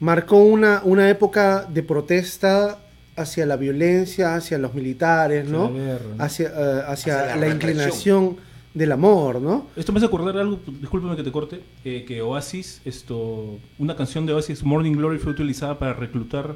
marcó 0.00 0.38
una, 0.38 0.80
una 0.84 1.08
época 1.10 1.66
de 1.72 1.82
protesta 1.82 2.78
hacia 3.16 3.44
la 3.46 3.56
violencia, 3.56 4.34
hacia 4.34 4.56
los 4.58 4.74
militares, 4.74 5.44
Hacia 5.44 5.52
¿no? 5.58 5.64
la 5.70 5.78
guerra, 5.78 6.04
¿no? 6.16 6.24
Hacia, 6.24 6.46
eh, 6.48 6.82
hacia 6.86 7.20
Hacia 7.20 7.36
la 7.36 7.48
inclinación 7.48 8.36
del 8.72 8.92
amor, 8.92 9.40
¿no? 9.42 9.66
Esto 9.76 9.92
me 9.92 9.98
hace 9.98 10.06
acordar 10.06 10.36
algo, 10.38 10.58
discúlpeme 10.80 11.16
que 11.16 11.22
te 11.24 11.32
corte, 11.32 11.60
eh, 11.84 12.04
que 12.06 12.22
Oasis, 12.22 12.80
esto, 12.84 13.58
una 13.78 13.96
canción 13.96 14.26
de 14.26 14.32
Oasis, 14.32 14.62
Morning 14.62 14.92
Glory, 14.92 15.18
fue 15.18 15.32
utilizada 15.32 15.78
para 15.78 15.92
reclutar 15.92 16.54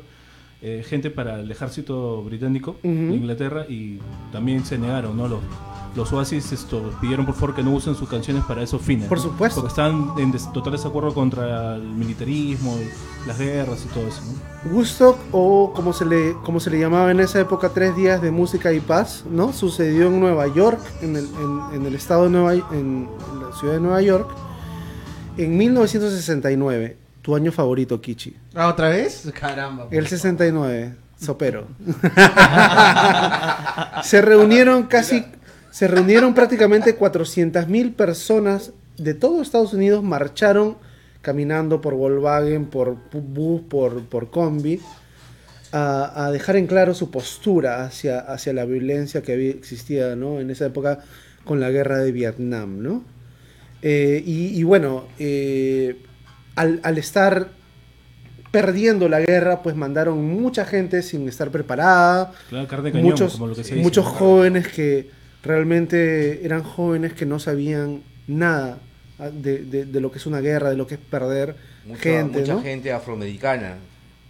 eh, 0.67 0.83
gente 0.89 1.11
para 1.11 1.41
el 1.41 1.51
ejército 1.51 2.23
británico 2.25 2.71
Ujú. 2.83 2.89
de 2.93 3.15
Inglaterra 3.17 3.67
y 3.69 3.99
también 4.33 4.65
se 4.65 4.79
negaron, 4.79 5.17
¿no? 5.17 5.29
Los, 5.29 5.41
los 5.95 6.13
Oasis 6.13 6.51
esto, 6.53 6.91
pidieron 7.01 7.25
por 7.27 7.35
favor 7.37 7.55
que 7.55 7.63
no 7.63 7.71
usen 7.73 7.95
sus 7.95 8.09
canciones 8.09 8.43
para 8.45 8.63
esos 8.63 8.83
fines. 8.83 9.07
Por 9.09 9.19
¿no? 9.19 9.25
supuesto. 9.25 9.61
Porque 9.61 9.69
estaban 9.71 10.13
en 10.19 10.33
des- 10.33 10.51
total 10.53 10.73
desacuerdo 10.73 11.15
contra 11.15 11.77
el 11.77 11.83
militarismo, 11.83 12.77
y 12.79 13.29
las 13.29 13.39
guerras 13.39 13.85
y 13.85 13.89
todo 13.95 14.07
eso, 14.09 14.23
¿no? 14.25 14.73
Woodstock, 14.75 15.17
o 15.31 15.73
como 15.75 15.93
se, 15.93 16.05
le, 16.07 16.33
como 16.43 16.59
se 16.59 16.71
le 16.71 16.81
llamaba 16.81 17.11
en 17.13 17.21
esa 17.21 17.39
época, 17.41 17.69
tres 17.69 17.95
días 17.95 18.21
de 18.23 18.31
música 18.33 18.73
y 18.73 18.81
paz, 18.81 19.25
¿no? 19.31 19.53
Sucedió 19.53 20.09
en 20.09 20.19
Nueva 20.19 20.49
York, 20.49 20.81
en 21.03 21.15
el, 21.17 21.27
en- 21.27 21.75
en 21.81 21.87
el 21.87 21.95
estado 21.95 22.25
de 22.25 22.31
Nueva 22.31 22.55
en 22.73 23.07
la 23.41 23.55
ciudad 23.57 23.75
de 23.75 23.81
Nueva 23.81 24.03
York, 24.03 24.29
en 25.37 25.57
1969. 25.57 26.97
Tu 27.25 27.35
año 27.35 27.51
favorito, 27.51 28.03
Kichi. 28.03 28.37
Ah, 28.55 28.69
¿Otra 28.69 28.91
vez? 28.91 29.33
Caramba. 29.41 29.89
El 29.91 30.07
69, 30.07 30.95
sopero. 31.19 31.67
se 34.03 34.21
reunieron 34.21 34.83
casi, 34.83 35.25
se 35.71 35.89
reunieron 35.89 36.35
prácticamente 36.35 36.99
400.000 36.99 37.95
personas 37.95 38.73
de 38.99 39.15
todo 39.15 39.41
Estados 39.41 39.73
Unidos, 39.73 40.05
marcharon 40.05 40.77
caminando 41.23 41.81
por 41.81 41.95
Volkswagen, 41.95 42.67
por 42.67 42.99
bus, 43.11 43.63
por, 43.71 44.05
por 44.05 44.29
combi, 44.29 44.83
a, 45.73 46.27
a 46.27 46.31
dejar 46.31 46.57
en 46.57 46.67
claro 46.67 46.93
su 46.93 47.11
postura 47.11 47.87
hacia, 47.87 48.19
hacia 48.19 48.53
la 48.53 48.67
violencia 48.67 49.23
que 49.23 49.33
había, 49.33 49.53
existía 49.53 50.15
¿no? 50.15 50.41
en 50.41 50.51
esa 50.51 50.67
época 50.67 50.99
con 51.47 51.59
la 51.59 51.71
guerra 51.71 52.01
de 52.01 52.13
Vietnam. 52.13 52.83
¿no? 52.83 53.03
Eh, 53.81 54.23
y, 54.27 54.61
y 54.61 54.63
bueno, 54.63 55.05
eh, 55.19 56.03
al, 56.57 56.81
al 56.83 56.99
estar 56.99 57.49
perdiendo 58.51 59.09
la 59.09 59.21
guerra, 59.21 59.63
pues 59.63 59.75
mandaron 59.75 60.25
mucha 60.25 60.65
gente 60.65 61.03
sin 61.03 61.29
estar 61.29 61.51
preparada, 61.51 62.33
Claro, 62.49 62.69
carne 62.69 62.85
de 62.87 62.93
cañón, 62.93 63.11
muchos, 63.11 63.33
como 63.33 63.49
lo 63.49 63.55
que 63.57 63.65
se 63.65 63.75
dice. 63.75 63.83
muchos 63.83 64.07
jóvenes 64.07 64.69
que 64.69 65.11
realmente 65.43 66.45
eran 66.45 66.63
jóvenes 66.63 67.13
que 67.15 67.27
no 67.27 67.39
sabían 67.39 68.03
nada 68.29 68.79
ah, 69.19 69.29
de, 69.31 69.59
de- 69.59 69.85
de 69.87 70.01
lo 70.01 70.11
que 70.13 70.19
es 70.19 70.27
una 70.27 70.41
guerra, 70.41 70.71
de 70.71 70.77
lo 70.77 70.87
que 70.87 70.95
es 70.95 71.01
perder 71.01 71.57
Mucha, 71.85 72.01
gente, 72.01 72.41
mucha 72.41 72.55
¿no? 72.55 72.63
gente 72.63 72.93
afroamericana. 72.93 73.75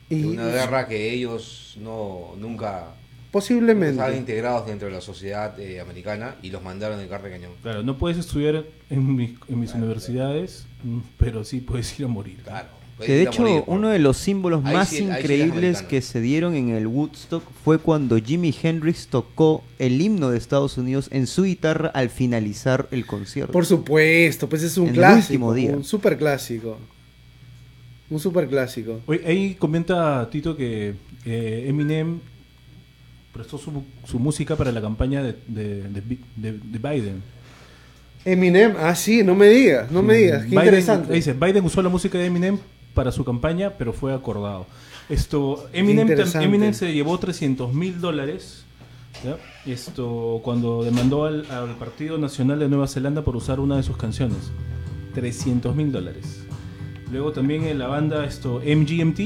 Y- 0.09 0.23
de 0.23 0.29
una 0.29 0.47
guerra 0.49 0.89
que 0.89 1.13
ellos 1.13 1.77
no 1.81 2.33
nunca 2.39 2.87
Posiblemente. 3.35 3.91
estaban 4.01 4.17
integrados 4.17 4.67
dentro 4.67 4.87
de 4.89 4.95
la 4.95 5.01
sociedad 5.01 5.59
eh, 5.61 5.81
americana 5.81 6.37
y 6.41 6.51
los 6.51 6.63
mandaron 6.63 7.01
en 7.01 7.09
carne 7.09 7.31
cañón. 7.31 7.51
Claro, 7.63 7.83
no 7.83 7.99
puedes 7.99 8.17
estudiar 8.17 8.65
en, 8.89 9.17
mis- 9.17 9.35
en 9.49 9.59
mis 9.61 9.75
universidades, 9.75 10.67
mm, 10.85 10.99
pero 11.19 11.45
sí 11.45 11.61
puedes 11.61 11.99
ir 11.99 12.07
a 12.07 12.09
morir. 12.09 12.39
Claro. 12.45 12.69
Que 13.05 13.13
de 13.13 13.23
hecho, 13.25 13.65
uno 13.67 13.89
de 13.89 13.99
los 13.99 14.17
símbolos 14.19 14.63
más 14.63 14.89
sí- 14.89 14.99
sí 14.99 15.03
increíbles 15.03 15.83
que 15.83 16.01
se 16.01 16.21
dieron 16.21 16.55
en 16.55 16.69
el 16.71 16.87
Woodstock 16.87 17.43
fue 17.65 17.79
cuando 17.79 18.17
Jimi 18.19 18.55
Hendrix 18.63 19.09
tocó 19.09 19.65
el 19.81 20.01
himno 20.01 20.31
de 20.31 20.39
Estados 20.39 20.79
Unidos 20.79 21.09
en 21.11 21.27
su 21.27 21.43
guitarra 21.43 21.89
al 21.89 22.09
finalizar 22.09 22.87
el 22.93 23.05
concierto. 23.05 23.51
Por 23.53 23.67
supuesto, 23.67 24.49
pues 24.49 24.63
es 24.63 24.77
un 24.79 24.85
En 24.85 24.91
el 24.91 24.95
clásico, 24.95 25.33
último 25.33 25.55
día. 25.55 25.73
un 25.73 25.83
super 25.83 26.17
clásico. 26.17 26.79
Un 28.11 28.21
super 28.21 28.47
clásico. 28.47 29.01
Oye, 29.07 29.23
ahí 29.27 29.55
comenta 29.57 30.29
Tito 30.31 30.57
que 30.57 30.95
eh, 31.27 31.65
Eminem 31.67 32.21
prestó 33.35 33.59
su, 33.59 33.83
su 34.07 34.19
música 34.19 34.57
para 34.57 34.73
la 34.73 34.81
campaña 34.81 35.23
de, 35.23 35.37
de- 35.49 35.83
de 35.89 36.01
Bi- 36.01 36.21
de- 36.37 36.53
de 36.53 36.79
Biden. 36.79 37.23
Eminem, 38.25 38.75
ah 38.79 38.95
sí, 38.95 39.23
no 39.23 39.35
me 39.35 39.49
digas, 39.49 39.91
no 39.91 40.03
me 40.03 40.15
digas, 40.15 40.43
qué 40.45 40.49
Biden, 40.51 40.65
interesante. 40.65 41.13
Dice, 41.13 41.35
Biden 41.35 41.63
usó 41.65 41.83
la 41.83 41.91
música 41.91 42.17
de 42.17 42.25
Eminem 42.27 42.59
para 42.95 43.13
su 43.13 43.23
campaña, 43.25 43.71
pero 43.77 43.93
fue 43.93 44.15
acordado. 44.15 44.67
Esto, 45.11 45.69
Eminem. 45.75 46.09
Eminem 46.41 46.73
se 46.73 46.93
llevó 46.95 47.19
300 47.19 47.75
mil 47.75 48.01
dólares 48.01 48.65
¿ya? 49.23 49.37
Esto, 49.71 50.41
cuando 50.43 50.83
demandó 50.83 51.27
al, 51.27 51.45
al 51.51 51.77
Partido 51.77 52.17
Nacional 52.17 52.59
de 52.61 52.69
Nueva 52.69 52.89
Zelanda 52.89 53.23
por 53.23 53.37
usar 53.37 53.61
una 53.61 53.77
de 53.77 53.83
sus 53.83 53.97
canciones. 53.99 54.39
300 55.15 55.77
mil 55.77 55.93
dólares. 55.93 56.45
Luego 57.13 57.33
también 57.33 57.65
en 57.65 57.79
la 57.79 57.87
banda 57.89 58.25
esto, 58.25 58.61
MGMT 58.65 59.21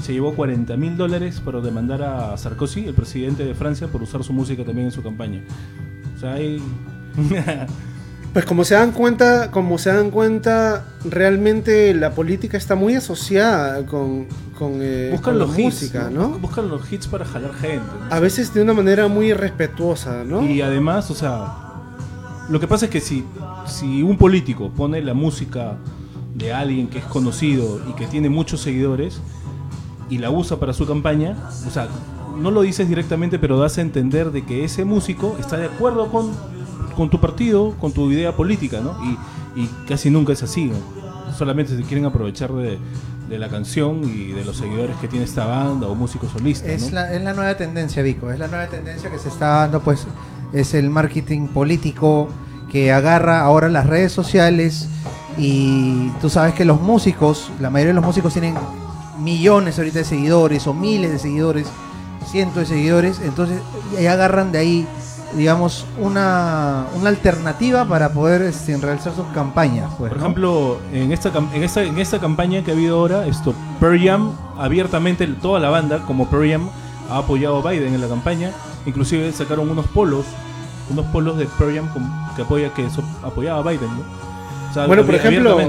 se 0.00 0.12
llevó 0.12 0.34
40 0.34 0.76
mil 0.76 0.96
dólares 0.96 1.40
para 1.44 1.60
demandar 1.60 2.02
a 2.02 2.36
Sarkozy, 2.36 2.86
el 2.86 2.94
presidente 2.94 3.44
de 3.44 3.54
Francia, 3.54 3.88
por 3.88 4.02
usar 4.02 4.24
su 4.24 4.32
música 4.32 4.64
también 4.64 4.86
en 4.86 4.92
su 4.92 5.02
campaña. 5.02 5.42
O 6.16 6.20
sea, 6.20 6.34
hay... 6.34 6.60
Pues 8.32 8.46
como 8.46 8.64
se 8.64 8.74
dan 8.74 8.92
cuenta, 8.92 9.50
como 9.50 9.76
se 9.76 9.92
dan 9.92 10.10
cuenta, 10.10 10.86
realmente 11.04 11.92
la 11.92 12.12
política 12.14 12.56
está 12.56 12.74
muy 12.74 12.94
asociada 12.94 13.84
con, 13.84 14.26
con, 14.58 14.78
eh, 14.80 15.10
buscan 15.12 15.34
con 15.34 15.38
la 15.38 15.44
los 15.44 15.58
hits, 15.58 15.64
música, 15.64 16.08
¿no? 16.10 16.30
Buscan 16.38 16.68
los 16.70 16.90
hits 16.90 17.08
para 17.08 17.26
jalar 17.26 17.52
gente. 17.52 17.82
¿no? 18.00 18.14
A 18.14 18.20
veces 18.20 18.54
de 18.54 18.62
una 18.62 18.72
manera 18.72 19.06
muy 19.06 19.26
irrespetuosa, 19.26 20.24
¿no? 20.24 20.46
Y 20.46 20.62
además, 20.62 21.10
o 21.10 21.14
sea, 21.14 21.52
lo 22.48 22.58
que 22.58 22.66
pasa 22.66 22.86
es 22.86 22.90
que 22.90 23.02
si, 23.02 23.22
si 23.66 24.02
un 24.02 24.16
político 24.16 24.70
pone 24.70 25.02
la 25.02 25.12
música 25.12 25.76
de 26.34 26.54
alguien 26.54 26.88
que 26.88 27.00
es 27.00 27.04
conocido 27.04 27.82
y 27.86 27.92
que 27.92 28.06
tiene 28.06 28.30
muchos 28.30 28.62
seguidores 28.62 29.20
y 30.12 30.18
la 30.18 30.28
usa 30.28 30.58
para 30.58 30.74
su 30.74 30.86
campaña, 30.86 31.34
o 31.66 31.70
sea, 31.70 31.88
no 32.36 32.50
lo 32.50 32.60
dices 32.60 32.86
directamente, 32.86 33.38
pero 33.38 33.58
das 33.58 33.78
a 33.78 33.80
entender 33.80 34.30
de 34.30 34.44
que 34.44 34.62
ese 34.62 34.84
músico 34.84 35.38
está 35.40 35.56
de 35.56 35.64
acuerdo 35.64 36.08
con, 36.08 36.30
con 36.94 37.08
tu 37.08 37.18
partido, 37.18 37.74
con 37.80 37.92
tu 37.92 38.10
idea 38.10 38.36
política, 38.36 38.82
¿no? 38.82 38.94
Y, 39.02 39.62
y 39.62 39.70
casi 39.88 40.10
nunca 40.10 40.34
es 40.34 40.42
así, 40.42 40.66
¿no? 40.66 40.76
Solamente 41.32 41.74
se 41.74 41.82
quieren 41.84 42.04
aprovechar 42.04 42.52
de, 42.52 42.78
de 43.26 43.38
la 43.38 43.48
canción 43.48 44.04
y 44.04 44.32
de 44.32 44.44
los 44.44 44.58
seguidores 44.58 44.96
que 44.96 45.08
tiene 45.08 45.24
esta 45.24 45.46
banda 45.46 45.86
o 45.86 45.94
músicos 45.94 46.30
solistas, 46.30 46.92
la, 46.92 47.14
es 47.14 47.22
la 47.22 47.32
nueva 47.32 47.56
tendencia, 47.56 48.02
Vico. 48.02 48.30
Es 48.30 48.38
la 48.38 48.48
nueva 48.48 48.66
tendencia 48.66 49.10
que 49.10 49.18
se 49.18 49.30
está 49.30 49.46
dando, 49.46 49.80
pues, 49.80 50.06
es 50.52 50.74
el 50.74 50.90
marketing 50.90 51.48
político 51.48 52.28
que 52.70 52.92
agarra 52.92 53.40
ahora 53.40 53.70
las 53.70 53.86
redes 53.86 54.12
sociales 54.12 54.88
y 55.38 56.10
tú 56.20 56.28
sabes 56.28 56.52
que 56.52 56.66
los 56.66 56.82
músicos, 56.82 57.50
la 57.62 57.70
mayoría 57.70 57.94
de 57.94 58.00
los 58.00 58.04
músicos 58.04 58.34
tienen 58.34 58.56
millones 59.22 59.78
ahorita 59.78 60.00
de 60.00 60.04
seguidores 60.04 60.66
o 60.66 60.74
miles 60.74 61.10
de 61.12 61.18
seguidores, 61.18 61.68
cientos 62.26 62.56
de 62.56 62.66
seguidores, 62.66 63.20
entonces 63.20 63.60
y 63.98 64.06
agarran 64.06 64.52
de 64.52 64.58
ahí, 64.58 64.86
digamos, 65.36 65.86
una, 65.98 66.86
una 66.94 67.08
alternativa 67.08 67.84
para 67.84 68.12
poder 68.12 68.42
este, 68.42 68.76
realizar 68.76 69.14
sus 69.14 69.26
campañas. 69.28 69.90
Pues, 69.98 70.10
Por 70.10 70.18
¿no? 70.18 70.24
ejemplo, 70.24 70.78
en 70.92 71.12
esta, 71.12 71.32
en, 71.54 71.62
esta, 71.62 71.82
en 71.82 71.98
esta 71.98 72.18
campaña 72.18 72.62
que 72.62 72.70
ha 72.70 72.74
habido 72.74 72.98
ahora, 72.98 73.26
esto, 73.26 73.54
Pearl 73.80 74.00
Jam, 74.02 74.32
abiertamente 74.58 75.26
toda 75.26 75.60
la 75.60 75.70
banda, 75.70 76.04
como 76.06 76.28
Pearl 76.28 76.50
Jam, 76.50 76.68
ha 77.10 77.18
apoyado 77.18 77.66
a 77.66 77.70
Biden 77.70 77.94
en 77.94 78.00
la 78.00 78.08
campaña. 78.08 78.52
Inclusive 78.86 79.30
sacaron 79.32 79.70
unos 79.70 79.86
polos, 79.86 80.26
unos 80.90 81.06
polos 81.06 81.36
de 81.38 81.46
Pearl 81.46 81.74
Jam 81.76 81.88
que, 82.34 82.42
apoya, 82.42 82.72
que 82.74 82.86
apoyaba 83.22 83.60
a 83.60 83.70
Biden, 83.70 83.88
¿no? 83.88 84.31
O 84.72 84.74
sea, 84.74 84.86
Bueno, 84.86 85.04
por 85.04 85.14
ejemplo. 85.14 85.60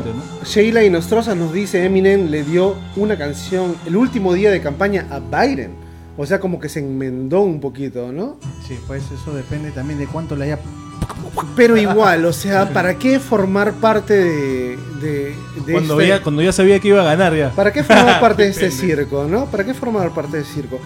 Sheila 0.46 0.82
Inostroza 0.84 1.36
nos 1.36 1.52
dice 1.52 1.84
Eminem 1.86 2.30
le 2.30 2.44
dio 2.44 2.76
una 2.96 3.18
canción 3.18 3.76
el 3.86 3.98
último 3.98 4.34
día 4.34 4.50
de 4.50 4.62
campaña 4.62 5.08
a 5.12 5.20
Biden. 5.20 5.76
O 6.16 6.26
sea, 6.26 6.40
como 6.40 6.58
que 6.60 6.70
se 6.70 6.80
enmendó 6.80 7.42
un 7.42 7.60
poquito, 7.60 8.12
¿no? 8.14 8.38
Sí, 8.68 8.80
pues 8.88 9.04
eso 9.12 9.34
depende 9.36 9.72
también 9.72 10.00
de 10.00 10.08
cuánto 10.08 10.36
le 10.38 10.46
haya 10.46 10.60
Pero 11.56 11.76
igual, 11.76 12.24
o 12.26 12.32
sea, 12.34 12.70
¿para 12.74 12.98
qué 12.98 13.20
formar 13.20 13.74
parte 13.74 14.14
de, 14.14 14.78
de, 15.02 15.36
de 15.66 15.74
Cuando, 15.74 16.00
este- 16.00 16.08
ya, 16.08 16.22
cuando 16.24 16.42
ya 16.42 16.52
sabía 16.54 16.80
que 16.80 16.88
iba 16.88 17.02
a 17.02 17.04
ganar 17.04 17.36
ya. 17.36 17.50
¿Para 17.52 17.74
qué 17.74 17.84
formar 17.84 18.20
parte 18.22 18.44
de 18.44 18.50
este 18.52 18.72
circo, 18.72 19.26
no? 19.30 19.46
¿Para 19.48 19.66
qué 19.66 19.74
formar 19.74 20.12
parte 20.14 20.38
del 20.38 20.46
circo? 20.46 20.80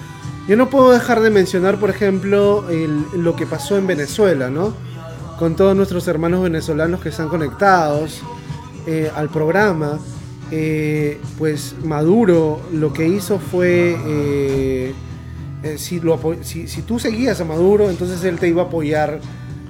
Yo 0.48 0.56
no 0.56 0.70
puedo 0.70 0.92
dejar 0.92 1.20
de 1.20 1.30
mencionar, 1.30 1.76
por 1.78 1.90
ejemplo, 1.92 2.68
el- 2.70 3.04
lo 3.22 3.36
que 3.36 3.46
pasó 3.46 3.78
en 3.78 3.86
Venezuela, 3.86 4.50
¿no? 4.50 4.74
Con 5.38 5.56
todos 5.56 5.76
nuestros 5.76 6.08
hermanos 6.08 6.42
venezolanos 6.44 7.00
que 7.02 7.10
están 7.10 7.30
conectados 7.30 8.22
eh, 8.88 9.12
al 9.16 9.30
programa. 9.30 10.00
Eh, 10.50 11.20
pues 11.38 11.76
Maduro 11.84 12.62
lo 12.72 12.94
que 12.94 13.06
hizo 13.08 13.38
fue, 13.38 13.98
eh, 14.08 14.94
si, 15.78 16.00
lo 16.00 16.18
apo- 16.18 16.38
si, 16.42 16.68
si 16.70 16.82
tú 16.84 16.98
seguías 17.00 17.42
a 17.42 17.46
Maduro, 17.46 17.90
entonces 17.90 18.24
él 18.24 18.40
te 18.40 18.48
iba 18.48 18.62
a 18.64 18.66
apoyar, 18.66 19.20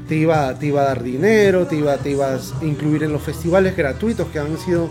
te 0.08 0.16
iba, 0.16 0.54
te 0.58 0.68
iba 0.68 0.82
a 0.82 0.86
dar 0.86 1.02
dinero, 1.04 1.66
te 1.66 1.78
iba, 1.78 1.98
te 1.98 2.12
ibas 2.12 2.54
a 2.62 2.64
incluir 2.66 3.04
en 3.04 3.12
los 3.12 3.24
festivales 3.24 3.76
gratuitos 3.76 4.28
que 4.28 4.38
han 4.40 4.56
sido 4.60 4.88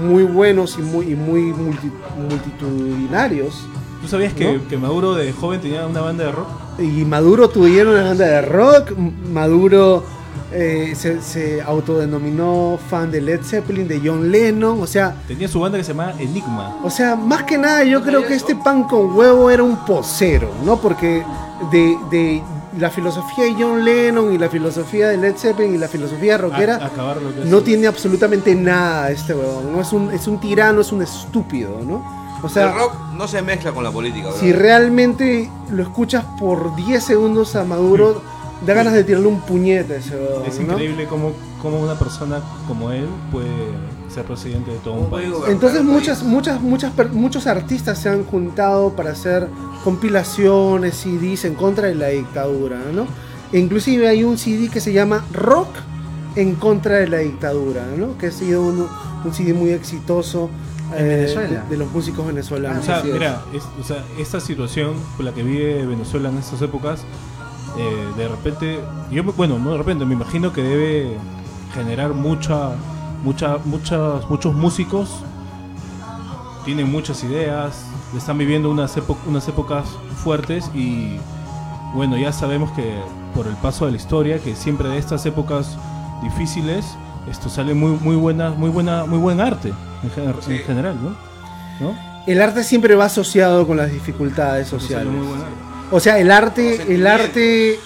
muy 0.00 0.22
buenos 0.24 0.76
y 0.78 0.82
muy, 0.82 1.12
y 1.12 1.14
muy 1.14 1.42
multi- 1.52 1.92
multitudinarios. 2.16 3.62
¿Tú 4.00 4.08
sabías 4.08 4.32
que, 4.32 4.58
que 4.68 4.76
Maduro 4.78 5.14
de 5.14 5.32
joven 5.32 5.60
tenía 5.60 5.86
una 5.86 6.00
banda 6.00 6.24
de 6.24 6.32
rock? 6.32 6.48
Y 6.78 7.04
Maduro 7.04 7.48
tuvieron 7.48 7.94
una 7.94 8.04
banda 8.04 8.24
de 8.26 8.42
rock. 8.42 8.92
Maduro 9.32 10.04
eh, 10.52 10.94
se, 10.96 11.20
se 11.22 11.62
autodenominó 11.62 12.78
fan 12.90 13.10
de 13.10 13.20
Led 13.20 13.40
Zeppelin, 13.42 13.88
de 13.88 14.00
John 14.04 14.30
Lennon. 14.30 14.80
O 14.82 14.86
sea, 14.86 15.14
Tenía 15.26 15.48
su 15.48 15.60
banda 15.60 15.78
que 15.78 15.84
se 15.84 15.92
llamaba 15.92 16.14
Enigma. 16.20 16.76
o 16.82 16.90
sea, 16.90 17.16
más 17.16 17.44
que 17.44 17.58
nada 17.58 17.84
yo 17.84 18.02
creo 18.02 18.26
que 18.26 18.34
este 18.34 18.54
pan 18.56 18.84
con 18.84 19.16
huevo 19.16 19.50
era 19.50 19.62
un 19.62 19.76
posero, 19.84 20.50
¿no? 20.64 20.76
Porque 20.76 21.24
de, 21.72 21.96
de 22.10 22.42
la 22.78 22.90
filosofía 22.90 23.44
de 23.44 23.54
John 23.58 23.84
Lennon 23.84 24.32
y 24.34 24.38
la 24.38 24.48
filosofía 24.50 25.08
de 25.08 25.16
Led 25.16 25.34
Zeppelin 25.36 25.74
y 25.74 25.78
la 25.78 25.88
filosofía 25.88 26.36
rockera 26.36 26.76
A- 26.76 26.90
no 27.46 27.62
tiene 27.62 27.86
absolutamente 27.86 28.54
nada 28.54 29.10
este 29.10 29.32
huevón. 29.34 29.72
No 29.72 29.80
es 29.80 29.92
un, 29.92 30.10
es 30.10 30.26
un 30.28 30.38
tirano, 30.38 30.82
es 30.82 30.92
un 30.92 31.00
estúpido, 31.02 31.80
¿no? 31.86 32.25
O 32.42 32.48
sea, 32.48 32.68
el 32.68 32.74
rock 32.74 32.92
no 33.16 33.26
se 33.26 33.42
mezcla 33.42 33.72
con 33.72 33.82
la 33.84 33.90
política. 33.90 34.30
si 34.32 34.46
brother. 34.48 34.58
realmente 34.58 35.50
lo 35.70 35.82
escuchas 35.82 36.24
por 36.38 36.76
10 36.76 37.02
segundos 37.02 37.56
a 37.56 37.64
Maduro, 37.64 38.22
da 38.64 38.74
ganas 38.74 38.92
de 38.92 39.04
tirarle 39.04 39.28
un 39.28 39.40
puñete 39.40 39.94
a 39.94 39.96
ese 39.96 40.14
Es 40.46 40.60
¿no? 40.60 40.72
increíble 40.72 41.06
cómo, 41.06 41.32
cómo 41.60 41.80
una 41.80 41.98
persona 41.98 42.40
como 42.66 42.90
él 42.90 43.06
puede 43.30 43.48
ser 44.08 44.24
presidente 44.24 44.70
de 44.70 44.78
todo 44.78 44.94
un 44.94 44.98
¿Cómo 45.00 45.10
puede 45.10 45.30
país. 45.30 45.44
Entonces 45.48 45.82
muchas, 45.82 46.22
muchas, 46.22 46.60
muchas, 46.60 46.92
muchos 47.12 47.46
artistas 47.46 47.98
se 47.98 48.08
han 48.08 48.24
juntado 48.24 48.90
para 48.94 49.10
hacer 49.10 49.48
compilaciones, 49.84 50.94
CDs 50.96 51.44
en 51.44 51.54
contra 51.54 51.88
de 51.88 51.94
la 51.94 52.08
dictadura, 52.08 52.78
¿no? 52.92 53.06
E 53.52 53.58
inclusive 53.58 54.08
hay 54.08 54.24
un 54.24 54.38
CD 54.38 54.68
que 54.68 54.80
se 54.80 54.92
llama 54.92 55.24
Rock 55.32 55.68
en 56.34 56.54
contra 56.56 56.96
de 56.96 57.08
la 57.08 57.18
dictadura, 57.18 57.84
¿no? 57.96 58.18
Que 58.18 58.28
ha 58.28 58.32
sido 58.32 58.62
un, 58.62 58.86
un 59.24 59.34
CD 59.34 59.54
muy 59.54 59.70
exitoso 59.70 60.50
En 60.92 61.04
eh, 61.04 61.08
Venezuela. 61.16 61.60
de, 61.62 61.68
de 61.70 61.76
los 61.76 61.90
músicos 61.92 62.26
venezolanos. 62.26 62.78
O 62.82 62.82
sea, 62.86 63.02
mira, 63.02 63.42
es- 63.52 63.66
o 63.80 63.84
sea, 63.84 64.04
esta 64.18 64.40
situación 64.40 64.94
por 65.16 65.24
la 65.24 65.32
que 65.32 65.42
vive 65.42 65.84
Venezuela 65.86 66.28
en 66.28 66.38
estas 66.38 66.62
épocas, 66.62 67.00
eh, 67.78 68.06
de 68.16 68.28
repente, 68.28 68.80
yo 69.10 69.24
me- 69.24 69.32
bueno, 69.32 69.58
no 69.58 69.72
de 69.72 69.78
repente, 69.78 70.04
me 70.04 70.14
imagino 70.14 70.52
que 70.52 70.62
debe 70.62 71.16
generar 71.74 72.14
mucha, 72.14 72.70
mucha, 73.24 73.58
muchas, 73.64 74.28
muchos 74.30 74.54
músicos, 74.54 75.10
tienen 76.64 76.90
muchas 76.90 77.22
ideas, 77.24 77.84
están 78.16 78.38
viviendo 78.38 78.70
unas, 78.70 78.96
epo- 78.96 79.16
unas 79.26 79.46
épocas 79.48 79.86
fuertes 80.22 80.70
y 80.74 81.16
bueno, 81.94 82.16
ya 82.16 82.32
sabemos 82.32 82.70
que 82.72 82.94
por 83.34 83.46
el 83.46 83.54
paso 83.56 83.84
de 83.86 83.92
la 83.92 83.96
historia, 83.96 84.38
que 84.40 84.56
siempre 84.56 84.88
de 84.88 84.98
estas 84.98 85.24
épocas 85.26 85.76
difíciles, 86.22 86.84
esto 87.30 87.48
sale 87.48 87.74
muy, 87.74 87.92
muy 87.92 88.16
buena, 88.16 88.50
muy 88.50 88.70
buena, 88.70 89.04
muy 89.04 89.18
buen 89.18 89.40
arte 89.40 89.72
en, 90.02 90.10
gen- 90.10 90.34
en 90.56 90.58
general, 90.64 90.96
¿no? 91.02 91.16
¿No? 91.80 91.98
El 92.26 92.40
arte 92.42 92.64
siempre 92.64 92.94
va 92.94 93.04
asociado 93.06 93.66
con 93.66 93.76
las 93.76 93.92
dificultades 93.92 94.66
sociales. 94.68 95.06
muy 95.12 95.26
buen 95.26 95.40
arte. 95.40 95.54
O 95.92 96.00
sea, 96.00 96.18
el 96.18 96.30
arte, 96.30 96.92
el 96.94 97.06
arte 97.06 97.78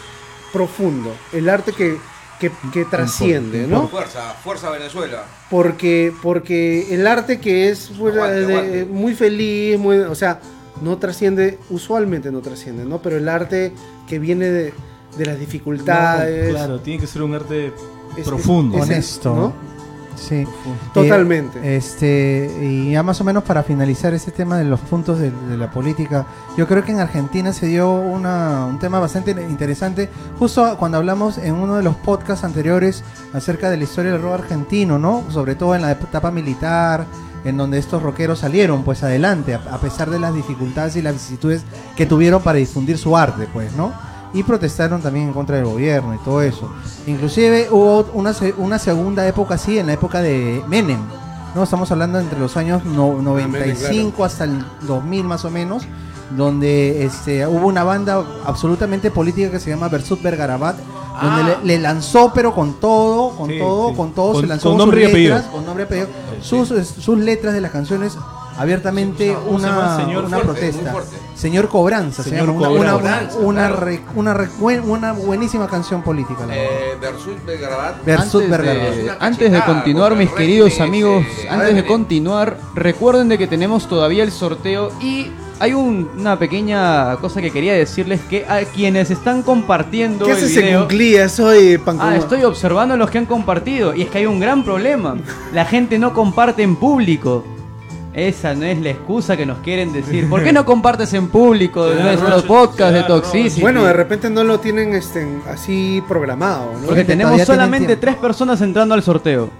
profundo, 0.52 1.12
el 1.32 1.48
arte 1.48 1.72
que, 1.72 1.98
que, 2.38 2.50
que 2.72 2.84
trasciende, 2.86 3.66
¿no? 3.66 3.88
Fuerza, 3.88 4.34
fuerza 4.42 4.70
Venezuela. 4.70 5.24
Porque, 5.50 6.12
porque 6.22 6.94
el 6.94 7.06
arte 7.06 7.38
que 7.40 7.68
es 7.68 7.92
pues, 7.98 8.14
Aguante, 8.14 8.36
de- 8.46 8.54
aguante. 8.54 8.84
muy 8.86 9.14
feliz, 9.14 9.78
muy, 9.78 9.98
o 9.98 10.14
sea, 10.14 10.40
no 10.80 10.96
trasciende, 10.96 11.58
usualmente 11.68 12.30
no 12.32 12.40
trasciende, 12.40 12.84
¿no? 12.86 13.02
Pero 13.02 13.18
el 13.18 13.28
arte 13.28 13.72
que 14.08 14.18
viene 14.18 14.46
de, 14.46 14.72
de 15.18 15.26
las 15.26 15.38
dificultades. 15.38 16.48
No, 16.48 16.54
claro, 16.54 16.80
tiene 16.80 17.00
que 17.00 17.06
ser 17.06 17.20
un 17.22 17.34
arte 17.34 17.72
es- 18.20 18.28
profundo. 18.28 18.76
es- 18.78 18.84
es- 18.84 18.88
Honesto. 18.90 19.34
¿no? 19.34 19.70
Sí. 20.16 20.44
Totalmente. 20.92 21.58
Eh, 21.60 21.76
este, 21.76 22.58
y 22.62 22.90
ya 22.92 23.02
más 23.02 23.18
o 23.22 23.24
menos 23.24 23.42
para 23.42 23.62
finalizar 23.62 24.12
este 24.12 24.30
tema 24.32 24.58
de 24.58 24.64
los 24.64 24.78
puntos 24.80 25.18
de, 25.18 25.30
de 25.30 25.56
la 25.56 25.70
política, 25.70 26.26
yo 26.58 26.66
creo 26.68 26.84
que 26.84 26.92
en 26.92 27.00
Argentina 27.00 27.52
se 27.54 27.66
dio 27.66 27.90
una, 27.92 28.66
un 28.66 28.78
tema 28.78 28.98
bastante 29.00 29.30
interesante, 29.30 30.10
justo 30.38 30.76
cuando 30.78 30.98
hablamos 30.98 31.38
en 31.38 31.54
uno 31.54 31.76
de 31.76 31.82
los 31.82 31.96
podcasts 31.96 32.44
anteriores 32.44 33.02
acerca 33.32 33.70
de 33.70 33.78
la 33.78 33.84
historia 33.84 34.12
del 34.12 34.20
rock 34.20 34.34
argentino, 34.40 34.98
¿no? 34.98 35.24
Sobre 35.30 35.54
todo 35.54 35.74
en 35.74 35.82
la 35.82 35.92
etapa 35.92 36.30
militar, 36.30 37.06
en 37.44 37.56
donde 37.56 37.78
estos 37.78 38.02
rockeros 38.02 38.40
salieron 38.40 38.82
pues 38.82 39.02
adelante, 39.02 39.54
a, 39.54 39.62
a 39.72 39.78
pesar 39.78 40.10
de 40.10 40.18
las 40.18 40.34
dificultades 40.34 40.96
y 40.96 41.02
las 41.02 41.14
vicisitudes 41.14 41.62
que 41.96 42.04
tuvieron 42.04 42.42
para 42.42 42.58
difundir 42.58 42.98
su 42.98 43.16
arte, 43.16 43.48
pues, 43.54 43.72
¿no? 43.74 43.92
Y 44.32 44.42
protestaron 44.42 45.02
también 45.02 45.28
en 45.28 45.32
contra 45.32 45.56
del 45.56 45.64
gobierno 45.64 46.14
y 46.14 46.18
todo 46.18 46.42
eso. 46.42 46.70
Inclusive 47.06 47.68
hubo 47.70 48.06
una, 48.14 48.34
una 48.58 48.78
segunda 48.78 49.26
época 49.26 49.54
así, 49.54 49.78
en 49.78 49.86
la 49.88 49.92
época 49.94 50.20
de 50.22 50.62
Menem. 50.68 51.00
No, 51.54 51.64
estamos 51.64 51.90
hablando 51.90 52.20
entre 52.20 52.38
los 52.38 52.56
años 52.56 52.84
no- 52.84 53.20
95 53.20 54.24
hasta 54.24 54.44
el 54.44 54.64
2000 54.82 55.24
más 55.24 55.44
o 55.44 55.50
menos, 55.50 55.82
donde 56.36 57.04
este, 57.04 57.44
hubo 57.46 57.66
una 57.66 57.82
banda 57.82 58.24
absolutamente 58.46 59.10
política 59.10 59.50
que 59.50 59.58
se 59.58 59.70
llama 59.70 59.88
Versut 59.88 60.22
Vergarabat, 60.22 60.76
donde 61.20 61.42
le, 61.42 61.56
le 61.64 61.78
lanzó 61.80 62.32
pero 62.32 62.54
con 62.54 62.74
todo, 62.74 63.30
con 63.36 63.50
Sí, 63.50 63.58
todo, 63.58 63.90
sí. 63.90 63.96
con 63.96 64.12
todo, 64.12 64.32
Con- 64.34 64.42
se 64.42 64.46
lanzó 64.46 64.68
con 64.68 64.72
sus 64.74 64.78
nombre 64.78 65.02
y 65.02 65.04
apellido. 65.06 65.34
letras, 65.34 65.52
con 65.52 65.66
nombre 65.66 65.82
y 65.84 65.86
apellido, 65.86 66.08
sus, 66.40 66.68
sus 66.68 67.18
letras 67.18 67.52
de 67.52 67.60
las 67.60 67.72
canciones 67.72 68.16
abiertamente 68.60 69.34
una, 69.48 69.96
Señor 69.96 70.24
una 70.24 70.38
fuerte, 70.38 70.70
protesta. 70.70 70.94
Señor 71.34 71.68
Cobranza, 71.68 72.22
se 72.22 72.30
Señor 72.30 72.48
llama, 72.48 72.58
una, 72.68 72.68
una, 72.80 72.92
Cobranza. 72.92 73.38
una, 73.38 73.46
una, 73.46 73.60
claro. 73.68 73.76
re- 73.84 74.00
una 74.14 74.34
re- 74.34 74.48
buen- 74.58 74.88
una 74.88 75.12
buenísima 75.12 75.66
canción 75.66 76.02
política. 76.02 76.40
Eh, 76.50 76.96
Versus 77.00 77.34
Belgrabat. 77.46 78.04
Versut 78.04 78.42
Antes 78.52 79.10
antes 79.20 79.52
de 79.52 79.60
continuar, 79.64 80.14
mis 80.16 80.30
queridos 80.30 80.78
amigos, 80.80 81.24
antes 81.48 81.74
de 81.74 81.86
continuar, 81.86 82.58
recuerden 82.74 83.28
de 83.28 83.38
que 83.38 83.46
tenemos 83.46 83.88
todavía 83.88 84.22
el 84.22 84.32
sorteo 84.32 84.90
y 85.00 85.30
hay 85.58 85.72
un- 85.74 86.10
una 86.18 86.38
pequeña 86.38 87.16
cosa 87.16 87.40
que 87.40 87.50
quería 87.50 87.72
decirles 87.74 88.20
que 88.28 88.44
a 88.46 88.60
quienes 88.64 89.10
están 89.10 89.42
compartiendo 89.42 90.24
¿Qué 90.26 90.32
haces 90.32 90.54
en? 90.56 91.28
Soy 91.28 91.78
Pancoma. 91.78 92.12
Ah, 92.12 92.16
estoy 92.16 92.44
observando 92.44 92.96
los 92.98 93.10
que 93.10 93.18
han 93.18 93.26
compartido 93.26 93.94
y 93.94 94.02
es 94.02 94.08
que 94.10 94.18
hay 94.18 94.26
un 94.26 94.40
gran 94.40 94.62
problema. 94.64 95.16
La 95.54 95.64
gente 95.64 95.98
no 95.98 96.12
comparte 96.12 96.62
en 96.62 96.76
público. 96.76 97.44
Esa 98.12 98.54
no 98.54 98.64
es 98.64 98.80
la 98.80 98.90
excusa 98.90 99.36
que 99.36 99.46
nos 99.46 99.58
quieren 99.58 99.92
decir. 99.92 100.26
¿Por 100.30 100.42
qué 100.42 100.52
no 100.52 100.64
compartes 100.64 101.12
en 101.14 101.28
público 101.28 101.86
roche, 101.88 102.46
podcasts 102.46 102.92
te 102.92 102.98
de 102.98 103.02
Toxicity? 103.04 103.60
Bueno, 103.60 103.84
de 103.84 103.92
repente 103.92 104.28
no 104.30 104.42
lo 104.42 104.58
tienen 104.58 104.94
este, 104.94 105.26
así 105.48 106.02
programado, 106.08 106.72
¿no? 106.80 106.86
Porque 106.88 107.04
tenemos 107.04 107.32
tienen 107.32 107.46
solamente 107.46 107.96
tres 107.96 108.16
personas 108.16 108.60
entrando 108.62 108.94
al 108.94 109.02
sorteo. 109.02 109.50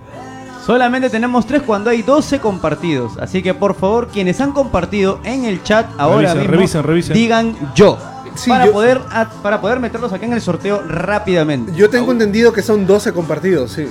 Solamente 0.67 1.09
tenemos 1.11 1.47
tres 1.47 1.63
cuando 1.63 1.91
hay 1.91 2.03
12 2.03 2.39
compartidos. 2.41 3.17
Así 3.19 3.43
que 3.43 3.55
por 3.55 3.75
favor, 3.75 4.09
quienes 4.09 4.41
han 4.41 4.53
compartido 4.53 5.21
en 5.25 5.45
el 5.45 5.63
chat 5.63 5.87
ahora 5.99 6.35
Revisen, 6.35 6.39
mismo, 6.41 6.53
revisen, 6.57 6.83
revisen. 6.83 7.15
digan 7.15 7.57
yo. 7.75 7.99
Sí, 8.35 8.51
para, 8.51 8.67
yo- 8.67 8.73
Poder, 8.73 9.01
a- 9.11 9.29
para 9.43 9.61
poder 9.61 9.81
meterlos 9.81 10.13
acá 10.13 10.27
en 10.27 10.33
el 10.33 10.41
sorteo 10.41 10.83
rápidamente. 10.87 11.73
Yo 11.75 11.89
tengo 11.91 12.13
entendido 12.13 12.53
que 12.53 12.63
son 12.63 12.87
12 12.87 13.13
compartidos, 13.13 13.73
sí. 13.73 13.87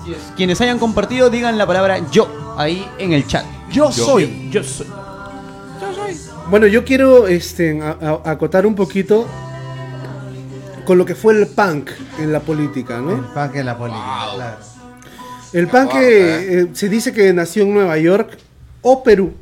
Así 0.00 0.12
es. 0.12 0.18
Quienes 0.36 0.60
hayan 0.60 0.78
compartido, 0.78 1.30
digan 1.30 1.56
la 1.58 1.66
palabra 1.66 1.98
yo 2.10 2.28
ahí 2.56 2.84
en 2.98 3.12
el 3.12 3.26
chat. 3.26 3.44
Yo 3.74 3.92
soy. 3.92 4.48
Yo 4.50 4.62
soy. 4.62 4.86
Bueno, 6.50 6.66
yo 6.66 6.84
quiero 6.84 7.26
este, 7.26 7.80
a- 7.82 7.96
a- 8.24 8.30
acotar 8.30 8.66
un 8.66 8.74
poquito 8.74 9.26
con 10.84 10.98
lo 10.98 11.04
que 11.04 11.14
fue 11.14 11.32
el 11.34 11.46
punk 11.46 11.90
en 12.18 12.32
la 12.32 12.40
política, 12.40 12.98
El 12.98 13.06
¿no? 13.06 13.34
punk 13.34 13.54
en 13.56 13.66
la 13.66 13.76
política, 13.78 14.26
claro. 14.34 14.56
El 15.52 15.68
punk 15.68 15.92
que 15.92 16.60
eh, 16.62 16.68
se 16.74 16.88
dice 16.88 17.12
que 17.12 17.32
nació 17.32 17.62
en 17.62 17.72
Nueva 17.74 17.96
York 17.96 18.36
o 18.82 19.02
Perú, 19.02 19.32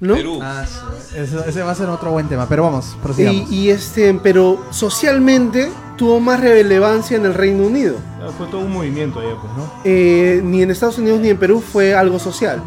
¿no? 0.00 0.14
Perú. 0.14 0.38
Ah, 0.42 0.64
sí. 0.66 1.16
Ese 1.18 1.62
va 1.62 1.72
a 1.72 1.74
ser 1.74 1.88
otro 1.88 2.12
buen 2.12 2.28
tema, 2.28 2.48
pero 2.48 2.62
vamos, 2.62 2.96
prosigamos. 3.02 3.50
Y, 3.50 3.66
y, 3.66 3.70
este, 3.70 4.14
pero 4.22 4.64
socialmente 4.70 5.70
tuvo 5.98 6.20
más 6.20 6.40
relevancia 6.40 7.16
en 7.18 7.26
el 7.26 7.34
Reino 7.34 7.66
Unido. 7.66 7.96
Ah, 8.22 8.30
Fue 8.38 8.46
todo 8.46 8.60
un 8.60 8.72
movimiento 8.72 9.20
allá, 9.20 9.34
pues, 9.40 9.52
¿no? 9.56 9.70
Eh, 9.84 10.40
ni 10.42 10.62
en 10.62 10.70
Estados 10.70 10.96
Unidos 10.98 11.20
ni 11.20 11.28
en 11.28 11.36
Perú 11.36 11.60
fue 11.60 11.94
algo 11.94 12.18
social. 12.18 12.62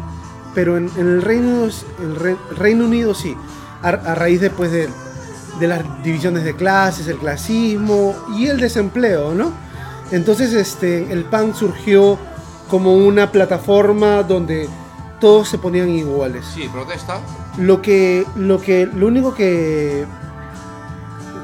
Pero 0.54 0.76
en, 0.76 0.90
en 0.96 1.08
el, 1.08 1.22
Reino, 1.22 1.64
el 1.64 2.16
Re- 2.16 2.36
Reino 2.56 2.84
Unido 2.84 3.14
sí. 3.14 3.36
A, 3.82 3.88
a 3.88 4.14
raíz 4.14 4.40
después 4.40 4.70
de, 4.72 4.88
de 5.60 5.68
las 5.68 5.82
divisiones 6.02 6.44
de 6.44 6.54
clases, 6.56 7.06
el 7.08 7.18
clasismo 7.18 8.14
y 8.36 8.46
el 8.46 8.58
desempleo, 8.58 9.34
¿no? 9.34 9.52
Entonces 10.10 10.52
este, 10.54 11.12
el 11.12 11.24
punk 11.24 11.54
surgió 11.54 12.18
como 12.70 12.94
una 12.94 13.30
plataforma 13.30 14.22
donde 14.22 14.68
todos 15.20 15.48
se 15.48 15.58
ponían 15.58 15.90
iguales. 15.90 16.46
Sí, 16.54 16.68
protesta. 16.72 17.18
Lo 17.58 17.82
que, 17.82 18.24
lo 18.36 18.60
que, 18.60 18.86
lo 18.86 19.06
único 19.06 19.34
que, 19.34 20.06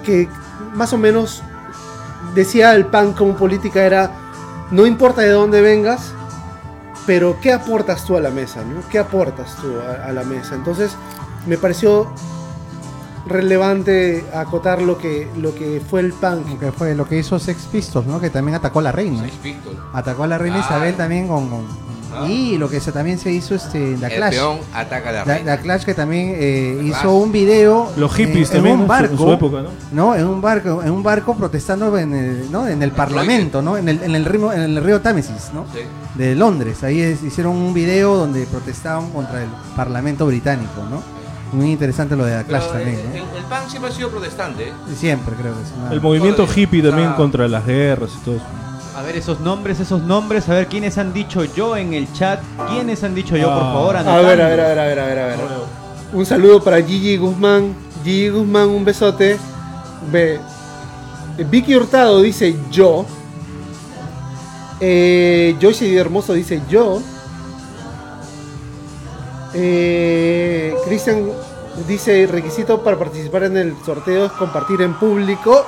que 0.04 0.28
más 0.74 0.92
o 0.92 0.98
menos 0.98 1.42
decía 2.34 2.74
el 2.74 2.86
PAN 2.86 3.12
como 3.12 3.36
política 3.36 3.84
era, 3.84 4.12
no 4.70 4.86
importa 4.86 5.20
de 5.22 5.30
dónde 5.30 5.60
vengas, 5.60 6.12
pero 7.10 7.40
¿qué 7.40 7.52
aportas 7.52 8.04
tú 8.04 8.16
a 8.16 8.20
la 8.20 8.30
mesa? 8.30 8.62
¿no? 8.62 8.88
¿Qué 8.88 8.96
aportas 8.96 9.56
tú 9.56 9.66
a, 9.80 10.06
a 10.06 10.12
la 10.12 10.22
mesa? 10.22 10.54
Entonces 10.54 10.92
me 11.44 11.58
pareció 11.58 12.06
relevante 13.26 14.24
acotar 14.32 14.80
lo 14.80 14.96
que, 14.96 15.28
lo 15.36 15.52
que 15.52 15.82
fue 15.90 16.02
el 16.02 16.12
PAN. 16.12 16.44
Lo 16.48 16.56
que 16.60 16.70
fue 16.70 16.94
lo 16.94 17.08
que 17.08 17.18
hizo 17.18 17.36
Sex 17.40 17.66
Pistols, 17.66 18.06
¿no? 18.06 18.20
Que 18.20 18.30
también 18.30 18.54
atacó 18.54 18.78
a 18.78 18.82
la 18.82 18.92
reina. 18.92 19.22
Seis 19.22 19.34
Pistols. 19.42 19.76
Atacó 19.92 20.22
a 20.22 20.28
la 20.28 20.38
reina 20.38 20.58
Ah. 20.58 20.64
Isabel 20.64 20.94
también 20.94 21.26
con, 21.26 21.48
con-. 21.50 21.89
Y 22.28 22.58
lo 22.58 22.68
que 22.68 22.80
se, 22.80 22.92
también 22.92 23.18
se 23.18 23.30
hizo 23.32 23.54
este 23.54 23.96
la 23.98 24.08
El 24.08 24.14
Clash. 24.16 24.34
peón 24.34 24.58
ataca 24.74 25.08
a 25.08 25.12
la 25.12 25.18
La, 25.24 25.34
reina. 25.34 25.56
la 25.56 25.62
Clash 25.62 25.84
que 25.84 25.94
también 25.94 26.32
eh, 26.36 26.80
hizo 26.84 27.14
un 27.14 27.32
video 27.32 27.90
Los 27.96 28.12
eh, 28.12 28.14
hippies 28.26 28.48
en 28.50 28.54
también, 28.56 28.74
un 28.76 28.80
¿no? 28.82 28.86
barco, 28.88 29.12
En 29.12 29.18
su 29.18 29.32
época, 29.32 29.62
¿no? 29.62 29.68
¿no? 29.92 30.14
En 30.14 30.26
un 30.26 30.40
barco, 30.40 30.82
en 30.82 30.90
un 30.90 31.02
barco 31.02 31.34
protestando 31.36 31.96
en 31.98 32.14
el, 32.14 32.50
¿no? 32.52 32.66
en 32.68 32.82
el 32.82 32.92
Parlamento, 32.92 33.62
¿no? 33.62 33.76
En 33.76 33.88
el, 33.88 34.02
en 34.02 34.14
el 34.14 34.24
río, 34.24 34.52
en 34.52 34.60
el 34.60 34.82
río 34.82 35.00
Támesis, 35.00 35.50
¿no? 35.54 35.64
Sí. 35.72 35.80
De 36.14 36.34
Londres. 36.34 36.82
Ahí 36.84 37.00
es- 37.00 37.22
hicieron 37.22 37.54
un 37.56 37.72
video 37.72 38.16
donde 38.16 38.44
protestaban 38.46 39.10
contra 39.10 39.42
el 39.42 39.48
Parlamento 39.76 40.26
británico, 40.26 40.82
¿no? 40.90 41.02
Muy 41.52 41.72
interesante 41.72 42.14
lo 42.14 42.24
de 42.24 42.36
la 42.36 42.44
Clash 42.44 42.62
Pero, 42.70 42.72
también, 42.74 42.96
eh, 43.00 43.04
¿no? 43.08 43.14
el, 43.32 43.38
el 43.42 43.44
PAN 43.48 43.68
siempre 43.68 43.90
ha 43.90 43.94
sido 43.94 44.08
protestante. 44.10 44.72
Siempre 44.96 45.34
creo 45.34 45.52
que 45.52 45.64
sí. 45.64 45.72
El 45.90 46.00
movimiento 46.00 46.46
hippie 46.54 46.80
también 46.82 47.08
Ah. 47.08 47.16
contra 47.16 47.48
las 47.48 47.66
guerras 47.66 48.10
y 48.20 48.24
todo 48.24 48.36
eso. 48.36 48.44
A 48.96 49.02
ver 49.02 49.16
esos 49.16 49.40
nombres, 49.40 49.80
esos 49.80 50.02
nombres, 50.02 50.48
a 50.48 50.54
ver 50.54 50.66
quiénes 50.66 50.98
han 50.98 51.12
dicho 51.12 51.44
yo 51.44 51.76
en 51.76 51.94
el 51.94 52.12
chat, 52.12 52.40
quiénes 52.68 53.02
han 53.04 53.14
dicho 53.14 53.36
yo, 53.36 53.46
por 53.48 53.62
Ah. 53.62 53.72
favor, 53.72 53.96
A 53.96 54.00
anotando. 54.00 54.28
ver, 54.28 54.42
a 54.42 54.48
ver, 54.48 54.60
a 54.60 54.66
ver, 54.66 54.78
a 54.78 54.84
ver, 54.84 54.98
a 54.98 55.04
ver, 55.06 55.18
a 55.18 55.26
ver. 55.26 55.38
Un 56.12 56.26
saludo 56.26 56.62
para 56.62 56.82
Gigi 56.82 57.16
Guzmán. 57.16 57.74
Gigi 58.04 58.28
Guzmán, 58.30 58.68
un 58.68 58.84
besote. 58.84 59.38
Ve. 60.10 60.40
Vicky 61.50 61.76
Hurtado 61.76 62.20
dice 62.20 62.56
yo. 62.70 63.06
Eh, 64.80 65.56
Joyce 65.60 65.84
Di 65.84 65.96
Hermoso 65.96 66.32
dice 66.32 66.60
yo. 66.68 67.00
Eh, 69.54 70.74
Cristian 70.86 71.30
dice 71.86 72.26
requisito 72.30 72.82
para 72.82 72.98
participar 72.98 73.44
en 73.44 73.56
el 73.56 73.74
sorteo 73.84 74.26
es 74.26 74.32
compartir 74.32 74.80
en 74.82 74.94
público. 74.94 75.64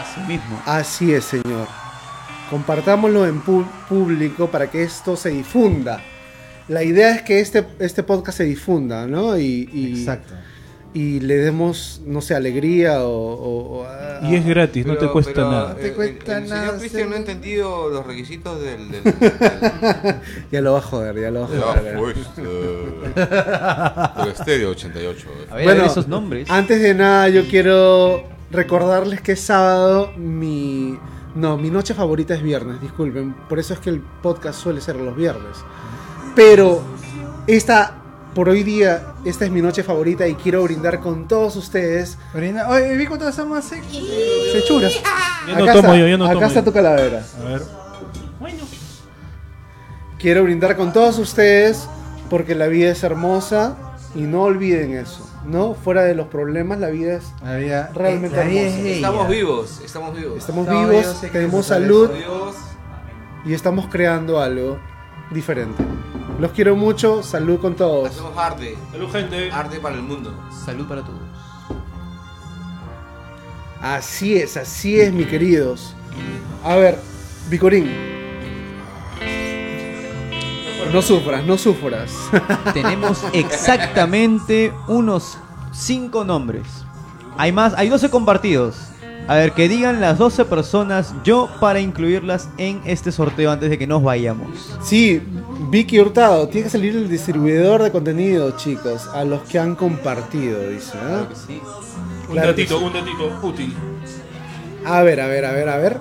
Así 0.00 0.20
mismo. 0.28 0.60
Así 0.66 1.12
es, 1.14 1.24
señor. 1.24 1.66
Compartámoslo 2.50 3.26
en 3.26 3.42
pu- 3.42 3.66
público 3.88 4.48
para 4.50 4.70
que 4.70 4.82
esto 4.82 5.16
se 5.16 5.30
difunda. 5.30 6.00
La 6.68 6.82
idea 6.84 7.14
es 7.14 7.22
que 7.22 7.40
este, 7.40 7.64
este 7.78 8.02
podcast 8.02 8.38
se 8.38 8.44
difunda, 8.44 9.06
¿no? 9.06 9.38
Y, 9.38 9.68
y- 9.72 9.98
Exacto. 10.00 10.34
y 10.94 11.20
le 11.20 11.36
demos, 11.36 12.00
no 12.04 12.20
sé, 12.20 12.34
alegría 12.34 13.04
o... 13.04 13.08
o- 13.12 13.78
o 13.80 13.84
a- 13.86 14.20
Y 14.28 14.34
es 14.36 14.44
gratis, 14.44 14.84
no 14.84 14.94
te 14.94 15.00
Pero- 15.00 15.12
cuesta 15.12 15.32
pero, 15.34 15.50
nada. 15.50 15.70
eh, 15.70 15.74
No 15.76 15.80
te 15.80 15.92
cuesta 15.94 16.36
el, 16.38 16.42
el 16.44 16.50
nada, 16.50 16.62
señor 16.66 16.78
Cristian 16.80 17.08
no 17.10 17.14
ha 17.14 17.18
entendido 17.18 17.88
los 17.88 18.06
requisitos 18.06 18.60
del. 18.60 18.90
del- 18.90 19.02
del- 19.04 19.14
Ya 20.52 20.60
lo 20.60 20.72
va 20.74 20.78
a 20.78 20.82
joder, 20.82 21.20
ya 21.20 21.30
lo 21.30 21.40
va 21.42 21.46
a 21.46 21.50
Ya, 21.50 21.60
joder. 21.60 21.96
pues, 21.98 22.16
eh, 22.38 23.12
del 24.18 24.28
Estéreo 24.32 24.70
88. 24.70 25.26
eh. 25.28 25.46
A 25.50 25.54
ver, 25.54 25.64
Bueno, 25.64 25.80
a 25.80 25.82
ver 25.84 25.90
esos 25.92 26.08
nombres. 26.08 26.50
Antes 26.50 26.80
de 26.82 26.94
nada, 26.94 27.28
yo 27.28 27.46
quiero 27.48 28.24
recordarles 28.50 29.20
que 29.20 29.32
es 29.32 29.40
sábado 29.40 30.12
mi... 30.16 30.98
No, 31.34 31.56
mi 31.56 31.70
noche 31.70 31.94
favorita 31.94 32.34
es 32.34 32.42
viernes, 32.42 32.80
disculpen. 32.80 33.34
Por 33.48 33.58
eso 33.58 33.74
es 33.74 33.80
que 33.80 33.90
el 33.90 34.00
podcast 34.00 34.58
suele 34.60 34.80
ser 34.80 34.96
los 34.96 35.14
viernes. 35.16 35.58
Pero 36.34 36.82
esta, 37.46 37.94
por 38.34 38.48
hoy 38.48 38.62
día, 38.64 39.14
esta 39.24 39.44
es 39.44 39.50
mi 39.50 39.62
noche 39.62 39.82
favorita 39.82 40.26
y 40.26 40.34
quiero 40.34 40.62
brindar 40.64 41.00
con 41.00 41.28
todos 41.28 41.54
ustedes. 41.56 42.18
Marina, 42.34 42.68
Oye, 42.68 42.96
vi 42.96 43.06
cuánto 43.06 43.28
está 43.28 43.44
más 43.44 43.64
seco. 43.64 43.86
Sechuras. 44.52 44.92
Ya 45.46 45.56
no 45.56 45.64
Acá 45.64 45.72
tomo 45.74 45.88
está, 45.88 45.96
yo, 45.98 46.06
ya 46.08 46.16
no 46.18 46.24
acá 46.24 46.34
tomo 46.34 46.46
está 46.46 46.60
yo. 46.60 46.64
tu 46.64 46.72
calavera. 46.72 47.24
A 47.40 47.44
ver. 47.48 47.62
Quiero 50.18 50.42
brindar 50.44 50.76
con 50.76 50.92
todos 50.92 51.18
ustedes 51.18 51.88
porque 52.28 52.54
la 52.54 52.66
vida 52.66 52.90
es 52.90 53.02
hermosa 53.02 53.76
y 54.14 54.20
no 54.22 54.42
olviden 54.42 54.92
eso, 54.96 55.26
¿no? 55.44 55.74
Fuera 55.74 56.02
de 56.02 56.14
los 56.14 56.28
problemas, 56.28 56.78
la 56.78 56.88
vida 56.88 57.16
es... 57.16 57.32
Realmente 57.94 58.36
la 58.36 58.44
vida 58.44 58.60
hermoso. 58.60 58.78
es 58.78 58.84
ella. 58.84 58.94
Estamos 58.96 59.28
vivos, 59.28 59.80
estamos 59.84 60.16
vivos. 60.16 60.38
Estamos 60.38 60.68
vivos, 60.68 61.06
que 61.20 61.28
tenemos 61.28 61.66
salud 61.66 62.10
y 63.44 63.54
estamos 63.54 63.86
creando 63.88 64.40
algo 64.40 64.78
diferente. 65.30 65.82
Los 66.38 66.52
quiero 66.52 66.76
mucho, 66.76 67.22
salud 67.22 67.60
con 67.60 67.74
todos. 67.74 68.10
Hacemos 68.10 68.36
arte. 68.36 68.76
Salud, 68.92 69.10
gente. 69.12 69.50
Arte 69.50 69.78
para 69.78 69.94
el 69.94 70.02
mundo. 70.02 70.34
Salud 70.64 70.86
para 70.86 71.02
todos. 71.02 71.20
Así 73.82 74.36
es, 74.36 74.56
así 74.56 75.00
es, 75.00 75.12
mi 75.12 75.24
queridos. 75.24 75.94
A 76.64 76.76
ver, 76.76 76.98
Vicorín. 77.48 78.19
No 80.92 81.02
sufras, 81.02 81.44
no 81.46 81.56
sufras. 81.56 82.10
Tenemos 82.74 83.22
exactamente 83.32 84.72
unos 84.88 85.38
5 85.72 86.24
nombres. 86.24 86.62
Hay 87.36 87.52
más, 87.52 87.74
hay 87.76 87.88
12 87.88 88.10
compartidos. 88.10 88.76
A 89.28 89.34
ver, 89.36 89.52
que 89.52 89.68
digan 89.68 90.00
las 90.00 90.18
12 90.18 90.44
personas 90.46 91.14
yo 91.22 91.48
para 91.60 91.78
incluirlas 91.78 92.48
en 92.58 92.80
este 92.84 93.12
sorteo 93.12 93.52
antes 93.52 93.70
de 93.70 93.78
que 93.78 93.86
nos 93.86 94.02
vayamos. 94.02 94.76
Sí, 94.82 95.22
Vicky 95.68 96.00
Hurtado, 96.00 96.48
tiene 96.48 96.64
que 96.64 96.70
salir 96.70 96.96
el 96.96 97.08
distribuidor 97.08 97.82
de 97.82 97.92
contenido, 97.92 98.50
chicos, 98.56 99.06
a 99.14 99.22
los 99.24 99.42
que 99.42 99.60
han 99.60 99.76
compartido, 99.76 100.68
dice. 100.68 100.94
¿eh? 100.98 101.58
Un 102.28 102.32
Claro 102.32 102.54
que 102.56 102.62
datito, 102.62 102.78
sí. 102.78 102.84
un 102.84 102.92
datito 102.92 103.38
útil. 103.46 103.76
A 104.84 105.02
ver, 105.02 105.20
a 105.20 105.28
ver, 105.28 105.44
a 105.44 105.52
ver, 105.52 105.68
a 105.68 105.76
ver. 105.76 106.00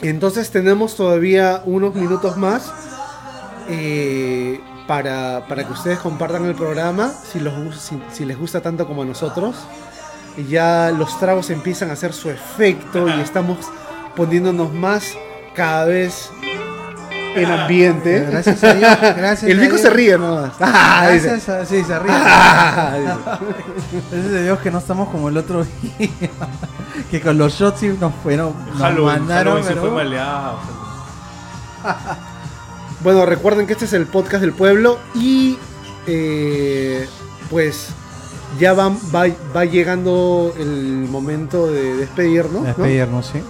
Entonces 0.00 0.50
tenemos 0.50 0.96
todavía 0.96 1.62
unos 1.64 1.94
minutos 1.94 2.36
más 2.36 2.72
eh, 3.68 4.60
para, 4.86 5.44
para 5.48 5.64
que 5.66 5.72
ustedes 5.72 5.98
compartan 5.98 6.44
el 6.46 6.54
programa, 6.54 7.10
si, 7.32 7.40
los, 7.40 7.54
gus- 7.54 7.76
si, 7.80 8.00
si 8.12 8.24
les 8.24 8.38
gusta 8.38 8.60
tanto 8.60 8.86
como 8.86 9.02
a 9.02 9.04
nosotros. 9.04 9.56
Y 10.36 10.44
ya 10.44 10.90
los 10.96 11.18
tragos 11.18 11.50
empiezan 11.50 11.90
a 11.90 11.94
hacer 11.94 12.12
su 12.12 12.30
efecto 12.30 13.08
y 13.08 13.20
estamos 13.20 13.58
poniéndonos 14.16 14.72
más 14.72 15.04
cada 15.54 15.84
vez 15.86 16.30
en 17.34 17.50
ambiente. 17.50 18.26
Gracias 18.30 18.62
a 18.64 18.74
Dios. 18.74 18.96
Gracias 19.00 19.50
El 19.50 19.58
Vico 19.60 19.76
se 19.78 19.90
ríe 19.90 20.16
nomás. 20.18 20.52
Ah. 20.60 21.02
Gracias 21.10 21.48
a, 21.48 21.64
sí, 21.66 21.82
se 21.84 21.98
ríe. 21.98 22.12
Ah. 22.14 22.92
Gracias 24.10 24.34
a 24.34 24.42
Dios 24.42 24.58
que 24.60 24.70
no 24.70 24.78
estamos 24.78 25.08
como 25.10 25.28
el 25.28 25.36
otro 25.36 25.64
día. 25.64 26.08
que 27.10 27.20
con 27.20 27.36
los 27.38 27.52
shots 27.54 27.82
nos 28.00 28.14
fueron. 28.22 28.54
Nos 28.70 28.78
Halloween, 28.78 29.18
mandaron. 29.20 29.54
Halloween 29.62 29.64
se 29.64 29.68
pero- 29.70 29.80
fue 29.82 29.90
maleado. 30.04 30.58
Bueno, 33.02 33.24
recuerden 33.26 33.66
que 33.66 33.72
este 33.72 33.86
es 33.86 33.92
el 33.94 34.06
podcast 34.06 34.42
del 34.42 34.52
pueblo 34.52 34.98
y 35.14 35.56
eh, 36.06 37.06
pues 37.48 37.88
ya 38.58 38.72
va, 38.74 38.88
va, 39.14 39.26
va 39.56 39.64
llegando 39.64 40.52
el 40.58 41.06
momento 41.10 41.66
de 41.68 41.96
despedirnos. 41.96 42.52
¿no? 42.62 42.62
Despedirnos, 42.64 43.26
sí. 43.26 43.40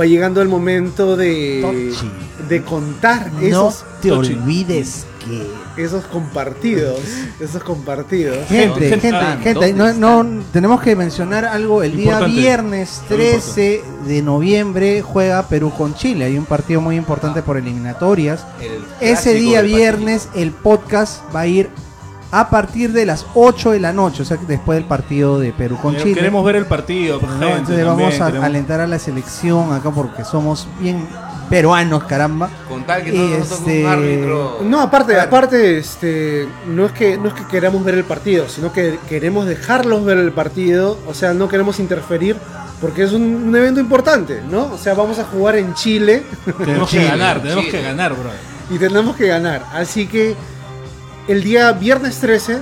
Va 0.00 0.06
llegando 0.06 0.40
el 0.40 0.48
momento 0.48 1.16
de, 1.16 1.60
Tochi. 1.92 2.10
de 2.48 2.62
contar 2.62 3.32
No 3.32 3.40
esos, 3.40 3.84
te 4.00 4.08
Tochi. 4.10 4.34
olvides 4.34 5.04
que. 5.24 5.82
esos 5.82 6.04
compartidos. 6.06 6.98
Esos 7.40 7.62
compartidos. 7.62 8.46
Gente, 8.48 8.88
Gente, 8.88 9.00
gente, 9.00 9.16
ah, 9.16 9.38
gente, 9.42 9.72
¿dónde 9.72 9.94
no, 9.94 10.22
no, 10.24 10.42
tenemos 10.52 10.80
que 10.80 10.94
mencionar 10.96 11.44
algo. 11.44 11.82
El 11.82 11.92
día 11.96 12.12
Importante. 12.12 12.40
viernes 12.40 12.98
Algo 13.02 13.16
13 13.16 13.84
de 14.06 14.22
noviembre 14.22 15.02
juega 15.02 15.42
Perú 15.48 15.72
con 15.76 15.94
Chile. 15.94 16.24
Hay 16.26 16.36
un 16.38 16.44
partido 16.46 16.80
muy 16.80 16.96
importante 16.96 17.42
por 17.42 17.56
eliminatorias. 17.56 18.44
El 18.60 18.82
Ese 19.00 19.34
día 19.34 19.62
viernes 19.62 20.28
el 20.34 20.50
podcast 20.52 21.22
va 21.34 21.40
a 21.40 21.46
ir 21.46 21.70
a 22.32 22.48
partir 22.48 22.92
de 22.92 23.06
las 23.06 23.26
8 23.34 23.72
de 23.72 23.80
la 23.80 23.92
noche, 23.92 24.22
o 24.22 24.24
sea, 24.24 24.36
después 24.46 24.76
del 24.78 24.86
partido 24.86 25.38
de 25.40 25.52
Perú 25.52 25.78
con 25.82 25.96
Chile. 25.96 26.14
Queremos 26.14 26.44
ver 26.44 26.56
el 26.56 26.66
partido, 26.66 27.20
¿no? 27.20 27.28
gente, 27.28 27.46
Entonces 27.46 27.84
también, 27.84 27.86
vamos 27.86 28.20
a 28.20 28.26
queremos- 28.26 28.46
alentar 28.46 28.80
a 28.80 28.86
la 28.86 28.98
selección 29.00 29.72
acá 29.72 29.90
porque 29.90 30.24
somos 30.24 30.68
bien 30.78 31.08
peruanos, 31.50 32.04
caramba. 32.04 32.48
Con 32.68 32.84
tal 32.84 33.02
que 33.04 33.14
Y 33.14 33.18
no 33.18 33.38
nos 33.38 33.48
toque 33.48 33.60
este- 33.72 33.84
un 33.84 33.90
árbitro. 33.90 34.58
No, 34.62 34.80
aparte, 34.80 35.20
aparte, 35.20 35.78
este, 35.78 36.48
no 36.66 36.86
es 36.86 36.92
que 36.92 37.18
no 37.18 37.28
es 37.28 37.34
que 37.34 37.46
queramos 37.46 37.84
ver 37.84 37.96
el 37.96 38.04
partido, 38.04 38.48
sino 38.48 38.72
que 38.72 38.98
queremos 39.08 39.46
dejarlos 39.46 40.04
ver 40.04 40.16
el 40.18 40.32
partido, 40.32 40.96
o 41.06 41.12
sea, 41.12 41.34
no 41.34 41.48
queremos 41.48 41.78
interferir 41.80 42.36
porque 42.80 43.02
es 43.02 43.12
un, 43.12 43.22
un 43.48 43.54
evento 43.56 43.80
importante, 43.80 44.40
¿no? 44.50 44.72
O 44.72 44.78
sea, 44.78 44.94
vamos 44.94 45.18
a 45.18 45.24
jugar 45.24 45.56
en 45.56 45.74
Chile 45.74 46.22
Tenemos 46.56 46.88
que 46.90 47.04
ganar, 47.04 47.42
tenemos 47.42 47.64
Chile. 47.66 47.76
que 47.78 47.82
ganar, 47.84 48.14
bro. 48.14 48.30
y 48.70 48.78
tenemos 48.78 49.16
que 49.16 49.26
ganar. 49.26 49.66
Así 49.74 50.06
que 50.06 50.34
el 51.28 51.42
día 51.42 51.72
viernes 51.72 52.18
13, 52.20 52.58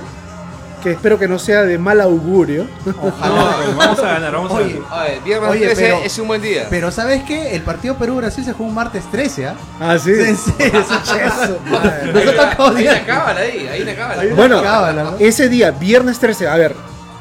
que 0.81 0.91
espero 0.91 1.19
que 1.19 1.27
no 1.27 1.37
sea 1.39 1.63
de 1.63 1.77
mal 1.77 1.99
augurio, 2.01 2.67
Ojalá. 3.01 3.35
No, 3.71 3.77
vamos 3.77 3.99
a 3.99 4.01
ganar, 4.03 4.31
vamos 4.31 4.51
a 4.51 4.55
Oye, 4.55 4.73
ganar. 4.81 5.03
Oye, 5.09 5.19
viernes 5.25 5.49
Oye, 5.51 5.65
13 5.67 5.81
pero- 5.81 5.97
es 6.03 6.19
un 6.19 6.27
buen 6.27 6.41
día. 6.41 6.67
Pero 6.69 6.91
¿sabes 6.91 7.23
qué? 7.23 7.55
El 7.55 7.61
partido 7.63 7.95
Perú-Brasil 7.97 8.43
se 8.45 8.53
juega 8.53 8.69
un 8.69 8.75
martes 8.75 9.03
13, 9.11 9.47
¿ah? 9.47 9.55
Ah, 9.79 9.97
sí. 9.99 10.11
En 10.17 10.37
serio, 10.37 10.79
eso 10.79 10.93
Eso, 11.15 11.59
Nos 11.69 11.83
Hay 11.83 12.27
ha 12.27 12.31
una- 12.31 12.49
tocado 12.49 12.69
hay 12.69 12.83
día. 12.83 12.91
una 12.93 13.05
cábala 13.05 13.39
ahí, 13.41 13.67
hay 13.67 13.81
una 13.81 13.95
cábala. 13.95 14.35
Bueno, 14.35 14.61
Cábala, 14.61 15.03
¿no? 15.03 15.15
ese 15.19 15.49
día, 15.49 15.71
viernes 15.71 16.19
13, 16.19 16.47
a 16.47 16.55
ver, 16.55 16.75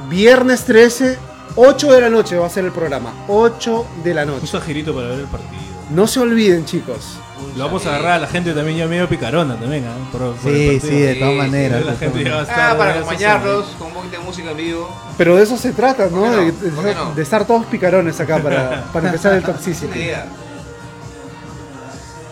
viernes 0.08 0.64
13, 0.64 1.18
8 1.56 1.92
de 1.92 2.00
la 2.00 2.10
noche 2.10 2.36
va 2.36 2.46
a 2.46 2.50
ser 2.50 2.64
el 2.64 2.72
programa. 2.72 3.12
8 3.28 3.86
de 4.04 4.14
la 4.14 4.22
Un 4.22 4.28
noche. 4.28 4.46
sajerito 4.46 4.94
para 4.94 5.08
ver 5.08 5.20
el 5.20 5.26
partido. 5.26 5.50
No 5.90 6.06
se 6.06 6.20
olviden, 6.20 6.64
chicos. 6.64 7.18
Lo 7.56 7.64
vamos 7.64 7.84
a 7.86 7.88
agarrar 7.90 8.12
a 8.12 8.18
la 8.20 8.26
gente 8.26 8.52
también 8.52 8.78
ya 8.78 8.86
medio 8.86 9.08
picarona 9.08 9.56
también, 9.56 9.84
¿ah? 9.86 10.08
Por- 10.12 10.34
por 10.34 10.52
Sí, 10.52 10.78
sí, 10.80 11.00
de 11.00 11.14
todas 11.16 11.32
Sí, 11.34 11.38
maneras. 11.38 11.84
La 11.86 11.94
gente 11.96 12.06
todas 12.20 12.24
ya 12.24 12.30
va 12.30 12.36
a 12.36 12.40
maneras. 12.42 12.48
estar- 12.48 12.70
Ah, 12.70 12.78
para 12.78 12.92
ya 12.92 12.98
acompañarlos 12.98 13.64
con 13.78 13.86
un 13.88 13.94
poquito 13.94 14.18
de 14.18 14.24
música 14.24 14.50
en 14.52 14.56
vivo. 14.56 14.90
Pero 15.16 15.36
de 15.36 15.42
eso 15.42 15.56
se 15.56 15.72
trata, 15.72 16.08
¿no? 16.10 16.30
De, 16.30 17.22
estar 17.22 17.44
todos 17.46 17.66
picarones 17.66 18.20
acá 18.20 18.38
para, 18.38 18.84
para 18.92 19.06
empezar 19.06 19.34
el 19.34 19.42
Toxicity. 19.42 20.10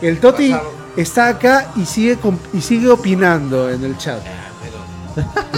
El 0.02 0.20
Toti 0.20 0.54
está 0.96 1.28
acá 1.28 1.68
y 1.76 1.84
sigue, 1.86 2.18
y 2.52 2.60
sigue 2.60 2.88
opinando 2.88 3.70
en 3.70 3.84
el 3.84 3.96
chat. 3.98 4.18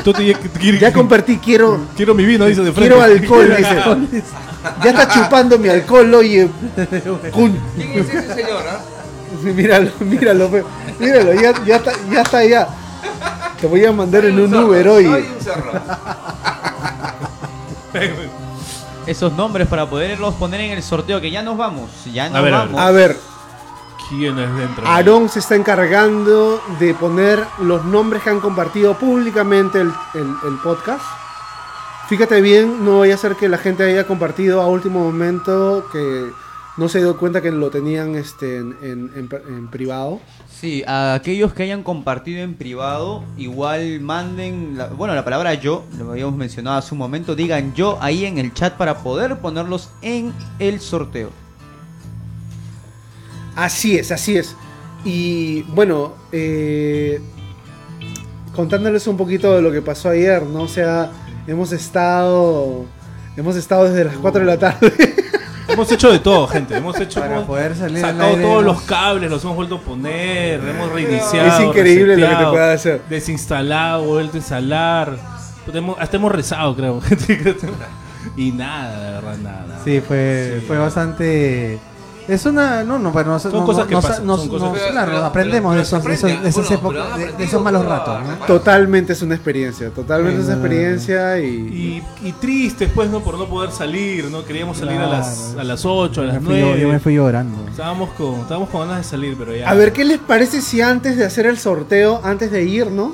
Te- 0.04 0.36
quiero, 0.60 0.78
Ya 0.78 0.92
compartí, 0.94 1.38
quiero, 1.38 1.80
quiero 1.96 2.14
mi 2.14 2.24
vino, 2.24 2.46
dice 2.46 2.62
de 2.62 2.72
frente. 2.72 2.94
quiero 2.94 3.02
alcohol, 3.02 3.56
dice. 4.10 4.24
Ya 4.84 4.90
está 4.90 5.08
chupando 5.08 5.58
mi 5.58 5.68
alcohol, 5.68 6.14
oye. 6.14 6.48
¿Quién 6.76 7.92
es 7.94 8.08
ese 8.08 8.34
señor, 8.34 8.62
Míralo, 9.42 9.90
míralo, 10.00 10.50
míralo, 10.98 11.32
ya, 11.34 11.52
ya, 11.64 11.76
está, 11.76 11.92
ya 12.10 12.22
está 12.22 12.38
allá. 12.38 12.68
Te 13.60 13.66
voy 13.66 13.84
a 13.84 13.92
mandar 13.92 14.24
en 14.24 14.38
un 14.40 14.54
Uber, 14.54 14.88
un 14.88 15.40
cerro. 15.40 15.72
Esos 19.06 19.32
nombres 19.32 19.66
para 19.68 19.86
poderlos 19.88 20.34
poner 20.34 20.60
en 20.60 20.72
el 20.72 20.82
sorteo, 20.82 21.20
que 21.20 21.30
ya 21.30 21.42
nos 21.42 21.56
vamos. 21.56 21.88
Ya 22.12 22.28
nos 22.28 22.38
A 22.38 22.40
ver, 22.42 22.54
a 22.54 22.58
ver. 22.60 22.66
vamos. 22.68 22.80
A 22.80 22.90
ver, 22.90 23.16
¿Quién 24.08 24.38
es 24.38 24.56
dentro? 24.56 24.86
Aarón 24.86 25.28
se 25.28 25.38
está 25.38 25.54
encargando 25.54 26.62
de 26.78 26.94
poner 26.94 27.42
los 27.60 27.84
nombres 27.84 28.22
que 28.22 28.30
han 28.30 28.40
compartido 28.40 28.94
públicamente 28.94 29.80
el, 29.80 29.92
el- 30.14 30.34
el 30.48 30.58
podcast. 30.62 31.02
Fíjate 32.08 32.40
bien, 32.40 32.84
no 32.84 33.00
vaya 33.00 33.14
a 33.14 33.18
ser 33.18 33.34
que 33.36 33.48
la 33.50 33.58
gente 33.58 33.82
haya 33.82 34.06
compartido 34.06 34.62
a 34.62 34.66
último 34.66 35.00
momento 35.00 35.86
que 35.92 36.32
no 36.78 36.88
se 36.88 36.98
dio 37.00 37.18
cuenta 37.18 37.42
que 37.42 37.50
lo 37.50 37.70
tenían 37.70 38.14
este, 38.14 38.56
en, 38.58 38.76
en- 38.82 39.10
en- 39.16 39.28
en 39.56 39.68
privado. 39.68 40.20
Sí, 40.48 40.82
a 40.86 41.14
aquellos 41.14 41.52
que 41.52 41.64
hayan 41.64 41.82
compartido 41.82 42.40
en 42.42 42.54
privado, 42.54 43.24
igual 43.36 44.00
manden, 44.00 44.78
la- 44.78 44.86
bueno, 44.88 45.14
la 45.14 45.24
palabra 45.24 45.54
yo, 45.54 45.84
lo 45.98 46.12
habíamos 46.12 46.36
mencionado 46.36 46.78
hace 46.78 46.94
un 46.94 46.98
momento, 46.98 47.34
digan 47.34 47.74
yo 47.74 47.98
ahí 48.00 48.24
en 48.24 48.38
el 48.38 48.54
chat 48.54 48.74
para 48.76 48.98
poder 48.98 49.38
ponerlos 49.38 49.90
en 50.02 50.32
el 50.58 50.80
sorteo. 50.80 51.30
Así 53.56 53.96
es, 53.98 54.12
así 54.12 54.36
es. 54.36 54.54
Y 55.04 55.62
bueno, 55.74 56.14
eh, 56.32 57.20
contándoles 58.54 59.06
un 59.06 59.16
poquito 59.16 59.54
de 59.54 59.62
lo 59.62 59.72
que 59.72 59.82
pasó 59.82 60.10
ayer, 60.10 60.42
¿no? 60.44 60.62
O 60.62 60.68
sea, 60.68 61.10
hemos 61.46 61.72
estado, 61.72 62.84
hemos 63.36 63.56
estado 63.56 63.84
desde 63.84 64.04
las 64.04 64.16
4 64.16 64.40
de 64.40 64.46
la 64.46 64.58
tarde. 64.58 64.92
Hemos 65.68 65.92
hecho 65.92 66.10
de 66.10 66.18
todo, 66.18 66.46
gente. 66.46 66.76
Hemos 66.76 66.98
hecho 66.98 67.20
Para 67.20 67.34
hemos 67.34 67.46
poder 67.46 67.76
salir 67.76 68.04
al 68.04 68.12
sacado 68.12 68.30
aire, 68.30 68.42
todos 68.42 68.62
hemos- 68.62 68.64
los 68.76 68.82
cables, 68.82 69.30
los 69.30 69.44
hemos 69.44 69.56
vuelto 69.56 69.74
a 69.76 69.80
poner, 69.80 70.60
hemos 70.66 70.90
reiniciado. 70.92 71.46
Es 71.48 71.60
increíble 71.60 72.16
lo 72.16 72.28
que 72.28 72.34
te 72.36 72.44
puede 72.46 72.72
hacer. 72.74 73.02
Desinstalado, 73.08 74.04
vuelto 74.04 74.34
a 74.34 74.38
instalar. 74.38 75.16
Hemos- 75.72 75.96
Hasta 76.00 76.16
hemos 76.16 76.32
rezado, 76.32 76.74
creo. 76.76 77.00
y 78.36 78.52
nada, 78.52 78.98
de 79.04 79.12
verdad, 79.12 79.36
nada. 79.42 79.80
Sí, 79.84 80.00
fue, 80.00 80.58
Sí. 80.60 80.66
fue 80.66 80.78
bastante. 80.78 81.78
Es 82.28 82.44
una. 82.44 82.84
No, 82.84 82.98
no, 82.98 83.10
pero 83.10 83.30
no, 83.30 83.38
Son 83.38 83.52
no- 83.52 83.64
cosas 83.64 83.84
no- 83.84 83.88
que 83.88 83.94
pasan, 83.94 84.26
nos- 84.26 84.40
son 84.40 84.48
cosas 84.50 84.68
nos- 84.70 84.78
que- 84.78 84.90
claro, 84.90 85.24
aprendemos 85.24 85.70
pero- 85.70 85.76
de, 85.76 85.82
esos, 86.14 86.22
de, 87.38 87.44
esos- 87.44 87.62
malos 87.62 87.86
ratos, 87.86 88.18
¿no? 88.22 88.46
Totalmente 88.46 89.14
es 89.14 89.22
una 89.22 89.34
experiencia, 89.34 89.88
totalmente 89.90 90.40
es 90.42 90.46
una 90.46 90.54
experiencia 90.56 91.38
y... 91.40 92.02
Y, 92.22 92.28
y 92.28 92.32
tristes, 92.32 92.90
pues, 92.94 93.08
¿no? 93.08 93.20
Por 93.20 93.38
no 93.38 93.46
poder 93.46 93.70
salir, 93.72 94.26
¿no? 94.30 94.44
Queríamos 94.44 94.76
salir 94.76 94.98
a, 95.00 95.06
las, 95.06 95.54
a 95.58 95.64
las 95.64 95.86
8, 95.86 96.20
a 96.20 96.24
Yo 96.26 96.32
las 96.32 96.42
me 96.42 96.46
fui- 96.50 96.58
yo- 96.60 96.66
9. 96.66 96.80
yo 96.82 96.88
me 96.88 97.00
fui 97.00 97.14
llorando. 97.14 97.66
Estábamos 97.70 98.10
con, 98.10 98.34
estábamos 98.40 98.68
con 98.68 98.82
ganas 98.82 98.98
de 98.98 99.04
salir, 99.04 99.34
pero 99.38 99.56
ya. 99.56 99.68
A 99.70 99.72
ver, 99.74 99.94
¿qué 99.94 100.04
les 100.04 100.18
parece 100.18 100.60
si 100.60 100.82
antes 100.82 101.16
de 101.16 101.24
hacer 101.24 101.46
el 101.46 101.58
sorteo, 101.58 102.20
antes 102.22 102.50
de 102.50 102.62
irnos, 102.64 103.12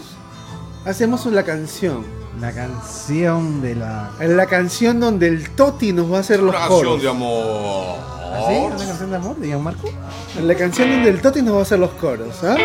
hacemos 0.84 1.24
la 1.26 1.44
canción? 1.44 2.04
La 2.40 2.50
canción 2.52 3.62
de 3.62 3.76
la. 3.76 4.10
La 4.18 4.46
canción 4.46 4.98
donde 4.98 5.28
el 5.28 5.50
Toti 5.50 5.92
nos 5.92 6.12
va 6.12 6.16
a 6.16 6.20
hacer 6.20 6.40
los 6.40 6.52
canción 6.52 6.78
coros. 6.80 7.02
de 7.02 7.08
amor. 7.08 7.96
¿Así? 8.35 8.55
¿Una 8.66 8.77
canción 8.86 9.11
de 9.11 9.16
amor 9.16 9.36
de 9.36 9.47
Gianmarco? 9.48 9.89
La 10.43 10.55
canción 10.55 10.90
donde 10.90 11.11
el 11.11 11.20
Toti 11.20 11.43
nos 11.43 11.55
va 11.55 11.59
a 11.61 11.62
hacer 11.62 11.78
los 11.78 11.90
coros, 11.93 12.43
¿ah? 12.44 12.56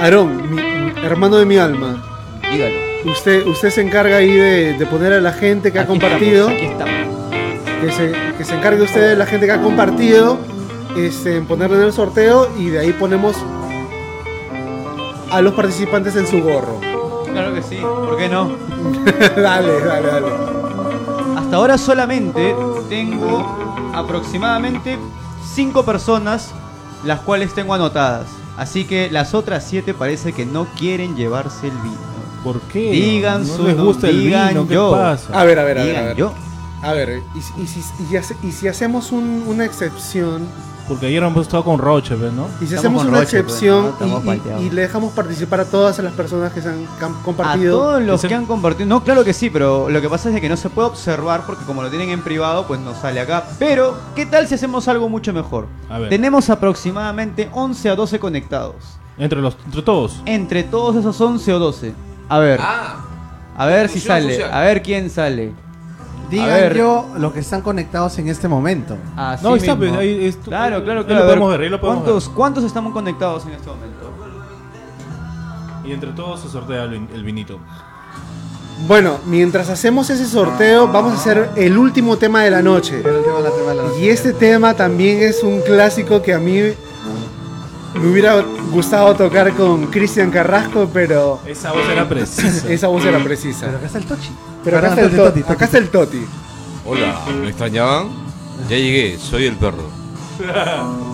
Aarón, 0.00 0.50
mi- 0.54 0.62
mi 0.62 1.00
hermano 1.04 1.36
de 1.36 1.44
mi 1.46 1.56
alma, 1.58 2.02
Dígalo. 2.50 2.74
usted, 3.12 3.46
usted 3.46 3.70
se 3.70 3.80
encarga 3.82 4.16
ahí 4.16 4.32
de, 4.32 4.74
de 4.78 4.86
poner 4.86 5.12
a 5.12 5.20
la 5.20 5.32
gente 5.32 5.72
que 5.72 5.78
ha 5.78 5.82
Aquí 5.82 5.90
compartido, 5.90 6.48
estamos, 6.48 6.62
aquí 6.62 6.66
estamos. 6.66 7.80
que 7.80 7.92
se, 7.92 8.12
que 8.38 8.44
se 8.44 8.54
encargue 8.54 8.82
usted 8.82 9.10
de 9.10 9.16
la 9.16 9.26
gente 9.26 9.46
que 9.46 9.52
ha 9.52 9.60
compartido, 9.60 10.38
este, 10.96 11.36
en 11.36 11.46
ponerlo 11.46 11.76
en 11.76 11.82
el 11.82 11.92
sorteo 11.92 12.48
y 12.58 12.70
de 12.70 12.78
ahí 12.80 12.92
ponemos 12.92 13.36
a 15.30 15.40
los 15.40 15.52
participantes 15.54 16.16
en 16.16 16.26
su 16.26 16.42
gorro. 16.42 16.80
Claro 17.30 17.54
que 17.54 17.62
sí, 17.62 17.76
¿por 17.80 18.16
qué 18.16 18.28
no? 18.28 18.48
dale, 19.36 19.80
dale, 19.80 20.06
dale. 20.08 20.26
Hasta 21.36 21.56
ahora 21.56 21.76
solamente 21.78 22.54
tengo 22.88 23.67
aproximadamente 23.98 24.98
5 25.54 25.84
personas 25.84 26.50
las 27.04 27.20
cuales 27.20 27.54
tengo 27.54 27.74
anotadas. 27.74 28.26
Así 28.56 28.84
que 28.84 29.08
las 29.10 29.34
otras 29.34 29.64
7 29.68 29.94
parece 29.94 30.32
que 30.32 30.44
no 30.44 30.66
quieren 30.76 31.14
llevarse 31.16 31.68
el 31.68 31.76
vino. 31.78 31.96
¿Por 32.42 32.60
qué? 32.62 32.90
Digan 32.90 33.46
no 33.46 33.56
su 33.56 33.62
les 33.64 33.76
gusta 33.76 34.08
el 34.08 34.20
digan 34.20 34.48
vino, 34.48 34.66
¿qué 34.68 34.74
yo. 34.74 34.90
pasa? 34.92 35.38
A 35.38 35.44
ver, 35.44 35.58
a 35.58 35.64
ver, 35.64 35.78
a 35.78 35.84
ver. 35.84 35.90
Digan 35.90 36.04
A 36.04 36.08
ver, 36.08 36.16
yo. 36.16 36.34
A 36.82 36.92
ver, 36.92 37.22
y, 37.34 37.40
si- 37.40 37.52
y 37.62 37.66
si, 37.66 37.82
y 38.10 38.16
hace- 38.16 38.36
y 38.42 38.52
si 38.52 38.68
hacemos 38.68 39.10
un- 39.12 39.44
una 39.46 39.64
excepción, 39.64 40.46
Porque 40.88 41.06
ayer 41.06 41.22
hemos 41.22 41.42
estado 41.42 41.64
con 41.64 41.78
Roche, 41.78 42.14
¿ves, 42.14 42.32
¿no? 42.32 42.46
y 42.62 42.66
si 42.66 42.74
Estamos 42.74 42.78
hacemos 42.78 43.02
con 43.02 43.10
una 43.10 43.20
Roche, 43.20 43.42
pues, 43.44 43.54
excepción 43.62 43.94
y- 44.00 44.04
y, 44.22 44.26
palteados. 44.26 44.62
y 44.62 44.70
le 44.70 44.80
dejamos 44.82 45.12
participar 45.12 45.60
a 45.60 45.64
todas 45.66 45.98
las 45.98 46.12
personas 46.14 46.52
que 46.52 46.62
se 46.62 46.68
han 46.70 46.86
que 46.98 47.04
han 47.04 47.12
A 47.12 47.22
compartido. 47.22 47.78
todos 47.78 48.02
los 48.02 48.20
Ese- 48.20 48.28
que 48.28 48.34
han 48.34 48.46
compartido. 48.46 48.88
No, 48.88 49.04
claro 49.04 49.22
que 49.22 49.34
sí, 49.34 49.50
pero 49.50 49.90
lo 49.90 50.00
que 50.00 50.08
pasa 50.08 50.28
es 50.30 50.34
de 50.34 50.40
que 50.40 50.48
no 50.48 50.56
se 50.56 50.70
puede 50.70 50.88
observar 50.88 51.42
porque 51.46 51.64
como 51.64 51.82
lo 51.82 51.90
tienen 51.90 52.08
en 52.10 52.22
privado, 52.22 52.66
pues 52.66 52.80
no 52.80 52.94
sale 52.94 53.20
acá. 53.20 53.44
Pero, 53.58 53.96
¿qué 54.16 54.24
tal 54.24 54.48
si 54.48 54.54
hacemos 54.54 54.88
algo 54.88 55.08
mucho 55.10 55.32
mejor? 55.34 55.66
A 55.90 55.98
ver. 55.98 56.08
Tenemos 56.08 56.48
aproximadamente 56.48 57.50
11 57.52 57.90
a 57.90 57.94
12 57.94 58.18
conectados. 58.18 58.76
Entre, 59.18 59.40
los, 59.40 59.56
entre 59.66 59.82
todos. 59.82 60.22
Entre 60.24 60.62
todos 60.62 60.96
esos 60.96 61.20
11 61.20 61.52
o 61.52 61.58
12. 61.58 61.92
A 62.30 62.38
ver, 62.38 62.60
Ah, 62.62 62.96
a 63.56 63.66
ver 63.66 63.88
si 63.90 64.00
sale. 64.00 64.32
social. 64.32 64.52
A 64.54 64.60
ver 64.60 64.80
quién 64.82 65.10
sale. 65.10 65.52
Digan 66.30 66.48
ver. 66.48 66.76
yo 66.76 67.08
los 67.16 67.32
que 67.32 67.40
están 67.40 67.62
conectados 67.62 68.18
en 68.18 68.28
este 68.28 68.48
momento. 68.48 68.96
Así 69.16 69.42
No, 69.44 69.54
ahí 69.54 69.58
está, 69.60 69.74
mismo. 69.76 69.98
ahí 69.98 70.26
es- 70.26 70.36
Claro, 70.36 70.82
claro, 70.84 71.00
ahí 71.00 71.06
claro. 71.06 71.20
lo 71.20 71.24
A 71.24 71.26
podemos 71.28 71.50
ver, 71.52 71.60
ahí 71.62 71.68
lo 71.70 71.80
podemos 71.80 72.02
¿Cuántos, 72.04 72.28
¿Cuántos 72.28 72.64
estamos 72.64 72.92
conectados 72.92 73.44
en 73.46 73.52
este 73.52 73.66
momento? 73.68 73.96
Y 75.84 75.92
entre 75.92 76.10
todos 76.12 76.40
se 76.40 76.48
sortea 76.50 76.84
el, 76.84 76.90
vin- 77.00 77.08
el 77.14 77.24
vinito. 77.24 77.58
Bueno, 78.86 79.16
mientras 79.26 79.70
hacemos 79.70 80.08
ese 80.10 80.26
sorteo, 80.26 80.86
vamos 80.88 81.12
a 81.12 81.16
hacer 81.16 81.50
el 81.56 81.76
último 81.78 82.16
tema 82.16 82.42
de 82.44 82.50
la 82.50 82.62
noche. 82.62 83.00
Pero 83.02 83.18
el 83.18 83.24
tema 83.24 83.36
de 83.38 83.42
la 83.44 83.50
tema 83.50 83.70
de 83.70 83.74
la 83.76 83.82
noche. 83.84 84.00
Y 84.00 84.08
este 84.10 84.32
tema 84.34 84.74
también 84.74 85.22
es 85.22 85.42
un 85.42 85.60
clásico 85.62 86.20
que 86.22 86.34
a 86.34 86.38
mí 86.38 86.60
me 87.94 88.06
hubiera 88.10 88.40
gustado 88.70 89.14
tocar 89.16 89.52
con 89.54 89.86
Cristian 89.86 90.30
Carrasco, 90.30 90.88
pero 90.92 91.40
Esa 91.46 91.72
voz 91.72 91.88
era 91.90 92.08
precisa. 92.08 92.68
esa 92.72 92.86
voz 92.88 93.04
era 93.04 93.18
precisa. 93.24 93.66
Pero 93.66 93.78
acá 93.78 93.86
está 93.86 93.98
el 93.98 94.04
Tochi. 94.04 94.30
Pero 94.64 94.78
acá 94.78 94.88
está 94.88 95.00
el 95.02 95.10
Toti, 95.10 95.16
Toti. 95.16 95.40
Toti, 95.40 95.52
Acá 95.52 95.64
está 95.64 95.78
el 95.78 95.88
Toti. 95.88 96.26
hola, 96.84 97.20
¿me 97.40 97.48
extrañaban? 97.48 98.08
Ya 98.68 98.76
llegué, 98.76 99.18
soy 99.18 99.46
el 99.46 99.56
perro. 99.56 99.88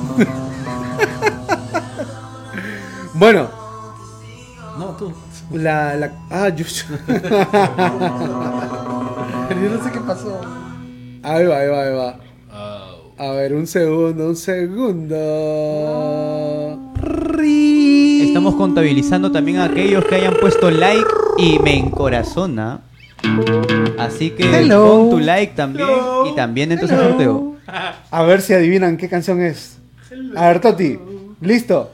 Bueno, 3.16 3.48
No, 4.76 4.86
tú. 4.98 5.12
la, 5.52 5.94
la 5.94 6.12
ah, 6.30 6.48
yo, 6.48 6.64
Yo 9.48 9.70
no 9.70 9.84
sé 9.84 9.90
qué 9.92 10.00
pasó. 10.00 10.40
ahí 11.22 11.46
va, 11.46 11.58
ahí 11.58 11.68
va, 11.68 11.82
ahí 11.82 11.94
va. 11.94 12.16
A 13.16 13.30
ver, 13.30 13.54
un 13.54 13.66
segundo, 13.68 14.26
un 14.26 14.34
segundo. 14.36 15.16
Estamos 18.20 18.56
contabilizando 18.56 19.30
también 19.30 19.58
a 19.58 19.64
aquellos 19.66 20.04
que 20.06 20.16
hayan 20.16 20.34
puesto 20.40 20.68
like 20.72 21.06
y 21.38 21.60
me 21.60 21.78
encorazona. 21.78 22.80
Así 23.98 24.30
que 24.30 24.44
Hello. 24.44 24.86
pon 24.86 25.10
tu 25.10 25.18
like 25.18 25.54
también 25.54 25.88
y 26.26 26.34
también 26.34 26.72
entonces 26.72 26.98
el 26.98 27.08
sorteo. 27.08 27.56
A 28.10 28.22
ver 28.22 28.40
si 28.42 28.52
adivinan 28.54 28.96
qué 28.96 29.08
canción 29.08 29.42
es. 29.42 29.78
A 30.36 30.48
ver, 30.48 30.60
Toti, 30.60 30.98
¿listo? 31.40 31.90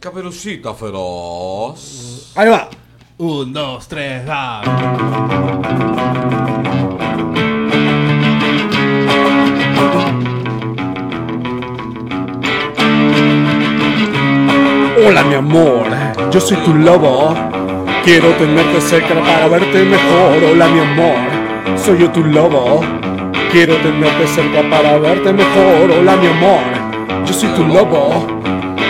Caperucita 0.00 0.72
feroz. 0.74 2.32
Ahí 2.34 2.48
va. 2.48 2.68
Un, 3.18 3.52
dos, 3.52 3.86
tres, 3.86 4.26
va. 4.28 4.62
Hola 15.06 15.22
mi 15.24 15.34
amor, 15.34 15.86
yo 16.30 16.40
soy 16.40 16.56
tu 16.58 16.74
lobo. 16.74 17.34
Quiero 18.02 18.28
tenerte 18.30 18.80
cerca 18.80 19.14
para 19.20 19.46
verte 19.48 19.84
mejor. 19.84 20.42
Hola 20.50 20.68
mi 20.68 20.80
amor, 20.80 21.18
soy 21.76 21.98
yo 21.98 22.10
tu 22.10 22.24
lobo. 22.24 22.80
Quiero 23.52 23.76
tenerte 23.76 24.26
cerca 24.26 24.62
para 24.70 24.96
verte 24.96 25.30
mejor. 25.34 25.90
Hola 25.98 26.16
mi 26.16 26.26
amor, 26.28 26.62
yo 27.26 27.32
soy 27.34 27.50
tu 27.50 27.62
lobo. 27.66 28.26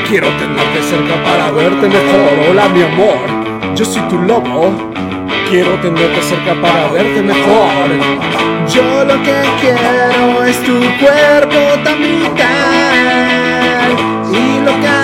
Quiero 0.08 0.28
tenerte 0.28 0.82
cerca 0.88 1.20
para 1.24 1.50
verte 1.50 1.88
mejor. 1.88 2.50
Hola 2.50 2.68
mi 2.68 2.82
amor, 2.82 3.74
yo 3.74 3.84
soy 3.84 4.02
tu 4.02 4.16
lobo. 4.16 4.72
Quiero 5.48 5.74
tenerte 5.80 6.22
cerca 6.22 6.54
para 6.62 6.86
verte 6.92 7.20
mejor. 7.20 7.90
Yo 8.72 9.04
lo 9.04 9.20
que 9.24 9.42
quiero 9.60 10.44
es 10.44 10.62
tu 10.62 10.78
cuerpo 11.04 11.58
tan 11.82 11.98
brutal. 11.98 12.30
Y 14.32 14.64
lo 14.64 14.72
que 14.80 14.99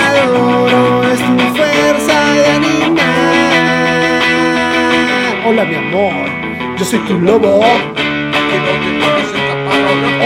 Hola 5.49 5.65
mi 5.65 5.77
amor, 5.77 6.27
yo 6.77 6.85
soy 6.85 6.99
tu 7.07 7.21
lobo. 7.21 7.61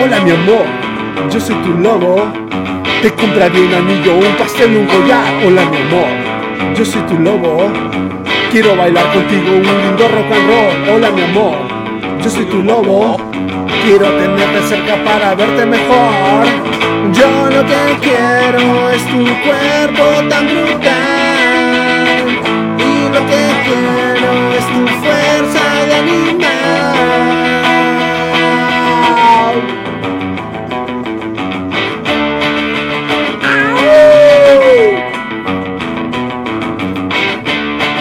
Hola 0.03 0.21
mi 0.25 0.31
amor, 0.31 0.65
yo 1.31 1.39
soy 1.39 1.57
tu 1.57 1.75
lobo. 1.75 2.33
Te 3.03 3.11
compraría 3.13 3.61
un 3.61 3.75
anillo, 3.75 4.15
un 4.15 4.35
pastel, 4.39 4.75
un 4.75 4.87
collar. 4.87 5.27
Hola 5.45 5.67
mi 5.67 5.77
amor, 5.77 6.75
yo 6.75 6.85
soy 6.87 7.03
tu 7.03 7.19
lobo. 7.19 7.71
Quiero 8.51 8.75
bailar 8.75 9.13
contigo 9.13 9.57
un 9.57 9.63
lindo 9.63 10.09
rock 10.09 10.33
and 10.33 10.49
roll. 10.49 10.97
Hola 10.97 11.11
mi 11.11 11.23
amor, 11.23 11.59
Yo 12.25 12.31
soy 12.31 12.47
tu 12.47 12.63
lobo. 12.63 13.19
Quiero 13.85 14.07
tenerte 14.13 14.63
cerca 14.71 15.05
para 15.05 15.35
verte 15.35 15.67
mejor. 15.67 16.47
Yo 17.13 17.51
lo 17.51 17.63
que 17.67 18.09
quiero 18.09 18.89
es 18.89 19.05
tu 19.05 19.23
cuerpo 19.45 20.29
tan 20.31 20.47
brutal. 20.47 20.97
Y 22.79 23.13
lo 23.13 23.21
que 23.27 23.43
quiero 23.67 24.20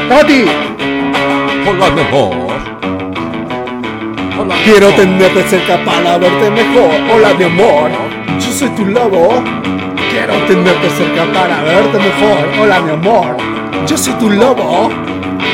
Tati, 0.10 0.46
Hola, 1.68 1.92
mejor. 1.92 2.36
Hola, 4.40 4.56
quiero 4.64 4.88
mejor. 4.88 4.96
tenerte 4.96 5.44
cerca 5.44 5.78
para 5.86 6.18
verte 6.18 6.50
mejor. 6.50 6.90
Hola, 7.14 7.34
mi 7.38 7.44
amor, 7.44 7.92
yo 8.40 8.52
soy 8.52 8.70
tu 8.70 8.86
lobo. 8.86 9.44
Quiero 10.10 10.34
tenerte 10.48 10.90
cerca 10.90 11.26
para 11.32 11.62
verte 11.62 12.00
mejor. 12.00 12.50
Hola, 12.60 12.80
mi 12.80 12.92
amor, 12.92 13.38
yo 13.88 13.98
soy 13.98 14.14
tu 14.14 14.30
lobo. 14.32 14.90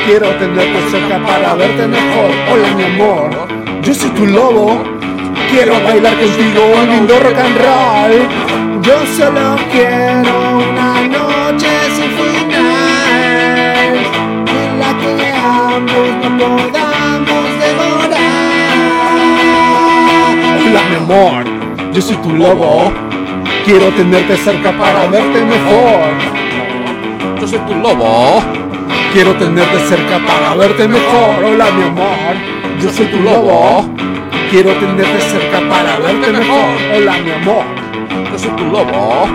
Quiero 0.06 0.28
tenerte 0.36 0.88
cerca 0.88 1.18
para 1.18 1.54
verte 1.54 1.84
mejor. 1.88 2.30
Hola, 2.52 2.68
mi 2.76 2.84
amor, 2.84 3.28
yo 3.82 3.92
soy 3.92 4.10
tu 4.10 4.24
lobo. 4.24 4.80
Quiero 5.50 5.82
bailar 5.82 6.14
contigo 6.14 6.60
un 6.80 6.88
lindo 6.88 7.18
rock 7.18 7.36
and 7.36 7.56
roll. 7.58 8.28
Yo 8.82 9.04
solo 9.16 9.56
quiero 9.72 10.58
una 10.58 11.00
noche 11.08 11.66
sin 11.96 12.10
final 12.18 13.96
en 14.46 14.78
la 14.78 14.90
que 15.02 15.32
ambos 15.32 16.08
no 16.22 16.28
podamos 16.38 17.44
devorar. 17.58 18.76
Hola 20.68 20.82
mi 20.88 20.96
amor, 20.98 21.44
yo 21.92 22.00
soy 22.00 22.16
tu 22.18 22.30
lobo. 22.32 22.92
Quiero 23.64 23.88
tenerte 23.88 24.36
cerca 24.36 24.70
para 24.70 25.08
verte 25.08 25.44
mejor. 25.44 26.14
Yo 27.40 27.48
soy 27.48 27.58
tu 27.58 27.74
lobo. 27.74 28.65
Quiero 29.16 29.32
tenerte 29.36 29.78
cerca 29.88 30.18
para 30.26 30.54
verte 30.56 30.86
mejor. 30.86 31.42
Hola 31.42 31.70
mi 31.70 31.84
amor, 31.84 32.36
yo 32.82 32.92
soy 32.92 33.06
tu 33.06 33.18
lobo. 33.18 33.88
Quiero 34.50 34.72
tenerte 34.74 35.18
cerca 35.22 35.58
para 35.70 35.98
verte 36.00 36.32
mejor. 36.32 36.76
Hola 36.94 37.16
mi 37.24 37.30
amor, 37.30 37.64
Yo 38.30 38.38
soy 38.38 38.50
tu 38.50 38.64
lobo. 38.66 39.26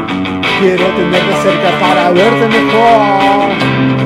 quiero 0.59 0.85
tenerte 0.85 1.33
cerca 1.41 1.79
para 1.79 2.11
verte 2.11 2.47
mejor. 2.47 4.01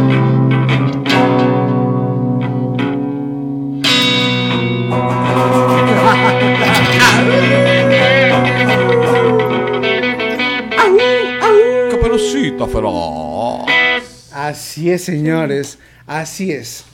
Así 14.48 14.92
es, 14.92 15.04
señores. 15.04 15.78
Así 16.08 16.52
es. 16.52 16.86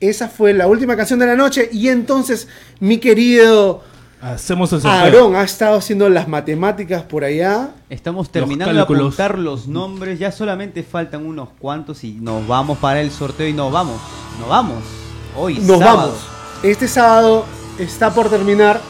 Esa 0.00 0.28
fue 0.28 0.52
la 0.54 0.66
última 0.66 0.96
canción 0.96 1.18
de 1.18 1.26
la 1.26 1.36
noche. 1.36 1.68
Y 1.72 1.88
entonces, 1.88 2.48
mi 2.80 2.98
querido 2.98 3.82
Hacemos 4.20 4.72
el 4.72 4.80
sorteo. 4.80 5.00
Aarón 5.00 5.36
ha 5.36 5.44
estado 5.44 5.76
haciendo 5.76 6.08
las 6.08 6.26
matemáticas 6.26 7.02
por 7.04 7.22
allá. 7.22 7.70
Estamos 7.88 8.30
terminando 8.30 8.74
de 8.74 8.80
apuntar 8.80 9.38
los 9.38 9.68
nombres, 9.68 10.18
ya 10.18 10.32
solamente 10.32 10.82
faltan 10.82 11.24
unos 11.24 11.50
cuantos 11.58 12.02
y 12.02 12.14
nos 12.14 12.46
vamos 12.48 12.78
para 12.78 13.00
el 13.00 13.12
sorteo 13.12 13.46
y 13.46 13.52
nos 13.52 13.72
vamos. 13.72 14.00
Nos 14.40 14.48
vamos. 14.48 14.82
Hoy, 15.36 15.58
Nos 15.58 15.78
sábado. 15.78 15.96
vamos. 15.98 16.18
Este 16.64 16.88
sábado 16.88 17.44
está 17.78 18.12
por 18.12 18.28
terminar 18.28 18.80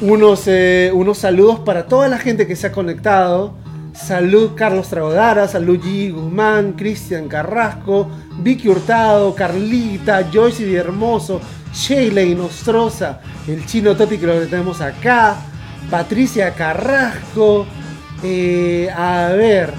unos, 0.00 0.44
eh, 0.46 0.90
unos 0.94 1.18
saludos 1.18 1.60
para 1.60 1.86
toda 1.86 2.08
la 2.08 2.16
gente 2.16 2.46
que 2.46 2.56
se 2.56 2.68
ha 2.68 2.72
conectado. 2.72 3.54
Salud 3.92 4.52
Carlos 4.54 4.88
Tragodara, 4.88 5.46
salud 5.46 5.78
G. 5.78 6.12
Guzmán, 6.12 6.72
Cristian 6.72 7.28
Carrasco, 7.28 8.08
Vicky 8.38 8.68
Hurtado, 8.68 9.34
Carlita, 9.34 10.28
Joyce 10.32 10.64
Di 10.64 10.74
Hermoso, 10.74 11.40
Sheila 11.74 12.22
Nostroza, 12.34 13.20
el 13.46 13.66
chino 13.66 13.94
Toti 13.94 14.16
que 14.16 14.26
lo 14.26 14.40
tenemos 14.46 14.80
acá, 14.80 15.36
Patricia 15.90 16.54
Carrasco, 16.54 17.66
eh, 18.22 18.88
a 18.94 19.28
ver, 19.36 19.74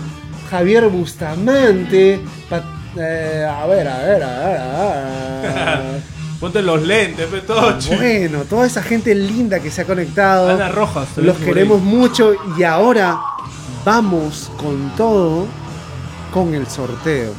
Javier 0.50 0.88
Bustamante, 0.90 2.20
eh, 2.96 3.48
a 3.50 3.66
ver, 3.66 3.88
a 3.88 3.98
ver, 3.98 4.24
a 4.24 4.40
ver, 4.48 4.58
a 4.58 4.80
ver. 5.42 6.14
Ponte 6.40 6.62
los 6.62 6.82
lentes, 6.84 7.26
pe, 7.28 7.40
Tochi. 7.40 7.96
Bueno, 7.96 8.44
toda 8.44 8.68
esa 8.68 8.84
gente 8.84 9.16
linda 9.16 9.62
que 9.62 9.72
se 9.72 9.82
ha 9.82 9.86
conectado. 9.86 10.50
Ana 10.50 10.68
Rojas. 10.68 11.08
Los 11.16 11.38
queremos 11.38 11.82
mucho 11.82 12.36
y 12.58 12.64
ahora 12.64 13.18
vamos 13.86 14.52
con 14.58 14.92
todo 14.96 15.46
con 16.32 16.54
el 16.54 16.68
sorteo. 16.68 17.34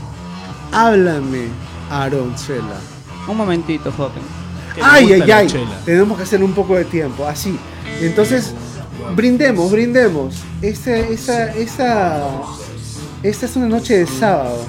Háblame, 0.72 1.48
Aroncela. 1.90 2.80
Un 3.28 3.36
momentito, 3.36 3.92
le 4.76 4.82
Ay, 4.82 5.12
ay, 5.12 5.30
ay. 5.30 5.46
chela. 5.46 5.78
Tenemos 5.84 6.16
que 6.16 6.24
hacer 6.24 6.42
un 6.42 6.52
poco 6.52 6.74
de 6.76 6.84
tiempo, 6.84 7.26
así. 7.26 7.58
Entonces, 8.00 8.52
brindemos, 9.14 9.70
brindemos. 9.70 10.36
Esa, 10.62 10.96
esa, 10.96 11.52
esa, 11.52 12.30
esta 13.22 13.46
es 13.46 13.56
una 13.56 13.68
noche 13.68 13.98
de 13.98 14.06
sábado. 14.06 14.64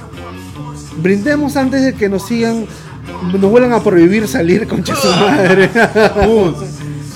Brindemos 0.97 1.57
antes 1.57 1.81
de 1.81 1.93
que 1.93 2.07
nos 2.07 2.25
sigan, 2.25 2.67
nos 3.31 3.51
vuelvan 3.51 3.73
a 3.73 3.83
prohibir 3.83 4.27
salir 4.27 4.67
con 4.67 4.85
su 4.85 4.93
madre. 5.19 5.69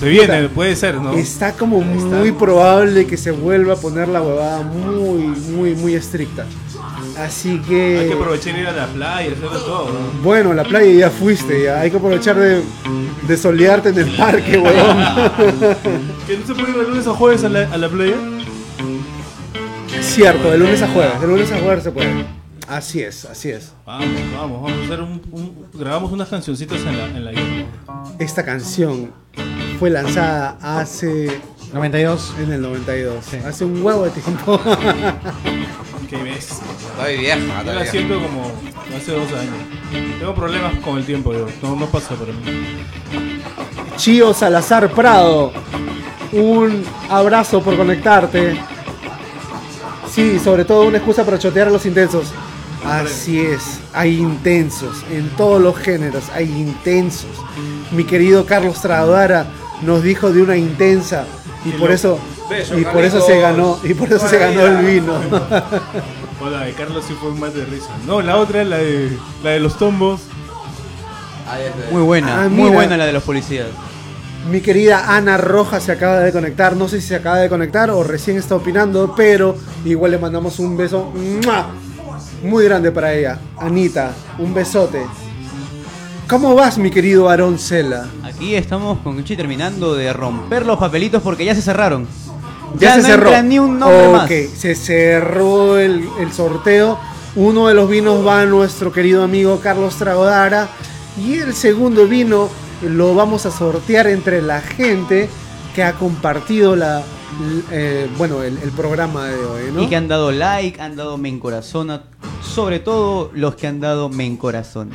Se 0.00 0.08
viene, 0.08 0.48
puede 0.48 0.74
ser, 0.76 0.94
¿no? 0.96 1.12
Está 1.12 1.52
como 1.52 1.80
muy 1.82 2.32
probable 2.32 3.06
que 3.06 3.16
se 3.18 3.30
vuelva 3.30 3.74
a 3.74 3.76
poner 3.76 4.08
la 4.08 4.22
huevada 4.22 4.62
muy, 4.62 5.22
muy, 5.52 5.74
muy 5.74 5.94
estricta. 5.94 6.46
Así 7.18 7.50
Hay 7.50 7.58
que. 7.58 8.06
que 8.08 8.14
aprovechar 8.14 8.58
ir 8.58 8.66
a 8.66 8.72
la 8.72 8.86
playa, 8.86 9.30
hacer 9.32 9.48
todo. 9.50 9.86
¿no? 9.92 10.22
Bueno, 10.22 10.54
la 10.54 10.64
playa 10.64 10.90
ya 10.90 11.10
fuiste, 11.10 11.64
ya. 11.64 11.80
Hay 11.80 11.90
que 11.90 11.98
aprovechar 11.98 12.36
de, 12.36 12.62
de 13.28 13.36
solearte 13.36 13.90
en 13.90 13.98
el 13.98 14.16
parque, 14.16 14.56
weón. 14.58 14.96
¿Que 16.26 16.38
no 16.38 16.46
se 16.46 16.54
puede 16.54 16.70
ir 16.70 16.76
de 16.78 16.82
lunes 16.88 17.06
a 17.06 17.12
jueves 17.12 17.44
a 17.44 17.48
la, 17.50 17.60
a 17.70 17.76
la 17.76 17.88
playa? 17.90 18.14
Cierto, 20.00 20.50
de 20.50 20.58
lunes 20.58 20.80
a 20.82 20.88
jueves. 20.88 21.20
De 21.20 21.26
lunes 21.26 21.52
a 21.52 21.58
jueves 21.58 21.84
se 21.84 21.90
puede. 21.92 22.24
Así 22.66 23.02
es, 23.02 23.24
así 23.24 23.50
es. 23.50 23.72
Vamos, 23.84 24.06
vamos, 24.34 24.62
vamos 24.62 24.80
a 24.80 24.84
hacer 24.84 25.00
un, 25.02 25.20
un- 25.32 25.66
grabamos 25.74 26.12
unas 26.12 26.28
cancioncitas 26.28 26.78
en 26.80 26.96
la, 26.96 27.04
en 27.06 27.24
la. 27.24 27.32
Esta 28.18 28.44
canción 28.44 29.10
fue 29.80 29.88
lanzada 29.88 30.58
hace. 30.60 31.40
92. 31.72 32.34
En 32.38 32.52
el 32.52 32.60
92. 32.60 33.24
Hace 33.46 33.64
un 33.64 33.82
huevo 33.82 34.04
de 34.04 34.10
tiempo. 34.10 34.60
Qué 36.10 36.16
ves. 36.22 36.50
Está 36.50 37.02
muy 37.04 37.16
vieja, 37.16 37.38
está 37.38 37.64
Yo 37.64 37.72
la 37.72 37.86
siento 37.86 38.20
como 38.20 38.52
hace 38.94 39.12
dos 39.12 39.32
años. 39.32 39.54
Tengo 40.18 40.34
problemas 40.34 40.74
con 40.80 40.98
el 40.98 41.06
tiempo, 41.06 41.32
yo. 41.32 41.46
No, 41.62 41.76
no 41.76 41.86
pasa 41.86 42.14
por 42.14 42.28
mí. 42.28 42.34
Chío 43.96 44.34
Salazar 44.34 44.90
Prado, 44.90 45.50
un 46.32 46.84
abrazo 47.08 47.62
por 47.62 47.74
conectarte. 47.74 48.60
Sí, 50.12 50.38
sobre 50.40 50.66
todo 50.66 50.88
una 50.88 50.98
excusa 50.98 51.24
para 51.24 51.38
chotear 51.38 51.68
a 51.68 51.70
los 51.70 51.86
intensos. 51.86 52.32
Así 52.84 53.40
es, 53.40 53.80
hay 53.92 54.18
intensos, 54.18 55.04
en 55.10 55.28
todos 55.36 55.60
los 55.60 55.76
géneros, 55.78 56.24
hay 56.34 56.50
intensos. 56.50 57.30
Mi 57.92 58.04
querido 58.04 58.46
Carlos 58.46 58.80
Traudara 58.80 59.46
nos 59.82 60.02
dijo 60.02 60.32
de 60.32 60.42
una 60.42 60.56
intensa 60.56 61.24
y 61.64 61.70
por 61.72 61.90
eso 61.90 62.18
y 62.76 62.84
por 62.84 63.04
eso 63.04 63.20
se 63.20 63.38
ganó 63.38 63.78
y 63.82 63.94
por 63.94 64.12
eso 64.12 64.26
se 64.28 64.38
ganó 64.38 64.66
el 64.66 64.84
vino. 64.84 65.14
Hola, 66.40 66.60
de 66.64 66.72
Carlos 66.72 67.04
sí 67.06 67.14
fue 67.20 67.32
más 67.32 67.54
de 67.54 67.64
risa. 67.66 67.90
No, 68.06 68.22
la 68.22 68.36
otra 68.38 68.62
es 68.62 68.68
la 68.68 68.78
de, 68.78 69.16
la 69.44 69.50
de 69.50 69.60
los 69.60 69.76
tombos. 69.76 70.22
Muy 71.90 72.02
buena, 72.02 72.44
Ah, 72.44 72.48
muy 72.48 72.70
buena 72.70 72.96
la 72.96 73.06
de 73.06 73.12
los 73.12 73.22
policías. 73.24 73.66
Mi 74.50 74.60
querida 74.60 75.16
Ana 75.16 75.36
Rojas 75.36 75.82
se 75.82 75.92
acaba 75.92 76.20
de 76.20 76.32
conectar. 76.32 76.76
No 76.76 76.88
sé 76.88 77.00
si 77.00 77.08
se 77.08 77.16
acaba 77.16 77.38
de 77.38 77.48
conectar 77.48 77.90
o 77.90 78.02
recién 78.02 78.38
está 78.38 78.56
opinando, 78.56 79.14
pero 79.16 79.56
igual 79.84 80.12
le 80.12 80.18
mandamos 80.18 80.58
un 80.60 80.76
beso 80.76 81.12
muy 82.42 82.64
grande 82.64 82.90
para 82.90 83.12
ella. 83.12 83.38
Anita, 83.58 84.12
un 84.38 84.54
besote. 84.54 85.04
¿Cómo 86.30 86.54
vas, 86.54 86.78
mi 86.78 86.92
querido 86.92 87.28
Aaron 87.28 87.58
Cela? 87.58 88.08
Aquí 88.22 88.54
estamos 88.54 89.00
con 89.00 89.16
Gucci 89.16 89.34
terminando 89.34 89.96
de 89.96 90.12
romper 90.12 90.64
los 90.64 90.78
papelitos 90.78 91.20
porque 91.24 91.44
ya 91.44 91.56
se 91.56 91.60
cerraron. 91.60 92.06
Ya, 92.78 92.94
se 92.94 93.02
no 93.02 93.08
cerró. 93.08 93.26
entra 93.26 93.42
ni 93.42 93.58
un 93.58 93.80
nombre 93.80 94.06
ok, 94.06 94.12
más. 94.12 94.28
se 94.28 94.76
cerró 94.76 95.76
el, 95.76 96.08
el 96.20 96.32
sorteo. 96.32 97.00
Uno 97.34 97.66
de 97.66 97.74
los 97.74 97.90
vinos 97.90 98.24
va 98.24 98.42
a 98.42 98.46
nuestro 98.46 98.92
querido 98.92 99.24
amigo 99.24 99.58
Carlos 99.60 99.96
Tragodara. 99.96 100.68
Y 101.18 101.34
el 101.34 101.52
segundo 101.52 102.06
vino 102.06 102.48
lo 102.88 103.12
vamos 103.12 103.44
a 103.46 103.50
sortear 103.50 104.06
entre 104.06 104.40
la 104.40 104.60
gente 104.60 105.28
que 105.74 105.82
ha 105.82 105.94
compartido 105.94 106.76
la, 106.76 107.02
eh, 107.72 108.08
bueno, 108.16 108.44
el, 108.44 108.56
el 108.58 108.70
programa 108.70 109.26
de 109.26 109.44
hoy, 109.44 109.62
¿no? 109.74 109.82
Y 109.82 109.88
que 109.88 109.96
han 109.96 110.06
dado 110.06 110.30
like, 110.30 110.80
han 110.80 110.94
dado 110.94 111.18
me 111.18 111.28
encorazona. 111.28 112.04
Sobre 112.40 112.78
todo 112.78 113.32
los 113.34 113.56
que 113.56 113.66
han 113.66 113.80
dado 113.80 114.08
me 114.08 114.26
encorazona. 114.26 114.94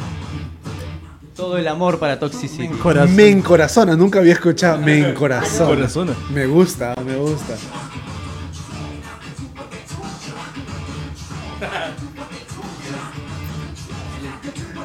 Todo 1.35 1.57
el 1.57 1.67
amor 1.67 1.99
para 1.99 2.17
Toxicity. 2.17 2.69
Me 3.09 3.29
encorazona, 3.29 3.95
nunca 3.97 4.19
había 4.19 4.33
escuchado. 4.33 4.77
Me 4.79 5.09
encorazona. 5.09 5.71
Encorazona. 5.71 6.13
Me 6.31 6.45
gusta, 6.45 6.95
me 7.05 7.17
gusta. 7.17 7.55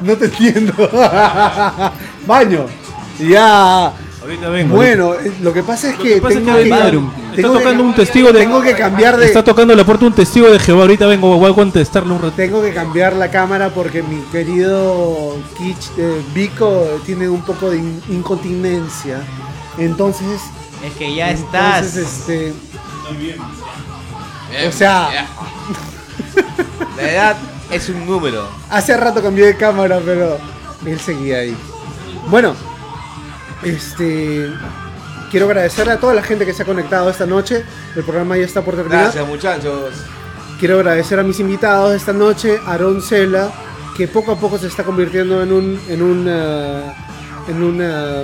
No 0.01 0.17
te 0.17 0.25
entiendo. 0.25 0.73
Baño. 2.27 2.65
Ya. 3.19 3.93
Ahorita 4.21 4.49
vengo. 4.49 4.75
Bueno, 4.75 5.15
eh, 5.15 5.31
lo 5.41 5.51
que 5.51 5.63
pasa 5.63 5.89
es 5.89 5.95
que 5.95 6.17
es 6.17 6.21
tengo 6.21 6.27
que 6.55 6.63
que, 6.63 6.69
está 6.69 7.35
que- 7.35 7.41
tocando 7.41 7.83
un 7.83 7.95
testigo 7.95 8.31
de- 8.31 8.39
tengo 8.39 8.61
que 8.61 8.73
cambiar 8.75 9.17
de 9.17 9.25
Está 9.25 9.43
tocando 9.43 9.75
la 9.75 9.83
puerta 9.83 10.05
un 10.05 10.13
testigo 10.13 10.47
de 10.49 10.59
Jehová. 10.59 10.83
Ahorita 10.83 11.07
vengo, 11.07 11.37
voy 11.37 11.51
a 11.51 11.55
contestarle 11.55 12.13
un 12.13 12.21
rato. 12.21 12.33
tengo 12.35 12.61
que 12.61 12.71
cambiar 12.73 13.13
la 13.15 13.31
cámara 13.31 13.69
porque 13.69 14.03
mi 14.03 14.21
querido 14.31 15.37
Kitsch, 15.57 15.89
eh, 15.97 16.21
Vico 16.35 17.01
tiene 17.05 17.27
un 17.29 17.41
poco 17.41 17.71
de 17.71 17.77
in- 17.77 18.01
incontinencia. 18.09 19.21
Entonces, 19.79 20.39
Es 20.85 20.93
que 20.93 21.15
ya 21.15 21.31
entonces 21.31 21.95
estás. 21.95 21.95
este 21.97 22.53
Bien, 23.19 23.37
O 24.67 24.71
sea-. 24.71 25.09
La 26.97 27.11
edad 27.11 27.37
es 27.71 27.89
un 27.89 28.05
número. 28.05 28.47
Hace 28.69 28.95
rato 28.97 29.21
cambié 29.23 29.45
de 29.47 29.55
cámara, 29.57 29.99
pero 30.05 30.37
él 30.85 30.99
seguía 30.99 31.37
ahí. 31.39 31.55
Bueno, 32.27 32.53
este 33.63 34.49
quiero 35.29 35.45
agradecer 35.45 35.89
a 35.89 35.97
toda 35.97 36.13
la 36.13 36.21
gente 36.21 36.45
que 36.45 36.53
se 36.53 36.63
ha 36.63 36.65
conectado 36.65 37.09
esta 37.09 37.25
noche. 37.25 37.63
El 37.95 38.03
programa 38.03 38.37
ya 38.37 38.45
está 38.45 38.61
por 38.61 38.75
terminar. 38.75 39.03
Gracias, 39.03 39.27
muchachos. 39.27 39.93
Quiero 40.59 40.75
agradecer 40.75 41.19
a 41.19 41.23
mis 41.23 41.39
invitados 41.39 41.95
esta 41.95 42.13
noche, 42.13 42.59
Aaron 42.65 43.01
Cela, 43.01 43.51
que 43.95 44.07
poco 44.07 44.33
a 44.33 44.39
poco 44.39 44.57
se 44.57 44.67
está 44.67 44.83
convirtiendo 44.83 45.41
en 45.41 45.51
un 45.51 45.79
en 45.87 46.01
una 46.01 46.93
en 47.47 47.63
una 47.63 48.23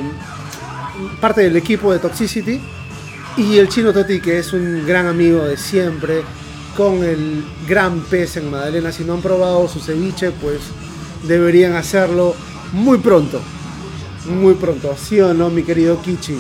parte 1.20 1.42
del 1.42 1.56
equipo 1.56 1.92
de 1.92 2.00
Toxicity 2.00 2.62
y 3.38 3.58
el 3.58 3.70
Chino 3.70 3.94
Toti, 3.94 4.20
que 4.20 4.40
es 4.40 4.54
un 4.54 4.86
gran 4.86 5.08
amigo 5.08 5.44
de 5.46 5.58
siempre 5.58 6.24
con 6.76 7.04
el 7.04 7.44
gran 7.68 8.02
pez 8.02 8.38
en 8.38 8.52
Magdalena. 8.52 8.92
Si 8.92 9.04
no 9.04 9.14
han 9.14 9.22
probado 9.22 9.68
su 9.68 9.80
ceviche, 9.80 10.32
pues 10.32 10.60
deberían 11.28 11.76
hacerlo 11.76 12.36
muy 12.74 12.98
pronto. 13.00 13.42
Muy 14.28 14.54
pronto, 14.56 14.96
¿sí 14.98 15.20
o 15.22 15.34
no, 15.34 15.50
mi 15.50 15.64
querido 15.64 16.02
Kichi? 16.02 16.38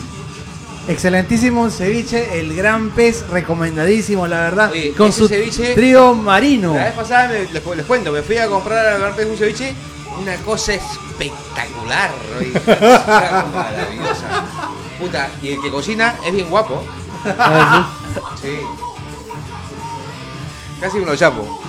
Excelentísimo 0.88 1.70
ceviche, 1.70 2.40
el 2.40 2.56
gran 2.56 2.92
pez, 2.92 3.26
recomendadísimo, 3.30 4.26
la 4.28 4.40
verdad. 4.42 4.72
Oye, 4.72 4.94
con 4.94 5.10
ese 5.10 5.20
su 5.20 5.28
ceviche- 5.28 5.76
trío 5.76 6.14
marino. 6.14 6.74
La 6.76 6.86
vez 6.86 6.94
pasada 6.94 7.28
me- 7.28 7.44
les, 7.52 7.66
les 7.78 7.86
cuento, 7.86 8.12
me 8.12 8.22
fui 8.22 8.38
a 8.38 8.48
comprar 8.48 8.86
al 8.86 9.00
Gran 9.02 9.14
Pez 9.16 9.28
un 9.30 9.38
ceviche, 9.38 9.74
una 10.22 10.36
cosa 10.38 10.74
espectacular, 10.76 12.12
oye, 12.40 12.52
maravillosa. 13.54 14.28
Puta, 15.00 15.30
y 15.42 15.50
el 15.50 15.62
que 15.62 15.70
cocina 15.70 16.16
es 16.26 16.34
bien 16.34 16.50
guapo. 16.50 16.84
Sí. 18.42 18.58
Casi 20.80 21.00
uno 21.00 21.16
chapo. 21.16 21.60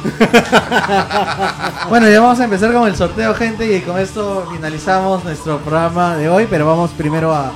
Bueno, 1.88 2.08
ya 2.10 2.20
vamos 2.20 2.38
a 2.40 2.44
empezar 2.44 2.72
con 2.72 2.86
el 2.86 2.94
sorteo, 2.94 3.34
gente, 3.34 3.74
y 3.76 3.80
con 3.80 3.98
esto 3.98 4.46
finalizamos 4.52 5.24
nuestro 5.24 5.58
programa 5.60 6.16
de 6.16 6.28
hoy, 6.28 6.46
pero 6.48 6.66
vamos 6.66 6.90
primero 6.90 7.34
a 7.34 7.52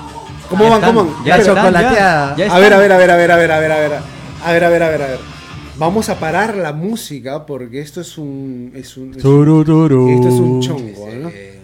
¿Cómo 0.49 0.69
van? 0.71 0.81
¿Cómo 0.81 1.05
van? 1.05 1.25
ya 1.25 1.37
la 1.37 1.43
están, 1.43 1.57
chocolateada. 1.57 2.33
A 2.51 2.59
ver, 2.59 2.73
a 2.73 2.79
ver, 2.79 2.93
a 2.93 2.97
ver, 2.97 3.11
a 3.11 3.17
ver, 3.17 3.31
a 3.31 3.37
ver, 3.37 3.53
a 3.53 3.59
ver, 3.61 3.73
a 3.73 3.79
ver. 3.79 3.93
A 4.45 4.53
ver, 4.53 4.65
a 4.65 4.69
ver, 4.71 4.83
a 4.83 4.89
ver, 4.89 5.03
a 5.03 5.07
ver. 5.07 5.19
Vamos 5.77 6.09
a 6.09 6.19
parar 6.19 6.57
la 6.57 6.73
música 6.73 7.45
porque 7.47 7.81
esto 7.81 8.01
es 8.01 8.17
un. 8.19 8.73
Es 8.75 8.97
un 8.97 9.11
es 9.11 9.25
un- 9.25 10.11
esto 10.11 10.29
es 10.29 10.35
un 10.35 10.61
chongo, 10.63 11.09
¿no? 11.21 11.29
Eh, 11.29 11.61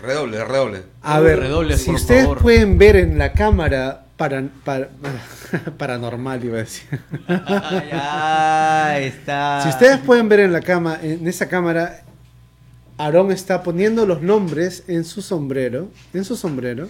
redoble, 0.00 0.44
redoble. 0.44 0.82
A 1.02 1.20
ver, 1.20 1.40
redobles, 1.40 1.82
si 1.82 1.90
ustedes 1.90 2.22
favor. 2.24 2.38
pueden 2.38 2.78
ver 2.78 2.96
en 2.96 3.18
la 3.18 3.32
cámara 3.32 4.05
para, 4.16 4.42
para- 4.64 4.88
paranormal, 5.78 6.44
iba 6.44 6.56
a 6.56 6.60
decir. 6.60 6.86
Ya 7.28 8.98
está. 8.98 9.60
Si 9.62 9.68
ustedes 9.68 9.98
pueden 9.98 10.28
ver 10.28 10.40
en 10.40 10.52
la 10.52 10.60
cama, 10.60 10.98
en 11.02 11.26
esa 11.26 11.48
cámara, 11.48 12.02
Aarón 12.98 13.30
está 13.32 13.62
poniendo 13.62 14.06
los 14.06 14.22
nombres 14.22 14.84
en 14.88 15.04
su 15.04 15.22
sombrero, 15.22 15.88
en 16.14 16.24
su 16.24 16.36
sombrero. 16.36 16.88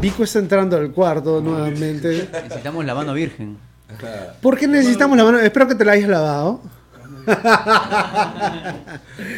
Vico 0.00 0.24
está 0.24 0.38
entrando 0.40 0.76
al 0.76 0.90
cuarto 0.90 1.40
nuevamente. 1.40 2.28
Necesitamos 2.32 2.84
la 2.84 2.94
mano 2.94 3.12
virgen. 3.14 3.58
¿Por 4.40 4.58
qué 4.58 4.66
necesitamos 4.66 5.16
la 5.16 5.24
mano? 5.24 5.38
Espero 5.38 5.68
que 5.68 5.74
te 5.74 5.84
la 5.84 5.92
hayas 5.92 6.08
lavado. 6.08 6.60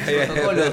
Protocolos, 0.07 0.69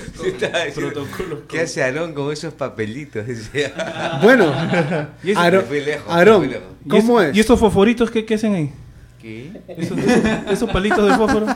protocolos. 0.74 1.38
¿Qué 1.48 1.60
hace 1.60 1.82
Alon 1.82 2.12
con 2.14 2.32
esos 2.32 2.54
papelitos? 2.54 3.26
Decía. 3.26 4.18
Bueno, 4.22 4.52
Y 5.22 5.30
eso- 5.32 5.40
Aarón, 5.40 5.62
Me 5.62 5.66
fui 5.68 5.80
lejos, 5.80 6.06
Aarón, 6.12 6.40
me 6.42 6.46
fui 6.48 6.54
lejos. 6.56 6.68
¿cómo 6.88 7.22
¿Y 7.22 7.24
es-? 7.26 7.36
¿Y 7.36 7.40
estos 7.40 7.58
fosforitos 7.60 8.10
qué, 8.10 8.24
qué 8.24 8.34
hacen 8.34 8.54
ahí? 8.54 8.72
¿Qué? 9.20 9.60
¿Esos, 9.68 9.98
esos- 9.98 10.24
esos 10.50 10.70
palitos 10.70 11.06
de 11.08 11.14
fósforo? 11.16 11.46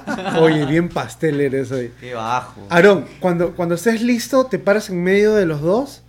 Oye, 0.40 0.66
bien 0.66 0.88
pastel 0.88 1.40
eres 1.40 1.70
hoy. 1.72 1.92
Qué 2.00 2.14
bajo. 2.14 2.60
Aarón, 2.70 3.06
cuando, 3.20 3.52
cuando 3.54 3.74
estés 3.74 4.02
listo, 4.02 4.46
te 4.46 4.58
paras 4.58 4.90
en 4.90 5.02
medio 5.02 5.34
de 5.34 5.46
los 5.46 5.60
dos 5.62 6.02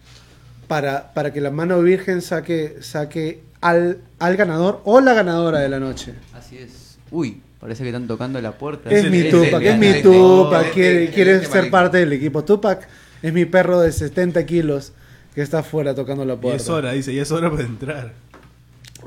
para, 0.68 1.14
para 1.14 1.31
que 1.31 1.41
la 1.41 1.52
mano 1.52 1.81
virgen 1.81 2.22
saque, 2.22 2.77
saque 2.81 3.41
al, 3.61 3.99
al 4.19 4.35
ganador 4.35 4.81
o 4.84 4.99
la 5.02 5.14
ganadora 5.14 5.60
de 5.60 5.69
la 5.69 5.80
noche. 5.80 6.14
Así 6.34 6.57
es. 6.57 6.97
Uy, 7.11 7.41
parece 7.65 7.81
que 7.81 7.89
están 7.89 8.05
tocando 8.05 8.39
la 8.39 8.51
puerta. 8.51 8.91
Es 8.91 9.09
mi 9.09 9.23
Tupac, 9.23 9.59
es 9.63 9.77
mi 9.79 10.03
Tupac. 10.03 10.71
Quiere, 10.71 11.43
ser 11.45 11.71
parte 11.71 11.97
del 11.97 12.13
equipo. 12.13 12.43
Tupac 12.43 12.87
es 13.23 13.33
mi 13.33 13.45
perro 13.45 13.79
de 13.81 13.91
70 13.91 14.45
kilos 14.45 14.93
que 15.33 15.41
está 15.41 15.59
afuera 15.59 15.95
tocando 15.95 16.23
la 16.25 16.33
Y 16.33 16.35
es 16.35 16.41
puerta. 16.41 16.73
hora, 16.73 16.91
dice, 16.91 17.15
ya 17.15 17.23
es 17.23 17.31
hora 17.31 17.49
para 17.49 17.63
entrar. 17.63 18.11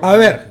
A 0.03 0.17
ver, 0.17 0.47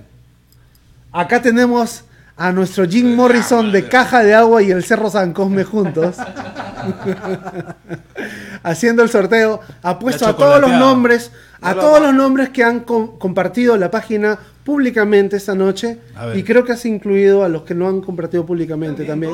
acá 1.12 1.42
tenemos 1.42 2.06
a 2.38 2.54
nuestro 2.54 2.88
Jim 2.88 3.14
Morrison 3.14 3.74
de 3.74 3.90
Caja 3.90 4.24
de 4.24 4.34
Agua 4.34 4.64
y 4.64 4.72
el 4.72 4.86
Cerro 4.86 5.10
San 5.10 5.34
Cosme 5.34 5.66
juntos. 5.66 6.16
Haciendo 8.64 9.04
el 9.04 9.10
sorteo. 9.10 9.60
Ha 9.84 10.00
puesto 10.00 10.24
La 10.24 10.32
a 10.32 10.36
todos 10.38 10.62
los 10.62 10.72
nombres, 10.72 11.32
a 11.62 11.74
todos 11.74 12.00
los 12.02 12.14
nombres 12.14 12.50
que 12.50 12.64
han 12.64 12.80
com- 12.82 13.18
compartido 13.20 13.76
la 13.76 13.92
página 13.92 14.40
públicamente 14.68 15.38
esta 15.38 15.56
noche. 15.56 15.98
A. 16.14 16.36
Y 16.36 16.44
creo 16.44 16.66
que 16.66 16.74
has 16.74 16.86
incluido 16.86 17.46
a 17.46 17.48
los 17.50 17.62
que 17.64 17.74
no 17.74 17.88
han 17.88 18.02
compartido 18.02 18.46
públicamente 18.46 19.06
también. 19.06 19.32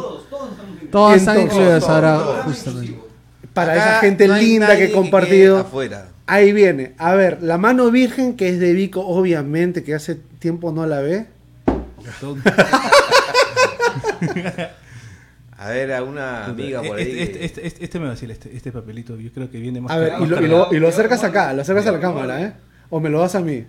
Todos 0.92 1.18
están 1.18 1.38
Entonces- 1.40 1.44
incluidos 1.58 1.90
ahora, 1.90 2.20
justamente. 2.46 3.00
Para 3.52 3.74
Acá 3.74 3.90
esa 3.90 4.00
gente 4.02 4.28
no 4.28 4.38
linda 4.38 4.68
que 4.68 4.74
ha 4.74 4.78
quede 4.78 4.92
compartido. 4.92 5.58
afuera. 5.58 6.10
Ahí 6.28 6.54
viene. 6.54 6.94
A 7.00 7.16
ver, 7.16 7.40
la 7.42 7.58
mano 7.58 7.90
virgen 7.90 8.36
que 8.36 8.48
es 8.50 8.60
de 8.60 8.74
Vico, 8.74 9.02
obviamente, 9.02 9.84
que 9.84 9.96
hace 9.96 10.16
tiempo 10.40 10.72
no 10.72 10.86
la 10.86 11.00
ve. 11.02 11.26
A 15.58 15.70
ver, 15.70 15.94
a 15.94 16.04
una 16.04 16.46
amiga 16.46 16.82
por 16.82 16.98
ahí. 16.98 17.04
Este, 17.04 17.24
este, 17.24 17.46
este, 17.46 17.68
este, 17.68 17.84
este 17.86 18.00
me 18.00 18.08
vacila, 18.08 18.34
este, 18.34 18.56
este 18.56 18.72
papelito. 18.72 19.16
Yo 19.18 19.32
creo 19.32 19.50
que 19.50 19.60
viene 19.60 19.82
más 19.82 19.92
A 19.92 19.98
ver, 19.98 20.10
cargado. 20.10 20.26
y 20.26 20.30
lo, 20.30 20.42
y 20.42 20.48
lo- 20.48 20.74
y 20.74 20.80
lo 20.80 20.88
acercas 20.90 21.24
acá, 21.24 21.54
lo 21.54 21.62
acercas 21.62 21.88
a 21.88 21.92
la 21.92 22.00
cámara, 22.00 22.42
¿eh? 22.42 22.54
O 22.90 23.00
me 23.00 23.10
lo 23.10 23.20
das 23.20 23.36
a 23.36 23.40
mí. 23.42 23.66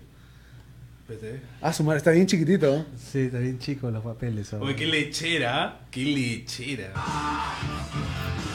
Ah, 1.61 1.73
su 1.73 1.85
madre, 1.85 1.99
está 1.99 2.11
bien 2.13 2.27
chiquitito. 2.27 2.75
¿eh? 2.77 2.85
Sí, 2.97 3.21
está 3.21 3.39
bien 3.39 3.59
chicos 3.59 3.93
los 3.93 4.03
papeles. 4.03 4.53
ahora. 4.53 4.65
Oye, 4.67 4.75
qué 4.77 4.87
lechera, 4.87 5.81
qué 5.91 6.01
lechera. 6.05 6.93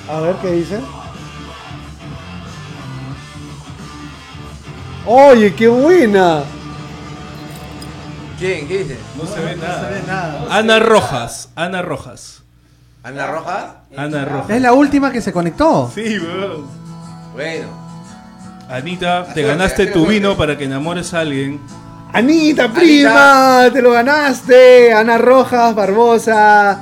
A 0.09 0.19
ver 0.19 0.35
qué 0.41 0.51
dice. 0.53 0.79
Oye, 5.05 5.53
qué 5.55 5.67
buena. 5.67 6.43
¿Quién? 8.37 8.67
¿Qué 8.67 8.79
dice? 8.79 8.97
No 9.17 9.25
se 9.25 9.39
ve 9.41 9.55
No 9.55 9.61
nada. 9.63 9.87
se 9.87 9.93
ve 9.93 10.01
nada. 10.07 10.57
Ana 10.57 10.79
Rojas, 10.79 11.49
Ana 11.55 11.81
Rojas. 11.81 12.43
¿Ana 13.03 13.27
Roja? 13.27 13.83
Ana 13.95 14.25
Rojas. 14.25 14.49
Es 14.49 14.61
la 14.61 14.73
última 14.73 15.11
que 15.11 15.21
se 15.21 15.31
conectó. 15.31 15.91
Sí, 15.93 16.17
weón. 16.19 16.65
Bueno. 17.33 17.67
Anita, 18.69 19.33
te 19.33 19.41
ganaste 19.41 19.87
tu 19.87 20.05
vino 20.05 20.37
para 20.37 20.57
que 20.57 20.65
enamores 20.65 21.13
a 21.13 21.21
alguien. 21.21 21.59
Anita, 22.11 22.73
prima, 22.73 23.69
te 23.71 23.81
lo 23.81 23.91
ganaste. 23.91 24.91
Ana 24.91 25.17
Rojas, 25.17 25.75
Barbosa. 25.75 26.81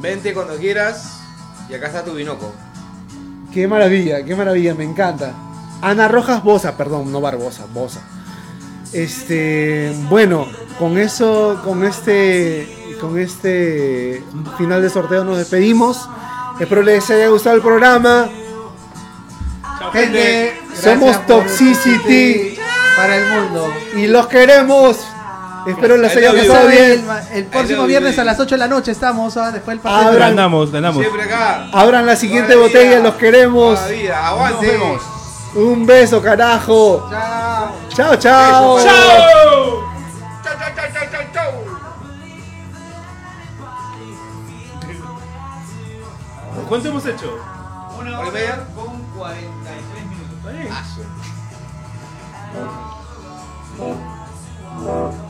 Vente 0.00 0.32
cuando 0.32 0.56
quieras. 0.56 1.20
Y 1.68 1.74
acá 1.74 1.88
está 1.88 2.04
tu 2.04 2.12
binoco. 2.14 2.52
Qué 3.52 3.68
maravilla, 3.68 4.24
qué 4.24 4.34
maravilla, 4.34 4.74
me 4.74 4.84
encanta. 4.84 5.32
Ana 5.82 6.08
Rojas 6.08 6.42
Bosa, 6.42 6.76
perdón, 6.76 7.12
no 7.12 7.20
Barbosa, 7.20 7.66
Bosa. 7.72 8.00
Este, 8.92 9.94
bueno, 10.08 10.46
con 10.78 10.96
eso, 10.96 11.60
con 11.62 11.84
este, 11.84 12.96
con 13.00 13.18
este 13.18 14.24
final 14.56 14.80
de 14.80 14.88
sorteo 14.88 15.22
nos 15.24 15.36
despedimos. 15.36 16.08
Espero 16.58 16.82
les 16.82 17.10
haya 17.10 17.28
gustado 17.28 17.56
el 17.56 17.62
programa. 17.62 18.30
Gente, 19.92 20.58
somos 20.74 21.10
gracias 21.10 21.18
por 21.18 21.26
Toxicity 21.26 22.55
para 22.96 23.16
el 23.16 23.26
mundo. 23.26 23.72
Y 23.94 24.06
los 24.06 24.26
queremos. 24.26 24.98
Espero 25.66 25.96
los 25.96 26.14
hayan 26.14 26.36
pasado 26.36 26.68
bien. 26.68 27.04
El, 27.32 27.46
próximo 27.46 27.86
viernes 27.86 28.18
a 28.18 28.24
las 28.24 28.38
8 28.38 28.54
de 28.54 28.58
la 28.58 28.68
noche 28.68 28.92
estamos, 28.92 29.36
¿ah? 29.36 29.50
después 29.50 29.76
del 29.76 29.80
partido. 29.80 30.12
Abran, 30.12 30.30
andamos, 30.30 30.72
andamos. 30.72 31.02
Siempre 31.02 31.24
acá. 31.24 31.68
Abran 31.72 32.06
la 32.06 32.14
siguiente 32.14 32.54
botella, 32.54 33.00
los 33.00 33.14
queremos. 33.14 33.80
Un 35.54 35.86
beso, 35.86 36.22
carajo. 36.22 37.08
Chao. 37.10 37.70
Chao, 37.88 38.16
chao. 38.16 38.78
Chao. 38.84 39.82
Chao, 40.44 40.54
chao, 40.58 40.70
chao, 40.76 41.06
chao, 41.10 41.22
chao. 41.32 41.52
¿Cuánto 46.68 46.88
hemos 46.88 47.06
hecho? 47.06 47.38
Una 47.98 48.20
hora 48.20 48.66
con 48.74 49.02
43 49.16 50.06
minutos. 50.06 51.15
Thank 52.56 52.70
you. 55.20 55.25